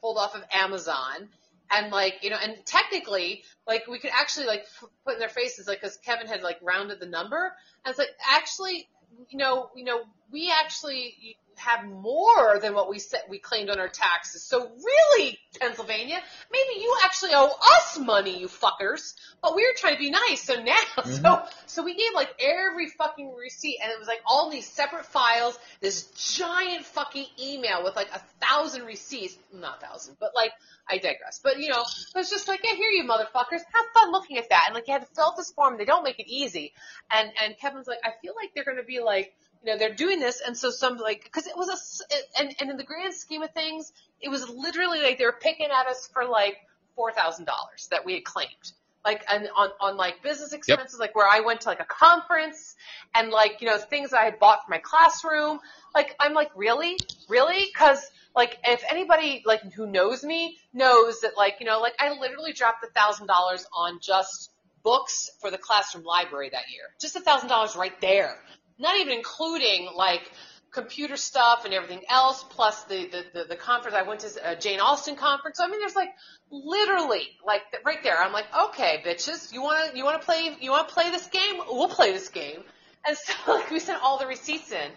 pulled 0.00 0.18
off 0.18 0.34
of 0.34 0.42
Amazon. 0.52 1.28
And 1.70 1.90
like 1.90 2.22
you 2.22 2.30
know 2.30 2.36
and 2.40 2.54
technically 2.66 3.42
like 3.66 3.86
we 3.88 3.98
could 3.98 4.10
actually 4.12 4.46
like 4.46 4.60
f- 4.60 4.88
put 5.04 5.14
in 5.14 5.18
their 5.18 5.30
faces 5.30 5.66
like 5.66 5.80
because 5.80 5.96
Kevin 5.96 6.26
had 6.26 6.42
like 6.42 6.58
rounded 6.62 7.00
the 7.00 7.06
number. 7.06 7.52
And 7.84 7.90
it's 7.90 7.98
like 7.98 8.10
actually 8.30 8.86
you 9.30 9.38
know 9.38 9.70
you 9.74 9.84
know 9.84 10.02
we 10.34 10.52
actually 10.52 11.36
have 11.56 11.84
more 11.86 12.58
than 12.60 12.74
what 12.74 12.90
we 12.90 12.98
said 12.98 13.20
we 13.28 13.38
claimed 13.38 13.70
on 13.70 13.78
our 13.78 13.88
taxes. 13.88 14.42
So 14.42 14.68
really, 14.68 15.38
Pennsylvania, 15.60 16.20
maybe 16.50 16.80
you 16.80 16.96
actually 17.04 17.30
owe 17.34 17.52
us 17.62 17.96
money, 18.00 18.40
you 18.40 18.48
fuckers. 18.48 19.14
But 19.40 19.54
we 19.54 19.62
were 19.62 19.74
trying 19.76 19.94
to 19.94 20.00
be 20.00 20.10
nice, 20.10 20.42
so 20.42 20.60
now, 20.60 20.74
so 20.96 21.02
mm-hmm. 21.02 21.48
so 21.66 21.84
we 21.84 21.94
gave 21.94 22.12
like 22.16 22.34
every 22.40 22.88
fucking 22.88 23.32
receipt, 23.36 23.78
and 23.80 23.92
it 23.92 23.98
was 23.98 24.08
like 24.08 24.22
all 24.26 24.50
these 24.50 24.66
separate 24.66 25.06
files, 25.06 25.56
this 25.80 26.06
giant 26.36 26.84
fucking 26.84 27.26
email 27.40 27.84
with 27.84 27.94
like 27.94 28.08
a 28.12 28.18
thousand 28.44 28.84
receipts, 28.86 29.38
not 29.52 29.80
thousand, 29.80 30.16
but 30.18 30.32
like 30.34 30.50
I 30.90 30.98
digress. 30.98 31.40
But 31.44 31.60
you 31.60 31.68
know, 31.68 31.82
it 31.82 32.18
was 32.18 32.28
just 32.28 32.48
like, 32.48 32.62
yeah, 32.64 32.74
here 32.74 32.90
you 32.90 33.04
motherfuckers, 33.04 33.62
have 33.72 33.86
fun 33.94 34.10
looking 34.10 34.38
at 34.38 34.48
that, 34.48 34.64
and 34.66 34.74
like 34.74 34.88
you 34.88 34.94
had 34.94 35.02
to 35.02 35.14
fill 35.14 35.26
out 35.26 35.36
this 35.36 35.52
form. 35.52 35.78
They 35.78 35.84
don't 35.84 36.02
make 36.02 36.18
it 36.18 36.26
easy, 36.28 36.72
and 37.12 37.30
and 37.40 37.56
Kevin's 37.56 37.86
like, 37.86 38.00
I 38.02 38.10
feel 38.20 38.34
like 38.34 38.50
they're 38.54 38.64
gonna 38.64 38.82
be 38.82 38.98
like 38.98 39.32
you 39.64 39.72
know, 39.72 39.78
they're 39.78 39.94
doing 39.94 40.20
this, 40.20 40.42
and 40.46 40.56
so 40.56 40.70
some 40.70 40.98
like, 40.98 41.24
because 41.24 41.46
it 41.46 41.56
was 41.56 41.68
a, 41.70 42.40
and 42.40 42.54
and 42.60 42.70
in 42.70 42.76
the 42.76 42.84
grand 42.84 43.14
scheme 43.14 43.42
of 43.42 43.50
things, 43.52 43.92
it 44.20 44.28
was 44.28 44.46
literally 44.48 45.00
like 45.00 45.16
they 45.16 45.24
were 45.24 45.38
picking 45.40 45.68
at 45.68 45.86
us 45.86 46.08
for 46.12 46.26
like 46.26 46.58
four 46.94 47.12
thousand 47.12 47.46
dollars 47.46 47.88
that 47.90 48.04
we 48.04 48.12
had 48.12 48.24
claimed, 48.24 48.72
like 49.06 49.24
and 49.26 49.48
on 49.56 49.70
on 49.80 49.96
like 49.96 50.22
business 50.22 50.52
expenses, 50.52 51.00
like 51.00 51.16
where 51.16 51.26
I 51.26 51.40
went 51.40 51.62
to 51.62 51.68
like 51.68 51.80
a 51.80 51.86
conference, 51.86 52.76
and 53.14 53.30
like 53.30 53.62
you 53.62 53.66
know 53.66 53.78
things 53.78 54.12
I 54.12 54.24
had 54.24 54.38
bought 54.38 54.66
for 54.66 54.70
my 54.70 54.78
classroom. 54.78 55.60
Like 55.94 56.14
I'm 56.20 56.34
like, 56.34 56.50
really, 56.54 56.98
really, 57.30 57.64
because 57.72 58.04
like 58.36 58.58
if 58.64 58.84
anybody 58.90 59.42
like 59.46 59.62
who 59.72 59.86
knows 59.86 60.22
me 60.22 60.58
knows 60.74 61.22
that 61.22 61.38
like 61.38 61.56
you 61.60 61.64
know 61.64 61.80
like 61.80 61.94
I 61.98 62.18
literally 62.18 62.52
dropped 62.52 62.84
a 62.84 62.88
thousand 62.88 63.28
dollars 63.28 63.64
on 63.74 63.98
just 64.02 64.50
books 64.82 65.30
for 65.40 65.50
the 65.50 65.56
classroom 65.56 66.04
library 66.04 66.50
that 66.50 66.70
year, 66.70 66.84
just 67.00 67.16
a 67.16 67.20
thousand 67.20 67.48
dollars 67.48 67.76
right 67.76 67.98
there 68.02 68.36
not 68.78 68.98
even 68.98 69.12
including 69.12 69.88
like 69.94 70.30
computer 70.74 71.16
stuff 71.16 71.64
and 71.64 71.72
everything 71.72 72.02
else, 72.08 72.44
plus 72.50 72.84
the 72.84 73.06
the, 73.06 73.24
the, 73.32 73.44
the 73.50 73.56
conference 73.56 73.96
I 73.96 74.02
went 74.02 74.20
to, 74.20 74.50
a 74.50 74.56
Jane 74.56 74.80
Austen 74.80 75.16
conference. 75.16 75.60
I 75.60 75.68
mean, 75.68 75.80
there's 75.80 75.94
like 75.96 76.10
literally 76.50 77.22
like 77.46 77.62
right 77.84 78.02
there. 78.02 78.18
I'm 78.20 78.32
like, 78.32 78.46
okay, 78.68 79.02
bitches, 79.06 79.52
you 79.52 79.62
wanna 79.62 79.92
you 79.94 80.04
wanna 80.04 80.18
play 80.18 80.56
you 80.60 80.70
wanna 80.70 80.88
play 80.88 81.10
this 81.10 81.26
game? 81.28 81.56
We'll 81.68 81.88
play 81.88 82.12
this 82.12 82.28
game. 82.28 82.62
And 83.06 83.16
so 83.16 83.32
like 83.54 83.70
we 83.70 83.78
sent 83.78 84.02
all 84.02 84.18
the 84.18 84.26
receipts 84.26 84.72
in. 84.72 84.90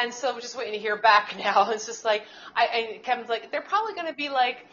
And 0.00 0.12
so 0.12 0.30
I'm 0.30 0.40
just 0.42 0.56
waiting 0.56 0.74
to 0.74 0.78
hear 0.78 0.96
back 0.96 1.34
now. 1.38 1.70
It's 1.70 1.86
just 1.86 2.04
like 2.04 2.22
I 2.54 2.66
and 2.66 3.02
Kevin's 3.02 3.28
like, 3.28 3.50
they're 3.50 3.62
probably 3.62 3.94
gonna 3.94 4.14
be 4.14 4.28
like 4.28 4.66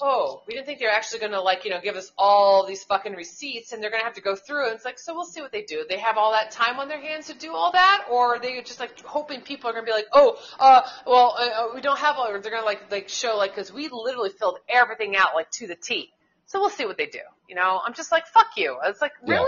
oh, 0.00 0.42
we 0.46 0.54
didn't 0.54 0.66
think 0.66 0.78
they 0.78 0.86
were 0.86 0.92
actually 0.92 1.20
going 1.20 1.32
to 1.32 1.40
like, 1.40 1.64
you 1.64 1.70
know, 1.70 1.80
give 1.80 1.96
us 1.96 2.12
all 2.16 2.66
these 2.66 2.84
fucking 2.84 3.14
receipts 3.14 3.72
and 3.72 3.82
they're 3.82 3.90
going 3.90 4.00
to 4.00 4.04
have 4.04 4.14
to 4.14 4.20
go 4.20 4.36
through 4.36 4.68
it. 4.68 4.74
It's 4.74 4.84
like, 4.84 4.98
so 4.98 5.14
we'll 5.14 5.24
see 5.24 5.40
what 5.40 5.52
they 5.52 5.62
do. 5.62 5.84
They 5.88 5.98
have 5.98 6.16
all 6.16 6.32
that 6.32 6.50
time 6.50 6.78
on 6.78 6.88
their 6.88 7.00
hands 7.00 7.26
to 7.26 7.34
do 7.34 7.52
all 7.54 7.72
that 7.72 8.06
or 8.10 8.36
are 8.36 8.38
they 8.38 8.60
just 8.62 8.80
like 8.80 9.00
hoping 9.00 9.40
people 9.40 9.70
are 9.70 9.72
going 9.72 9.84
to 9.84 9.90
be 9.90 9.94
like, 9.94 10.06
oh, 10.12 10.38
uh, 10.58 10.82
well, 11.06 11.36
uh, 11.38 11.42
uh, 11.42 11.74
we 11.74 11.80
don't 11.80 11.98
have 11.98 12.16
all, 12.16 12.28
or 12.28 12.40
they're 12.40 12.52
going 12.52 12.62
to 12.62 12.66
like, 12.66 12.90
like 12.90 13.08
show 13.08 13.36
like, 13.36 13.54
cause 13.54 13.72
we 13.72 13.88
literally 13.90 14.30
filled 14.30 14.58
everything 14.68 15.16
out 15.16 15.34
like 15.34 15.50
to 15.52 15.66
the 15.66 15.76
T. 15.76 16.12
So 16.46 16.60
we'll 16.60 16.70
see 16.70 16.86
what 16.86 16.96
they 16.96 17.06
do. 17.06 17.20
You 17.48 17.56
know, 17.56 17.80
I'm 17.84 17.94
just 17.94 18.10
like, 18.12 18.26
fuck 18.26 18.48
you. 18.56 18.78
It's 18.84 19.00
like, 19.00 19.12
Yeah. 19.26 19.44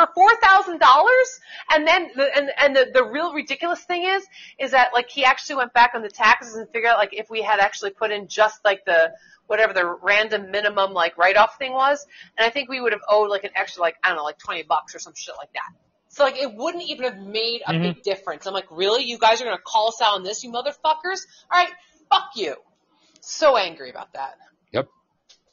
For 0.00 0.08
four 0.14 0.30
thousand 0.42 0.78
dollars, 0.78 1.40
and 1.70 1.86
then 1.86 2.10
the, 2.16 2.36
and 2.36 2.50
and 2.56 2.74
the, 2.74 2.90
the 2.94 3.04
real 3.04 3.34
ridiculous 3.34 3.82
thing 3.84 4.04
is, 4.04 4.26
is 4.58 4.70
that 4.70 4.94
like 4.94 5.10
he 5.10 5.26
actually 5.26 5.56
went 5.56 5.74
back 5.74 5.92
on 5.94 6.00
the 6.00 6.08
taxes 6.08 6.54
and 6.54 6.66
figured 6.70 6.90
out 6.90 6.96
like 6.96 7.12
if 7.12 7.28
we 7.28 7.42
had 7.42 7.60
actually 7.60 7.90
put 7.90 8.10
in 8.10 8.26
just 8.26 8.64
like 8.64 8.86
the 8.86 9.12
whatever 9.46 9.74
the 9.74 9.84
random 10.02 10.50
minimum 10.50 10.94
like 10.94 11.18
write 11.18 11.36
off 11.36 11.58
thing 11.58 11.74
was, 11.74 12.06
and 12.38 12.46
I 12.46 12.50
think 12.50 12.70
we 12.70 12.80
would 12.80 12.92
have 12.92 13.02
owed 13.10 13.28
like 13.28 13.44
an 13.44 13.50
extra 13.54 13.82
like 13.82 13.96
I 14.02 14.08
don't 14.08 14.16
know 14.16 14.24
like 14.24 14.38
twenty 14.38 14.62
bucks 14.62 14.94
or 14.94 15.00
some 15.00 15.12
shit 15.14 15.34
like 15.36 15.52
that. 15.52 15.70
So 16.08 16.24
like 16.24 16.38
it 16.38 16.54
wouldn't 16.54 16.84
even 16.84 17.04
have 17.04 17.18
made 17.18 17.60
a 17.66 17.72
big 17.74 17.82
mm-hmm. 17.82 18.00
difference. 18.02 18.46
I'm 18.46 18.54
like, 18.54 18.68
really? 18.70 19.04
You 19.04 19.18
guys 19.18 19.42
are 19.42 19.44
gonna 19.44 19.58
call 19.62 19.88
us 19.88 20.00
out 20.00 20.14
on 20.14 20.22
this, 20.22 20.42
you 20.42 20.50
motherfuckers? 20.50 21.26
All 21.52 21.58
right, 21.58 21.70
fuck 22.10 22.30
you. 22.36 22.56
So 23.20 23.58
angry 23.58 23.90
about 23.90 24.14
that. 24.14 24.38
Yep. 24.72 24.88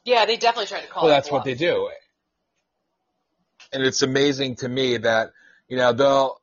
Yeah, 0.06 0.26
they 0.26 0.38
definitely 0.38 0.68
tried 0.68 0.84
to 0.84 0.88
call 0.88 1.04
Well, 1.04 1.12
that's 1.12 1.30
what 1.30 1.44
they 1.44 1.54
do. 1.54 1.90
And 3.74 3.84
it's 3.84 4.02
amazing 4.02 4.56
to 4.58 4.70
me 4.70 4.98
that, 4.98 5.32
you 5.68 5.78
know, 5.78 5.94
they'll, 5.94 6.42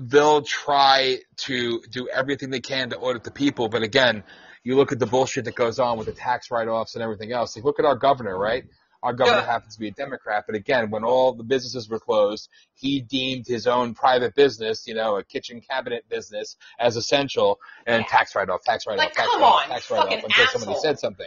they'll 0.00 0.42
try 0.42 1.18
to 1.38 1.82
do 1.90 2.08
everything 2.08 2.50
they 2.50 2.60
can 2.60 2.90
to 2.90 2.98
audit 2.98 3.24
the 3.24 3.30
people. 3.30 3.68
But 3.68 3.82
again, 3.82 4.24
you 4.64 4.76
look 4.76 4.92
at 4.92 4.98
the 4.98 5.06
bullshit 5.06 5.44
that 5.46 5.54
goes 5.54 5.78
on 5.78 5.98
with 5.98 6.06
the 6.06 6.12
tax 6.12 6.50
write-offs 6.50 6.94
and 6.94 7.02
everything 7.02 7.32
else. 7.32 7.56
Like, 7.56 7.64
look 7.64 7.78
at 7.78 7.84
our 7.84 7.96
governor, 7.96 8.38
right? 8.38 8.64
Our 9.02 9.12
governor 9.12 9.38
Yeah. 9.38 9.46
happens 9.46 9.74
to 9.74 9.80
be 9.80 9.88
a 9.88 9.90
Democrat, 9.90 10.44
but 10.46 10.54
again, 10.54 10.90
when 10.90 11.02
all 11.02 11.32
the 11.32 11.42
businesses 11.42 11.88
were 11.88 11.98
closed, 11.98 12.48
he 12.74 13.00
deemed 13.00 13.48
his 13.48 13.66
own 13.66 13.94
private 13.94 14.36
business, 14.36 14.86
you 14.86 14.94
know, 14.94 15.16
a 15.16 15.24
kitchen 15.24 15.60
cabinet 15.60 16.08
business, 16.08 16.56
as 16.78 16.94
essential, 16.96 17.58
and 17.84 18.06
tax 18.06 18.36
write-off, 18.36 18.62
tax 18.62 18.86
write-off, 18.86 19.04
Like, 19.04 19.14
tax 19.14 19.28
write-off, 19.34 19.62
on, 19.64 19.68
tax 19.68 19.90
write-off, 19.90 20.08
fucking 20.08 20.24
until 20.24 20.46
somebody 20.46 20.78
said 20.78 21.00
something, 21.00 21.26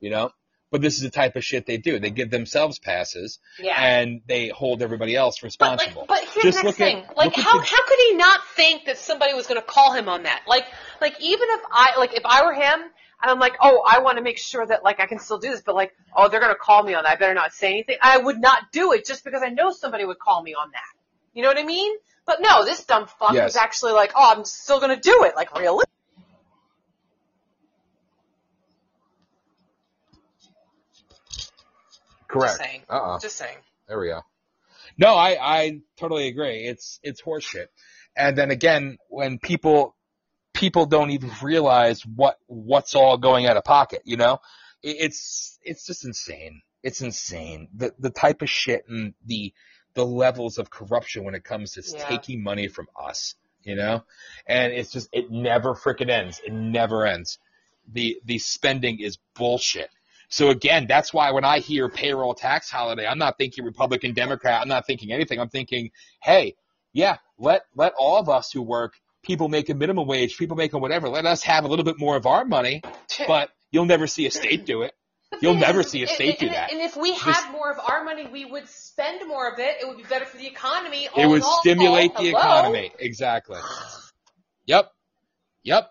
you 0.00 0.10
know. 0.10 0.30
But 0.70 0.80
this 0.82 0.94
is 0.96 1.00
the 1.02 1.10
type 1.10 1.34
of 1.34 1.44
shit 1.44 1.66
they 1.66 1.78
do. 1.78 1.98
They 1.98 2.10
give 2.10 2.30
themselves 2.30 2.78
passes, 2.78 3.40
Yeah. 3.58 3.74
and 3.80 4.20
they 4.26 4.48
hold 4.48 4.82
everybody 4.82 5.16
else 5.16 5.38
But 5.40 5.44
responsible. 5.46 6.02
like, 6.02 6.08
but 6.08 6.18
here's 6.32 6.54
Just 6.54 6.58
the 6.58 6.64
next 6.64 6.64
look 6.64 6.88
at- 6.88 7.06
thing. 7.06 7.16
Like, 7.16 7.34
how 7.34 7.58
the- 7.58 7.64
how 7.66 7.86
could 7.86 7.98
he 8.08 8.14
not 8.14 8.46
think 8.54 8.84
that 8.84 8.96
somebody 8.98 9.34
was 9.34 9.46
going 9.48 9.60
to 9.60 9.66
call 9.66 9.92
him 9.92 10.08
on 10.08 10.22
that? 10.24 10.42
Like, 10.46 10.66
like 11.00 11.20
even 11.20 11.48
if 11.50 11.60
I 11.72 11.98
like 11.98 12.14
if 12.14 12.24
I 12.24 12.44
were 12.44 12.54
him 12.54 12.80
and 13.22 13.30
I'm 13.30 13.40
like, 13.40 13.54
oh, 13.60 13.82
I 13.86 13.98
want 13.98 14.18
to 14.18 14.22
make 14.22 14.38
sure 14.38 14.64
that 14.64 14.84
like 14.84 15.00
I 15.00 15.06
can 15.06 15.18
still 15.18 15.38
do 15.38 15.50
this, 15.50 15.60
but 15.60 15.74
like, 15.74 15.92
oh, 16.14 16.28
they're 16.28 16.40
going 16.40 16.52
to 16.54 16.58
call 16.58 16.82
me 16.84 16.94
on 16.94 17.02
that. 17.02 17.12
I 17.12 17.16
better 17.16 17.34
not 17.34 17.52
say 17.52 17.68
anything. 17.72 17.96
I 18.00 18.18
would 18.18 18.38
not 18.40 18.70
do 18.72 18.92
it 18.92 19.04
just 19.06 19.24
because 19.24 19.42
I 19.42 19.48
know 19.48 19.72
somebody 19.72 20.04
would 20.04 20.18
call 20.20 20.40
me 20.42 20.54
on 20.54 20.70
that. 20.70 20.82
You 21.34 21.42
know 21.42 21.48
what 21.48 21.58
I 21.58 21.64
mean? 21.64 21.92
But 22.26 22.40
no, 22.40 22.64
this 22.64 22.84
dumb 22.84 23.06
fuck 23.18 23.32
Yes. 23.32 23.50
is 23.50 23.56
actually 23.56 23.92
like, 23.92 24.12
oh, 24.14 24.34
I'm 24.36 24.44
still 24.44 24.78
going 24.78 24.94
to 24.94 25.00
do 25.00 25.24
it. 25.24 25.34
Like, 25.34 25.58
really? 25.58 25.84
Correct. 32.30 32.58
Just 32.58 32.60
saying. 32.70 32.82
Uh-uh. 32.88 33.18
Just 33.20 33.36
saying. 33.36 33.56
There 33.88 33.98
we 33.98 34.08
go. 34.08 34.20
No, 34.98 35.14
I, 35.14 35.36
I 35.40 35.80
totally 35.98 36.28
agree. 36.28 36.66
It's 36.66 37.00
it's 37.02 37.22
horseshit. 37.22 37.66
And 38.16 38.36
then 38.36 38.50
again, 38.50 38.98
when 39.08 39.38
people 39.38 39.94
people 40.52 40.86
don't 40.86 41.10
even 41.10 41.30
realize 41.42 42.02
what 42.04 42.38
what's 42.46 42.94
all 42.94 43.16
going 43.18 43.46
out 43.46 43.56
of 43.56 43.64
pocket, 43.64 44.02
you 44.04 44.16
know, 44.16 44.40
It- 44.82 44.96
it's 45.00 45.58
it's 45.62 45.86
just 45.86 46.04
insane. 46.04 46.62
It's 46.82 47.00
insane. 47.02 47.68
The 47.74 47.94
the 47.98 48.10
type 48.10 48.42
of 48.42 48.50
shit 48.50 48.84
and 48.88 49.14
the 49.24 49.52
the 49.94 50.06
levels 50.06 50.58
of 50.58 50.70
corruption 50.70 51.24
when 51.24 51.34
it 51.34 51.44
comes 51.44 51.72
to 51.72 51.82
Yeah. 51.86 52.06
taking 52.08 52.42
money 52.42 52.68
from 52.68 52.88
us, 52.98 53.34
you 53.62 53.74
know, 53.74 54.04
and 54.46 54.72
it's 54.72 54.90
just 54.92 55.08
it 55.12 55.30
never 55.30 55.74
frickin' 55.74 56.10
ends. 56.10 56.40
It 56.44 56.52
never 56.52 57.06
ends. 57.06 57.38
The 57.92 58.20
the 58.24 58.38
spending 58.38 59.00
is 59.00 59.18
bullshit. 59.34 59.90
So 60.30 60.50
again, 60.50 60.86
that's 60.88 61.12
why 61.12 61.32
when 61.32 61.44
I 61.44 61.58
hear 61.58 61.88
payroll 61.88 62.34
tax 62.34 62.70
holiday, 62.70 63.06
I'm 63.06 63.18
not 63.18 63.36
thinking 63.36 63.64
Republican, 63.64 64.14
Democrat. 64.14 64.62
I'm 64.62 64.68
not 64.68 64.86
thinking 64.86 65.12
anything. 65.12 65.40
I'm 65.40 65.48
thinking, 65.48 65.90
hey, 66.22 66.54
yeah, 66.92 67.18
let 67.38 67.62
let 67.74 67.92
all 67.98 68.18
of 68.18 68.28
us 68.28 68.50
who 68.52 68.62
work, 68.62 68.94
people 69.22 69.48
making 69.48 69.78
minimum 69.78 70.06
wage, 70.06 70.38
people 70.38 70.56
making 70.56 70.80
whatever, 70.80 71.08
let 71.08 71.26
us 71.26 71.42
have 71.42 71.64
a 71.64 71.68
little 71.68 71.84
bit 71.84 71.98
more 71.98 72.16
of 72.16 72.26
our 72.26 72.44
money. 72.44 72.80
But 73.26 73.50
you'll 73.72 73.86
never 73.86 74.06
see 74.06 74.26
a 74.26 74.30
state 74.30 74.64
do 74.66 74.82
it. 74.82 74.94
You'll 75.40 75.54
never 75.54 75.82
see 75.82 76.00
a 76.00 76.02
and- 76.02 76.10
state 76.10 76.38
do 76.38 76.46
and- 76.46 76.54
that. 76.54 76.72
And 76.72 76.80
if 76.80 76.96
we 76.96 77.10
Just- 77.12 77.22
had 77.24 77.52
more 77.52 77.70
of 77.70 77.78
our 77.78 78.04
money, 78.04 78.26
we 78.26 78.44
would 78.44 78.68
spend 78.68 79.26
more 79.28 79.48
of 79.52 79.58
it. 79.58 79.76
It 79.80 79.86
would 79.88 79.96
be 79.96 80.02
better 80.04 80.24
for 80.26 80.36
the 80.36 80.46
economy. 80.46 81.08
It 81.16 81.26
would 81.26 81.42
all, 81.42 81.60
stimulate 81.60 82.12
all, 82.16 82.22
the 82.22 82.30
economy. 82.30 82.92
Exactly. 82.98 83.58
Yep. 84.66 84.92
Yep. 85.64 85.90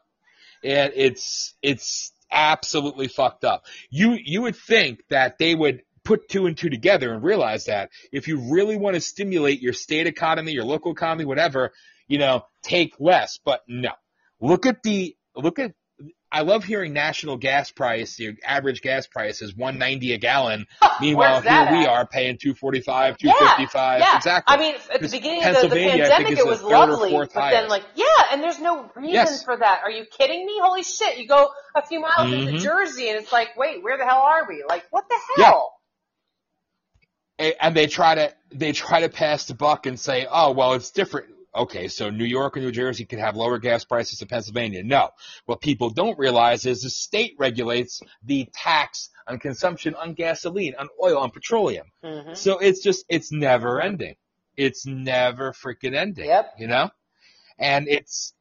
And 0.63 0.93
it's 0.95 1.53
it's 1.61 2.13
absolutely 2.31 3.07
fucked 3.07 3.43
up. 3.43 3.65
You 3.89 4.17
you 4.23 4.43
would 4.43 4.55
think 4.55 5.01
that 5.09 5.37
they 5.37 5.55
would 5.55 5.83
put 6.03 6.29
two 6.29 6.45
and 6.45 6.57
two 6.57 6.69
together 6.69 7.13
and 7.13 7.23
realize 7.23 7.65
that 7.65 7.89
if 8.11 8.27
you 8.27 8.51
really 8.51 8.77
want 8.77 8.95
to 8.95 9.01
stimulate 9.01 9.61
your 9.61 9.73
state 9.73 10.07
economy, 10.07 10.53
your 10.53 10.63
local 10.63 10.91
economy, 10.91 11.25
whatever, 11.25 11.71
you 12.07 12.17
know, 12.17 12.43
take 12.63 12.95
less. 12.99 13.39
But 13.43 13.61
no. 13.67 13.91
Look 14.41 14.65
at 14.65 14.83
the 14.83 15.15
look 15.35 15.59
at 15.59 15.73
I 16.31 16.41
love 16.41 16.63
hearing 16.63 16.93
national 16.93 17.37
gas 17.37 17.71
price, 17.71 18.19
your 18.19 18.33
average 18.45 18.81
gas 18.83 19.07
price 19.07 19.41
is 19.41 19.55
one 19.55 19.79
ninety 19.79 20.13
a 20.13 20.17
gallon. 20.19 20.67
Meanwhile, 21.01 21.41
here 21.41 21.71
we 21.71 21.87
are 21.87 22.05
paying 22.05 22.37
two 22.37 22.53
forty 22.53 22.81
five, 22.81 23.17
two 23.17 23.31
fifty 23.39 23.65
five. 23.65 24.01
Yeah, 24.01 24.05
yeah. 24.11 24.17
Exactly. 24.17 24.55
I 24.55 24.59
mean, 24.59 24.75
at 24.93 25.01
the 25.01 25.07
beginning 25.09 25.43
of 25.43 25.55
the, 25.55 25.61
the 25.61 25.75
Pennsylvania, 25.75 26.03
I 26.05 26.07
think, 26.07 26.17
pandemic, 26.27 26.37
it 26.39 26.45
was 26.45 26.61
lovely, 26.61 27.11
but 27.11 27.49
then 27.49 27.67
like, 27.67 27.83
yeah, 27.95 28.05
and 28.31 28.43
there's 28.43 28.59
no 28.59 28.91
reason 28.95 29.11
Yes. 29.13 29.43
for 29.43 29.57
that. 29.57 29.81
Are 29.83 29.89
you 29.89 30.05
kidding 30.05 30.45
me? 30.45 30.53
Holy 30.61 30.83
shit! 30.83 31.17
You 31.17 31.27
go 31.27 31.49
a 31.75 31.81
few 31.85 31.99
miles 31.99 32.31
into 32.31 32.51
Mhm. 32.51 32.61
Jersey, 32.61 33.09
and 33.09 33.17
it's 33.17 33.31
like, 33.31 33.57
wait, 33.57 33.81
where 33.83 33.97
the 33.97 34.05
hell 34.05 34.21
are 34.21 34.47
we? 34.47 34.63
Like, 34.69 34.85
what 34.91 35.05
the 35.09 35.43
hell? 35.43 35.73
A- 37.39 37.55
and 37.65 37.75
they 37.75 37.87
try 37.87 38.15
to 38.15 38.33
they 38.51 38.71
try 38.71 39.01
to 39.01 39.09
pass 39.09 39.45
the 39.45 39.55
buck 39.55 39.85
and 39.85 39.99
say, 39.99 40.27
oh 40.29 40.51
well, 40.51 40.73
it's 40.73 40.91
different. 40.91 41.27
Okay, 41.55 41.87
so 41.87 42.11
New 42.11 42.25
York 42.25 42.55
and 42.55 42.65
New 42.65 42.71
Jersey 42.71 43.05
could 43.05 43.19
have 43.19 43.35
lower 43.35 43.57
gas 43.57 43.83
prices 43.83 44.19
than 44.19 44.27
Pennsylvania. 44.27 44.83
No, 44.83 45.09
what 45.45 45.61
people 45.61 45.89
don't 45.89 46.17
realize 46.19 46.65
is 46.65 46.83
the 46.83 46.91
state 46.91 47.35
regulates 47.39 48.01
the 48.23 48.47
tax 48.53 49.09
on 49.27 49.39
consumption 49.39 49.95
on 49.95 50.13
gasoline, 50.13 50.75
on 50.77 50.89
oil, 51.03 51.17
on 51.17 51.31
petroleum. 51.31 51.87
Mm-hmm. 52.03 52.33
So 52.35 52.59
it's 52.59 52.81
just 52.81 53.03
it's 53.09 53.31
never 53.31 53.81
ending. 53.81 54.15
It's 54.57 54.85
never 54.85 55.53
freaking 55.53 55.95
ending. 55.95 56.25
Yep. 56.25 56.53
You 56.59 56.67
know, 56.67 56.91
and 57.57 57.87
it's 57.87 58.33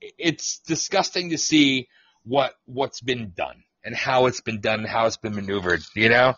it's 0.00 0.60
disgusting 0.60 1.30
to 1.30 1.38
see 1.38 1.88
what 2.24 2.54
what's 2.64 3.00
been 3.00 3.32
done 3.36 3.64
and 3.84 3.94
how 3.94 4.26
it's 4.26 4.40
been 4.40 4.60
done 4.60 4.80
and 4.80 4.88
how 4.88 5.06
it's 5.06 5.18
been 5.18 5.34
maneuvered. 5.34 5.82
You 5.94 6.08
know, 6.08 6.34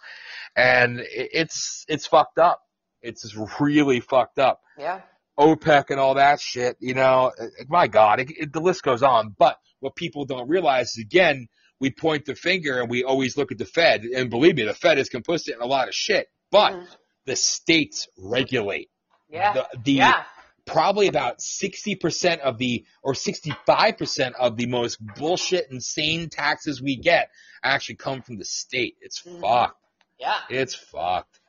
and 0.56 1.00
it's 1.04 1.84
it's 1.88 2.08
fucked 2.08 2.38
up. 2.38 2.62
It's 3.00 3.22
just 3.22 3.36
really 3.60 4.00
fucked 4.00 4.40
up. 4.40 4.60
Yeah. 4.76 5.02
OPEC 5.38 5.90
and 5.90 5.98
all 6.00 6.14
that 6.14 6.40
shit. 6.40 6.76
You 6.80 6.94
know, 6.94 7.32
Uh, 7.40 7.46
my 7.68 7.86
God, 7.86 8.20
it, 8.20 8.30
it, 8.36 8.52
the 8.52 8.60
list 8.60 8.82
goes 8.82 9.02
on. 9.02 9.34
But 9.38 9.56
what 9.80 9.96
people 9.96 10.24
don't 10.24 10.48
realize 10.48 10.90
is 10.90 10.98
again, 11.04 11.48
we 11.80 11.90
point 11.90 12.26
the 12.26 12.34
finger 12.34 12.80
and 12.80 12.90
we 12.90 13.04
always 13.04 13.36
look 13.36 13.50
at 13.52 13.58
the 13.58 13.64
Fed. 13.64 14.02
And 14.04 14.28
believe 14.28 14.56
me, 14.56 14.64
the 14.64 14.74
Fed 14.74 14.98
is 14.98 15.08
complicit 15.08 15.54
in 15.54 15.60
a 15.62 15.66
lot 15.66 15.88
of 15.88 15.94
shit. 15.94 16.28
But 16.50 16.72
Mhm. 16.74 16.86
the 17.26 17.36
states 17.36 18.08
regulate. 18.18 18.90
Yeah. 19.30 19.52
The, 19.54 19.68
the 19.84 19.92
yeah. 19.92 20.24
probably 20.66 21.06
about 21.08 21.38
60% 21.40 22.40
of 22.40 22.58
the, 22.58 22.84
or 23.02 23.14
65% 23.14 24.32
of 24.38 24.56
the 24.56 24.66
most 24.66 24.98
bullshit, 25.16 25.68
insane 25.70 26.28
taxes 26.28 26.82
we 26.82 26.96
get 26.96 27.30
actually 27.62 27.96
come 27.96 28.20
from 28.22 28.36
the 28.38 28.44
state. 28.44 28.96
It's 29.00 29.22
Mhm. 29.22 29.40
fucked. 29.40 29.76
Yeah. 30.18 30.36
It's 30.50 30.74
fucked. 30.74 31.39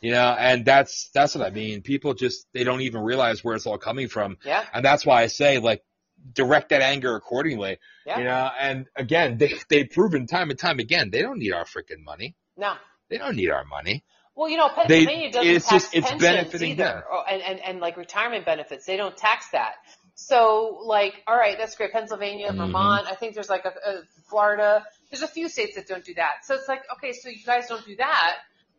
You 0.00 0.12
know, 0.12 0.34
and 0.38 0.64
that's, 0.64 1.10
that's 1.14 1.34
what 1.34 1.46
I 1.46 1.50
mean. 1.50 1.82
People 1.82 2.14
just, 2.14 2.46
they 2.52 2.64
don't 2.64 2.80
even 2.82 3.02
realize 3.02 3.42
where 3.44 3.54
it's 3.54 3.66
all 3.66 3.78
coming 3.78 4.08
from. 4.08 4.38
Yeah. 4.44 4.64
And 4.72 4.84
that's 4.84 5.04
why 5.06 5.22
I 5.22 5.26
say, 5.28 5.58
like, 5.58 5.82
direct 6.32 6.70
that 6.70 6.80
anger 6.80 7.16
accordingly. 7.16 7.78
Yeah. 8.06 8.18
You 8.18 8.24
know, 8.24 8.50
and 8.58 8.86
again, 8.96 9.36
they, 9.38 9.52
they've 9.68 9.88
proven 9.90 10.26
time 10.26 10.50
and 10.50 10.58
time 10.58 10.78
again, 10.78 11.10
they 11.10 11.22
don't 11.22 11.38
need 11.38 11.52
our 11.52 11.64
freaking 11.64 12.02
money. 12.04 12.34
No. 12.56 12.74
They 13.10 13.18
don't 13.18 13.36
need 13.36 13.50
our 13.50 13.64
money. 13.64 14.04
Well, 14.36 14.48
you 14.48 14.56
know, 14.56 14.68
They- 14.88 15.04
Pennsylvania 15.04 15.30
doesn't 15.32 15.48
it's 15.54 15.68
tax 15.68 15.84
just- 15.84 15.94
it's 15.94 16.10
pensions 16.10 16.22
benefiting 16.22 16.70
either, 16.72 16.84
them. 16.84 17.02
or, 17.12 17.30
and, 17.30 17.42
and 17.42 17.60
and 17.60 17.80
like 17.80 17.96
retirement 17.96 18.44
benefits. 18.44 18.84
They 18.84 18.96
don't 18.96 19.16
tax 19.16 19.50
that. 19.52 19.74
So, 20.16 20.78
like, 20.84 21.14
all 21.26 21.36
right, 21.36 21.56
that's 21.58 21.74
great. 21.76 21.92
Pennsylvania, 21.92 22.50
Mhm. 22.50 22.56
Vermont. 22.56 23.06
I 23.08 23.14
think 23.14 23.34
there's 23.34 23.50
like 23.50 23.64
a, 23.64 23.68
a 23.88 24.02
Florida. 24.28 24.84
There's 25.10 25.22
a 25.22 25.28
few 25.28 25.48
states 25.48 25.76
that 25.76 25.86
don't 25.86 26.04
do 26.04 26.14
that. 26.14 26.44
So 26.44 26.54
it's 26.54 26.68
like, 26.68 26.82
okay, 26.96 27.12
so 27.12 27.28
you 27.28 27.44
guys 27.44 27.66
don't 27.68 27.84
do 27.84 27.96
that, 27.96 28.36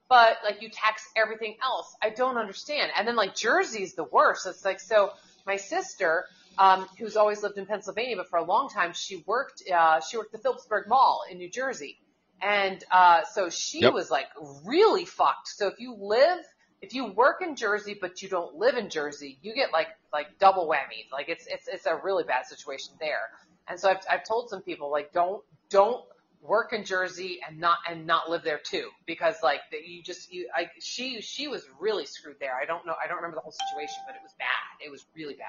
but 0.10 0.38
like 0.44 0.61
you 0.61 0.69
tax 0.72 1.03
everything 1.15 1.57
else. 1.64 1.95
I 2.03 2.10
don't 2.11 2.38
understand. 2.38 2.91
And 2.98 3.07
then 3.07 3.15
like 3.15 3.36
Jersey's 3.36 3.95
the 3.95 4.06
worst. 4.06 4.45
It's 4.48 4.65
like 4.65 4.80
so. 4.80 5.11
My 5.48 5.57
sister, 5.57 6.26
um, 6.57 6.88
who's 6.98 7.15
always 7.15 7.44
lived 7.44 7.57
in 7.57 7.65
Pennsylvania, 7.68 8.15
but 8.18 8.30
for 8.30 8.38
a 8.40 8.44
long 8.45 8.69
time 8.69 8.94
she 8.94 9.23
worked. 9.27 9.64
Uh, 9.72 10.02
she 10.02 10.18
worked 10.18 10.34
at 10.34 10.40
the 10.41 10.44
Phillipsburg 10.44 10.88
Mall 10.88 11.22
in 11.30 11.38
New 11.38 11.49
Jersey. 11.49 11.99
And 12.41 12.84
uh, 12.91 13.22
so 13.32 13.49
she 13.49 13.82
Yep. 13.82 13.94
was 13.94 14.11
like 14.11 14.27
really 14.65 15.06
fucked. 15.06 15.48
So 15.49 15.68
if 15.68 15.76
you 15.80 15.95
live, 15.99 16.40
if 16.82 16.94
you 16.94 17.07
work 17.14 17.41
in 17.41 17.56
Jersey 17.56 17.98
but 17.99 18.22
you 18.22 18.30
don't 18.30 18.56
live 18.56 18.76
in 18.77 18.90
Jersey, 18.90 19.40
you 19.41 19.53
get 19.56 19.72
like 19.72 19.88
like 20.14 20.27
double 20.40 20.68
whammy. 20.68 21.06
Like 21.11 21.30
it's 21.30 21.48
it's 21.48 21.68
it's 21.68 21.86
a 21.86 21.95
really 22.03 22.23
bad 22.23 22.45
situation 22.45 22.95
there. 22.99 23.30
And 23.68 23.80
so 23.80 23.90
I've 23.90 24.02
I've 24.10 24.23
told 24.27 24.49
some 24.49 24.61
people 24.61 24.91
like 24.91 25.11
don't 25.14 25.41
don't 25.69 26.03
work 26.47 26.73
in 26.73 26.84
Jersey 26.84 27.39
and 27.47 27.59
not 27.59 27.77
and 27.89 28.05
not 28.05 28.30
live 28.30 28.43
there 28.43 28.59
too 28.63 28.89
because 29.05 29.35
like 29.43 29.61
that 29.72 29.88
you 29.88 30.01
just 30.03 30.31
you 30.31 30.49
I 30.55 30.69
she 30.80 31.22
she 31.22 31.47
was 31.47 31.65
really 31.80 32.05
screwed 32.05 32.38
there. 32.39 32.53
I 32.55 32.65
don't 32.65 32.85
know 32.85 32.93
I 33.03 33.07
don't 33.07 33.17
remember 33.17 33.35
the 33.35 33.41
whole 33.41 33.55
situation, 33.72 33.97
but 34.05 34.15
it 34.15 34.22
was 34.23 34.34
bad. 34.38 34.85
It 34.85 34.91
was 34.91 35.05
really 35.15 35.35
bad. 35.35 35.47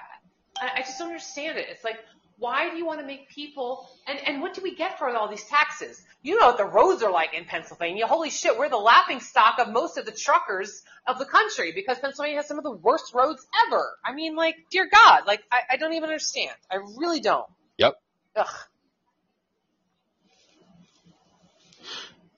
I, 0.61 0.81
I 0.81 0.83
just 0.83 0.99
don't 0.99 1.09
understand 1.09 1.59
it. 1.59 1.67
It's 1.69 1.85
like 1.85 1.99
why 2.39 2.69
do 2.69 2.77
you 2.77 2.85
want 2.85 3.01
to 3.01 3.07
make 3.07 3.29
people 3.29 3.89
and 4.07 4.19
and 4.27 4.43
what 4.43 4.55
do 4.55 4.61
we 4.63 4.75
get 4.75 4.99
for 4.99 5.09
all 5.09 5.29
these 5.29 5.45
taxes? 5.45 6.03
You 6.23 6.39
know 6.39 6.47
what 6.47 6.59
the 6.59 6.65
roads 6.65 7.03
are 7.03 7.11
like 7.11 7.35
in 7.35 7.45
Pennsylvania. 7.45 8.07
Holy 8.07 8.31
shit, 8.31 8.59
we're 8.59 8.69
the 8.69 8.77
laughing 8.77 9.21
stock 9.21 9.59
of 9.59 9.69
most 9.69 9.97
of 9.97 10.05
the 10.05 10.13
truckers 10.13 10.83
of 11.07 11.19
the 11.19 11.25
country 11.25 11.73
because 11.73 11.99
Pennsylvania 11.99 12.39
has 12.39 12.49
some 12.49 12.59
of 12.59 12.65
the 12.65 12.73
worst 12.73 13.15
roads 13.15 13.47
ever. 13.67 13.97
I 14.05 14.13
mean, 14.13 14.37
like, 14.37 14.57
dear 14.71 14.89
God, 14.93 15.23
like 15.27 15.43
I, 15.51 15.61
I 15.71 15.77
don't 15.77 15.95
even 15.95 16.09
understand. 16.09 16.55
I 16.71 16.77
really 16.97 17.21
don't. 17.21 17.47
Yep. 17.79 17.95
Ugh. 18.37 18.47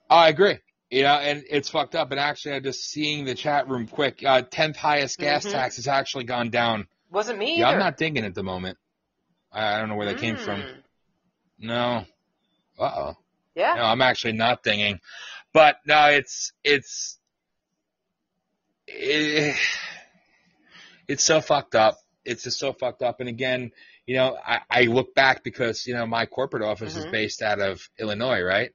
I 0.09 0.29
agree. 0.29 0.57
You 0.89 1.03
know, 1.03 1.13
and 1.15 1.43
it's 1.49 1.69
fucked 1.69 1.95
up. 1.95 2.11
And 2.11 2.19
actually, 2.19 2.55
I'm 2.55 2.63
just 2.63 2.83
seeing 2.89 3.25
the 3.25 3.35
chat 3.35 3.67
room 3.69 3.87
quick. 3.87 4.23
Uh, 4.25 4.41
10th 4.41 4.75
highest 4.75 5.19
gas 5.19 5.45
Mhm. 5.45 5.51
tax 5.51 5.75
has 5.75 5.87
actually 5.87 6.23
gone 6.23 6.49
down. 6.49 6.87
Wasn't 7.11 7.37
me 7.37 7.57
Yeah, 7.59 7.67
either. 7.67 7.73
I'm 7.77 7.79
not 7.79 7.97
thinking 7.97 8.25
at 8.25 8.33
the 8.33 8.43
moment. 8.43 8.77
I 9.51 9.79
don't 9.79 9.89
know 9.89 9.95
where 9.95 10.07
that 10.07 10.17
came 10.19 10.37
from. 10.37 10.61
Mm. 10.61 10.83
No. 11.59 12.05
Uh 12.77 12.91
oh. 12.95 13.17
Yeah. 13.55 13.75
No, 13.75 13.83
I'm 13.83 14.01
actually 14.01 14.33
not 14.33 14.63
thinking. 14.63 14.99
But 15.53 15.77
no, 15.85 16.05
it's 16.09 16.53
it's 16.63 17.17
it, 18.87 19.55
it's 21.07 21.23
so 21.23 21.41
fucked 21.41 21.75
up. 21.75 21.97
It's 22.25 22.43
just 22.43 22.59
so 22.59 22.73
fucked 22.73 23.01
up. 23.01 23.19
And 23.19 23.29
again, 23.29 23.71
you 24.05 24.15
know, 24.15 24.37
I, 24.45 24.61
I 24.69 24.81
look 24.83 25.13
back 25.15 25.43
because 25.43 25.85
you 25.87 25.93
know 25.93 26.05
my 26.05 26.25
corporate 26.25 26.63
office 26.63 26.95
is 26.95 27.05
Mhm. 27.05 27.11
based 27.11 27.41
out 27.41 27.59
of 27.59 27.89
Illinois, 27.99 28.41
right? 28.41 28.71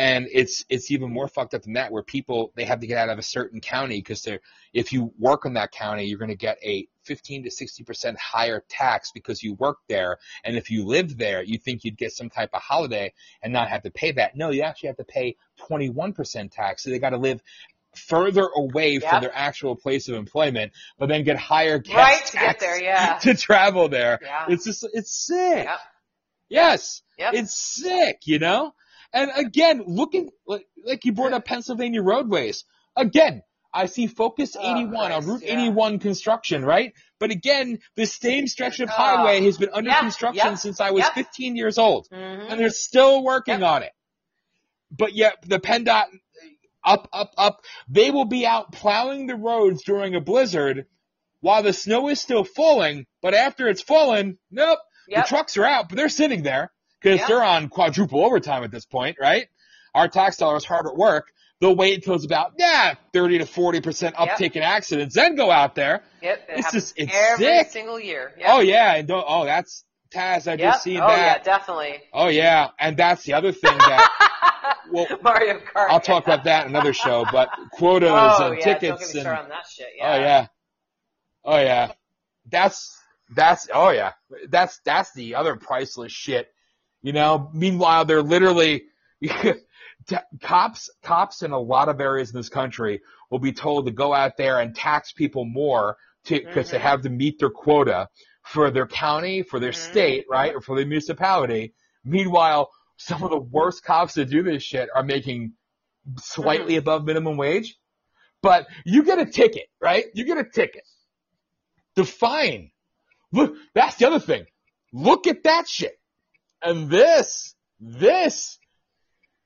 And 0.00 0.28
it's 0.32 0.64
it's 0.70 0.90
even 0.90 1.12
more 1.12 1.28
fucked 1.28 1.52
up 1.52 1.60
than 1.60 1.74
that, 1.74 1.92
where 1.92 2.02
people 2.02 2.52
they 2.56 2.64
have 2.64 2.80
to 2.80 2.86
get 2.86 2.96
out 2.96 3.10
of 3.10 3.18
a 3.18 3.22
certain 3.22 3.60
county 3.60 3.98
because 3.98 4.22
they're 4.22 4.40
if 4.72 4.94
you 4.94 5.12
work 5.18 5.44
in 5.44 5.52
that 5.54 5.72
county, 5.72 6.06
you're 6.06 6.18
going 6.18 6.30
to 6.30 6.34
get 6.36 6.56
a 6.64 6.88
15 7.04 7.42
to 7.44 7.50
60 7.50 7.84
percent 7.84 8.18
higher 8.18 8.64
tax 8.70 9.10
because 9.12 9.42
you 9.42 9.52
work 9.56 9.76
there, 9.90 10.16
and 10.42 10.56
if 10.56 10.70
you 10.70 10.86
live 10.86 11.18
there, 11.18 11.42
you 11.42 11.58
think 11.58 11.84
you'd 11.84 11.98
get 11.98 12.12
some 12.12 12.30
type 12.30 12.48
of 12.54 12.62
holiday 12.62 13.12
and 13.42 13.52
not 13.52 13.68
have 13.68 13.82
to 13.82 13.90
pay 13.90 14.12
that. 14.12 14.34
No, 14.34 14.48
you 14.48 14.62
actually 14.62 14.86
have 14.86 14.96
to 14.96 15.04
pay 15.04 15.36
21% 15.68 16.50
tax. 16.50 16.82
So 16.82 16.88
they 16.88 16.98
got 16.98 17.10
to 17.10 17.18
live 17.18 17.42
further 17.94 18.48
away 18.56 18.92
Yep. 18.94 19.02
from 19.02 19.20
their 19.20 19.34
actual 19.36 19.76
place 19.76 20.08
of 20.08 20.14
employment, 20.14 20.72
but 20.98 21.10
then 21.10 21.24
get 21.24 21.36
higher 21.36 21.78
gas 21.78 21.94
Right, 21.94 22.26
to 22.26 22.36
get 22.38 22.58
there, 22.58 22.82
yeah. 22.82 23.18
to 23.22 23.34
travel 23.34 23.90
there. 23.90 24.18
Yeah. 24.22 24.46
It's 24.48 24.64
just, 24.64 24.86
it's 24.94 25.10
sick. 25.12 25.66
Yep. 25.66 25.78
Yes. 26.48 27.02
Yep. 27.18 27.34
It's 27.34 27.54
sick, 27.54 28.20
you 28.24 28.38
know? 28.38 28.72
And 29.12 29.30
again, 29.34 29.82
looking, 29.86 30.30
like, 30.46 30.66
like 30.84 31.04
you 31.04 31.12
brought 31.12 31.32
up 31.32 31.44
Pennsylvania 31.44 32.02
roadways. 32.02 32.64
Again, 32.96 33.42
I 33.72 33.86
see 33.86 34.06
Focus 34.08 34.56
Oh, 34.58 34.76
81 34.76 35.12
on 35.12 35.26
Route 35.26 35.42
yeah. 35.42 35.52
81 35.52 35.98
construction, 36.00 36.64
right? 36.64 36.92
But 37.18 37.30
again, 37.30 37.78
the 37.96 38.06
same 38.06 38.46
stretch 38.46 38.80
of 38.80 38.88
Oh, 38.88 38.92
highway 38.92 39.42
has 39.44 39.58
been 39.58 39.70
under 39.72 39.90
yeah, 39.90 40.00
construction 40.00 40.46
yeah, 40.48 40.54
since 40.54 40.80
I 40.80 40.90
was 40.90 41.00
yeah. 41.04 41.10
15 41.14 41.56
years 41.56 41.78
old 41.78 42.08
Mhm. 42.10 42.50
and 42.50 42.60
they're 42.60 42.70
still 42.70 43.22
working 43.22 43.62
on 43.62 43.82
it. 43.82 43.92
But 44.90 45.14
yet 45.14 45.36
the 45.46 45.58
PennDOT 45.60 46.06
up, 46.84 47.08
up, 47.12 47.32
up, 47.38 47.60
they 47.88 48.10
will 48.10 48.24
be 48.24 48.46
out 48.46 48.72
plowing 48.72 49.26
the 49.26 49.36
roads 49.36 49.82
during 49.84 50.14
a 50.16 50.20
blizzard 50.20 50.86
while 51.40 51.62
the 51.62 51.72
snow 51.72 52.08
is 52.08 52.20
still 52.20 52.42
falling. 52.44 53.06
But 53.22 53.34
after 53.34 53.68
it's 53.68 53.82
fallen, 53.82 54.38
nope, 54.50 54.78
Yep. 55.08 55.24
the 55.24 55.28
trucks 55.28 55.56
are 55.56 55.64
out, 55.64 55.88
but 55.88 55.96
they're 55.96 56.08
sitting 56.08 56.42
there 56.42 56.72
because 57.00 57.20
Yeah. 57.20 57.26
they're 57.26 57.42
on 57.44 57.68
quadruple 57.68 58.24
overtime 58.24 58.64
at 58.64 58.70
this 58.70 58.84
point, 58.86 59.16
right? 59.20 59.48
Our 59.94 60.08
tax 60.08 60.36
dollars 60.36 60.64
hard 60.64 60.86
at 60.86 60.96
work. 60.96 61.32
They'll 61.60 61.76
wait 61.76 61.94
until 61.96 62.14
it's 62.14 62.24
about 62.24 62.54
yeah, 62.58 62.94
thirty 63.12 63.38
to 63.38 63.46
forty 63.46 63.80
percent 63.80 64.14
Yep. 64.18 64.28
uptick 64.38 64.56
in 64.56 64.62
accidents, 64.62 65.14
then 65.14 65.34
go 65.36 65.50
out 65.50 65.74
there. 65.74 66.02
Yep. 66.22 66.38
It 66.48 66.58
It's 66.58 66.72
just- 66.72 66.94
it's 66.96 67.12
every 67.14 67.44
sick. 67.44 67.70
single 67.70 68.00
year. 68.00 68.32
Yep. 68.38 68.48
Oh 68.50 68.60
yeah, 68.60 68.94
and 68.94 69.06
don't, 69.08 69.24
oh 69.28 69.44
that's 69.44 69.84
Taz. 70.10 70.48
I 70.48 70.52
Yep. 70.52 70.58
just 70.60 70.82
seen 70.84 71.00
oh 71.00 71.06
that. 71.06 71.18
yeah, 71.18 71.42
definitely. 71.42 72.00
Oh 72.12 72.28
yeah, 72.28 72.68
and 72.78 72.96
that's 72.96 73.24
the 73.24 73.34
other 73.34 73.52
thing 73.52 73.76
that 73.76 74.76
well, 74.90 75.06
Mario 75.22 75.58
Kart. 75.60 75.90
I'll 75.90 76.00
talk 76.00 76.24
about 76.26 76.44
that 76.44 76.64
in 76.64 76.70
another 76.70 76.94
show, 76.94 77.26
but 77.30 77.50
quotas 77.72 78.08
Oh 78.10 78.46
and 78.52 78.58
yeah, 78.58 78.64
tickets 78.64 79.14
and 79.14 79.26
on 79.26 79.48
that 79.50 79.66
shit. 79.70 79.86
Oh, 80.00 80.06
yeah. 80.06 80.14
oh 80.14 80.18
yeah, 80.20 80.46
oh 81.44 81.58
yeah, 81.60 81.92
that's 82.48 82.98
that's 83.34 83.68
oh 83.72 83.90
yeah, 83.90 84.12
that's 84.48 84.80
that's 84.84 85.12
the 85.12 85.34
other 85.34 85.56
priceless 85.56 86.10
shit. 86.12 86.48
You 87.02 87.12
know, 87.12 87.50
meanwhile 87.52 88.04
they're 88.04 88.22
literally 88.22 88.84
cops 90.42 90.90
cops 91.02 91.42
in 91.42 91.52
a 91.52 91.58
lot 91.58 91.88
of 91.88 92.00
areas 92.00 92.30
in 92.30 92.36
this 92.36 92.48
country 92.48 93.00
will 93.30 93.38
be 93.38 93.52
told 93.52 93.86
to 93.86 93.92
go 93.92 94.12
out 94.12 94.36
there 94.36 94.58
and 94.60 94.74
tax 94.74 95.12
people 95.12 95.44
more 95.44 95.96
to 96.24 96.40
because 96.40 96.70
they 96.70 96.78
Mhm. 96.78 96.82
have 96.82 97.02
to 97.02 97.10
meet 97.10 97.38
their 97.38 97.50
quota 97.50 98.08
for 98.44 98.70
their 98.70 98.86
county, 98.86 99.42
for 99.42 99.60
their 99.60 99.70
Mhm. 99.70 99.76
state, 99.76 100.26
right, 100.28 100.54
or 100.54 100.60
for 100.60 100.76
their 100.76 100.86
municipality. 100.86 101.74
Meanwhile, 102.04 102.70
some 102.96 103.22
of 103.22 103.30
the 103.30 103.38
worst 103.38 103.84
cops 103.84 104.14
that 104.14 104.26
do 104.26 104.42
this 104.42 104.62
shit 104.62 104.88
are 104.94 105.02
making 105.02 105.52
slightly 106.18 106.76
above 106.76 107.04
minimum 107.04 107.36
wage. 107.36 107.76
But 108.42 108.66
you 108.86 109.02
get 109.04 109.18
a 109.18 109.26
ticket, 109.26 109.68
right? 109.80 110.06
You 110.14 110.24
get 110.24 110.38
a 110.38 110.44
ticket. 110.44 110.84
The 111.94 112.04
fine. 112.04 112.72
Look, 113.32 113.54
that's 113.74 113.96
the 113.96 114.06
other 114.06 114.18
thing. 114.20 114.46
Look 114.92 115.26
at 115.26 115.42
that 115.44 115.68
shit. 115.68 115.99
And 116.62 116.90
this, 116.90 117.54
this 117.80 118.58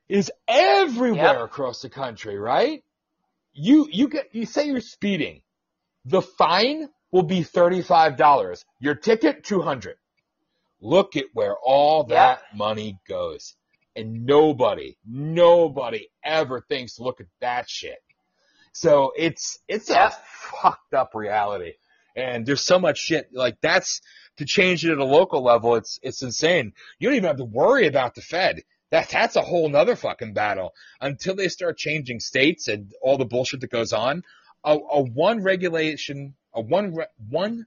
is 0.09 0.31
everywhere 0.49 1.35
Yep. 1.39 1.45
across 1.45 1.81
the 1.83 1.89
country, 1.91 2.39
right? 2.39 2.83
You, 3.53 3.89
you 3.91 4.09
get, 4.09 4.35
you 4.35 4.47
say 4.47 4.67
you're 4.67 4.81
speeding. 4.81 5.43
The 6.05 6.23
fine 6.23 6.89
will 7.13 7.23
be 7.23 7.41
$35. 7.45 8.65
Your 8.81 8.95
ticket, 8.95 9.45
200. 9.45 9.97
Look 10.81 11.17
at 11.17 11.27
where 11.33 11.57
all 11.57 12.05
that 12.05 12.43
money 12.55 12.99
goes. 13.09 13.55
And 13.97 14.27
nobody, 14.27 14.97
nobody 15.07 16.09
ever 16.25 16.61
thinks 16.69 16.97
to 16.97 17.05
look 17.05 17.21
at 17.21 17.29
that 17.41 17.71
shit. 17.71 17.99
So 18.73 19.13
it's, 19.17 19.61
it's 19.69 19.89
Yep. 19.89 20.13
a 20.13 20.17
fucked 20.61 20.95
up 20.95 21.13
reality. 21.15 21.75
And 22.17 22.45
there's 22.45 22.61
so 22.61 22.79
much 22.81 22.99
shit, 22.99 23.29
like 23.33 23.57
that's, 23.61 24.01
to 24.39 24.45
change 24.45 24.85
it 24.85 24.93
at 24.93 24.99
a 24.99 25.05
local 25.05 25.43
level, 25.43 25.77
it's, 25.77 25.99
it's 26.03 26.23
insane. 26.23 26.73
You 26.99 27.09
don't 27.09 27.17
even 27.17 27.29
have 27.29 27.37
to 27.37 27.45
worry 27.45 27.87
about 27.87 28.15
the 28.15 28.23
Fed. 28.23 28.63
That, 28.91 29.09
that's 29.09 29.37
a 29.37 29.43
whole 29.43 29.69
nother 29.69 29.97
fucking 29.97 30.35
battle. 30.35 30.73
Until 31.01 31.35
they 31.35 31.49
start 31.49 31.77
changing 31.77 32.21
states 32.21 32.69
and 32.69 32.93
all 33.03 33.19
the 33.19 33.25
bullshit 33.25 33.61
that 33.61 33.71
goes 33.71 33.93
on, 33.93 34.23
a, 34.65 34.77
a 34.77 35.03
one 35.03 35.43
regulation, 35.43 36.35
a 36.53 36.61
one, 36.61 36.95
re- 36.95 37.07
one, 37.29 37.67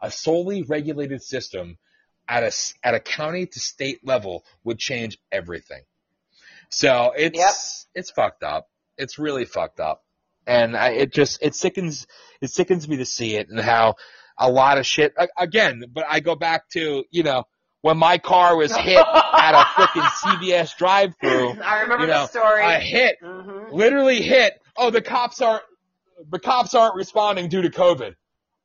a 0.00 0.10
solely 0.10 0.62
regulated 0.62 1.22
system 1.22 1.78
at 2.28 2.42
a 2.42 2.52
at 2.82 2.94
a 2.94 3.00
county 3.00 3.46
to 3.46 3.60
state 3.60 4.00
level 4.06 4.44
would 4.64 4.78
change 4.78 5.18
everything. 5.30 5.82
So 6.70 7.12
it's, 7.16 7.38
Yep. 7.38 7.54
it's 7.94 8.10
fucked 8.10 8.42
up. 8.42 8.68
It's 8.96 9.18
really 9.18 9.44
fucked 9.44 9.80
up. 9.80 10.02
And 10.46 10.76
I, 10.76 10.90
it 10.90 11.12
just, 11.12 11.38
it 11.42 11.54
sickens, 11.54 12.06
it 12.40 12.50
sickens 12.50 12.88
me 12.88 12.98
to 12.98 13.06
see 13.06 13.36
it 13.36 13.48
and 13.48 13.60
how 13.60 13.94
a 14.38 14.50
lot 14.50 14.78
of 14.78 14.86
shit, 14.86 15.14
again, 15.38 15.84
but 15.92 16.04
I 16.08 16.20
go 16.20 16.34
back 16.34 16.68
to, 16.70 17.04
you 17.10 17.22
know, 17.22 17.44
when 17.82 17.98
my 17.98 18.18
car 18.18 18.56
was 18.56 18.74
hit 18.74 18.98
at 18.98 19.54
a 19.54 19.64
freaking 19.74 20.02
CVS 20.22 20.76
drive 20.76 21.14
through, 21.20 21.60
I 21.60 21.82
remember 21.82 22.04
you 22.06 22.10
know, 22.10 22.22
the 22.22 22.26
story. 22.28 22.62
I 22.62 22.80
hit, 22.80 23.18
hmm 23.22 23.50
literally 23.72 24.22
hit, 24.22 24.54
oh, 24.76 24.90
the 24.90 25.00
cops 25.00 25.40
aren't, 25.40 25.64
the 26.30 26.38
cops 26.38 26.74
aren't 26.74 26.94
responding 26.94 27.48
due 27.48 27.62
to 27.62 27.70
COVID. 27.70 28.14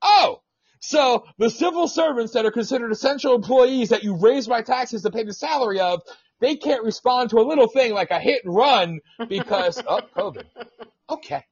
Oh, 0.02 0.42
so 0.80 1.26
the 1.38 1.50
civil 1.50 1.88
servants 1.88 2.34
that 2.34 2.46
are 2.46 2.52
considered 2.52 2.92
essential 2.92 3.36
employees 3.36 3.90
that 3.90 4.04
you 4.04 4.16
raise 4.16 4.48
my 4.48 4.62
taxes 4.62 5.02
to 5.04 5.12
pay 5.12 5.24
the 5.24 5.34
salary 5.34 5.80
of, 5.80 6.02
they 6.40 6.56
can't 6.56 6.84
respond 6.84 7.32
to 7.32 7.40
a 7.40 7.46
little 7.48 7.68
thing 7.68 7.94
like 7.94 8.12
a 8.12 8.20
hit 8.20 8.46
and 8.46 8.56
run 8.56 9.00
because, 9.28 9.82
oh, 9.86 10.02
COVID. 10.16 10.46
Okay. 11.10 11.44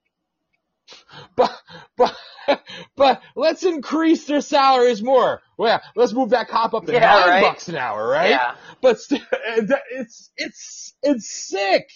But, 1.35 1.51
but, 1.97 2.15
but 2.95 3.21
let's 3.35 3.63
increase 3.63 4.25
their 4.25 4.41
salaries 4.41 5.01
more. 5.01 5.41
Well, 5.57 5.69
yeah, 5.69 5.79
let's 5.95 6.13
move 6.13 6.29
that 6.31 6.47
cop 6.47 6.73
up 6.73 6.85
to 6.85 6.93
Yeah, 6.93 6.99
nine 6.99 7.27
right. 7.27 7.41
bucks 7.41 7.67
an 7.69 7.75
hour, 7.75 8.07
right? 8.07 8.29
Yeah. 8.29 8.55
But 8.81 8.99
st- 8.99 9.23
it's, 9.91 10.31
it's, 10.37 10.93
it's 11.01 11.29
sick. 11.31 11.89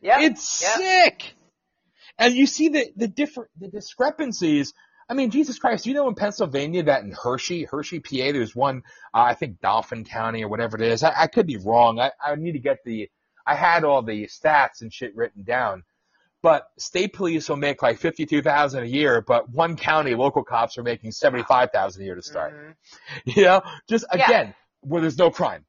Yeah. 0.00 0.20
It's 0.20 0.46
sick. 0.48 1.34
And 2.18 2.34
you 2.34 2.46
see 2.46 2.68
the, 2.68 2.92
the 2.96 3.08
different, 3.08 3.50
the 3.58 3.68
discrepancies. 3.68 4.74
I 5.08 5.14
mean, 5.14 5.30
Jesus 5.30 5.58
Christ, 5.58 5.86
you 5.86 5.94
know 5.94 6.08
in 6.08 6.14
Pennsylvania 6.14 6.84
that 6.84 7.02
in 7.02 7.12
Hershey, 7.12 7.64
Hershey, 7.64 8.00
PA, 8.00 8.32
there's 8.32 8.54
one, 8.54 8.82
uh, 9.14 9.20
I 9.22 9.34
think 9.34 9.60
Dauphin 9.60 10.04
County 10.04 10.42
or 10.44 10.48
whatever 10.48 10.76
it 10.76 10.82
is. 10.82 11.02
I, 11.02 11.12
I 11.22 11.26
could 11.26 11.46
be 11.46 11.58
wrong. 11.58 11.98
I, 11.98 12.12
I 12.24 12.34
need 12.36 12.52
to 12.52 12.58
get 12.58 12.78
the, 12.84 13.10
I 13.46 13.54
had 13.54 13.84
all 13.84 14.02
the 14.02 14.26
stats 14.26 14.80
and 14.80 14.92
shit 14.92 15.14
written 15.16 15.42
down. 15.42 15.82
But 16.42 16.66
state 16.76 17.12
police 17.12 17.48
will 17.48 17.56
make 17.56 17.82
like 17.82 17.98
52,000 17.98 18.82
a 18.82 18.86
year, 18.86 19.20
but 19.22 19.48
one 19.48 19.76
county 19.76 20.14
local 20.16 20.42
cops 20.42 20.76
are 20.76 20.82
making 20.82 21.12
75,000 21.12 22.02
a 22.02 22.04
year 22.04 22.14
to 22.16 22.22
start. 22.22 22.52
Mhm. 22.54 22.74
You 23.36 23.42
know, 23.44 23.62
just 23.88 24.04
Yeah. 24.12 24.24
again, 24.26 24.54
where 24.80 25.00
there's 25.00 25.18
no 25.18 25.30
crime. 25.30 25.64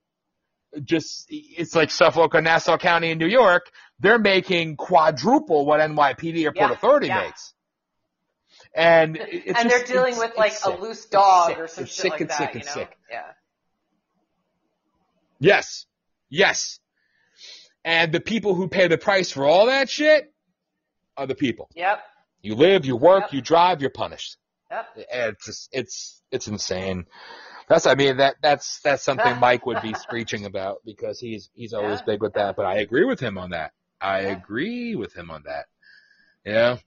Just, 0.83 1.27
it's 1.29 1.75
like 1.75 1.91
Suffolk 1.91 2.33
or 2.33 2.41
Nassau 2.41 2.77
County 2.79 3.11
in 3.11 3.19
New 3.19 3.27
York. 3.27 3.69
They're 3.99 4.17
making 4.17 4.75
quadruple 4.77 5.67
what 5.67 5.79
NYPD 5.79 6.45
or 6.47 6.51
Port 6.51 6.71
Yeah, 6.71 6.73
Authority 6.75 7.07
yeah. 7.07 7.21
makes. 7.21 7.53
And 8.75 9.17
it's 9.17 9.45
and 9.59 9.69
just- 9.69 9.69
they're 9.69 9.85
dealing 9.85 10.17
with 10.17 10.35
like 10.35 10.53
a 10.65 10.71
loose 10.71 11.05
dog 11.05 11.59
or 11.59 11.67
some 11.67 11.83
It's 11.83 11.93
shit 11.93 12.01
sick 12.01 12.11
like 12.13 12.21
and 12.21 12.29
that, 12.31 12.37
sick 12.39 12.49
and 12.55 12.59
you 12.61 12.65
know? 12.65 12.73
sick. 12.73 12.97
Yeah. 13.11 13.23
Yes. 15.39 15.85
Yes. 16.29 16.79
And 17.85 18.11
the 18.11 18.19
people 18.19 18.55
who 18.55 18.67
pay 18.67 18.87
the 18.87 18.97
price 18.97 19.29
for 19.31 19.45
all 19.45 19.67
that 19.67 19.89
shit 19.89 20.32
the 21.17 21.35
people. 21.35 21.69
Yep. 21.75 21.99
You 22.41 22.55
live, 22.55 22.85
you 22.85 22.95
work, 22.95 23.23
Yep. 23.23 23.33
you 23.33 23.41
drive, 23.41 23.81
you're 23.81 23.89
punished. 23.89 24.37
Yep. 24.71 24.85
And 25.11 25.33
it's 25.33 25.45
just, 25.45 25.69
it's 25.71 26.21
it's 26.31 26.47
insane. 26.47 27.05
That's 27.69 27.85
I 27.85 27.95
mean 27.95 28.17
that 28.17 28.35
that's 28.41 28.79
that's 28.81 29.03
something 29.03 29.39
Mike 29.39 29.65
would 29.65 29.81
be 29.81 29.93
screeching 29.93 30.45
about 30.45 30.79
because 30.85 31.19
he's 31.19 31.49
he's 31.53 31.73
always 31.73 31.99
Yeah. 31.99 32.05
big 32.13 32.21
with 32.21 32.33
that. 32.33 32.55
But 32.55 32.65
I 32.65 32.77
agree 32.77 33.05
with 33.05 33.19
him 33.19 33.37
on 33.37 33.51
that. 33.51 33.71
I 34.01 34.21
Yeah. 34.21 34.27
agree 34.29 34.95
with 34.95 35.13
him 35.13 35.31
on 35.31 35.43
that. 35.45 35.65
Yeah. 36.45 36.77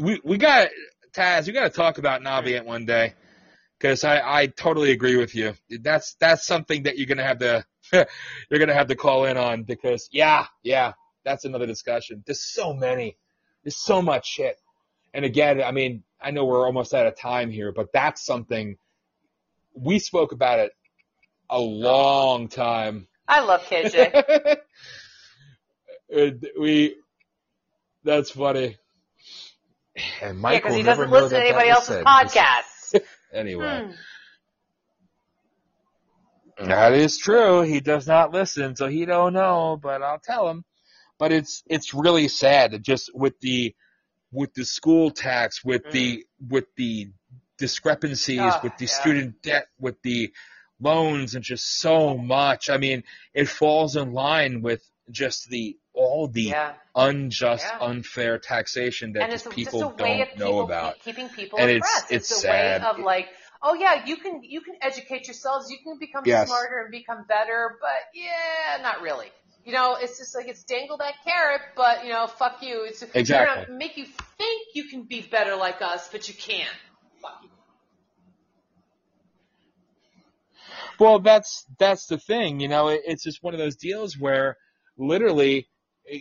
We 0.00 0.20
we 0.24 0.38
got 0.38 0.68
Taz, 1.12 1.46
we 1.46 1.52
got 1.52 1.64
to 1.64 1.70
talk 1.70 1.98
about 1.98 2.22
Navient 2.22 2.64
one 2.64 2.86
day 2.86 3.14
because 3.78 4.04
I 4.04 4.20
I 4.42 4.46
totally 4.46 4.92
agree 4.92 5.16
with 5.16 5.34
you. 5.34 5.54
That's 5.82 6.14
that's 6.20 6.46
something 6.46 6.84
that 6.84 6.96
you're 6.96 7.06
gonna 7.06 7.24
have 7.26 7.38
to 7.40 7.64
you're 8.50 8.60
gonna 8.60 8.74
have 8.74 8.88
to 8.88 8.94
call 8.96 9.24
in 9.24 9.36
on 9.36 9.64
because 9.64 10.08
yeah 10.12 10.46
yeah 10.62 10.92
that's 11.24 11.44
another 11.44 11.66
discussion. 11.66 12.22
There's 12.24 12.42
so 12.42 12.72
many, 12.72 13.16
there's 13.68 13.76
so 13.76 14.00
much 14.00 14.26
shit. 14.26 14.56
And 15.12 15.26
again, 15.26 15.62
I 15.62 15.72
mean, 15.72 16.02
I 16.22 16.30
know 16.30 16.46
we're 16.46 16.64
almost 16.64 16.94
out 16.94 17.06
of 17.06 17.18
time 17.18 17.50
here, 17.50 17.70
but 17.70 17.92
that's 17.92 18.24
something 18.24 18.78
we 19.74 19.98
spoke 19.98 20.32
about 20.32 20.58
it 20.58 20.72
a 21.50 21.58
long 21.60 22.48
time. 22.48 23.08
I 23.28 23.40
love 23.40 23.60
KJ. 23.64 24.56
We, 26.58 26.96
that's 28.02 28.30
funny. 28.30 28.78
And 29.94 30.06
yeah, 30.22 30.32
Mike 30.32 30.62
because 30.62 30.76
he 30.76 30.82
never 30.82 31.02
doesn't 31.02 31.12
listen 31.22 31.40
to 31.40 31.44
anybody 31.44 31.68
else's 31.68 31.88
said. 31.88 32.04
podcasts. 32.06 33.00
Anyway, 33.34 33.82
Hmm. 36.56 36.68
that 36.68 36.94
is 36.94 37.18
true. 37.18 37.60
He 37.60 37.80
does 37.80 38.06
not 38.06 38.32
listen, 38.32 38.74
so 38.74 38.86
he 38.88 39.04
don't 39.04 39.34
know. 39.34 39.78
But 39.80 40.02
I'll 40.02 40.18
tell 40.18 40.48
him. 40.48 40.64
But 41.18 41.32
it's 41.32 41.62
it's 41.66 41.92
really 41.94 42.28
sad 42.28 42.70
that 42.72 42.82
just 42.82 43.14
with 43.14 43.38
the 43.40 43.74
with 44.32 44.54
the 44.54 44.64
school 44.64 45.10
tax, 45.10 45.64
with 45.64 45.90
the 45.90 46.24
with 46.48 46.66
the 46.76 47.08
discrepancies, 47.58 48.40
Ah, 48.40 48.60
with 48.62 48.76
the 48.78 48.84
yeah. 48.86 48.90
student 49.00 49.42
debt, 49.42 49.66
with 49.80 50.00
the 50.02 50.32
loans, 50.80 51.34
and 51.34 51.44
just 51.44 51.80
so 51.80 52.16
much. 52.16 52.70
I 52.70 52.76
mean, 52.76 53.02
it 53.34 53.48
falls 53.48 53.96
in 53.96 54.12
line 54.12 54.62
with 54.62 54.82
just 55.10 55.48
the 55.50 55.76
all 55.92 56.28
the 56.28 56.42
Yeah. 56.42 56.74
unjust, 56.94 57.66
Yeah. 57.66 57.78
unfair 57.80 58.38
taxation 58.38 59.14
that 59.14 59.30
just 59.30 59.50
people 59.50 59.80
just 59.80 59.96
don't 59.96 60.20
of 60.20 60.38
know 60.38 60.60
about. 60.60 60.94
keep- 60.94 61.16
keeping 61.16 61.28
people 61.30 61.58
And 61.58 61.70
it's- 61.70 61.90
oppressed. 61.90 62.12
it's 62.12 62.30
a 62.30 62.34
sad. 62.34 62.82
way 62.82 62.88
of 62.88 62.98
like, 63.00 63.28
oh 63.62 63.74
yeah, 63.74 64.04
you 64.06 64.16
can 64.18 64.44
you 64.44 64.60
can 64.60 64.76
educate 64.80 65.26
yourselves, 65.26 65.68
you 65.72 65.78
can 65.82 65.98
become 65.98 66.22
Yes. 66.24 66.46
smarter 66.46 66.78
and 66.82 66.92
become 66.92 67.24
better, 67.24 67.76
but 67.80 68.00
yeah, 68.14 68.78
not 68.80 69.00
really. 69.02 69.32
You 69.68 69.74
know, 69.74 69.98
it's 70.00 70.16
just 70.16 70.34
like 70.34 70.48
it's 70.48 70.64
dangle 70.64 70.96
that 70.96 71.12
carrot, 71.26 71.60
but 71.76 72.02
you 72.02 72.10
know, 72.10 72.26
fuck 72.26 72.62
you. 72.62 72.86
It's 72.88 73.04
Exactly. 73.14 73.66
Gonna 73.66 73.78
make 73.78 73.98
you 73.98 74.06
think 74.38 74.68
you 74.74 74.84
can 74.84 75.02
be 75.02 75.20
better 75.20 75.56
like 75.56 75.82
us, 75.82 76.08
but 76.10 76.26
you 76.26 76.32
can't. 76.32 76.74
Fuck 77.20 77.40
you. 77.42 77.50
Well, 80.98 81.18
that's 81.18 81.66
that's 81.78 82.06
the 82.06 82.16
thing, 82.16 82.60
you 82.60 82.68
know. 82.68 82.88
It, 82.88 83.02
it's 83.04 83.22
just 83.22 83.42
one 83.42 83.52
of 83.52 83.60
those 83.60 83.76
deals 83.76 84.18
where 84.18 84.56
literally 84.96 85.68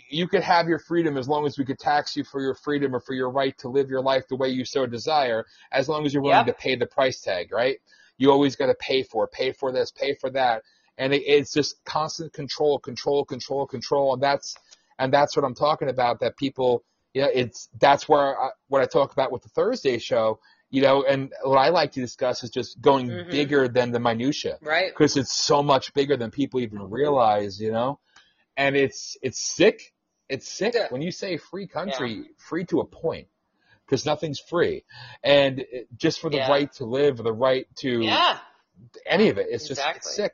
you 0.10 0.28
could 0.28 0.44
have 0.44 0.68
your 0.68 0.80
freedom 0.80 1.16
as 1.16 1.30
long 1.30 1.46
as 1.46 1.58
we 1.58 1.64
could 1.64 1.80
tax 1.80 2.18
you 2.18 2.26
for 2.26 2.42
your 2.42 2.54
freedom 2.54 2.94
or 2.94 3.00
for 3.00 3.14
your 3.14 3.30
right 3.30 3.58
to 3.60 3.70
live 3.70 3.90
your 3.90 4.02
life 4.02 4.28
the 4.28 4.36
way 4.36 4.50
you 4.50 4.66
so 4.66 4.86
desire, 4.86 5.46
as 5.72 5.88
long 5.88 6.06
as 6.06 6.14
you're 6.14 6.22
willing 6.22 6.46
Yep. 6.46 6.48
to 6.48 6.54
pay 6.54 6.76
the 6.76 6.86
price 6.86 7.22
tag, 7.22 7.54
right? 7.54 7.78
You 8.18 8.30
always 8.30 8.58
got 8.58 8.66
to 8.66 8.76
pay 8.76 9.04
for 9.04 9.24
it, 9.24 9.32
pay 9.32 9.54
for 9.54 9.72
this, 9.72 9.90
pay 9.92 10.16
for 10.20 10.30
that, 10.32 10.64
and 10.98 11.14
it, 11.14 11.24
it's 11.26 11.54
just 11.54 11.84
constant 11.86 12.34
control, 12.34 12.80
control, 12.80 13.24
control, 13.26 13.66
control, 13.68 14.14
and 14.14 14.22
that's 14.24 14.56
and 15.00 15.14
that's 15.14 15.36
what 15.36 15.46
I'm 15.46 15.56
talking 15.56 15.90
about. 15.90 16.20
That 16.22 16.38
people, 16.38 16.84
yeah, 17.14 17.28
it's 17.34 17.70
that's 17.80 18.10
where 18.10 18.40
I, 18.40 18.50
what 18.68 18.82
I 18.82 18.86
talk 18.86 19.12
about 19.14 19.32
with 19.32 19.44
the 19.44 19.50
Thursday 19.50 20.00
show, 20.00 20.40
you 20.70 20.82
know, 20.82 21.04
and 21.04 21.32
what 21.44 21.58
I 21.58 21.70
like 21.70 21.92
to 21.94 22.00
discuss 22.02 22.44
is 22.44 22.50
just 22.50 22.82
going 22.82 23.10
Mhm. 23.10 23.32
bigger 23.32 23.68
than 23.68 23.92
the 23.92 24.00
minutia 24.00 24.58
Right. 24.62 24.90
because 24.90 25.16
it's 25.18 25.34
so 25.34 25.62
much 25.64 25.94
bigger 25.94 26.18
than 26.18 26.32
people 26.32 26.60
even 26.60 26.90
realize, 26.90 27.60
you 27.60 27.72
know. 27.72 28.00
And 28.56 28.76
it's 28.76 29.18
it's 29.22 29.40
sick. 29.40 29.94
It's 30.30 30.50
sick 30.50 30.74
Yeah. 30.74 30.88
when 30.90 31.02
you 31.02 31.12
say 31.12 31.38
free 31.38 31.68
country, 31.68 32.32
free 32.38 32.66
to 32.66 32.80
a 32.82 32.86
point, 32.86 33.28
because 33.86 34.06
nothing's 34.06 34.40
free, 34.40 34.84
and 35.24 35.64
just 35.96 36.20
for 36.20 36.30
the 36.30 36.38
Yeah. 36.38 36.50
right 36.50 36.74
to 36.74 36.86
live, 36.86 37.18
the 37.18 37.32
right 37.32 37.68
to 37.78 38.02
Yeah. 38.04 38.40
any 39.06 39.30
of 39.30 39.38
it, 39.38 39.48
it's 39.52 39.68
just 39.68 39.82
it's 39.96 40.16
sick, 40.16 40.34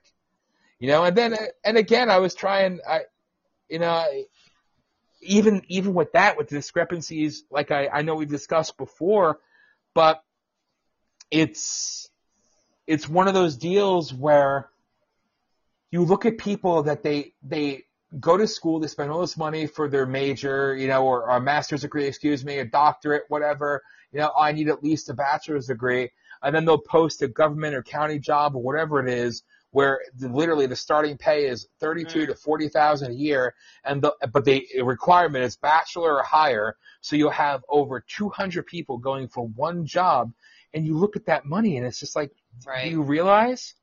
you 0.83 0.89
know. 0.89 1.05
And 1.05 1.15
then 1.15 1.37
and 1.63 1.77
again, 1.77 2.09
I 2.09 2.17
was 2.17 2.35
trying, 2.35 2.81
I, 2.85 3.03
you 3.69 3.79
know, 3.79 4.05
even 5.21 5.61
even 5.69 5.93
with 5.93 6.11
that, 6.11 6.37
with 6.37 6.49
discrepancies, 6.49 7.45
like 7.49 7.71
I 7.71 7.87
I 7.87 8.01
know 8.01 8.15
we 8.15 8.25
discussed 8.25 8.77
before, 8.77 9.39
but 9.95 10.21
it's 11.31 12.09
it's 12.85 13.07
one 13.07 13.29
of 13.29 13.33
those 13.33 13.55
deals 13.55 14.13
where 14.13 14.67
you 15.89 16.03
look 16.03 16.25
at 16.25 16.37
people 16.37 16.83
that 16.83 17.01
they 17.01 17.33
they 17.43 17.85
go 18.19 18.35
to 18.35 18.45
school, 18.45 18.81
they 18.81 18.87
spend 18.87 19.09
all 19.09 19.21
this 19.21 19.37
money 19.37 19.67
for 19.67 19.87
their 19.87 20.05
major, 20.05 20.75
you 20.75 20.89
know, 20.89 21.05
or, 21.05 21.29
or 21.29 21.37
a 21.37 21.41
master's 21.41 21.83
degree, 21.83 22.07
excuse 22.07 22.43
me, 22.43 22.59
a 22.59 22.65
doctorate, 22.65 23.23
whatever. 23.29 23.81
You 24.11 24.19
know, 24.19 24.33
oh, 24.35 24.41
I 24.41 24.51
need 24.51 24.67
at 24.67 24.83
least 24.83 25.09
a 25.09 25.13
bachelor's 25.13 25.67
degree, 25.67 26.11
and 26.41 26.53
then 26.53 26.65
they'll 26.65 26.77
post 26.77 27.21
a 27.21 27.29
government 27.29 27.73
or 27.73 27.83
county 27.83 28.19
job 28.19 28.53
or 28.57 28.61
whatever 28.61 28.99
it 28.99 29.07
is, 29.07 29.43
where 29.73 29.99
literally 30.19 30.67
the 30.67 30.75
starting 30.75 31.17
pay 31.17 31.47
is 31.47 31.67
thirty-two 31.79 32.19
mm. 32.19 32.27
to 32.27 32.35
forty 32.35 32.69
thousand 32.69 33.11
a 33.11 33.15
year, 33.15 33.55
and 33.83 34.01
the 34.01 34.15
but 34.31 34.45
the 34.45 34.65
requirement 34.83 35.43
is 35.43 35.57
bachelor 35.57 36.13
or 36.13 36.23
higher. 36.23 36.77
So 37.01 37.15
you'll 37.15 37.31
have 37.31 37.63
over 37.67 38.05
two 38.07 38.29
hundred 38.29 38.67
people 38.67 38.99
going 38.99 39.27
for 39.27 39.45
one 39.47 39.85
job, 39.85 40.31
and 40.73 40.85
you 40.85 40.97
look 40.97 41.15
at 41.15 41.25
that 41.25 41.45
money, 41.45 41.77
and 41.77 41.85
it's 41.85 41.99
just 41.99 42.15
like, 42.15 42.31
Right. 42.65 42.85
do 42.85 42.91
you 42.91 43.01
realize? 43.01 43.73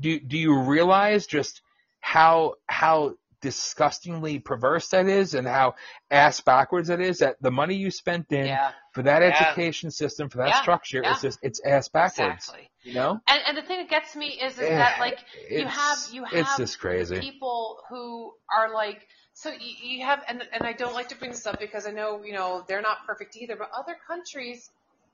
Do 0.00 0.18
do 0.18 0.38
you 0.38 0.58
realize 0.58 1.26
just 1.26 1.60
how 2.00 2.54
how 2.66 3.14
disgustingly 3.42 4.38
perverse 4.38 4.88
that 4.88 5.06
is, 5.06 5.34
and 5.34 5.46
how 5.46 5.74
ass 6.10 6.40
backwards 6.40 6.88
it 6.88 7.00
is? 7.00 7.18
That 7.18 7.36
the 7.42 7.50
money 7.50 7.74
you 7.74 7.90
spent 7.90 8.32
in 8.32 8.46
Yeah. 8.46 8.72
for 8.94 9.02
that 9.02 9.20
Yeah. 9.20 9.28
education 9.28 9.90
system, 9.90 10.30
for 10.30 10.38
that 10.38 10.48
Yeah. 10.48 10.62
structure, 10.62 11.02
is 11.04 11.20
just 11.20 11.38
it's 11.42 11.60
ass 11.62 11.88
backwards. 11.90 12.48
Exactly. 12.48 12.70
You 12.84 12.92
know? 12.92 13.20
And 13.28 13.40
and 13.46 13.56
the 13.56 13.62
thing 13.62 13.78
that 13.78 13.88
gets 13.90 14.14
me 14.16 14.28
is, 14.40 14.58
is 14.58 14.68
Yeah, 14.68 14.76
that 14.76 14.98
eh, 14.98 15.00
like 15.00 15.18
you 15.50 15.66
have 15.66 15.98
you 16.12 16.24
have 16.24 16.40
it's 16.40 16.56
just 16.56 16.78
crazy. 16.78 17.20
people 17.20 17.78
who 17.88 18.32
are 18.54 18.72
like 18.74 19.06
so 19.32 19.50
you, 19.50 19.74
you 19.98 20.04
have 20.04 20.22
and 20.28 20.42
and 20.52 20.64
I 20.64 20.72
don't 20.74 20.94
like 20.94 21.08
to 21.08 21.16
bring 21.16 21.30
this 21.30 21.46
up 21.46 21.58
because 21.58 21.86
I 21.86 21.90
know 21.90 22.22
you 22.24 22.32
know 22.34 22.64
they're 22.68 22.82
not 22.82 22.98
perfect 23.06 23.36
either, 23.36 23.56
but 23.56 23.70
other 23.76 23.96
countries 24.06 24.70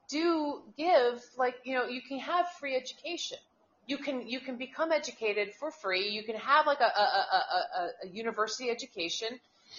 do 0.09 0.63
give 0.77 1.23
like 1.39 1.57
you 1.65 1.75
know 1.75 1.87
you 1.87 2.03
can 2.03 2.19
have 2.19 2.47
free 2.59 2.77
education. 2.77 3.39
You 3.87 3.99
can 3.99 4.27
you 4.27 4.41
can 4.41 4.57
become 4.57 4.93
educated 4.93 5.55
for 5.55 5.71
free. 5.71 6.09
You 6.11 6.25
can 6.25 6.37
have 6.37 6.67
like 6.67 6.81
a 6.81 6.85
a, 6.85 7.07
a, 7.37 7.41
a, 7.81 7.89
a 8.05 8.09
university 8.09 8.71
education. 8.71 9.29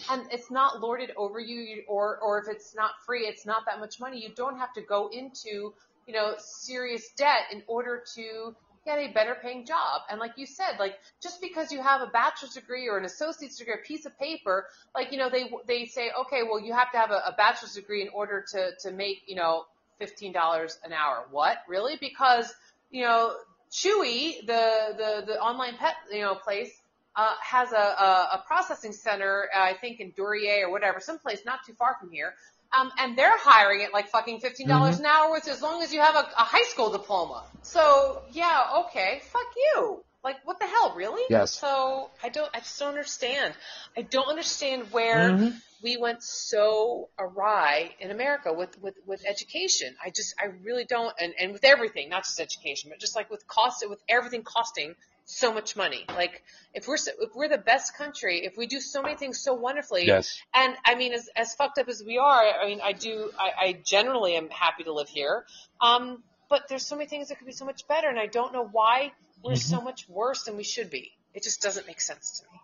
And 0.09 0.23
it's 0.31 0.49
not 0.51 0.81
lorded 0.81 1.11
over 1.18 1.39
you, 1.39 1.59
you- 1.61 1.84
or 1.88 2.18
or 2.19 2.39
if 2.39 2.47
it's 2.49 2.76
not 2.76 2.91
free, 3.05 3.27
it's 3.27 3.45
not 3.45 3.65
that 3.68 3.80
much 3.80 3.99
money. 3.99 4.22
You 4.22 4.34
don't 4.35 4.57
have 4.57 4.73
to 4.73 4.81
go 4.81 5.09
into 5.09 5.73
you 6.11 6.17
know, 6.17 6.33
serious 6.38 7.09
debt 7.15 7.43
in 7.53 7.63
order 7.67 8.03
to 8.15 8.53
get 8.83 8.97
a 8.97 9.13
better 9.13 9.38
paying 9.41 9.65
job. 9.65 10.01
And 10.09 10.19
like 10.19 10.33
you 10.35 10.45
said, 10.45 10.77
like 10.77 10.95
just 11.23 11.39
because 11.39 11.71
you 11.71 11.81
have 11.81 12.01
a 12.01 12.07
bachelor's 12.07 12.53
degree 12.53 12.89
or 12.89 12.97
an 12.97 13.05
associate's 13.05 13.57
degree, 13.57 13.75
a 13.75 13.88
piece 13.88 14.05
of 14.05 14.17
paper, 14.19 14.65
like, 14.93 15.13
you 15.13 15.17
know, 15.17 15.29
they, 15.29 15.49
they 15.67 15.85
say, 15.85 16.11
okay, 16.21 16.41
well, 16.43 16.59
you 16.59 16.73
have 16.73 16.91
to 16.91 16.97
have 16.97 17.11
a, 17.11 17.21
a 17.27 17.35
bachelor's 17.38 17.75
degree 17.75 18.01
in 18.01 18.09
order 18.09 18.43
to, 18.51 18.71
to 18.81 18.91
make, 18.91 19.19
you 19.25 19.35
know, 19.35 19.63
$15 20.01 20.33
an 20.83 20.91
hour. 20.91 21.27
What? 21.31 21.59
Really? 21.69 21.95
Because, 22.01 22.53
you 22.89 23.03
know, 23.05 23.35
Chewy, 23.71 24.45
the, 24.45 24.95
the, 24.97 25.23
the 25.27 25.39
online 25.39 25.77
pet, 25.77 25.95
you 26.11 26.21
know, 26.21 26.35
place, 26.35 26.71
uh, 27.15 27.35
has 27.41 27.71
a, 27.71 27.75
a, 27.75 28.29
a 28.33 28.43
processing 28.47 28.91
center, 28.91 29.47
uh, 29.55 29.61
I 29.61 29.75
think 29.79 30.01
in 30.01 30.11
Duryea 30.11 30.65
or 30.65 30.71
whatever, 30.71 30.99
someplace 30.99 31.45
not 31.45 31.59
too 31.65 31.73
far 31.73 31.95
from 31.99 32.09
here. 32.11 32.33
Um, 32.77 32.89
and 32.99 33.18
they're 33.18 33.38
hiring 33.38 33.84
at 33.84 33.91
like 33.93 34.10
fucking 34.10 34.39
fifteen 34.39 34.68
dollars 34.68 34.99
an 34.99 35.06
hour, 35.06 35.31
with 35.31 35.48
as 35.48 35.61
long 35.61 35.81
as 35.84 35.93
you 35.93 35.99
have 35.99 36.15
a, 36.15 36.19
a 36.38 36.43
high 36.43 36.64
school 36.64 36.89
diploma. 36.91 37.43
So 37.64 38.22
yeah, 38.31 38.85
okay, 38.85 39.22
fuck 39.31 39.48
you. 39.56 40.03
Like 40.23 40.38
what 40.45 40.60
the 40.60 40.68
hell, 40.68 40.93
really? 40.95 41.23
Yes. 41.30 41.52
So 41.60 42.10
I 42.23 42.30
don't, 42.30 42.49
I 42.53 42.60
just 42.60 42.77
don't 42.80 42.89
understand. 42.89 43.53
I 43.98 44.03
don't 44.03 44.30
understand 44.30 44.91
where 44.91 45.31
Mhm. 45.31 45.60
we 45.84 45.98
went 45.98 46.22
so 46.22 47.10
awry 47.18 47.89
in 47.99 48.11
America 48.11 48.53
with, 48.53 48.80
with, 48.81 48.93
with 49.07 49.26
education. 49.27 49.95
I 50.06 50.11
just, 50.11 50.35
I 50.39 50.45
really 50.64 50.85
don't, 50.85 51.11
and, 51.19 51.34
and 51.39 51.53
with 51.53 51.65
everything, 51.65 52.10
not 52.10 52.23
just 52.23 52.39
education, 52.39 52.91
but 52.91 52.99
just 52.99 53.15
like 53.15 53.31
with 53.31 53.48
cost, 53.48 53.84
with 53.89 53.99
everything 54.07 54.43
costing 54.43 54.93
so 55.26 55.53
much 55.53 55.76
money. 55.76 56.06
Like 56.10 56.43
if 56.73 56.88
we're, 56.88 56.98
so, 56.98 57.11
if 57.19 57.31
we're 57.35 57.49
the 57.49 57.57
best 57.57 57.98
country, 57.98 58.45
if 58.45 58.57
we 58.57 58.68
do 58.68 58.80
so 58.80 59.02
many 59.02 59.15
things 59.15 59.39
so 59.41 59.53
wonderfully, 59.53 60.07
Yes. 60.07 60.39
and 60.53 60.76
I 60.85 60.95
mean, 60.95 61.14
as, 61.14 61.30
as 61.35 61.53
fucked 61.56 61.77
up 61.77 61.88
as 61.89 62.03
we 62.06 62.18
are, 62.18 62.43
I 62.43 62.68
mean, 62.68 62.81
I 62.84 62.93
do, 62.93 63.31
I, 63.39 63.52
I 63.68 63.81
generally 63.85 64.35
am 64.35 64.49
happy 64.49 64.84
to 64.84 64.93
live 64.93 65.10
here. 65.10 65.45
Um, 65.81 66.23
but 66.49 66.64
there's 66.69 66.85
so 66.85 66.95
many 66.98 67.07
things 67.07 67.30
that 67.30 67.38
could 67.38 67.48
be 67.48 67.53
so 67.53 67.65
much 67.65 67.88
better, 67.88 68.10
and 68.10 68.19
I 68.19 68.27
don't 68.27 68.53
know 68.53 68.68
why 68.69 69.14
we're 69.43 69.53
Mm-hmm. 69.53 69.57
so 69.57 69.81
much 69.81 70.07
worse 70.10 70.43
than 70.43 70.57
we 70.57 70.64
should 70.64 70.89
be. 70.89 71.11
It 71.34 71.43
just 71.43 71.61
doesn't 71.61 71.88
make 71.88 72.02
sense 72.02 72.39
to 72.41 72.45
me. 72.52 72.60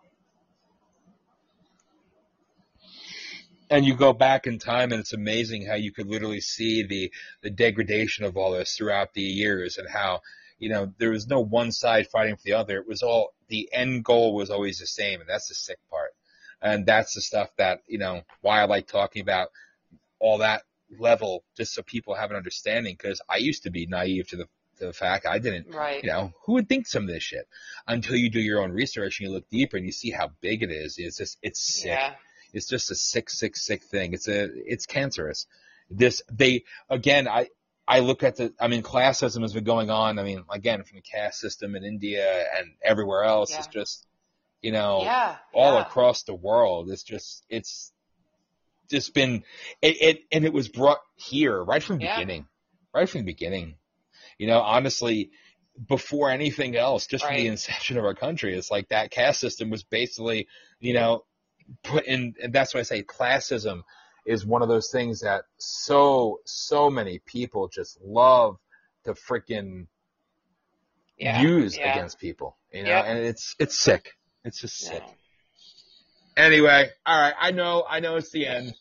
and 3.69 3.85
you 3.85 3.95
go 3.95 4.13
back 4.13 4.47
in 4.47 4.59
time 4.59 4.91
and 4.91 4.99
it's 5.01 5.13
amazing 5.13 5.65
how 5.65 5.75
you 5.75 5.91
could 5.91 6.07
literally 6.07 6.41
see 6.41 6.83
the 6.83 7.11
the 7.41 7.49
degradation 7.49 8.25
of 8.25 8.37
all 8.37 8.51
this 8.51 8.75
throughout 8.75 9.13
the 9.13 9.21
years 9.21 9.77
and 9.77 9.87
how 9.89 10.21
you 10.59 10.69
know 10.69 10.93
there 10.97 11.11
was 11.11 11.27
no 11.27 11.39
one 11.41 11.71
side 11.71 12.07
fighting 12.07 12.35
for 12.35 12.43
the 12.43 12.53
other. 12.53 12.77
It 12.77 12.87
was 12.87 13.03
all 13.03 13.33
the 13.47 13.69
end 13.71 14.03
goal 14.03 14.35
was 14.35 14.49
always 14.49 14.79
the 14.79 14.87
same 14.87 15.21
and 15.21 15.29
that's 15.29 15.47
the 15.47 15.55
sick 15.55 15.77
part. 15.89 16.11
And 16.61 16.85
that's 16.85 17.13
the 17.13 17.21
stuff 17.21 17.49
that, 17.57 17.81
you 17.87 17.99
know, 17.99 18.23
why 18.41 18.61
I 18.61 18.65
like 18.65 18.87
talking 18.87 19.21
about 19.21 19.49
all 20.19 20.39
that 20.39 20.63
level 20.99 21.43
just 21.55 21.73
so 21.73 21.83
people 21.83 22.15
have 22.15 22.31
an 22.31 22.37
understanding 22.37 22.95
because 22.97 23.21
I 23.29 23.37
used 23.37 23.63
to 23.63 23.69
be 23.69 23.85
naive 23.85 24.29
to 24.29 24.37
the 24.37 24.45
to 24.79 24.85
the 24.87 24.93
fact 24.93 25.25
I 25.25 25.39
didn't 25.39 25.73
Right. 25.73 26.03
you 26.03 26.09
know 26.09 26.33
who 26.45 26.53
would 26.53 26.67
think 26.69 26.87
some 26.87 27.03
of 27.03 27.09
this 27.09 27.23
shit? 27.23 27.47
Until 27.87 28.15
you 28.15 28.29
do 28.29 28.39
your 28.39 28.61
own 28.61 28.71
research 28.71 29.19
and 29.19 29.27
you 29.27 29.33
look 29.33 29.49
deeper 29.49 29.77
and 29.77 29.85
you 29.85 29.91
see 29.91 30.11
how 30.11 30.31
big 30.41 30.63
it 30.63 30.71
is 30.71 30.95
it's 30.97 31.17
just 31.17 31.37
it's 31.41 31.61
sick. 31.61 31.87
Yeah. 31.91 32.13
it's 32.53 32.67
just 32.67 32.89
a 32.91 32.95
sick 32.95 33.29
sick 33.29 33.55
sick 33.55 33.83
thing. 33.83 34.13
It's 34.13 34.27
a 34.27 34.49
it's 34.65 34.85
cancerous. 34.85 35.45
This 35.91 36.21
they 36.31 36.63
again 36.89 37.27
I 37.27 37.49
I 37.87 37.99
look 37.99 38.23
at 38.23 38.35
the 38.35 38.53
I 38.59 38.67
mean 38.67 38.83
classism 38.83 39.41
has 39.41 39.53
been 39.53 39.63
going 39.63 39.89
on 39.89 40.19
I 40.19 40.23
mean 40.23 40.43
again 40.51 40.83
from 40.83 40.97
the 40.97 41.01
caste 41.01 41.39
system 41.39 41.75
in 41.75 41.83
India 41.83 42.45
and 42.57 42.73
everywhere 42.83 43.23
else 43.23 43.51
Yeah. 43.51 43.59
it's 43.59 43.67
just 43.67 44.05
you 44.61 44.71
know 44.71 45.01
Yeah. 45.03 45.35
all 45.53 45.75
yeah. 45.75 45.81
across 45.81 46.23
the 46.23 46.35
world. 46.35 46.89
It's 46.89 47.03
just 47.03 47.45
it's 47.49 47.91
just 48.89 49.13
been 49.13 49.43
it, 49.81 50.01
it 50.01 50.19
and 50.31 50.45
it 50.45 50.53
was 50.53 50.67
brought 50.67 50.99
here 51.15 51.63
right 51.63 51.81
from 51.83 51.99
the 51.99 52.05
Yeah. 52.05 52.15
beginning. 52.19 52.47
Right 52.93 53.07
from 53.09 53.21
the 53.21 53.25
beginning. 53.25 53.75
You 54.37 54.47
know, 54.47 54.59
honestly, 54.61 55.31
before 55.87 56.29
anything 56.31 56.75
else, 56.75 57.07
just 57.07 57.25
from 57.25 57.35
the 57.35 57.47
inception 57.47 57.97
of 57.97 58.05
our 58.05 58.13
country, 58.15 58.55
it's 58.55 58.71
like 58.71 58.89
that 58.89 59.11
caste 59.11 59.39
system 59.39 59.69
was 59.69 59.83
basically, 59.83 60.47
you 60.79 60.93
know, 60.93 61.23
put 61.83 62.05
in 62.05 62.33
and 62.41 62.53
that's 62.53 62.73
why 62.73 62.79
I 62.79 62.83
say 62.83 63.03
classism 63.03 63.83
is 64.27 64.45
one 64.45 64.61
of 64.61 64.67
those 64.67 64.91
things 64.91 65.21
that 65.21 65.45
so 65.57 66.41
so 66.45 66.89
many 66.89 67.19
people 67.19 67.67
just 67.69 67.97
love 68.03 68.57
to 69.05 69.13
freaking 69.13 69.87
Yeah. 71.17 71.41
use 71.41 71.77
yeah. 71.77 71.93
against 71.93 72.19
people. 72.19 72.57
You 72.71 72.83
know, 72.83 72.89
Yep. 72.89 73.05
and 73.07 73.19
it's 73.19 73.55
it's 73.57 73.75
sick. 73.75 74.17
It's 74.43 74.59
just 74.61 74.77
sick. 74.77 75.01
Yeah. 75.05 75.13
Anyway, 76.45 76.89
all 77.05 77.19
right. 77.19 77.33
I 77.39 77.51
know, 77.51 77.83
I 77.89 77.99
know 77.99 78.17
it's 78.17 78.29
the 78.29 78.45
end. 78.45 78.75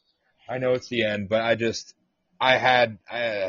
I 0.49 0.59
know 0.59 0.73
it's 0.75 0.89
the 0.89 1.05
end, 1.05 1.29
but 1.31 1.41
I 1.41 1.55
just, 1.55 1.95
I 2.39 2.59
had, 2.59 2.99
uh, 3.11 3.49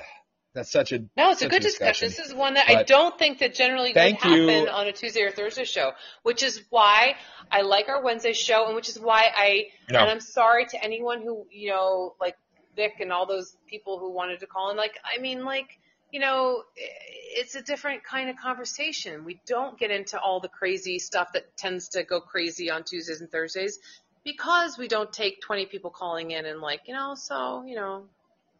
that's 0.57 0.71
such 0.71 0.91
a. 0.91 0.99
No, 1.15 1.31
it's 1.31 1.41
a 1.41 1.49
good 1.49 1.61
discussion. 1.61 2.09
This 2.09 2.19
is 2.19 2.33
one 2.33 2.55
that 2.55 2.67
I 2.67 2.83
don't 2.83 3.17
think 3.17 3.39
that 3.39 3.53
generally 3.53 3.89
would 3.89 3.95
Thank 3.95 4.23
you. 4.23 4.47
happen 4.47 4.69
on 4.69 4.87
a 4.87 4.91
Tuesday 4.91 5.21
or 5.21 5.31
Thursday 5.31 5.65
show, 5.65 5.91
which 6.23 6.41
is 6.41 6.63
why 6.69 7.15
I 7.51 7.61
like 7.61 7.89
our 7.89 8.03
Wednesday 8.03 8.33
show, 8.33 8.65
and 8.65 8.75
which 8.75 8.89
is 8.89 8.99
why 8.99 9.29
I. 9.35 9.67
No. 9.89 9.99
And 9.99 10.09
I'm 10.09 10.19
sorry 10.19 10.65
to 10.65 10.83
anyone 10.83 11.21
who 11.21 11.45
you 11.51 11.69
know, 11.69 12.15
like 12.19 12.37
Vic 12.75 12.95
and 12.99 13.11
all 13.11 13.25
those 13.25 13.55
people 13.67 13.99
who 13.99 14.11
wanted 14.11 14.39
to 14.39 14.47
call 14.47 14.71
in. 14.71 14.77
Like, 14.77 14.95
I 15.05 15.21
mean, 15.21 15.45
like 15.45 15.79
you 16.11 16.19
know, 16.19 16.63
it's 16.75 17.55
a 17.55 17.61
different 17.61 18.03
kind 18.03 18.29
of 18.29 18.37
conversation. 18.37 19.25
We 19.25 19.39
don't 19.45 19.77
get 19.77 19.91
into 19.91 20.19
all 20.19 20.39
the 20.39 20.47
crazy 20.47 20.99
stuff 20.99 21.33
that 21.33 21.55
tends 21.57 21.89
to 21.89 22.03
go 22.03 22.19
crazy 22.19 22.71
on 22.71 22.83
Tuesdays 22.83 23.21
and 23.21 23.29
Thursdays 23.29 23.79
because 24.23 24.77
we 24.77 24.87
don't 24.87 25.11
take 25.11 25.41
20 25.41 25.67
people 25.67 25.89
calling 25.89 26.31
in 26.31 26.45
and 26.45 26.59
like, 26.59 26.81
you 26.85 26.93
know, 26.93 27.15
so, 27.15 27.63
you 27.65 27.75
know, 27.75 28.05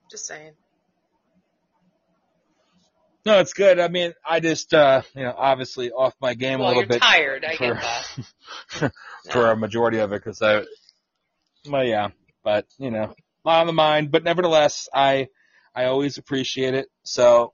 just 0.09 0.25
saying. 0.25 0.53
No, 3.27 3.39
it's 3.41 3.51
good. 3.51 3.77
I 3.77 3.89
mean, 3.89 4.13
I 4.25 4.39
just, 4.39 4.73
uh, 4.73 5.01
you 5.13 5.23
know, 5.23 5.33
obviously 5.35 5.91
off 5.91 6.15
my 6.21 6.33
game 6.33 6.59
well, 6.59 6.69
a 6.69 6.69
little 6.69 6.83
you're 6.83 6.87
bit 6.87 7.01
tired. 7.01 7.43
I 7.43 7.57
for, 7.57 7.73
get 7.73 7.81
that. 7.81 8.91
for 9.31 9.43
No. 9.43 9.51
a 9.51 9.55
majority 9.57 9.97
of 9.99 10.13
it 10.13 10.23
because 10.23 10.41
I, 10.41 10.63
well, 11.69 11.83
yeah, 11.83 12.07
but 12.41 12.65
you 12.77 12.89
know, 12.89 13.03
a 13.03 13.47
lot 13.47 13.59
on 13.59 13.67
the 13.67 13.73
mind. 13.73 14.11
But 14.11 14.23
nevertheless, 14.23 14.87
I, 14.93 15.27
I 15.75 15.85
always 15.87 16.17
appreciate 16.17 16.73
it. 16.73 16.87
So, 17.03 17.53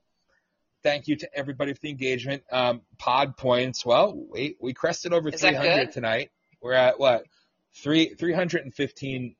thank 0.84 1.08
you 1.08 1.16
to 1.16 1.28
everybody 1.36 1.72
for 1.72 1.80
the 1.82 1.90
engagement. 1.90 2.44
Um, 2.52 2.82
pod 2.96 3.36
points. 3.36 3.84
Well, 3.84 4.14
we 4.30 4.56
we 4.60 4.74
crested 4.74 5.12
over 5.12 5.30
Is 5.30 5.40
300 5.40 5.90
tonight. 5.90 6.30
We're 6.62 6.74
at 6.74 7.00
what 7.00 7.24
three 7.82 8.14
315 8.14 9.34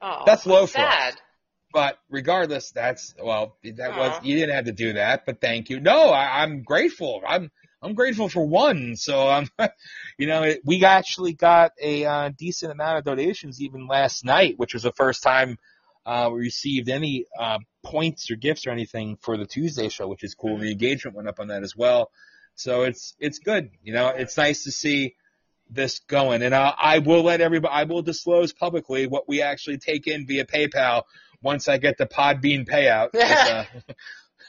Oh, 0.00 0.22
That's 0.24 0.46
low 0.46 0.66
for 0.66 0.82
us. 0.82 1.14
But 1.76 1.98
regardless, 2.08 2.70
that's 2.70 3.14
well, 3.22 3.58
that 3.62 3.98
was 3.98 4.18
you 4.24 4.34
didn't 4.34 4.54
have 4.54 4.64
to 4.64 4.72
do 4.72 4.94
that, 4.94 5.26
but 5.26 5.42
thank 5.42 5.68
you. 5.68 5.78
No, 5.78 6.08
I, 6.08 6.42
I'm 6.42 6.62
grateful. 6.62 7.20
I'm 7.28 7.50
I'm 7.82 7.92
grateful 7.92 8.30
for 8.30 8.48
one. 8.48 8.96
So 8.96 9.28
um, 9.28 9.50
you 10.16 10.26
know, 10.26 10.42
it, 10.44 10.62
we 10.64 10.82
actually 10.86 11.34
got 11.34 11.72
a 11.78 12.06
uh, 12.06 12.30
decent 12.30 12.72
amount 12.72 12.96
of 12.96 13.04
donations 13.04 13.60
even 13.60 13.88
last 13.88 14.24
night, 14.24 14.54
which 14.56 14.72
was 14.72 14.84
the 14.84 14.92
first 14.92 15.22
time 15.22 15.58
uh, 16.06 16.30
we 16.32 16.40
received 16.40 16.88
any 16.88 17.26
uh, 17.38 17.58
points 17.84 18.30
or 18.30 18.36
gifts 18.36 18.66
or 18.66 18.70
anything 18.70 19.18
for 19.20 19.36
the 19.36 19.44
Tuesday 19.44 19.90
show, 19.90 20.08
which 20.08 20.24
is 20.24 20.34
cool. 20.34 20.56
The 20.56 20.72
engagement 20.72 21.14
went 21.14 21.28
up 21.28 21.40
on 21.40 21.48
that 21.48 21.62
as 21.62 21.76
well, 21.76 22.10
so 22.54 22.84
it's 22.84 23.14
it's 23.18 23.38
good. 23.38 23.68
You 23.82 23.92
know, 23.92 24.08
it's 24.08 24.38
nice 24.38 24.64
to 24.64 24.72
see 24.72 25.14
this 25.68 25.98
going, 25.98 26.40
and 26.40 26.54
I, 26.54 26.72
I 26.74 26.98
will 27.00 27.22
let 27.22 27.42
everybody. 27.42 27.74
I 27.74 27.84
will 27.84 28.00
disclose 28.00 28.54
publicly 28.54 29.06
what 29.06 29.28
we 29.28 29.42
actually 29.42 29.76
take 29.76 30.06
in 30.06 30.26
via 30.26 30.46
PayPal 30.46 31.02
once 31.46 31.68
I 31.68 31.78
get 31.78 31.96
the 31.96 32.06
Podbean 32.06 32.68
payout. 32.68 33.10
Uh, 33.14 33.64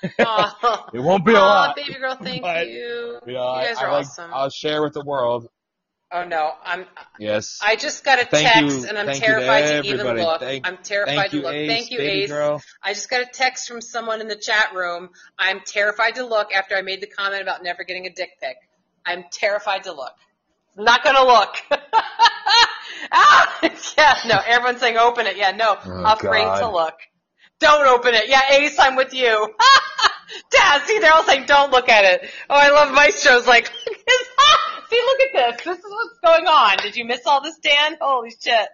it 0.94 1.00
won't 1.00 1.24
be 1.26 1.34
a 1.34 1.38
Aw, 1.38 1.40
lot. 1.46 1.76
baby 1.76 1.94
girl, 1.94 2.16
thank 2.16 2.42
but, 2.50 2.68
you. 2.68 3.20
You, 3.26 3.34
know, 3.34 3.56
you 3.56 3.66
guys 3.66 3.78
I, 3.78 3.84
are 3.86 3.90
I, 3.92 4.00
awesome. 4.00 4.32
I'll 4.34 4.50
share 4.50 4.82
with 4.82 4.94
the 4.94 5.04
world. 5.06 5.48
oh 6.12 6.24
no, 6.26 6.52
I'm. 6.64 6.86
Yes. 7.20 7.60
I 7.64 7.76
just 7.76 8.04
got 8.04 8.20
a 8.22 8.26
Thank 8.26 8.48
text 8.48 8.82
you- 8.82 8.88
and 8.90 8.98
I'm 8.98 9.08
you 9.08 9.14
to 9.14 9.20
terrified 9.20 9.84
to, 9.84 9.90
even 9.90 10.08
look. 10.18 10.40
Thank- 10.42 10.68
I'm 10.68 10.78
terrified 10.78 11.16
Thank 11.16 11.32
to 11.32 11.42
look. 11.42 11.54
Ace, 11.54 11.70
thank 11.70 11.92
you, 11.92 11.98
baby 12.00 12.24
Ace. 12.24 12.30
girl. 12.30 12.62
I 12.84 12.94
just 12.94 13.10
got 13.10 13.22
a 13.22 13.26
text 13.32 13.68
from 13.68 13.82
someone 13.82 14.22
in 14.22 14.28
the 14.28 14.36
chat 14.36 14.74
room. 14.76 15.10
I'm 15.38 15.62
terrified 15.66 16.16
to 16.16 16.26
look 16.26 16.54
after 16.54 16.76
I 16.76 16.82
made 16.82 17.02
the 17.02 17.08
comment 17.08 17.42
about 17.42 17.64
never 17.64 17.84
getting 17.84 18.06
a 18.08 18.12
dick 18.12 18.32
pic. 18.42 18.58
I'm 19.06 19.26
terrified 19.32 19.84
to 19.84 19.94
look. 19.94 20.14
Not 20.76 21.04
gonna 21.04 21.24
look. 21.26 21.56
ah, 23.12 23.60
yeah, 23.98 24.16
no. 24.28 24.40
Everyone's 24.46 24.80
saying 24.80 24.98
open 24.98 25.28
it. 25.28 25.38
Yeah, 25.38 25.52
no. 25.52 25.78
Oh, 25.86 26.14
Afraid 26.14 26.44
God. 26.44 26.60
to 26.60 26.70
look. 26.72 26.96
Don't 27.60 27.88
open 27.88 28.14
it. 28.14 28.28
Yeah, 28.28 28.42
Ace, 28.52 28.78
I'm 28.80 28.96
with 28.96 29.14
you. 29.14 29.54
Dad, 30.52 30.84
see, 30.84 31.00
they're 31.00 31.14
all 31.14 31.24
saying 31.24 31.46
don't 31.48 31.72
look 31.72 31.90
at 31.90 32.06
it. 32.06 32.30
Oh, 32.50 32.56
I 32.56 32.70
love 32.70 32.94
Maestro's 32.94 33.48
like, 33.48 33.72
look 33.86 33.98
at 33.98 34.06
this. 34.06 34.28
see, 34.90 35.02
look 35.06 35.20
at 35.22 35.56
this. 35.56 35.66
This 35.66 35.80
is 35.80 35.86
what's 35.90 36.20
going 36.24 36.48
on. 36.48 36.78
Did 36.78 36.96
you 36.96 37.06
miss 37.06 37.26
all 37.26 37.42
this, 37.42 37.58
Dan? 37.58 37.98
Holy 38.00 38.30
shit. 38.30 38.68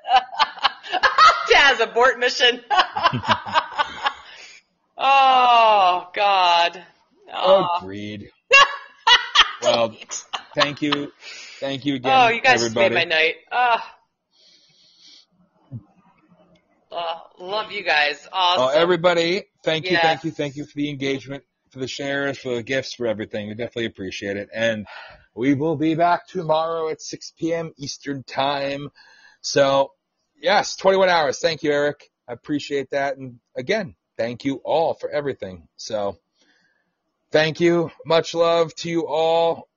Dad's 1.52 1.80
abort 1.80 2.20
mission. 2.20 2.62
oh, 4.98 6.10
God. 6.14 6.84
Oh, 7.34 7.78
greed. 7.82 8.30
well, 9.62 9.95
thank 10.56 10.82
you. 10.82 11.12
Thank 11.60 11.86
you 11.86 11.95
again, 11.95 12.12
oh 12.14 12.28
you 12.30 12.41
guys 12.41 12.62
just 12.62 12.76
everybody. 12.78 12.95
made 12.95 13.10
my 13.10 13.16
night. 13.16 13.36
Oh. 13.52 13.78
Oh, 16.95 17.22
love 17.40 17.72
you 17.72 17.84
guys. 17.84 18.28
Oh, 18.32 18.36
awesome. 18.36 18.64
Oh, 18.65 18.68
everybody, 18.70 19.45
thank 19.64 19.86
you, 19.86 19.94
Yes. 19.94 20.03
thank 20.03 20.24
you, 20.24 20.32
thank 20.32 20.56
you 20.56 20.65
for 20.65 20.74
the 20.76 20.90
engagement, 20.90 21.44
for 21.72 21.80
the 21.80 21.88
shares, 21.88 22.38
for 22.38 22.53
the 22.56 22.61
gifts, 22.61 22.94
for 22.94 23.07
everything. 23.07 23.48
We 23.48 23.56
definitely 23.56 23.86
appreciate 23.86 24.38
it. 24.38 24.49
And 24.53 24.86
we 25.34 25.56
will 25.56 25.76
be 25.76 25.95
back 25.95 26.28
tomorrow 26.28 26.90
at 26.90 27.02
6 27.02 27.34
p.m. 27.40 27.74
Eastern 27.78 28.24
Time. 28.24 28.90
So, 29.41 29.94
yes, 30.40 30.76
21 30.76 31.10
hours. 31.10 31.40
Thank 31.40 31.64
you, 31.64 31.72
Eric. 31.72 32.11
I 32.28 32.34
appreciate 32.34 32.91
that. 32.91 33.18
And 33.18 33.40
again, 33.56 33.95
thank 34.15 34.45
you 34.45 34.61
all 34.64 34.94
for 34.94 35.10
everything. 35.10 35.68
So, 35.76 36.20
thank 37.32 37.60
you. 37.60 37.90
Much 38.06 38.36
love 38.36 38.76
to 38.76 38.90
you 38.90 39.07
all. 39.07 39.68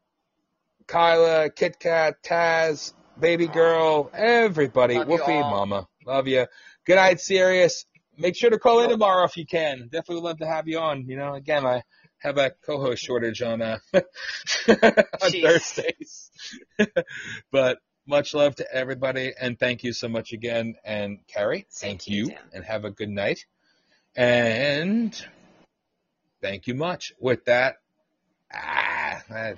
Kyla, 0.86 1.50
Kit 1.50 1.80
Kat, 1.80 2.22
Taz, 2.22 2.92
Baby 3.18 3.48
Girl, 3.48 4.10
everybody. 4.14 4.94
Love 4.94 5.10
you 5.10 5.18
Mama. 5.18 5.88
Love 6.06 6.28
you. 6.28 6.46
Good 6.86 6.96
night, 6.96 7.20
Sirius. 7.20 7.84
Make 8.16 8.36
sure 8.36 8.48
to 8.48 8.58
call 8.60 8.80
in 8.80 8.90
tomorrow 8.90 9.24
if 9.24 9.36
you 9.36 9.44
can. 9.44 9.88
Definitely 9.90 10.16
would 10.16 10.24
love 10.24 10.38
to 10.38 10.46
have 10.46 10.68
you 10.68 10.78
on. 10.78 11.06
You 11.06 11.16
know, 11.16 11.34
again, 11.34 11.66
I 11.66 11.82
have 12.18 12.38
a 12.38 12.52
co-host 12.64 13.02
shortage 13.02 13.42
on 13.42 13.60
uh 13.60 13.78
on 13.94 15.32
Thursdays. 15.32 16.30
but 17.50 17.78
much 18.06 18.34
love 18.34 18.54
to 18.56 18.72
everybody 18.72 19.34
and 19.38 19.58
thank 19.58 19.82
you 19.82 19.92
so 19.92 20.08
much 20.08 20.32
again. 20.32 20.76
And 20.84 21.18
Carrie, 21.26 21.66
Same 21.68 21.90
thank 21.90 22.06
you, 22.06 22.32
and 22.52 22.64
have 22.64 22.84
a 22.84 22.90
good 22.90 23.10
night. 23.10 23.44
And 24.14 25.12
thank 26.40 26.68
you 26.68 26.74
much. 26.74 27.12
With 27.18 27.44
that, 27.46 27.76
ah, 28.54 29.22
I- 29.28 29.54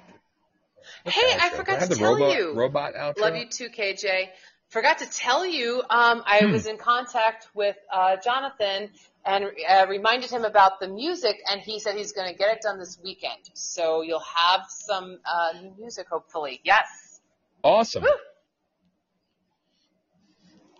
Hey, 1.04 1.36
I 1.38 1.50
forgot 1.50 1.66
Do 1.66 1.72
I 1.72 1.78
have 1.80 1.88
to 1.90 1.96
tell 1.96 2.14
robot, 2.14 2.36
you. 2.36 2.52
Robot 2.54 2.94
outro. 2.94 3.18
Love 3.18 3.36
you 3.36 3.46
too, 3.48 3.68
KJ. 3.68 4.28
Forgot 4.68 4.98
to 4.98 5.06
tell 5.10 5.46
you, 5.46 5.80
um, 5.88 6.22
I 6.26 6.44
Hmm. 6.44 6.52
was 6.52 6.66
in 6.66 6.76
contact 6.76 7.48
with 7.54 7.76
uh, 7.92 8.16
Jonathan 8.22 8.90
and 9.24 9.44
uh, 9.68 9.86
reminded 9.88 10.30
him 10.30 10.44
about 10.44 10.78
the 10.78 10.88
music, 10.88 11.36
and 11.50 11.60
he 11.60 11.78
said 11.78 11.96
he's 11.96 12.12
going 12.12 12.30
to 12.30 12.36
get 12.38 12.54
it 12.56 12.62
done 12.62 12.78
this 12.78 12.98
weekend. 13.02 13.40
So 13.54 14.02
you'll 14.02 14.20
have 14.36 14.66
some 14.68 15.18
uh, 15.24 15.58
new 15.60 15.72
music, 15.78 16.08
hopefully. 16.10 16.60
Yes. 16.64 17.20
Awesome. 17.64 18.02
Woo. 18.02 18.08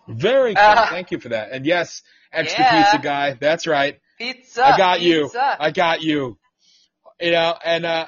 Very 0.07 0.53
cool. 0.55 0.63
Uh, 0.63 0.87
Thank 0.87 1.11
you 1.11 1.19
for 1.19 1.29
that. 1.29 1.51
And 1.51 1.65
yes, 1.65 2.03
extra 2.31 2.63
Yeah. 2.63 2.69
pizza 2.77 2.97
guy. 2.99 3.33
That's 3.33 3.65
right. 3.67 3.99
Pizza. 4.17 4.65
I 4.65 4.77
got 4.77 5.01
you. 5.01 5.31
I 5.35 5.71
got 5.71 6.01
you. 6.01 6.37
You 7.19 7.31
know, 7.31 7.55
and 7.63 7.85
uh 7.85 8.07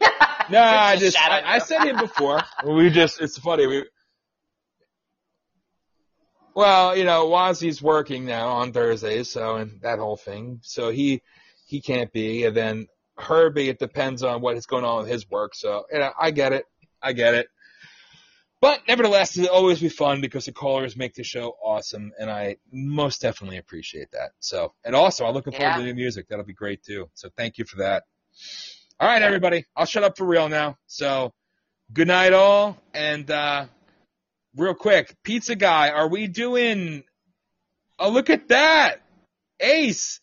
no, 0.50 0.60
I 0.62 0.96
just 0.96 1.16
Shadow 1.16 1.46
I, 1.46 1.56
I 1.56 1.58
said 1.60 1.82
him 1.82 1.98
before. 1.98 2.40
We 2.64 2.90
just 2.90 3.20
it's 3.20 3.38
funny. 3.38 3.66
We 3.66 3.84
Well, 6.56 6.96
you 6.96 7.04
know, 7.04 7.26
Wazzy's 7.28 7.82
working 7.82 8.24
now 8.24 8.48
on 8.48 8.72
Thursdays, 8.72 9.28
so 9.28 9.56
and 9.56 9.78
that 9.82 9.98
whole 9.98 10.16
thing. 10.16 10.60
So 10.62 10.88
he 10.88 11.20
he 11.66 11.82
can't 11.82 12.10
be, 12.10 12.44
and 12.44 12.56
then 12.56 12.86
Herbie, 13.18 13.68
it 13.68 13.78
depends 13.78 14.22
on 14.22 14.40
what 14.40 14.56
is 14.56 14.64
going 14.64 14.86
on 14.86 15.00
with 15.02 15.08
his 15.08 15.28
work. 15.28 15.54
So 15.54 15.84
you 15.92 15.98
know, 15.98 16.10
I 16.18 16.30
get 16.30 16.54
it, 16.54 16.64
I 17.02 17.12
get 17.12 17.34
it. 17.34 17.48
But 18.62 18.80
nevertheless, 18.88 19.36
it'll 19.36 19.54
always 19.54 19.80
be 19.80 19.90
fun 19.90 20.22
because 20.22 20.46
the 20.46 20.52
callers 20.52 20.96
make 20.96 21.12
the 21.12 21.24
show 21.24 21.58
awesome, 21.62 22.12
and 22.18 22.30
I 22.30 22.56
most 22.72 23.20
definitely 23.20 23.58
appreciate 23.58 24.12
that. 24.12 24.30
So, 24.40 24.72
and 24.82 24.96
also, 24.96 25.26
I'm 25.26 25.34
looking 25.34 25.52
forward 25.52 25.72
Yeah. 25.72 25.76
to 25.76 25.80
the 25.82 25.86
new 25.88 25.94
music. 25.94 26.26
That'll 26.30 26.46
be 26.46 26.54
great 26.54 26.82
too. 26.82 27.10
So, 27.12 27.28
thank 27.36 27.58
you 27.58 27.66
for 27.66 27.76
that. 27.76 28.04
All 28.98 29.06
right, 29.06 29.20
everybody, 29.20 29.66
I'll 29.76 29.84
shut 29.84 30.04
up 30.04 30.16
for 30.16 30.24
real 30.24 30.48
now. 30.48 30.78
So, 30.86 31.34
good 31.92 32.08
night, 32.08 32.32
all, 32.32 32.78
and 32.94 33.30
uh, 33.30 33.66
real 34.56 34.74
quick, 34.74 35.14
pizza 35.22 35.54
guy, 35.54 35.90
are 35.90 36.08
we 36.08 36.26
doing? 36.26 37.04
Oh, 37.98 38.10
look 38.10 38.30
at 38.30 38.48
that, 38.48 39.02
Ace. 39.60 40.20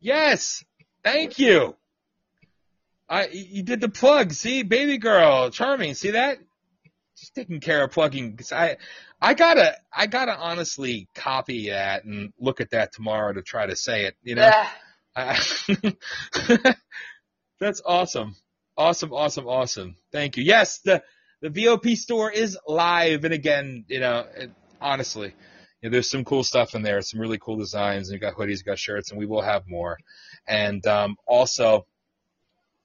Yes, 0.00 0.64
thank 1.04 1.38
you. 1.38 1.76
I 3.08 3.28
you 3.28 3.62
did 3.62 3.80
the 3.80 3.88
plug. 3.88 4.32
See, 4.32 4.62
baby 4.62 4.98
girl, 4.98 5.50
charming. 5.50 5.94
See 5.94 6.12
that? 6.12 6.38
Just 7.18 7.34
taking 7.34 7.60
care 7.60 7.84
of 7.84 7.92
plugging. 7.92 8.36
'cause 8.36 8.52
I, 8.52 8.78
I 9.20 9.34
gotta, 9.34 9.76
I 9.92 10.06
gotta 10.06 10.34
honestly 10.36 11.08
copy 11.14 11.68
that 11.70 12.04
and 12.04 12.32
look 12.40 12.60
at 12.60 12.70
that 12.70 12.92
tomorrow 12.92 13.32
to 13.32 13.42
try 13.42 13.66
to 13.66 13.76
say 13.76 14.06
it. 14.06 14.16
You 14.22 14.36
know, 14.36 14.50
I- 15.14 15.38
that's 17.60 17.82
awesome, 17.84 18.34
awesome, 18.76 19.12
awesome, 19.12 19.46
awesome. 19.46 19.96
Thank 20.10 20.36
you. 20.36 20.42
Yes, 20.44 20.78
the 20.78 21.02
the 21.42 21.50
VOP 21.50 21.96
store 21.96 22.30
is 22.30 22.56
live, 22.66 23.24
and 23.24 23.34
again, 23.34 23.84
you 23.88 24.00
know, 24.00 24.24
it, 24.36 24.50
honestly, 24.80 25.34
you 25.82 25.88
know, 25.88 25.92
there's 25.92 26.08
some 26.08 26.24
cool 26.24 26.44
stuff 26.44 26.74
in 26.76 26.82
there, 26.82 27.02
some 27.02 27.20
really 27.20 27.38
cool 27.38 27.56
designs, 27.56 28.08
and 28.08 28.14
you 28.14 28.20
got 28.20 28.36
hoodies, 28.36 28.58
you 28.58 28.64
got 28.64 28.78
shirts, 28.78 29.10
and 29.10 29.18
we 29.18 29.26
will 29.26 29.42
have 29.42 29.68
more. 29.68 29.98
And 30.46 30.86
um, 30.86 31.16
also, 31.26 31.86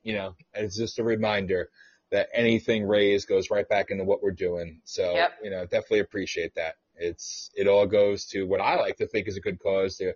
you 0.01 0.15
know, 0.15 0.35
it's 0.55 0.75
just 0.75 0.97
a 0.97 1.03
reminder 1.03 1.69
that 2.09 2.29
anything 2.33 2.87
raised 2.87 3.27
goes 3.27 3.51
right 3.51 3.69
back 3.69 3.91
into 3.91 4.03
what 4.03 4.23
we're 4.23 4.31
doing. 4.31 4.81
So, 4.85 5.13
Yep. 5.13 5.31
you 5.43 5.51
know, 5.51 5.63
definitely 5.65 5.99
appreciate 5.99 6.55
that. 6.55 6.75
It's 6.95 7.51
it 7.55 7.67
all 7.67 7.85
goes 7.85 8.25
to 8.27 8.47
what 8.47 8.59
I 8.59 8.75
like 8.77 8.97
to 8.97 9.07
think 9.07 9.27
is 9.27 9.37
a 9.37 9.41
good 9.41 9.59
cause 9.59 9.97
to 9.97 10.13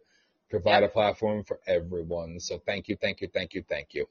provide 0.49 0.81
Yep. 0.81 0.89
a 0.89 0.93
platform 0.93 1.43
for 1.43 1.59
everyone. 1.68 2.39
So 2.39 2.57
thank 2.57 2.88
you, 2.88 2.95
thank 2.95 3.22
you, 3.22 3.27
thank 3.31 3.53
you, 3.53 3.63
thank 3.69 3.93
you. 3.93 4.07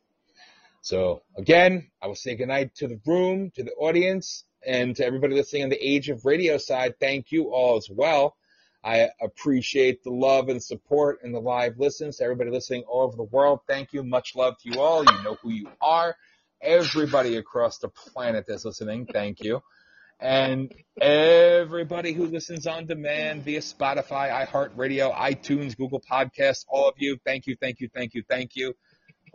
So 0.81 1.23
again, 1.37 1.91
I 2.03 2.07
will 2.07 2.15
say 2.15 2.37
goodnight 2.37 2.75
to 2.77 2.89
the 2.89 3.01
room, 3.07 3.51
to 3.57 3.63
the 3.63 3.73
audience, 3.73 4.45
and 4.67 4.97
to 4.97 5.05
everybody 5.05 5.35
listening 5.35 5.65
on 5.65 5.69
the 5.69 5.77
Age 5.83 6.09
of 6.09 6.25
Radio 6.25 6.59
side. 6.59 6.95
Thank 7.01 7.33
you 7.33 7.51
all 7.53 7.77
as 7.77 7.89
well. 7.91 8.37
I 8.83 9.11
appreciate 9.21 10.03
the 10.03 10.11
love 10.11 10.49
and 10.49 10.63
support 10.63 11.21
and 11.23 11.35
the 11.35 11.41
live 11.41 11.79
listens. 11.79 12.17
To 12.17 12.25
everybody 12.25 12.51
listening 12.51 12.85
all 12.89 13.03
over 13.03 13.17
the 13.17 13.25
world, 13.25 13.61
thank 13.69 13.93
you. 13.93 14.03
Much 14.03 14.35
love 14.35 14.57
to 14.59 14.71
you 14.71 14.81
all. 14.81 15.05
You 15.05 15.23
know 15.23 15.37
who 15.43 15.51
you 15.51 15.69
are. 15.83 16.17
Everybody 16.63 17.37
across 17.37 17.79
the 17.79 17.89
planet 17.89 18.45
that's 18.49 18.65
listening, 18.65 19.07
thank 19.07 19.41
you. 19.41 19.63
And 20.19 20.75
everybody 21.01 22.13
who 22.13 22.27
listens 22.27 22.67
on 22.67 22.87
demand 22.87 23.45
via 23.45 23.61
Spotify, 23.61 24.47
iHeartRadio, 24.47 25.15
iTunes, 25.15 25.77
Google 25.77 26.01
Podcasts, 26.01 26.67
all 26.69 26.89
of 26.89 26.95
you, 26.99 27.19
thank 27.25 27.47
you, 27.47 27.57
thank 27.59 27.81
you, 27.81 27.89
thank 27.95 28.15
you, 28.15 28.23
thank 28.29 28.57
you. 28.57 28.75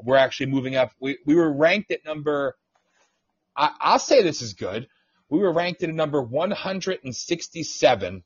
We're 0.04 0.18
actually 0.18 0.48
moving 0.48 0.76
up. 0.76 0.92
We, 1.00 1.18
we 1.26 1.36
were 1.36 1.52
ranked 1.52 1.92
at 1.92 2.06
number, 2.06 2.56
I, 3.56 3.72
I'll 3.80 4.00
say 4.00 4.24
this 4.24 4.42
is 4.42 4.54
good. 4.54 4.88
We 5.30 5.40
were 5.40 5.52
ranked 5.52 5.84
at 5.84 5.90
number 5.90 6.22
167 6.22 8.24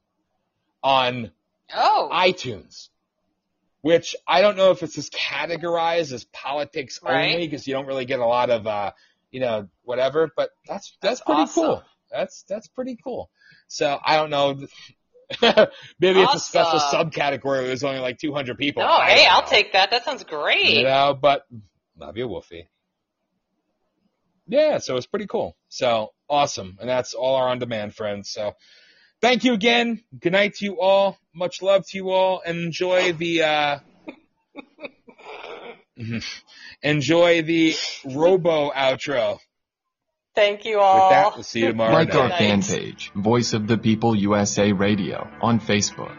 on 0.83 1.31
Oh, 1.73 2.09
iTunes, 2.11 2.89
which 3.81 4.15
I 4.27 4.41
don't 4.41 4.57
know 4.57 4.71
if 4.71 4.81
it's 4.81 4.95
just 4.95 5.13
categorized 5.13 6.11
as 6.11 6.23
politics 6.25 6.99
Right. 7.03 7.35
only 7.35 7.47
because 7.47 7.67
you 7.67 7.75
don't 7.75 7.85
really 7.85 8.05
get 8.05 8.19
a 8.19 8.25
lot 8.25 8.49
of, 8.49 8.65
uh, 8.65 8.91
you 9.31 9.39
know, 9.39 9.67
whatever. 9.83 10.31
But 10.35 10.49
that's 10.67 10.97
that's, 11.01 11.19
That's 11.19 11.21
pretty 11.21 11.41
awesome. 11.41 11.63
cool. 11.63 11.83
That's 12.11 12.43
that's 12.49 12.67
pretty 12.67 12.97
cool. 13.03 13.29
So 13.67 13.99
I 14.03 14.17
don't 14.17 14.31
know. 14.31 14.65
Maybe 15.99 16.21
it's 16.21 16.35
a 16.35 16.39
special 16.39 16.79
subcategory. 16.79 17.43
Where 17.43 17.67
there's 17.67 17.83
only 17.83 17.99
like 17.99 18.17
200 18.17 18.57
people. 18.57 18.81
no, 18.83 18.89
I 18.89 19.11
hey, 19.11 19.23
don't 19.25 19.33
I'll 19.33 19.47
take 19.47 19.73
that. 19.73 19.91
That 19.91 20.03
sounds 20.03 20.23
great. 20.23 20.77
You 20.77 20.83
know, 20.83 21.17
but 21.19 21.45
love 21.97 22.17
you, 22.17 22.27
Wolfie. 22.27 22.67
Yeah, 24.47 24.79
so 24.79 24.97
it's 24.97 25.05
pretty 25.05 25.27
cool. 25.27 25.55
So 25.67 26.11
awesome. 26.27 26.77
And 26.79 26.89
that's 26.89 27.13
all 27.13 27.35
our 27.35 27.49
on 27.49 27.59
demand 27.59 27.93
friends. 27.93 28.31
So 28.31 28.55
thank 29.21 29.43
you 29.43 29.53
again. 29.53 30.01
Good 30.17 30.33
night 30.33 30.55
to 30.55 30.65
you 30.65 30.81
all. 30.81 31.19
Much 31.35 31.61
love 31.61 31.85
to 31.87 31.97
you 31.97 32.09
all 32.09 32.41
and 32.43 32.57
enjoy 32.59 33.13
the 33.13 33.43
uh 33.43 33.79
enjoy 36.81 37.41
the 37.43 37.75
robo 38.05 38.71
outro. 38.71 39.39
Thank 40.35 40.65
you 40.65 40.77
With 40.77 40.85
all. 40.85 41.09
that, 41.09 41.33
we'll 41.35 41.43
see 41.43 41.59
you 41.61 41.69
tomorrow 41.69 41.93
Like 41.93 42.15
our 42.15 42.29
fan 42.29 42.61
page, 42.61 43.11
Voice 43.15 43.53
of 43.53 43.67
the 43.67 43.77
People 43.77 44.15
USA 44.15 44.71
Radio, 44.71 45.29
on 45.41 45.59
Facebook. 45.59 46.15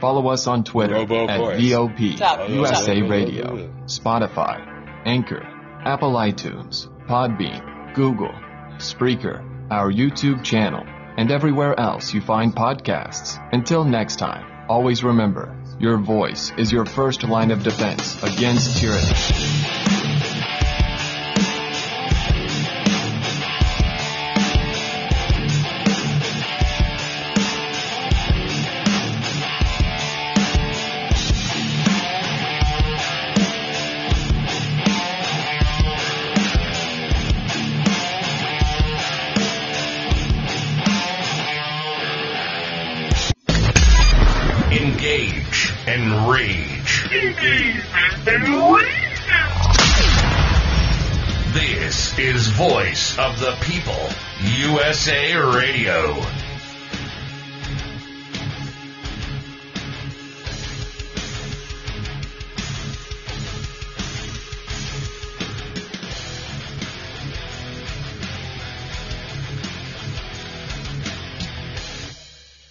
Follow 0.00 0.28
us 0.28 0.46
on 0.46 0.64
Twitter 0.64 0.94
Robo 0.94 1.26
at 1.28 1.38
voice. 1.38 1.60
VOP 1.60 2.16
Stop. 2.16 2.48
USA 2.50 2.96
Stop. 2.96 3.10
Radio, 3.10 3.72
Spotify, 3.86 5.02
Anchor, 5.06 5.42
Apple 5.84 6.12
iTunes, 6.12 6.88
Podbean, 7.06 7.94
Google, 7.94 8.32
Spreaker, 8.78 9.42
our 9.70 9.90
YouTube 9.90 10.44
channel, 10.44 10.84
and 11.16 11.30
everywhere 11.30 11.78
else 11.78 12.12
you 12.12 12.20
find 12.20 12.54
podcasts. 12.54 13.38
Until 13.52 13.84
next 13.84 14.16
time, 14.16 14.66
always 14.68 15.02
remember, 15.02 15.56
your 15.78 15.98
voice 15.98 16.52
is 16.58 16.70
your 16.70 16.84
first 16.84 17.22
line 17.24 17.50
of 17.50 17.62
defense 17.62 18.22
against 18.22 18.78
tyranny. 18.78 19.93
Voice 52.56 53.18
of 53.18 53.40
the 53.40 53.50
People, 53.62 54.08
USA 54.40 55.34
Radio. 55.34 56.43